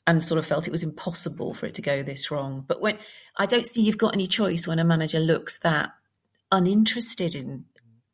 and 0.06 0.24
sort 0.24 0.40
of 0.40 0.46
felt 0.46 0.68
it 0.68 0.72
was 0.72 0.84
impossible 0.84 1.54
for 1.54 1.66
it 1.66 1.74
to 1.76 1.82
go 1.82 2.02
this 2.02 2.32
wrong. 2.32 2.64
But 2.68 2.82
when 2.82 2.98
I 3.38 3.46
don't 3.46 3.68
see 3.68 3.82
you've 3.82 3.98
got 3.98 4.14
any 4.14 4.28
choice 4.28 4.68
when 4.68 4.80
a 4.80 4.84
manager 4.84 5.20
looks 5.20 5.60
that 5.60 5.92
uninterested 6.52 7.36
in 7.36 7.66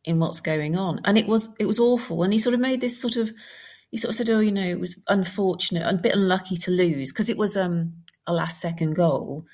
in 0.06 0.20
what's 0.20 0.41
going 0.41 0.78
on, 0.78 1.01
and 1.06 1.18
it 1.18 1.28
was 1.28 1.54
it 1.60 1.66
was 1.66 1.80
awful. 1.80 2.24
And 2.24 2.34
he 2.34 2.39
sort 2.39 2.54
of 2.54 2.60
made 2.60 2.82
this 2.82 2.99
sort 2.99 3.16
of 3.16 3.32
he 3.91 3.97
sort 3.97 4.10
of 4.10 4.16
said, 4.16 4.30
"Oh, 4.30 4.39
you 4.39 4.51
know, 4.51 4.68
it 4.68 4.80
was 4.80 5.01
unfortunate, 5.08 5.88
a 5.88 5.97
bit 5.97 6.16
unlucky 6.16 6.58
to 6.58 6.72
lose 6.72 7.12
because 7.12 7.30
it 7.30 7.38
was 7.38 7.56
um, 7.56 7.93
a 8.26 8.34
last 8.34 8.60
second 8.60 8.95
goal." 8.95 9.45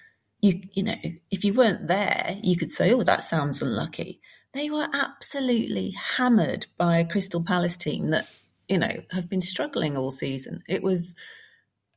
You 0.42 0.62
you 0.74 0.84
know, 0.84 0.96
if 1.30 1.44
you 1.44 1.54
weren't 1.54 1.88
there, 1.88 2.38
you 2.42 2.58
could 2.58 2.72
say, 2.72 2.94
"Oh, 2.94 3.04
that 3.04 3.22
sounds 3.22 3.62
unlucky." 3.62 4.22
They 4.54 4.70
were 4.70 4.88
absolutely 4.94 5.92
hammered 5.92 6.66
by 6.78 6.98
a 6.98 7.08
Crystal 7.08 7.44
Palace 7.44 7.78
team 7.78 8.10
that 8.10 8.28
you 8.68 8.78
know 8.78 9.04
have 9.12 9.30
been 9.30 9.42
struggling 9.42 9.98
all 9.98 10.12
season. 10.12 10.64
It 10.68 10.82
was 10.82 11.16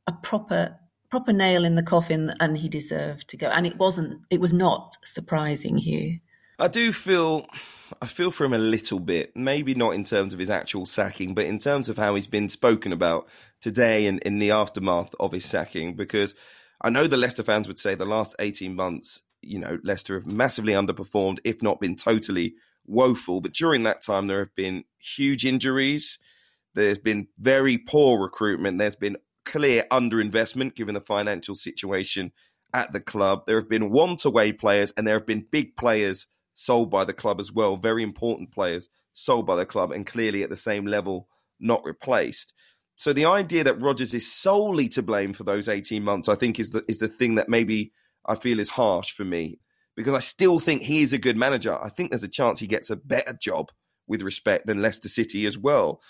a 0.06 0.12
proper 0.12 0.78
proper 1.12 1.32
nail 1.32 1.64
in 1.64 1.76
the 1.76 1.82
coffin, 1.82 2.32
and 2.40 2.56
he 2.56 2.68
deserved 2.68 3.28
to 3.28 3.36
go. 3.36 3.46
And 3.48 3.66
it 3.66 3.76
wasn't. 3.76 4.22
It 4.30 4.40
was 4.40 4.52
not 4.52 4.96
surprising, 5.04 5.76
Hugh. 5.76 6.18
I 6.58 6.68
do 6.68 6.90
feel, 6.90 7.46
I 8.00 8.06
feel 8.06 8.30
for 8.30 8.44
him 8.44 8.52
a 8.52 8.58
little 8.58 9.00
bit. 9.00 9.36
Maybe 9.36 9.74
not 9.74 9.94
in 9.94 10.04
terms 10.04 10.32
of 10.32 10.38
his 10.38 10.50
actual 10.50 10.86
sacking, 10.86 11.34
but 11.34 11.46
in 11.46 11.58
terms 11.58 11.88
of 11.88 11.96
how 11.98 12.14
he's 12.14 12.26
been 12.26 12.48
spoken 12.48 12.92
about 12.92 13.28
today 13.60 14.06
and 14.06 14.18
in 14.20 14.38
the 14.38 14.52
aftermath 14.52 15.14
of 15.20 15.32
his 15.32 15.44
sacking. 15.44 15.94
Because 15.94 16.34
I 16.80 16.90
know 16.90 17.06
the 17.06 17.16
Leicester 17.16 17.42
fans 17.42 17.68
would 17.68 17.78
say 17.78 17.94
the 17.94 18.04
last 18.04 18.36
eighteen 18.38 18.74
months, 18.74 19.20
you 19.42 19.58
know, 19.58 19.78
Leicester 19.82 20.14
have 20.14 20.26
massively 20.26 20.72
underperformed, 20.72 21.38
if 21.44 21.62
not 21.62 21.80
been 21.80 21.96
totally 21.96 22.54
woeful. 22.86 23.40
But 23.40 23.54
during 23.54 23.82
that 23.82 24.00
time, 24.00 24.26
there 24.26 24.40
have 24.40 24.54
been 24.54 24.84
huge 24.98 25.44
injuries. 25.44 26.18
There's 26.74 26.98
been 26.98 27.28
very 27.38 27.78
poor 27.78 28.20
recruitment. 28.20 28.78
There's 28.78 28.96
been 28.96 29.16
clear 29.44 29.84
underinvestment 29.90 30.74
given 30.74 30.94
the 30.94 31.00
financial 31.00 31.54
situation 31.54 32.32
at 32.72 32.92
the 32.92 33.00
club. 33.00 33.42
There 33.46 33.56
have 33.56 33.68
been 33.68 33.90
want 33.90 34.24
away 34.24 34.52
players 34.52 34.92
and 34.96 35.06
there 35.06 35.18
have 35.18 35.26
been 35.26 35.46
big 35.50 35.76
players 35.76 36.26
sold 36.54 36.90
by 36.90 37.04
the 37.04 37.12
club 37.12 37.40
as 37.40 37.52
well, 37.52 37.76
very 37.76 38.02
important 38.02 38.50
players 38.50 38.88
sold 39.12 39.46
by 39.46 39.56
the 39.56 39.66
club, 39.66 39.92
and 39.92 40.06
clearly 40.06 40.42
at 40.42 40.50
the 40.50 40.56
same 40.56 40.86
level, 40.86 41.28
not 41.60 41.84
replaced. 41.84 42.52
So 42.96 43.12
the 43.12 43.26
idea 43.26 43.64
that 43.64 43.80
Rodgers 43.80 44.14
is 44.14 44.30
solely 44.30 44.88
to 44.90 45.02
blame 45.02 45.32
for 45.32 45.44
those 45.44 45.68
18 45.68 46.02
months, 46.02 46.28
I 46.28 46.34
think, 46.34 46.58
is 46.58 46.70
the 46.70 46.84
is 46.88 46.98
the 46.98 47.08
thing 47.08 47.36
that 47.36 47.48
maybe 47.48 47.92
I 48.26 48.34
feel 48.34 48.60
is 48.60 48.68
harsh 48.68 49.12
for 49.12 49.24
me 49.24 49.58
because 49.96 50.14
I 50.14 50.20
still 50.20 50.58
think 50.58 50.82
he 50.82 51.02
is 51.02 51.12
a 51.12 51.18
good 51.18 51.36
manager. 51.36 51.76
I 51.82 51.88
think 51.88 52.10
there's 52.10 52.24
a 52.24 52.28
chance 52.28 52.58
he 52.58 52.66
gets 52.66 52.90
a 52.90 52.96
better 52.96 53.32
job 53.32 53.70
with 54.06 54.22
respect 54.22 54.66
than 54.66 54.82
Leicester 54.82 55.08
City 55.08 55.46
as 55.46 55.58
well. 55.58 56.00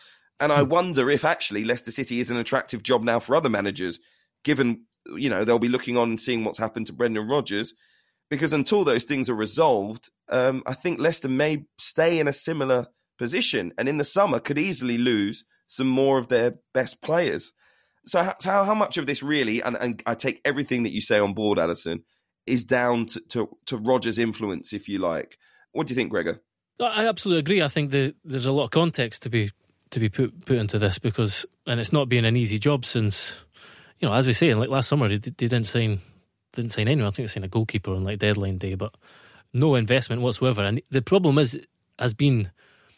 And 0.40 0.53
I 0.53 0.62
hmm. 0.62 0.70
wonder 0.70 1.11
if 1.11 1.24
actually 1.24 1.64
Leicester 1.64 1.90
City 1.90 2.20
is 2.20 2.30
an 2.30 2.36
attractive 2.36 2.82
job 2.82 3.03
now 3.03 3.20
for 3.20 3.36
other 3.36 3.51
managers, 3.51 4.01
given 4.45 4.84
you 5.16 5.30
know 5.30 5.45
they'll 5.45 5.59
be 5.59 5.68
looking 5.68 5.97
on 5.97 6.11
and 6.11 6.20
seeing 6.20 6.45
what's 6.45 6.59
happened 6.59 6.86
to 6.86 6.93
Brendan 6.93 7.28
Rodgers. 7.28 7.74
Because 8.30 8.52
until 8.52 8.84
those 8.84 9.04
things 9.04 9.28
are 9.28 9.34
resolved, 9.34 10.08
um, 10.28 10.62
I 10.66 10.74
think 10.74 10.98
Leicester 10.98 11.28
may 11.28 11.66
stay 11.78 12.18
in 12.18 12.28
a 12.28 12.32
similar 12.32 12.86
position, 13.18 13.72
and 13.76 13.88
in 13.88 13.98
the 13.98 14.04
summer 14.04 14.40
could 14.40 14.58
easily 14.58 14.98
lose 14.98 15.44
some 15.66 15.86
more 15.86 16.18
of 16.18 16.28
their 16.28 16.54
best 16.74 17.02
players. 17.02 17.52
So, 18.04 18.22
how, 18.42 18.64
how 18.64 18.74
much 18.74 18.96
of 18.98 19.06
this 19.06 19.22
really, 19.22 19.60
and, 19.60 19.76
and 19.76 20.02
I 20.06 20.14
take 20.14 20.40
everything 20.44 20.82
that 20.84 20.92
you 20.92 21.00
say 21.00 21.18
on 21.18 21.34
board, 21.34 21.58
Alyson, 21.58 22.02
is 22.46 22.64
down 22.64 23.06
to, 23.06 23.20
to, 23.28 23.56
to 23.66 23.76
Rodgers' 23.76 24.18
influence, 24.18 24.72
if 24.72 24.88
you 24.88 24.98
like. 24.98 25.38
What 25.72 25.86
do 25.86 25.92
you 25.92 25.96
think, 25.96 26.10
Gregor? 26.10 26.40
I 26.80 27.06
absolutely 27.06 27.40
agree. 27.40 27.62
I 27.62 27.68
think 27.68 27.90
the, 27.90 28.14
there's 28.24 28.46
a 28.46 28.52
lot 28.52 28.64
of 28.64 28.70
context 28.70 29.22
to 29.22 29.30
be 29.30 29.50
to 29.90 30.00
be 30.00 30.08
put 30.08 30.46
put 30.46 30.56
into 30.56 30.78
this 30.78 30.98
because, 30.98 31.46
and 31.66 31.78
it's 31.78 31.92
not 31.92 32.08
been 32.08 32.24
an 32.24 32.36
easy 32.36 32.58
job 32.58 32.84
since, 32.84 33.44
you 34.00 34.08
know, 34.08 34.14
as 34.14 34.26
we 34.26 34.32
say, 34.32 34.52
like 34.54 34.70
last 34.70 34.88
summer, 34.88 35.08
they, 35.08 35.18
they 35.18 35.30
didn't 35.30 35.64
sign 35.64 36.00
didn't 36.53 36.72
sign 36.72 36.88
anyone. 36.88 37.09
I 37.09 37.11
think 37.11 37.28
they 37.28 37.32
signed 37.32 37.44
a 37.44 37.48
goalkeeper 37.48 37.92
on 37.92 38.05
like 38.05 38.18
deadline 38.18 38.59
day, 38.59 38.74
but 38.74 38.94
no 39.53 39.74
investment 39.74 40.22
whatsoever. 40.22 40.62
And 40.62 40.80
the 40.90 41.03
problem 41.03 41.38
is 41.38 41.66
has 41.98 42.14
been 42.14 42.50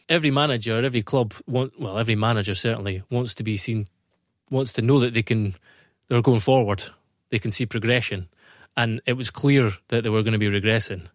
every 0.09 0.31
manager, 0.31 0.83
every 0.83 1.01
club, 1.01 1.33
want, 1.47 1.79
well, 1.79 1.97
every 1.97 2.15
manager 2.15 2.55
certainly 2.55 3.03
wants 3.09 3.35
to 3.35 3.43
be 3.43 3.57
seen, 3.57 3.87
wants 4.49 4.73
to 4.73 4.81
know 4.81 4.99
that 4.99 5.13
they 5.13 5.23
can, 5.23 5.55
they're 6.07 6.21
going 6.21 6.39
forward, 6.39 6.85
they 7.29 7.39
can 7.39 7.51
see 7.51 7.65
progression, 7.65 8.27
and 8.77 9.01
it 9.05 9.13
was 9.13 9.29
clear 9.29 9.71
that 9.89 10.03
they 10.03 10.09
were 10.09 10.23
going 10.23 10.33
to 10.33 10.39
be 10.39 10.49
regressing. 10.49 11.07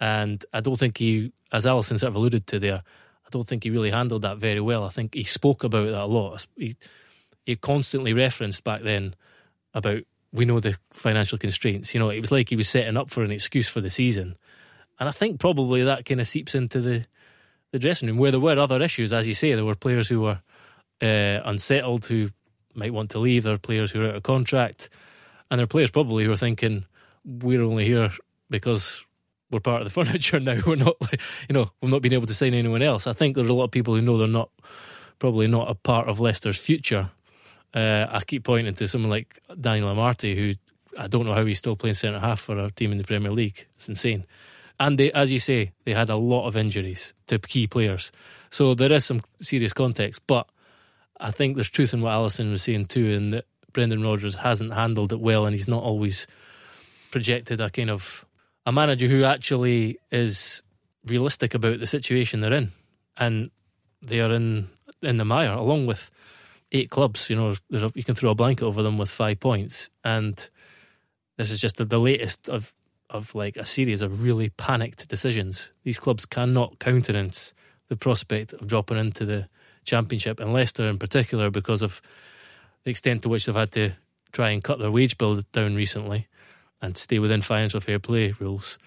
And 0.00 0.44
I 0.52 0.60
don't 0.60 0.78
think 0.78 0.98
he, 0.98 1.32
as 1.52 1.66
Alyson 1.66 1.98
sort 1.98 2.08
of 2.08 2.16
alluded 2.16 2.46
to 2.48 2.58
there, 2.58 2.82
I 3.24 3.28
don't 3.30 3.46
think 3.46 3.64
he 3.64 3.70
really 3.70 3.90
handled 3.90 4.22
that 4.22 4.38
very 4.38 4.60
well. 4.60 4.84
I 4.84 4.90
think 4.90 5.14
he 5.14 5.24
spoke 5.24 5.64
about 5.64 5.86
that 5.86 6.02
a 6.02 6.06
lot. 6.06 6.46
He, 6.56 6.76
he 7.44 7.56
constantly 7.56 8.12
referenced 8.12 8.62
back 8.62 8.82
then 8.82 9.14
about 9.74 10.02
we 10.36 10.44
know 10.44 10.60
the 10.60 10.76
financial 10.92 11.38
constraints. 11.38 11.94
You 11.94 12.00
know, 12.00 12.10
it 12.10 12.20
was 12.20 12.32
like 12.32 12.50
he 12.50 12.56
was 12.56 12.68
setting 12.68 12.96
up 12.96 13.10
for 13.10 13.22
an 13.22 13.30
excuse 13.30 13.68
for 13.68 13.80
the 13.80 13.90
season. 13.90 14.36
And 14.98 15.08
I 15.08 15.12
think 15.12 15.40
probably 15.40 15.82
that 15.82 16.04
kind 16.04 16.20
of 16.20 16.26
seeps 16.26 16.54
into 16.54 16.80
the, 16.80 17.06
the 17.72 17.78
dressing 17.78 18.08
room 18.08 18.18
where 18.18 18.30
there 18.30 18.40
were 18.40 18.58
other 18.58 18.80
issues. 18.82 19.12
As 19.12 19.28
you 19.28 19.34
say, 19.34 19.54
there 19.54 19.64
were 19.64 19.74
players 19.74 20.08
who 20.08 20.20
were 20.20 20.40
uh, 21.02 21.40
unsettled 21.44 22.06
who 22.06 22.30
might 22.74 22.92
want 22.92 23.10
to 23.10 23.18
leave. 23.18 23.42
There 23.44 23.54
are 23.54 23.58
players 23.58 23.92
who 23.92 24.02
are 24.02 24.08
out 24.08 24.16
of 24.16 24.22
contract. 24.22 24.88
And 25.50 25.58
there 25.58 25.64
are 25.64 25.68
players 25.68 25.90
probably 25.90 26.24
who 26.24 26.32
are 26.32 26.36
thinking, 26.36 26.86
we're 27.24 27.62
only 27.62 27.84
here 27.84 28.10
because 28.50 29.04
we're 29.50 29.60
part 29.60 29.82
of 29.82 29.86
the 29.86 29.90
furniture 30.04 30.40
now. 30.40 30.60
We're 30.66 30.76
not, 30.76 30.96
you 31.48 31.52
know, 31.52 31.70
we've 31.80 31.90
not 31.90 32.02
been 32.02 32.12
able 32.12 32.26
to 32.26 32.34
sign 32.34 32.54
anyone 32.54 32.82
else. 32.82 33.06
I 33.06 33.12
think 33.12 33.34
there's 33.34 33.48
a 33.48 33.54
lot 33.54 33.64
of 33.64 33.70
people 33.70 33.94
who 33.94 34.02
know 34.02 34.18
they're 34.18 34.28
not, 34.28 34.50
probably 35.18 35.46
not 35.46 35.70
a 35.70 35.74
part 35.74 36.08
of 36.08 36.20
Leicester's 36.20 36.58
future. 36.58 37.10
Uh, 37.74 38.06
I 38.10 38.22
keep 38.24 38.44
pointing 38.44 38.74
to 38.74 38.88
someone 38.88 39.10
like 39.10 39.38
Daniel 39.60 39.94
Amartey, 39.94 40.34
who 40.36 40.54
I 40.98 41.08
don't 41.08 41.26
know 41.26 41.34
how 41.34 41.44
he's 41.44 41.58
still 41.58 41.76
playing 41.76 41.94
centre 41.94 42.20
half 42.20 42.40
for 42.40 42.58
a 42.58 42.70
team 42.70 42.92
in 42.92 42.98
the 42.98 43.04
Premier 43.04 43.32
League. 43.32 43.66
It's 43.74 43.88
insane. 43.88 44.24
And 44.78 44.98
they, 44.98 45.10
as 45.12 45.32
you 45.32 45.38
say, 45.38 45.72
they 45.84 45.92
had 45.92 46.10
a 46.10 46.16
lot 46.16 46.46
of 46.46 46.56
injuries 46.56 47.14
to 47.28 47.38
key 47.38 47.66
players. 47.66 48.12
So 48.50 48.74
there 48.74 48.92
is 48.92 49.04
some 49.04 49.22
serious 49.40 49.72
context. 49.72 50.22
But 50.26 50.48
I 51.18 51.30
think 51.30 51.56
there's 51.56 51.70
truth 51.70 51.94
in 51.94 52.02
what 52.02 52.12
Alyson 52.12 52.50
was 52.50 52.62
saying 52.62 52.86
too, 52.86 53.06
in 53.06 53.30
that 53.30 53.46
Brendan 53.72 54.02
Rodgers 54.02 54.36
hasn't 54.36 54.74
handled 54.74 55.12
it 55.12 55.20
well 55.20 55.46
and 55.46 55.54
he's 55.54 55.68
not 55.68 55.82
always 55.82 56.26
projected 57.10 57.60
a 57.60 57.70
kind 57.70 57.90
of 57.90 58.26
a 58.64 58.72
manager 58.72 59.06
who 59.06 59.24
actually 59.24 59.98
is 60.10 60.62
realistic 61.04 61.54
about 61.54 61.78
the 61.78 61.86
situation 61.86 62.40
they're 62.40 62.52
in. 62.52 62.72
And 63.16 63.50
they 64.02 64.20
are 64.20 64.32
in 64.32 64.68
in 65.02 65.18
the 65.18 65.24
mire, 65.24 65.52
along 65.52 65.86
with 65.86 66.10
eight 66.72 66.90
clubs. 66.90 67.30
You 67.30 67.36
know, 67.36 67.54
a, 67.72 67.92
you 67.94 68.04
can 68.04 68.14
throw 68.14 68.30
a 68.30 68.34
blanket 68.34 68.64
over 68.64 68.82
them 68.82 68.98
with 68.98 69.10
five 69.10 69.40
points, 69.40 69.90
and 70.04 70.48
this 71.36 71.50
is 71.50 71.60
just 71.60 71.76
the, 71.76 71.84
the 71.84 72.00
latest 72.00 72.48
of 72.48 72.72
of 73.08 73.34
like 73.34 73.56
a 73.56 73.64
series 73.64 74.02
of 74.02 74.24
really 74.24 74.50
panicked 74.50 75.08
decisions. 75.08 75.70
These 75.84 76.00
clubs 76.00 76.26
cannot 76.26 76.80
countenance 76.80 77.54
the 77.88 77.96
prospect 77.96 78.52
of 78.52 78.66
dropping 78.66 78.98
into 78.98 79.24
the 79.24 79.48
championship, 79.84 80.40
and 80.40 80.52
Leicester 80.52 80.88
in 80.88 80.98
particular, 80.98 81.50
because 81.50 81.82
of 81.82 82.02
the 82.84 82.90
extent 82.90 83.22
to 83.22 83.28
which 83.28 83.46
they've 83.46 83.54
had 83.54 83.72
to 83.72 83.92
try 84.32 84.50
and 84.50 84.62
cut 84.62 84.78
their 84.78 84.90
wage 84.90 85.16
bill 85.18 85.40
down 85.52 85.74
recently 85.76 86.26
and 86.82 86.98
stay 86.98 87.18
within 87.18 87.40
financial 87.40 87.80
fair 87.80 87.98
play 87.98 88.34
rules. 88.38 88.78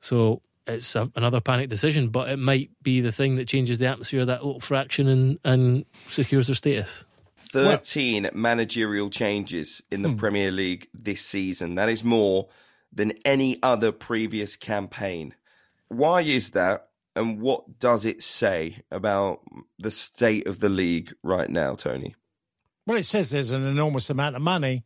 So 0.00 0.42
it's 0.66 0.94
a, 0.94 1.10
another 1.16 1.40
panic 1.40 1.68
decision, 1.70 2.08
but 2.08 2.28
it 2.28 2.36
might 2.36 2.70
be 2.82 3.00
the 3.00 3.12
thing 3.12 3.36
that 3.36 3.48
changes 3.48 3.78
the 3.78 3.86
atmosphere 3.86 4.24
that 4.24 4.44
little 4.44 4.60
fraction 4.60 5.08
and, 5.08 5.38
and 5.44 5.84
secures 6.08 6.48
their 6.48 6.56
status. 6.56 7.04
13 7.52 8.22
well, 8.24 8.32
managerial 8.34 9.10
changes 9.10 9.82
in 9.90 10.02
the 10.02 10.10
hmm. 10.10 10.16
Premier 10.16 10.50
League 10.50 10.88
this 10.94 11.22
season. 11.22 11.76
That 11.76 11.88
is 11.88 12.04
more 12.04 12.48
than 12.92 13.12
any 13.24 13.58
other 13.62 13.92
previous 13.92 14.56
campaign. 14.56 15.34
Why 15.88 16.20
is 16.22 16.52
that? 16.52 16.88
And 17.16 17.40
what 17.40 17.78
does 17.78 18.04
it 18.04 18.22
say 18.22 18.82
about 18.90 19.40
the 19.78 19.90
state 19.90 20.46
of 20.46 20.60
the 20.60 20.68
league 20.68 21.12
right 21.22 21.50
now, 21.50 21.74
Tony? 21.74 22.14
Well, 22.86 22.96
it 22.96 23.04
says 23.04 23.30
there's 23.30 23.52
an 23.52 23.66
enormous 23.66 24.08
amount 24.08 24.36
of 24.36 24.42
money, 24.42 24.84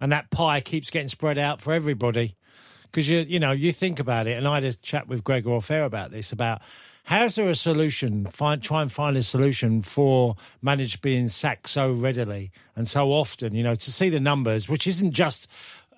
and 0.00 0.12
that 0.12 0.30
pie 0.30 0.60
keeps 0.60 0.90
getting 0.90 1.08
spread 1.08 1.38
out 1.38 1.60
for 1.60 1.72
everybody. 1.72 2.36
Because 2.84 3.08
you, 3.08 3.18
you 3.28 3.40
know, 3.40 3.50
you 3.50 3.72
think 3.72 3.98
about 3.98 4.26
it, 4.26 4.38
and 4.38 4.46
I 4.46 4.54
had 4.54 4.64
a 4.64 4.72
chat 4.72 5.08
with 5.08 5.24
Gregor 5.24 5.50
Orfair 5.50 5.84
about 5.84 6.12
this 6.12 6.32
about 6.32 6.62
How's 7.06 7.36
there 7.36 7.48
a 7.48 7.54
solution? 7.54 8.26
Find, 8.26 8.60
try 8.60 8.82
and 8.82 8.90
find 8.90 9.16
a 9.16 9.22
solution 9.22 9.80
for 9.80 10.34
managers 10.60 10.96
being 10.96 11.28
sacked 11.28 11.68
so 11.68 11.92
readily 11.92 12.50
and 12.74 12.88
so 12.88 13.12
often. 13.12 13.54
You 13.54 13.62
know, 13.62 13.76
to 13.76 13.92
see 13.92 14.10
the 14.10 14.18
numbers, 14.18 14.68
which 14.68 14.88
isn't 14.88 15.12
just 15.12 15.46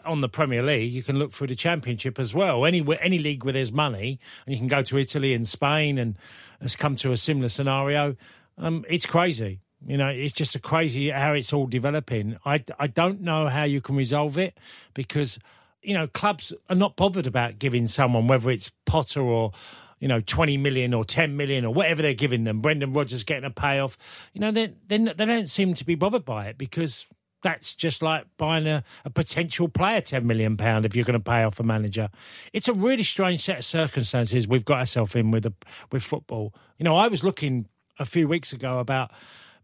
on 0.05 0.21
the 0.21 0.29
Premier 0.29 0.63
League. 0.63 0.93
You 0.93 1.03
can 1.03 1.19
look 1.19 1.33
through 1.33 1.47
the 1.47 1.55
Championship 1.55 2.19
as 2.19 2.35
well. 2.35 2.67
Any 2.67 2.85
any 3.01 3.19
league 3.19 3.43
where 3.43 3.55
there's 3.55 3.73
money, 3.73 4.21
and 4.45 4.53
you 4.53 4.59
can 4.59 4.69
go 4.69 4.83
to 4.83 4.99
Italy 4.99 5.33
and 5.33 5.49
Spain, 5.49 5.97
and 5.97 6.15
has 6.61 6.77
come 6.77 6.95
to 6.97 7.13
a 7.13 7.17
similar 7.17 7.49
scenario. 7.49 8.15
Um, 8.59 8.85
it's 8.87 9.07
crazy. 9.07 9.61
You 9.87 9.97
know, 9.97 10.09
it's 10.09 10.35
just 10.35 10.55
a 10.57 10.59
crazy 10.59 11.09
how 11.09 11.33
it's 11.33 11.55
all 11.55 11.67
developing. 11.67 12.37
I, 12.45 12.63
I 12.79 12.87
don't 12.87 13.23
know 13.23 13.49
how 13.49 13.65
you 13.65 13.81
can 13.81 13.97
resolve 13.97 14.37
it 14.37 14.59
because, 14.93 15.39
you 15.81 15.95
know, 15.95 16.07
clubs 16.07 16.53
are 16.69 16.77
not 16.77 16.97
bothered 16.97 17.27
about 17.27 17.59
giving 17.59 17.87
someone, 17.87 18.27
whether 18.27 18.51
it's 18.51 18.73
Potter 18.85 19.23
or 19.23 19.53
you 20.01 20.09
know, 20.09 20.20
20 20.20 20.57
million 20.57 20.95
or 20.95 21.05
10 21.05 21.37
million 21.37 21.65
or 21.65 21.73
whatever 21.73 22.03
they're 22.03 22.15
giving 22.15 22.45
them. 22.45 22.61
Brendan 22.61 22.93
Rodgers 22.93 23.25
getting 23.25 23.45
a 23.45 23.51
payoff. 23.51 23.99
You 24.33 24.41
know, 24.41 24.51
they, 24.51 24.73
they, 24.87 24.99
they 24.99 25.25
don't 25.25 25.51
seem 25.51 25.75
to 25.75 25.85
be 25.85 25.95
bothered 25.95 26.25
by 26.25 26.47
it 26.47 26.59
because 26.59 27.07
that's 27.43 27.75
just 27.75 28.03
like 28.03 28.27
buying 28.37 28.66
a, 28.66 28.83
a 29.05 29.11
potential 29.11 29.69
player 29.69 30.01
10 30.01 30.27
million 30.27 30.57
pound 30.57 30.85
if 30.85 30.97
you're 30.97 31.05
going 31.05 31.19
to 31.19 31.25
pay 31.25 31.45
off 31.45 31.61
a 31.61 31.62
manager 31.62 32.09
it's 32.53 32.66
a 32.66 32.73
really 32.73 33.05
strange 33.05 33.43
set 33.43 33.59
of 33.59 33.65
circumstances 33.65 34.49
we've 34.49 34.65
got 34.65 34.79
ourselves 34.79 35.15
in 35.15 35.31
with 35.31 35.45
the, 35.45 35.53
with 35.93 36.03
football 36.03 36.53
you 36.79 36.85
know 36.85 36.97
i 36.97 37.07
was 37.07 37.23
looking 37.23 37.66
a 37.99 38.05
few 38.05 38.27
weeks 38.27 38.53
ago 38.53 38.81
about 38.81 39.12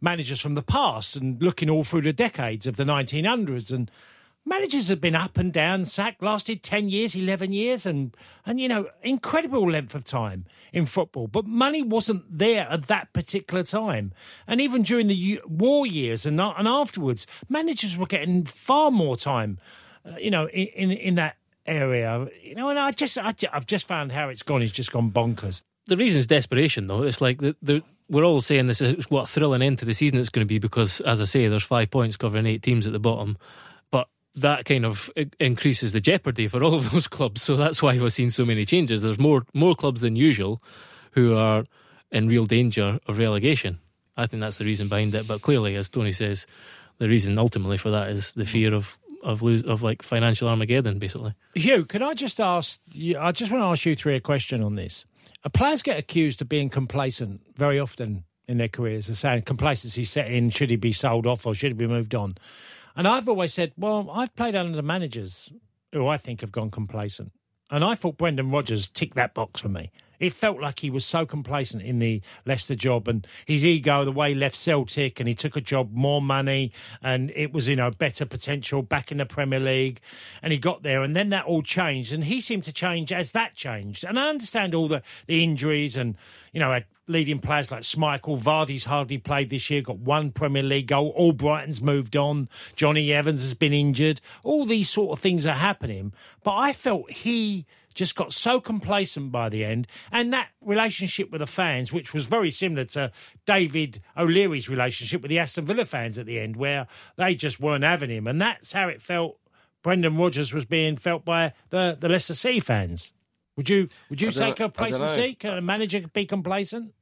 managers 0.01 0.40
from 0.40 0.55
the 0.55 0.62
past 0.62 1.16
and 1.16 1.43
looking 1.43 1.69
all 1.69 1.82
through 1.82 2.02
the 2.02 2.12
decades 2.12 2.66
of 2.66 2.77
the 2.77 2.85
1900s 2.85 3.73
and 3.73 3.90
managers 4.44 4.88
have 4.88 5.00
been 5.00 5.14
up 5.14 5.38
and 5.38 5.52
down, 5.52 5.84
sacked, 5.84 6.22
lasted 6.22 6.62
10 6.62 6.88
years, 6.88 7.14
11 7.14 7.52
years, 7.52 7.86
and, 7.86 8.16
and, 8.44 8.60
you 8.60 8.68
know, 8.68 8.88
incredible 9.02 9.70
length 9.70 9.94
of 9.94 10.04
time 10.04 10.44
in 10.72 10.86
football. 10.86 11.26
But 11.26 11.46
money 11.46 11.82
wasn't 11.82 12.24
there 12.30 12.68
at 12.68 12.86
that 12.86 13.12
particular 13.12 13.62
time. 13.62 14.12
And 14.46 14.60
even 14.60 14.82
during 14.82 15.08
the 15.08 15.40
war 15.46 15.86
years 15.86 16.26
and, 16.26 16.40
and 16.40 16.68
afterwards, 16.68 17.26
managers 17.48 17.96
were 17.96 18.06
getting 18.06 18.44
far 18.44 18.90
more 18.90 19.16
time, 19.16 19.58
uh, 20.04 20.16
you 20.18 20.30
know, 20.30 20.48
in, 20.48 20.66
in, 20.66 20.90
in, 20.90 21.14
that 21.14 21.36
area. 21.66 22.28
You 22.42 22.54
know, 22.54 22.68
and 22.68 22.78
I 22.78 22.90
just, 22.90 23.16
I, 23.16 23.34
have 23.52 23.66
just 23.66 23.86
found 23.86 24.12
how 24.12 24.28
it's 24.28 24.42
gone. 24.42 24.62
It's 24.62 24.72
just 24.72 24.92
gone 24.92 25.10
bonkers. 25.10 25.62
The 25.86 25.96
reason 25.96 26.18
is 26.18 26.26
desperation, 26.26 26.86
though. 26.86 27.02
It's 27.02 27.20
like 27.20 27.38
the, 27.38 27.56
the 27.62 27.82
we're 28.08 28.24
all 28.24 28.42
saying 28.42 28.66
this 28.66 28.80
is 28.80 29.10
what 29.10 29.24
a 29.24 29.26
thrilling 29.26 29.62
end 29.62 29.78
to 29.78 29.84
the 29.84 29.94
season 29.94 30.18
it's 30.18 30.28
going 30.28 30.46
to 30.46 30.48
be 30.48 30.58
because, 30.58 31.00
as 31.00 31.20
I 31.20 31.24
say, 31.24 31.48
there's 31.48 31.62
five 31.62 31.90
points 31.90 32.16
covering 32.16 32.46
eight 32.46 32.62
teams 32.62 32.86
at 32.86 32.92
the 32.92 32.98
bottom 32.98 33.38
that 34.36 34.65
kind 34.65 34.85
of 34.85 35.11
increases 35.39 35.93
the 35.93 36.01
jeopardy 36.01 36.48
for 36.48 36.62
all 36.62 36.74
of 36.74 36.90
those 36.90 37.06
clubs. 37.06 37.43
So 37.43 37.56
that's 37.56 37.82
why 37.82 37.98
we're 37.98 38.09
seeing 38.09 38.31
so 38.31 38.44
many 38.44 38.65
changes. 38.65 39.02
There's 39.02 39.19
more 39.19 39.44
more 39.55 39.74
clubs 39.74 40.01
than 40.01 40.16
usual 40.16 40.61
who 41.12 41.36
are 41.36 41.65
in 42.11 42.28
real 42.28 42.44
danger 42.44 42.98
of 43.06 43.19
relegation. 43.19 43.78
I 44.16 44.27
think 44.27 44.40
that's 44.40 44.56
the 44.59 44.65
reason 44.65 44.89
behind 44.89 45.15
it. 45.15 45.27
But 45.27 45.43
clearly, 45.43 45.77
as 45.77 45.89
Tony 45.90 46.12
says, 46.12 46.47
the 46.98 47.09
reason 47.09 47.39
ultimately 47.39 47.77
for 47.77 47.90
that 47.90 48.09
is 48.09 48.32
the 48.35 48.44
fear 48.44 48.74
of 48.74 48.98
of 49.23 49.40
lose 49.40 49.62
of 49.62 49.82
like 49.82 50.02
financial 50.02 50.48
Armageddon, 50.48 50.98
basically. 50.98 51.35
Hugh, 51.55 51.85
can 51.85 52.02
I 52.02 52.15
just 52.15 52.40
ask? 52.40 52.81
You, 52.93 53.19
I 53.19 53.32
just 53.32 53.51
want 53.51 53.62
to 53.62 53.66
ask 53.66 53.86
you 53.86 53.97
three 53.97 54.16
a 54.16 54.20
question 54.20 54.62
on 54.62 54.74
this. 54.74 55.06
uh, 55.44 55.48
players 55.48 55.82
get 55.82 55.98
accused 55.98 56.40
of 56.43 56.48
being 56.48 56.69
complacent 56.69 57.40
very 57.56 57.78
often 57.78 58.24
in 58.47 58.59
their 58.59 58.69
careers, 58.69 59.09
of 59.09 59.16
saying 59.16 59.43
complacency 59.43 60.05
set 60.05 60.31
in, 60.31 60.51
should 60.51 60.70
he 60.70 60.77
be 60.77 60.93
sold 60.93 61.27
off 61.27 61.47
or 61.47 61.55
should 61.55 61.70
he 61.70 61.74
be 61.74 61.86
moved 61.86 62.15
on? 62.15 62.36
And 62.96 63.08
I've 63.08 63.28
always 63.28 63.52
said, 63.52 63.72
well, 63.76 64.10
I've 64.12 64.34
played 64.36 64.54
under 64.54 64.80
managers 64.82 65.52
who 65.92 66.06
I 66.06 66.16
think 66.16 66.40
have 66.40 66.52
gone 66.52 66.70
complacent. 66.70 67.32
And 67.70 67.84
I 67.84 67.94
thought 67.94 68.18
Brendan 68.18 68.50
Rodgers 68.50 68.88
ticked 68.88 69.14
that 69.16 69.34
box 69.34 69.60
for 69.60 69.68
me. 69.68 69.90
It 70.19 70.32
felt 70.32 70.61
like 70.61 70.81
he 70.81 70.91
was 70.91 71.05
so 71.05 71.27
complacent 71.27 71.82
in 71.82 71.99
the 71.99 72.20
Leicester 72.47 72.74
job 72.74 73.09
and 73.09 73.27
his 73.47 73.65
ego, 73.65 74.05
the 74.05 74.12
way 74.12 74.31
he 74.31 74.35
left 74.35 74.57
Celtic 74.57 75.20
and 75.20 75.28
he 75.28 75.35
took 75.35 75.57
a 75.57 75.61
job, 75.61 75.93
more 75.93 76.23
money, 76.23 76.73
and 77.03 77.32
it 77.35 77.53
was, 77.53 77.69
you 77.69 77.77
know, 77.77 77.91
better 77.91 78.27
potential 78.27 78.82
back 78.82 79.11
in 79.11 79.19
the 79.19 79.27
Premier 79.27 79.61
League. 79.61 80.01
And 80.43 80.53
he 80.53 80.59
got 80.59 80.82
there 80.82 81.03
and 81.03 81.16
then 81.16 81.31
that 81.31 81.45
all 81.45 81.62
changed 81.62 82.12
and 82.12 82.24
he 82.24 82.41
seemed 82.41 82.65
to 82.65 82.73
change 82.73 83.12
as 83.12 83.32
that 83.32 83.55
changed. 83.55 84.05
And 84.05 84.19
I 84.19 84.28
understand 84.28 84.74
all 84.74 84.89
the, 84.89 85.03
the 85.27 85.43
injuries 85.43 85.97
and, 85.97 86.16
you 86.53 86.61
know, 86.61 86.73
had 86.73 86.86
leading 87.07 87.39
players 87.39 87.70
like 87.70 87.82
Schmeichel, 87.82 88.41
Vardy's 88.41 88.85
hardly 88.85 89.19
played 89.19 89.51
this 89.51 89.69
year, 89.70 89.82
got 89.82 89.99
one 89.99 90.31
Premier 90.31 90.62
League 90.62 90.86
goal. 90.86 91.15
Albrighton's 91.19 91.82
moved 91.82 92.16
on. 92.16 92.49
Jonny 92.77 93.12
Evans 93.12 93.43
has 93.43 93.55
been 93.55 93.73
injured. 93.73 94.20
All 94.43 94.65
these 94.65 94.89
sort 94.89 95.16
of 95.16 95.23
things 95.23 95.47
are 95.47 95.55
happening. 95.55 96.12
But 96.43 96.57
I 96.57 96.73
felt 96.73 97.11
he 97.11 97.66
just 97.94 98.16
got 98.16 98.32
so 98.32 98.60
complacent 98.60 99.32
by 99.32 99.48
the 99.48 99.64
end. 99.64 99.86
And 100.10 100.32
that 100.32 100.48
relationship 100.60 101.30
with 101.30 101.40
the 101.40 101.46
fans, 101.46 101.92
which 101.92 102.12
was 102.12 102.26
very 102.26 102.50
similar 102.50 102.84
to 102.86 103.12
David 103.46 104.00
O'Leary's 104.16 104.68
relationship 104.68 105.22
with 105.22 105.28
the 105.28 105.38
Aston 105.38 105.64
Villa 105.64 105.84
fans 105.84 106.18
at 106.18 106.26
the 106.26 106.38
end, 106.38 106.56
where 106.56 106.86
they 107.16 107.34
just 107.34 107.60
weren't 107.60 107.84
having 107.84 108.10
him. 108.10 108.26
And 108.26 108.40
that's 108.40 108.72
how 108.72 108.88
it 108.88 109.00
felt 109.00 109.38
Brendan 109.82 110.16
Rodgers 110.16 110.52
was 110.52 110.64
being 110.64 110.96
felt 110.96 111.24
by 111.24 111.52
the, 111.70 111.96
the 111.98 112.08
Leicester 112.08 112.34
City 112.34 112.60
fans. 112.60 113.12
Would 113.56 113.68
you 113.68 113.88
would 114.10 114.20
you 114.20 114.32
say 114.32 114.52
complacency? 114.52 115.34
Can 115.34 115.58
a 115.58 115.60
manager 115.60 116.00
be 116.12 116.26
complacent? 116.26 116.92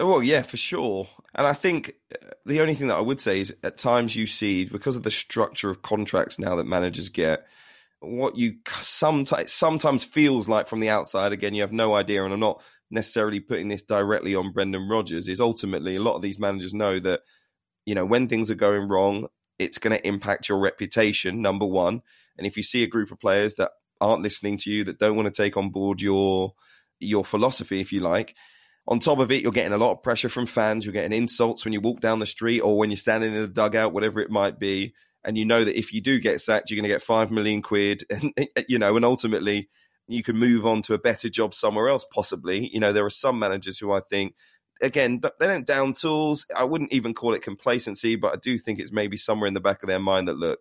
Well, 0.00 0.22
yeah, 0.22 0.42
for 0.42 0.56
sure. 0.56 1.08
And 1.34 1.46
I 1.46 1.54
think 1.54 1.94
uh, 2.12 2.28
the 2.46 2.60
only 2.60 2.74
thing 2.74 2.88
that 2.88 2.96
I 2.96 3.00
would 3.00 3.20
say 3.20 3.40
is 3.40 3.54
at 3.64 3.78
times 3.78 4.14
you 4.14 4.26
see, 4.26 4.64
because 4.64 4.96
of 4.96 5.02
the 5.02 5.10
structure 5.10 5.70
of 5.70 5.82
contracts 5.82 6.38
now 6.38 6.54
that 6.56 6.66
managers 6.66 7.08
get, 7.08 7.46
what 8.00 8.36
you 8.36 8.54
sometimes 8.80 9.52
sometimes 9.52 10.04
feels 10.04 10.48
like 10.48 10.68
from 10.68 10.80
the 10.80 10.90
outside. 10.90 11.32
Again, 11.32 11.54
you 11.54 11.62
have 11.62 11.72
no 11.72 11.94
idea, 11.94 12.24
and 12.24 12.32
I'm 12.32 12.40
not 12.40 12.62
necessarily 12.90 13.40
putting 13.40 13.68
this 13.68 13.82
directly 13.82 14.34
on 14.34 14.52
Brendan 14.52 14.88
Rodgers. 14.88 15.28
Is 15.28 15.40
ultimately 15.40 15.96
a 15.96 16.02
lot 16.02 16.14
of 16.14 16.22
these 16.22 16.38
managers 16.38 16.74
know 16.74 16.98
that 17.00 17.20
you 17.86 17.94
know 17.94 18.04
when 18.04 18.28
things 18.28 18.50
are 18.50 18.56
going 18.56 18.88
wrong, 18.88 19.28
it's 19.58 19.78
going 19.78 19.96
to 19.96 20.06
impact 20.06 20.48
your 20.48 20.58
reputation. 20.58 21.42
Number 21.42 21.66
one, 21.66 22.02
and 22.36 22.46
if 22.46 22.56
you 22.56 22.62
see 22.62 22.82
a 22.82 22.88
group 22.88 23.10
of 23.10 23.20
players 23.20 23.56
that 23.56 23.72
aren't 24.00 24.22
listening 24.22 24.58
to 24.58 24.70
you, 24.70 24.84
that 24.84 24.98
don't 24.98 25.16
want 25.16 25.32
to 25.32 25.42
take 25.42 25.56
on 25.56 25.70
board 25.70 26.00
your 26.00 26.54
your 27.00 27.24
philosophy, 27.24 27.80
if 27.80 27.92
you 27.92 28.00
like. 28.00 28.36
On 28.86 29.00
top 29.00 29.18
of 29.18 29.30
it, 29.30 29.42
you're 29.42 29.52
getting 29.52 29.74
a 29.74 29.78
lot 29.78 29.92
of 29.92 30.02
pressure 30.02 30.30
from 30.30 30.46
fans. 30.46 30.84
You're 30.84 30.94
getting 30.94 31.12
insults 31.12 31.64
when 31.64 31.74
you 31.74 31.80
walk 31.80 32.00
down 32.00 32.20
the 32.20 32.26
street 32.26 32.60
or 32.60 32.78
when 32.78 32.90
you're 32.90 32.96
standing 32.96 33.34
in 33.34 33.42
the 33.42 33.48
dugout, 33.48 33.92
whatever 33.92 34.20
it 34.20 34.30
might 34.30 34.58
be 34.58 34.94
and 35.28 35.36
you 35.36 35.44
know 35.44 35.62
that 35.62 35.78
if 35.78 35.92
you 35.92 36.00
do 36.00 36.18
get 36.18 36.40
sacked, 36.40 36.70
you're 36.70 36.76
going 36.76 36.88
to 36.88 36.94
get 36.94 37.02
five 37.02 37.30
million 37.30 37.60
quid, 37.60 38.02
and 38.10 38.32
you 38.66 38.78
know, 38.78 38.96
and 38.96 39.04
ultimately 39.04 39.68
you 40.08 40.22
can 40.22 40.38
move 40.38 40.64
on 40.64 40.80
to 40.80 40.94
a 40.94 40.98
better 40.98 41.28
job 41.28 41.52
somewhere 41.52 41.90
else. 41.90 42.06
Possibly, 42.10 42.66
you 42.72 42.80
know, 42.80 42.94
there 42.94 43.04
are 43.04 43.10
some 43.10 43.38
managers 43.38 43.78
who 43.78 43.92
I 43.92 44.00
think, 44.08 44.34
again, 44.80 45.20
they 45.38 45.46
don't 45.46 45.66
down 45.66 45.92
tools. 45.92 46.46
I 46.56 46.64
wouldn't 46.64 46.94
even 46.94 47.12
call 47.12 47.34
it 47.34 47.42
complacency, 47.42 48.16
but 48.16 48.32
I 48.32 48.36
do 48.36 48.56
think 48.56 48.78
it's 48.78 48.90
maybe 48.90 49.18
somewhere 49.18 49.48
in 49.48 49.52
the 49.52 49.60
back 49.60 49.82
of 49.82 49.88
their 49.88 49.98
mind 49.98 50.28
that 50.28 50.38
look, 50.38 50.60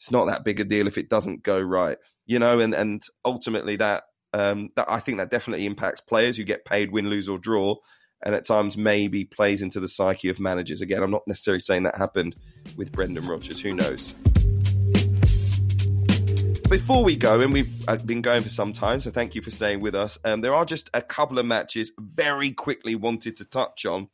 it's 0.00 0.10
not 0.10 0.24
that 0.24 0.44
big 0.44 0.58
a 0.58 0.64
deal 0.64 0.88
if 0.88 0.98
it 0.98 1.08
doesn't 1.08 1.44
go 1.44 1.60
right, 1.60 1.96
you 2.26 2.40
know, 2.40 2.58
and 2.58 2.74
and 2.74 3.02
ultimately 3.24 3.76
that. 3.76 4.02
Um, 4.32 4.70
that 4.74 4.90
I 4.90 4.98
think 4.98 5.18
that 5.18 5.30
definitely 5.30 5.64
impacts 5.64 6.00
players 6.00 6.36
who 6.36 6.42
get 6.42 6.64
paid, 6.64 6.90
win, 6.90 7.08
lose, 7.08 7.28
or 7.28 7.38
draw 7.38 7.76
and 8.24 8.34
at 8.34 8.44
times 8.44 8.76
maybe 8.76 9.24
plays 9.24 9.62
into 9.62 9.78
the 9.78 9.88
psyche 9.88 10.28
of 10.28 10.40
managers. 10.40 10.80
Again, 10.80 11.02
I'm 11.02 11.10
not 11.10 11.22
necessarily 11.28 11.60
saying 11.60 11.84
that 11.84 11.96
happened 11.96 12.34
with 12.76 12.90
Brendan 12.90 13.26
Rodgers. 13.26 13.60
Who 13.60 13.74
knows? 13.74 14.14
Before 16.68 17.04
we 17.04 17.14
go, 17.14 17.40
and 17.40 17.52
we've 17.52 17.88
uh, 17.88 17.98
been 17.98 18.22
going 18.22 18.42
for 18.42 18.48
some 18.48 18.72
time, 18.72 18.98
so 18.98 19.10
thank 19.10 19.34
you 19.34 19.42
for 19.42 19.50
staying 19.50 19.80
with 19.80 19.94
us. 19.94 20.18
Um, 20.24 20.40
there 20.40 20.54
are 20.54 20.64
just 20.64 20.88
a 20.94 21.02
couple 21.02 21.38
of 21.38 21.46
matches 21.46 21.92
very 21.98 22.50
quickly 22.50 22.96
wanted 22.96 23.36
to 23.36 23.44
touch 23.44 23.84
on 23.84 24.08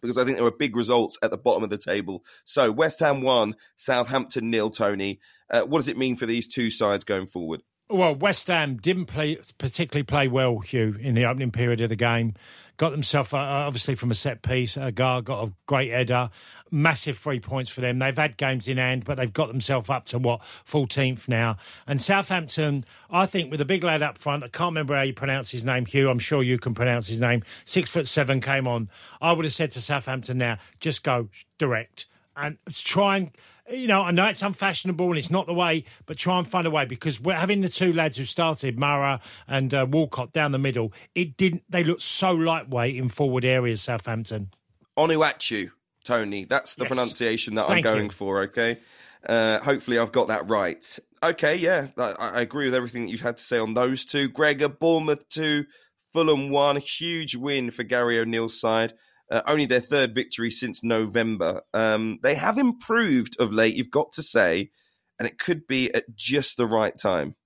because 0.00 0.16
I 0.16 0.24
think 0.24 0.36
there 0.36 0.44
were 0.44 0.50
big 0.50 0.76
results 0.76 1.18
at 1.22 1.30
the 1.30 1.36
bottom 1.36 1.62
of 1.62 1.68
the 1.68 1.78
table. 1.78 2.24
So 2.46 2.72
West 2.72 3.00
Ham 3.00 3.20
won, 3.20 3.54
Southampton 3.76 4.50
nil. 4.50 4.70
Tony, 4.70 5.20
uh, 5.50 5.62
what 5.62 5.78
does 5.78 5.88
it 5.88 5.98
mean 5.98 6.16
for 6.16 6.24
these 6.26 6.48
two 6.48 6.70
sides 6.70 7.04
going 7.04 7.26
forward? 7.26 7.62
Well, 7.90 8.14
West 8.14 8.46
Ham 8.46 8.76
didn't 8.76 9.06
play 9.06 9.36
particularly 9.58 10.04
play 10.04 10.28
well, 10.28 10.60
Hugh, 10.60 10.96
in 11.00 11.16
the 11.16 11.24
opening 11.24 11.50
period 11.50 11.80
of 11.80 11.88
the 11.88 11.96
game. 11.96 12.34
Got 12.76 12.92
themselves, 12.92 13.34
uh, 13.34 13.38
obviously, 13.38 13.96
from 13.96 14.12
a 14.12 14.14
set 14.14 14.42
piece. 14.42 14.76
Aguerd 14.76 15.24
got 15.24 15.48
a 15.48 15.52
great 15.66 15.90
header. 15.90 16.30
Massive 16.70 17.18
three 17.18 17.40
points 17.40 17.68
for 17.68 17.80
them. 17.80 17.98
They've 17.98 18.16
had 18.16 18.36
games 18.36 18.68
in 18.68 18.78
hand, 18.78 19.04
but 19.04 19.16
they've 19.16 19.32
got 19.32 19.48
themselves 19.48 19.90
up 19.90 20.04
to 20.06 20.20
what, 20.20 20.40
14th 20.40 21.28
now. 21.28 21.56
And 21.86 22.00
Southampton, 22.00 22.84
I 23.10 23.26
think, 23.26 23.50
with 23.50 23.60
a 23.60 23.64
big 23.64 23.82
lad 23.82 24.04
up 24.04 24.16
front, 24.16 24.44
I 24.44 24.48
can't 24.48 24.70
remember 24.70 24.94
how 24.94 25.02
you 25.02 25.12
pronounce 25.12 25.50
his 25.50 25.64
name, 25.64 25.84
Hugh. 25.84 26.08
I'm 26.10 26.20
sure 26.20 26.44
you 26.44 26.58
can 26.58 26.74
pronounce 26.74 27.08
his 27.08 27.20
name. 27.20 27.42
Six 27.64 27.90
foot 27.90 28.06
seven 28.06 28.40
came 28.40 28.68
on. 28.68 28.88
I 29.20 29.32
would 29.32 29.44
have 29.44 29.52
said 29.52 29.72
to 29.72 29.80
Southampton 29.80 30.38
now, 30.38 30.58
just 30.78 31.02
go 31.02 31.28
direct 31.58 32.06
and 32.36 32.56
try 32.72 33.16
and 33.16 33.30
you 33.70 33.86
know, 33.86 34.02
I 34.02 34.10
know 34.10 34.26
it's 34.26 34.42
unfashionable 34.42 35.08
and 35.08 35.18
it's 35.18 35.30
not 35.30 35.46
the 35.46 35.54
way, 35.54 35.84
but 36.06 36.16
try 36.16 36.38
and 36.38 36.46
find 36.46 36.66
a 36.66 36.70
way 36.70 36.84
because 36.84 37.20
we're 37.20 37.34
having 37.34 37.60
the 37.60 37.68
two 37.68 37.92
lads 37.92 38.16
who 38.16 38.24
started, 38.24 38.78
Mara 38.78 39.20
and 39.46 39.72
uh, 39.72 39.86
Walcott 39.88 40.32
down 40.32 40.52
the 40.52 40.58
middle. 40.58 40.92
It 41.14 41.36
didn't. 41.36 41.62
They 41.68 41.84
looked 41.84 42.02
so 42.02 42.32
lightweight 42.32 42.96
in 42.96 43.08
forward 43.08 43.44
areas. 43.44 43.82
Southampton. 43.82 44.50
Onuachu, 44.96 45.70
Tony. 46.04 46.44
That's 46.44 46.74
the 46.74 46.84
yes. 46.84 46.88
pronunciation 46.88 47.54
that 47.54 47.68
Thank 47.68 47.86
I'm 47.86 47.94
going 47.94 48.04
you. 48.06 48.10
for. 48.10 48.42
Okay. 48.42 48.78
Uh, 49.26 49.58
hopefully, 49.60 49.98
I've 49.98 50.12
got 50.12 50.28
that 50.28 50.48
right. 50.48 50.98
Okay, 51.22 51.56
yeah, 51.56 51.88
I, 51.98 52.14
I, 52.18 52.40
agree 52.40 52.64
with 52.64 52.74
everything 52.74 53.04
that 53.04 53.10
you've 53.10 53.20
had 53.20 53.36
to 53.36 53.42
say 53.42 53.58
on 53.58 53.74
those 53.74 54.06
two. 54.06 54.28
Gregor, 54.28 54.70
Bournemouth 54.70 55.28
two, 55.28 55.66
Fulham 56.12 56.48
one. 56.48 56.76
Huge 56.76 57.36
win 57.36 57.70
for 57.70 57.82
Gary 57.82 58.18
O'Neill's 58.18 58.58
side 58.58 58.94
uh, 59.30 59.42
only 59.46 59.66
their 59.66 59.80
third 59.80 60.14
victory 60.14 60.50
since 60.50 60.82
November. 60.82 61.62
Um, 61.72 62.18
they 62.22 62.34
have 62.34 62.58
improved 62.58 63.36
of 63.38 63.52
late, 63.52 63.74
you've 63.74 63.90
got 63.90 64.12
to 64.12 64.22
say, 64.22 64.70
and 65.18 65.28
it 65.28 65.38
could 65.38 65.66
be 65.66 65.92
at 65.94 66.14
just 66.14 66.56
the 66.56 66.66
right 66.66 66.96
time. 66.96 67.36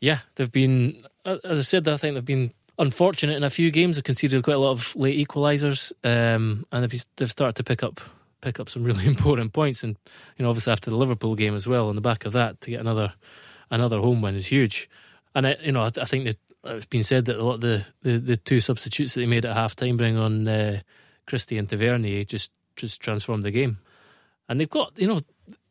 Yeah, 0.00 0.20
they've 0.34 0.50
been, 0.50 1.04
uh, 1.24 1.38
as 1.44 1.58
I 1.58 1.62
said, 1.62 1.88
I 1.88 1.96
think 1.96 2.14
they've 2.14 2.24
been 2.24 2.52
unfortunate 2.78 3.36
in 3.36 3.44
a 3.44 3.50
few 3.50 3.70
games. 3.70 3.96
They've 3.96 4.04
conceded 4.04 4.42
quite 4.42 4.56
a 4.56 4.58
lot 4.58 4.72
of 4.72 4.96
late 4.96 5.26
equalisers, 5.26 5.92
um, 6.04 6.64
and 6.72 6.84
they've, 6.84 7.04
they've 7.16 7.30
started 7.30 7.56
to 7.56 7.64
pick 7.64 7.82
up 7.82 8.00
pick 8.40 8.58
up 8.58 8.70
some 8.70 8.84
really 8.84 9.06
important 9.06 9.52
points. 9.52 9.84
And 9.84 9.96
you 10.36 10.42
know, 10.42 10.48
obviously 10.48 10.72
after 10.72 10.90
the 10.90 10.96
Liverpool 10.96 11.34
game 11.34 11.54
as 11.54 11.68
well, 11.68 11.88
on 11.88 11.94
the 11.94 12.00
back 12.00 12.24
of 12.24 12.32
that, 12.32 12.60
to 12.62 12.70
get 12.70 12.80
another 12.80 13.12
another 13.70 13.98
home 13.98 14.22
win 14.22 14.34
is 14.34 14.46
huge. 14.46 14.88
And 15.34 15.46
I, 15.46 15.56
you 15.62 15.72
know, 15.72 15.82
I, 15.82 15.90
I 16.00 16.04
think 16.04 16.24
that 16.24 16.38
it's 16.64 16.86
been 16.86 17.04
said 17.04 17.26
that 17.26 17.38
a 17.38 17.44
lot 17.44 17.54
of 17.54 17.60
the, 17.60 17.86
the, 18.02 18.18
the 18.18 18.36
two 18.36 18.60
substitutes 18.60 19.14
that 19.14 19.20
they 19.20 19.26
made 19.26 19.44
at 19.44 19.56
half 19.56 19.76
time, 19.76 19.96
bring 19.96 20.16
on 20.16 20.46
uh, 20.46 20.80
Christie 21.30 21.58
and 21.58 21.68
Tavernier 21.68 22.24
just 22.24 22.50
just 22.74 23.00
transformed 23.00 23.44
the 23.44 23.52
game. 23.52 23.78
And 24.48 24.58
they've 24.58 24.68
got, 24.68 24.92
you 24.96 25.06
know, 25.06 25.20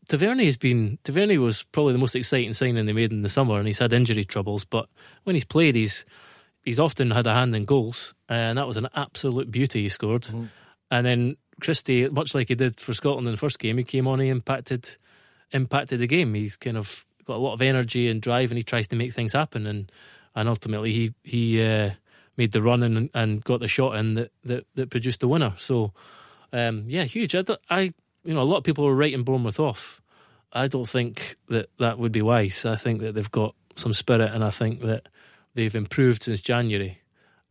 Tavernier 0.08 0.46
has 0.46 0.56
been 0.56 0.98
Tavernier 1.04 1.42
was 1.42 1.64
probably 1.64 1.92
the 1.92 2.00
most 2.00 2.16
exciting 2.16 2.54
signing 2.54 2.86
they 2.86 2.94
made 2.94 3.12
in 3.12 3.24
the 3.24 3.30
summer, 3.30 3.58
and 3.58 3.68
he's 3.68 3.80
had 3.80 3.92
injury 3.92 4.24
troubles. 4.24 4.64
But 4.64 4.88
when 5.26 5.36
he's 5.36 5.44
played, 5.44 5.76
he's 5.76 6.06
he's 6.64 6.80
often 6.80 7.12
had 7.12 7.28
a 7.28 7.34
hand 7.34 7.54
in 7.54 7.66
goals, 7.66 8.16
and 8.30 8.58
that 8.58 8.68
was 8.68 8.78
an 8.78 8.88
absolute 8.96 9.52
beauty 9.52 9.82
he 9.82 9.90
scored. 9.90 10.24
Mm. 10.24 10.50
And 10.90 11.06
then 11.06 11.38
Christie, 11.60 12.08
much 12.08 12.34
like 12.34 12.48
he 12.48 12.56
did 12.56 12.80
for 12.80 12.94
Scotland 12.94 13.28
in 13.28 13.34
the 13.34 13.38
first 13.38 13.60
game, 13.60 13.78
he 13.78 13.84
came 13.84 14.08
on, 14.08 14.22
he 14.22 14.30
impacted 14.30 14.96
impacted 15.52 16.00
the 16.00 16.08
game. 16.08 16.34
He's 16.36 16.56
kind 16.56 16.78
of 16.78 17.06
got 17.26 17.36
a 17.36 17.44
lot 17.46 17.54
of 17.54 17.62
energy 17.62 18.08
and 18.08 18.22
drive, 18.22 18.50
and 18.50 18.58
he 18.58 18.64
tries 18.64 18.88
to 18.88 18.96
make 18.96 19.14
things 19.14 19.34
happen. 19.34 19.68
And 19.68 19.92
and 20.36 20.48
ultimately, 20.48 20.94
he 20.94 21.14
he 21.24 21.62
uh, 21.62 21.92
made 22.40 22.54
the 22.54 22.62
run 22.62 22.82
and, 22.82 23.10
and 23.14 23.44
got 23.44 23.60
the 23.60 23.68
shot 23.68 23.96
in 23.98 24.14
that, 24.14 24.32
that, 24.46 24.66
that 24.76 24.90
produced 24.90 25.20
the 25.20 25.28
winner. 25.28 25.54
So, 25.58 25.92
um, 26.54 26.86
yeah, 26.88 27.04
huge. 27.04 27.36
I, 27.36 27.44
I, 27.70 27.94
you 28.24 28.34
know, 28.34 28.42
a 28.42 28.44
lot 28.44 28.58
of 28.58 28.64
people 28.64 28.86
were 28.86 28.96
writing 28.96 29.24
Bournemouth 29.24 29.60
off. 29.60 30.02
I 30.54 30.68
don't 30.68 30.88
think 30.88 31.36
that 31.50 31.70
that 31.80 32.00
would 32.00 32.14
be 32.14 32.22
wise. 32.22 32.66
I 32.66 32.78
think 32.78 33.02
that 33.02 33.14
they've 33.14 33.30
got 33.30 33.56
some 33.76 33.94
spirit, 33.94 34.32
and 34.34 34.44
I 34.44 34.52
think 34.52 34.80
that 34.82 35.10
they've 35.54 35.76
improved 35.76 36.24
since 36.24 36.40
January. 36.40 37.00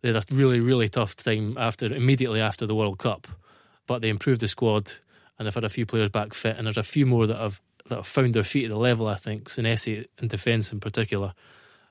They 0.01 0.09
had 0.09 0.17
a 0.17 0.35
really, 0.35 0.59
really 0.59 0.89
tough 0.89 1.15
time 1.15 1.57
after 1.59 1.87
immediately 1.93 2.41
after 2.41 2.65
the 2.65 2.75
World 2.75 2.99
Cup, 2.99 3.29
but 3.87 4.01
they 4.01 4.09
improved 4.09 4.41
the 4.41 4.49
squad, 4.49 4.93
and 5.39 5.47
they've 5.47 5.55
had 5.55 5.65
a 5.65 5.69
few 5.69 5.85
players 5.85 6.09
back 6.09 6.33
fit, 6.33 6.57
and 6.57 6.67
there's 6.67 6.79
a 6.79 6.83
few 6.83 7.05
more 7.05 7.27
that 7.27 7.37
have 7.37 7.61
that 7.89 7.97
have 7.97 8.07
found 8.07 8.33
their 8.35 8.43
feet 8.43 8.65
at 8.65 8.71
the 8.71 8.77
level. 8.77 9.07
I 9.07 9.17
think 9.17 9.49
Senesi 9.49 10.07
in 10.21 10.29
defence 10.29 10.73
in 10.73 10.81
particular 10.81 11.35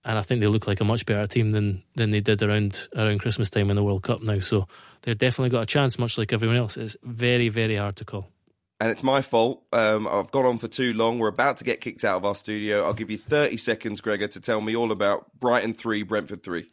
and 0.07 0.17
I 0.17 0.21
think 0.21 0.39
they 0.39 0.47
look 0.47 0.67
like 0.67 0.79
a 0.79 0.85
much 0.85 1.05
better 1.05 1.27
team 1.27 1.51
than 1.51 1.83
than 1.95 2.09
they 2.09 2.21
did 2.21 2.41
around 2.41 2.87
around 2.95 3.19
Christmas 3.19 3.49
time 3.49 3.69
in 3.69 3.75
the 3.75 3.83
World 3.83 4.03
Cup 4.03 4.21
now. 4.21 4.39
So 4.39 4.67
they've 5.01 5.17
definitely 5.17 5.49
got 5.49 5.63
a 5.63 5.65
chance, 5.65 5.99
much 5.99 6.17
like 6.17 6.31
everyone 6.31 6.55
else. 6.57 6.77
It's 6.77 6.95
very 7.03 7.49
very 7.49 7.75
hard 7.75 7.97
to 7.97 8.05
call. 8.05 8.31
And 8.79 8.89
it's 8.89 9.03
my 9.03 9.21
fault. 9.21 9.63
Um, 9.73 10.07
I've 10.07 10.31
gone 10.31 10.45
on 10.45 10.59
for 10.59 10.67
too 10.67 10.93
long. 10.93 11.19
We're 11.19 11.27
about 11.27 11.57
to 11.57 11.63
get 11.63 11.81
kicked 11.81 12.03
out 12.03 12.17
of 12.17 12.25
our 12.25 12.35
studio. 12.35 12.85
I'll 12.85 12.93
give 12.93 13.09
you 13.09 13.17
30 13.17 13.57
seconds, 13.57 14.01
Gregor, 14.01 14.27
to 14.27 14.39
tell 14.39 14.61
me 14.61 14.75
all 14.75 14.91
about 14.91 15.31
Brighton 15.39 15.73
3, 15.73 16.03
Brentford 16.03 16.43
3. 16.43 16.67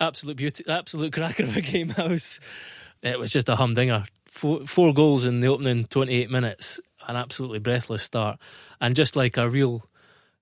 absolute 0.00 0.36
beauty, 0.36 0.64
absolute 0.68 1.12
cracker 1.12 1.42
of 1.42 1.56
a 1.56 1.60
game. 1.60 1.92
Was, 1.98 2.38
it 3.02 3.18
was 3.18 3.32
just 3.32 3.48
a 3.48 3.56
humdinger. 3.56 4.04
Four, 4.26 4.64
four 4.66 4.94
goals 4.94 5.24
in 5.24 5.40
the 5.40 5.48
opening 5.48 5.86
28 5.86 6.30
minutes, 6.30 6.80
an 7.08 7.16
absolutely 7.16 7.58
breathless 7.58 8.04
start, 8.04 8.38
and 8.80 8.94
just 8.94 9.16
like 9.16 9.36
a 9.36 9.50
real 9.50 9.87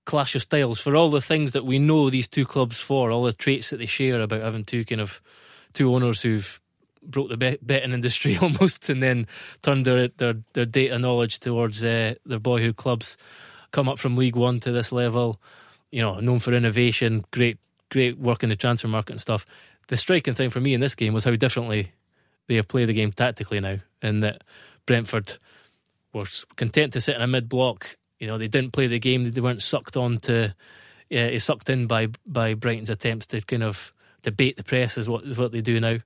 clash 0.07 0.35
of 0.35 0.41
styles 0.41 0.79
for 0.79 0.95
all 0.95 1.09
the 1.09 1.21
things 1.21 1.51
that 1.51 1.65
we 1.65 1.77
know 1.77 2.09
these 2.09 2.29
two 2.29 2.45
clubs 2.45 2.79
for, 2.79 3.11
all 3.11 3.25
the 3.25 3.33
traits 3.33 3.69
that 3.69 3.77
they 3.77 3.85
share 3.85 4.21
about 4.21 4.41
having 4.41 4.63
two 4.63 4.85
kind 4.85 5.01
of 5.01 5.21
two 5.73 5.93
owners 5.93 6.21
who've 6.21 6.61
broke 7.03 7.29
the 7.29 7.57
betting 7.61 7.91
industry 7.91 8.37
almost, 8.41 8.89
and 8.89 9.03
then 9.03 9.27
turned 9.61 9.85
their 9.85 10.07
their, 10.07 10.35
their 10.53 10.65
data 10.65 10.97
knowledge 10.97 11.39
towards 11.39 11.83
uh, 11.83 12.15
their 12.25 12.39
boyhood 12.39 12.77
clubs, 12.77 13.17
come 13.71 13.89
up 13.89 13.99
from 13.99 14.15
League 14.15 14.37
One 14.37 14.59
to 14.61 14.71
this 14.71 14.91
level. 14.91 15.39
You 15.91 16.01
know, 16.01 16.19
known 16.19 16.39
for 16.39 16.53
innovation, 16.53 17.25
great 17.31 17.59
great 17.91 18.17
work 18.17 18.43
in 18.43 18.49
the 18.49 18.55
transfer 18.55 18.87
market 18.87 19.13
and 19.13 19.21
stuff. 19.21 19.45
The 19.89 19.97
striking 19.97 20.33
thing 20.33 20.49
for 20.49 20.61
me 20.61 20.73
in 20.73 20.81
this 20.81 20.95
game 20.95 21.13
was 21.13 21.25
how 21.25 21.35
differently 21.35 21.91
they 22.47 22.61
play 22.61 22.85
the 22.85 22.93
game 22.93 23.11
tactically 23.11 23.59
now, 23.59 23.79
and 24.01 24.23
that 24.23 24.43
Brentford 24.85 25.37
were 26.13 26.25
content 26.55 26.93
to 26.93 27.01
sit 27.01 27.17
in 27.17 27.21
a 27.21 27.27
mid 27.27 27.49
block. 27.49 27.97
You 28.19 28.27
know, 28.27 28.37
they 28.37 28.47
didn't 28.47 28.73
play 28.73 28.87
the 28.87 28.99
game; 28.99 29.29
they 29.29 29.41
weren't 29.41 29.61
sucked 29.61 29.97
on 29.97 30.17
to, 30.19 30.55
uh, 31.15 31.39
sucked 31.39 31.69
in 31.69 31.87
by 31.87 32.07
by 32.25 32.53
Brighton's 32.53 32.89
attempts 32.89 33.27
to 33.27 33.41
kind 33.41 33.63
of 33.63 33.93
debate 34.23 34.57
the 34.57 34.63
press, 34.63 34.97
is 34.97 35.07
what 35.07 35.23
is 35.23 35.37
what 35.37 35.51
they 35.51 35.61
do 35.61 35.79
now 35.79 35.97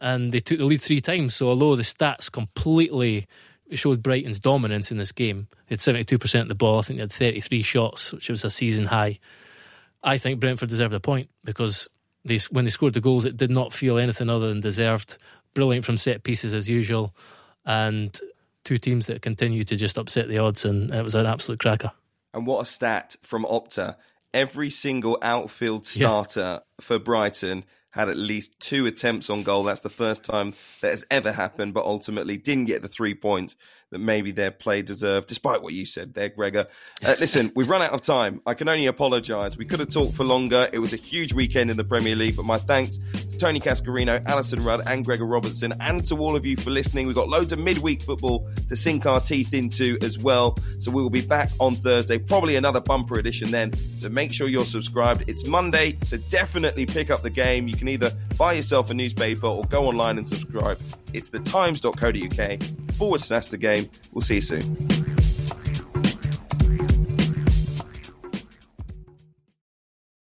and 0.00 0.32
they 0.32 0.40
took 0.40 0.58
the 0.58 0.64
lead 0.64 0.80
three 0.80 1.00
times. 1.00 1.34
So 1.34 1.48
although 1.48 1.76
the 1.76 1.82
stats 1.82 2.30
completely 2.30 3.26
showed 3.72 4.02
Brighton's 4.02 4.38
dominance 4.38 4.90
in 4.90 4.98
this 4.98 5.12
game, 5.12 5.48
they 5.68 5.74
had 5.74 5.80
seventy 5.80 6.04
two 6.04 6.18
percent 6.18 6.42
of 6.42 6.48
the 6.48 6.54
ball. 6.54 6.78
I 6.78 6.82
think 6.82 6.98
they 6.98 7.02
had 7.04 7.12
thirty 7.12 7.40
three 7.40 7.62
shots, 7.62 8.12
which 8.12 8.30
was 8.30 8.44
a 8.44 8.50
season 8.50 8.86
high. 8.86 9.18
I 10.02 10.18
think 10.18 10.40
Brentford 10.40 10.68
deserved 10.68 10.94
a 10.94 11.00
point 11.00 11.28
because 11.44 11.88
they, 12.24 12.38
when 12.50 12.64
they 12.64 12.70
scored 12.70 12.94
the 12.94 13.00
goals, 13.00 13.24
it 13.24 13.36
did 13.36 13.50
not 13.50 13.72
feel 13.72 13.98
anything 13.98 14.30
other 14.30 14.48
than 14.48 14.60
deserved. 14.60 15.18
Brilliant 15.54 15.84
from 15.84 15.96
set 15.96 16.22
pieces 16.22 16.54
as 16.54 16.68
usual, 16.68 17.14
and 17.64 18.18
two 18.68 18.78
teams 18.78 19.06
that 19.06 19.22
continue 19.22 19.64
to 19.64 19.76
just 19.76 19.96
upset 19.96 20.28
the 20.28 20.38
odds, 20.38 20.66
and 20.66 20.90
it 20.90 21.02
was 21.02 21.14
an 21.14 21.24
absolute 21.24 21.58
cracker. 21.58 21.90
And 22.34 22.46
what 22.46 22.60
a 22.60 22.64
stat 22.66 23.16
from 23.22 23.44
Opta! 23.44 23.96
Every 24.34 24.68
single 24.68 25.18
outfield 25.22 25.86
starter 25.86 26.40
yeah. 26.40 26.58
for 26.82 26.98
Brighton 26.98 27.64
had 27.90 28.10
at 28.10 28.18
least 28.18 28.60
two 28.60 28.86
attempts 28.86 29.30
on 29.30 29.42
goal. 29.42 29.64
That's 29.64 29.80
the 29.80 29.88
first 29.88 30.22
time 30.22 30.52
that 30.82 30.90
has 30.90 31.06
ever 31.10 31.32
happened, 31.32 31.72
but 31.72 31.86
ultimately 31.86 32.36
didn't 32.36 32.66
get 32.66 32.82
the 32.82 32.88
three 32.88 33.14
points 33.14 33.56
that 33.90 33.98
maybe 33.98 34.32
their 34.32 34.50
play 34.50 34.82
deserved, 34.82 35.28
despite 35.28 35.62
what 35.62 35.72
you 35.72 35.86
said 35.86 36.14
there, 36.14 36.28
Gregor. 36.28 36.66
Uh, 37.04 37.14
listen, 37.18 37.52
we've 37.56 37.68
run 37.68 37.82
out 37.82 37.92
of 37.92 38.02
time. 38.02 38.40
I 38.46 38.54
can 38.54 38.68
only 38.68 38.86
apologise. 38.86 39.56
We 39.56 39.64
could 39.64 39.80
have 39.80 39.88
talked 39.88 40.14
for 40.14 40.24
longer. 40.24 40.68
It 40.72 40.78
was 40.78 40.92
a 40.92 40.96
huge 40.96 41.32
weekend 41.32 41.70
in 41.70 41.76
the 41.76 41.84
Premier 41.84 42.16
League, 42.16 42.36
but 42.36 42.44
my 42.44 42.58
thanks 42.58 42.98
to 42.98 43.38
Tony 43.38 43.60
Cascarino, 43.60 44.22
Alyson 44.24 44.64
Rudd, 44.64 44.82
and 44.86 45.04
Gregor 45.04 45.26
Robertson, 45.26 45.72
and 45.80 46.04
to 46.06 46.16
all 46.16 46.36
of 46.36 46.44
you 46.44 46.56
for 46.56 46.70
listening. 46.70 47.06
We've 47.06 47.16
got 47.16 47.28
loads 47.28 47.52
of 47.52 47.58
midweek 47.58 48.02
football 48.02 48.48
to 48.68 48.76
sink 48.76 49.06
our 49.06 49.20
teeth 49.20 49.54
into 49.54 49.98
as 50.02 50.18
well. 50.18 50.56
So 50.80 50.90
we 50.90 51.02
will 51.02 51.10
be 51.10 51.22
back 51.22 51.50
on 51.60 51.74
Thursday, 51.74 52.18
probably 52.18 52.56
another 52.56 52.80
bumper 52.80 53.18
edition 53.18 53.50
then. 53.50 53.72
So 53.74 54.08
make 54.08 54.32
sure 54.32 54.48
you're 54.48 54.64
subscribed. 54.64 55.24
It's 55.26 55.46
Monday, 55.46 55.96
so 56.02 56.16
definitely 56.30 56.86
pick 56.86 57.10
up 57.10 57.22
the 57.22 57.30
game. 57.30 57.68
You 57.68 57.76
can 57.76 57.88
either 57.88 58.12
buy 58.36 58.52
yourself 58.54 58.90
a 58.90 58.94
newspaper 58.94 59.46
or 59.46 59.64
go 59.64 59.86
online 59.86 60.18
and 60.18 60.28
subscribe. 60.28 60.78
It's 61.12 61.30
thetimes.co.uk 61.30 62.92
forward 62.92 63.20
slash 63.20 63.46
the 63.46 63.58
game. 63.58 63.77
We'll 64.12 64.22
see 64.22 64.36
you 64.36 64.40
soon. 64.40 65.17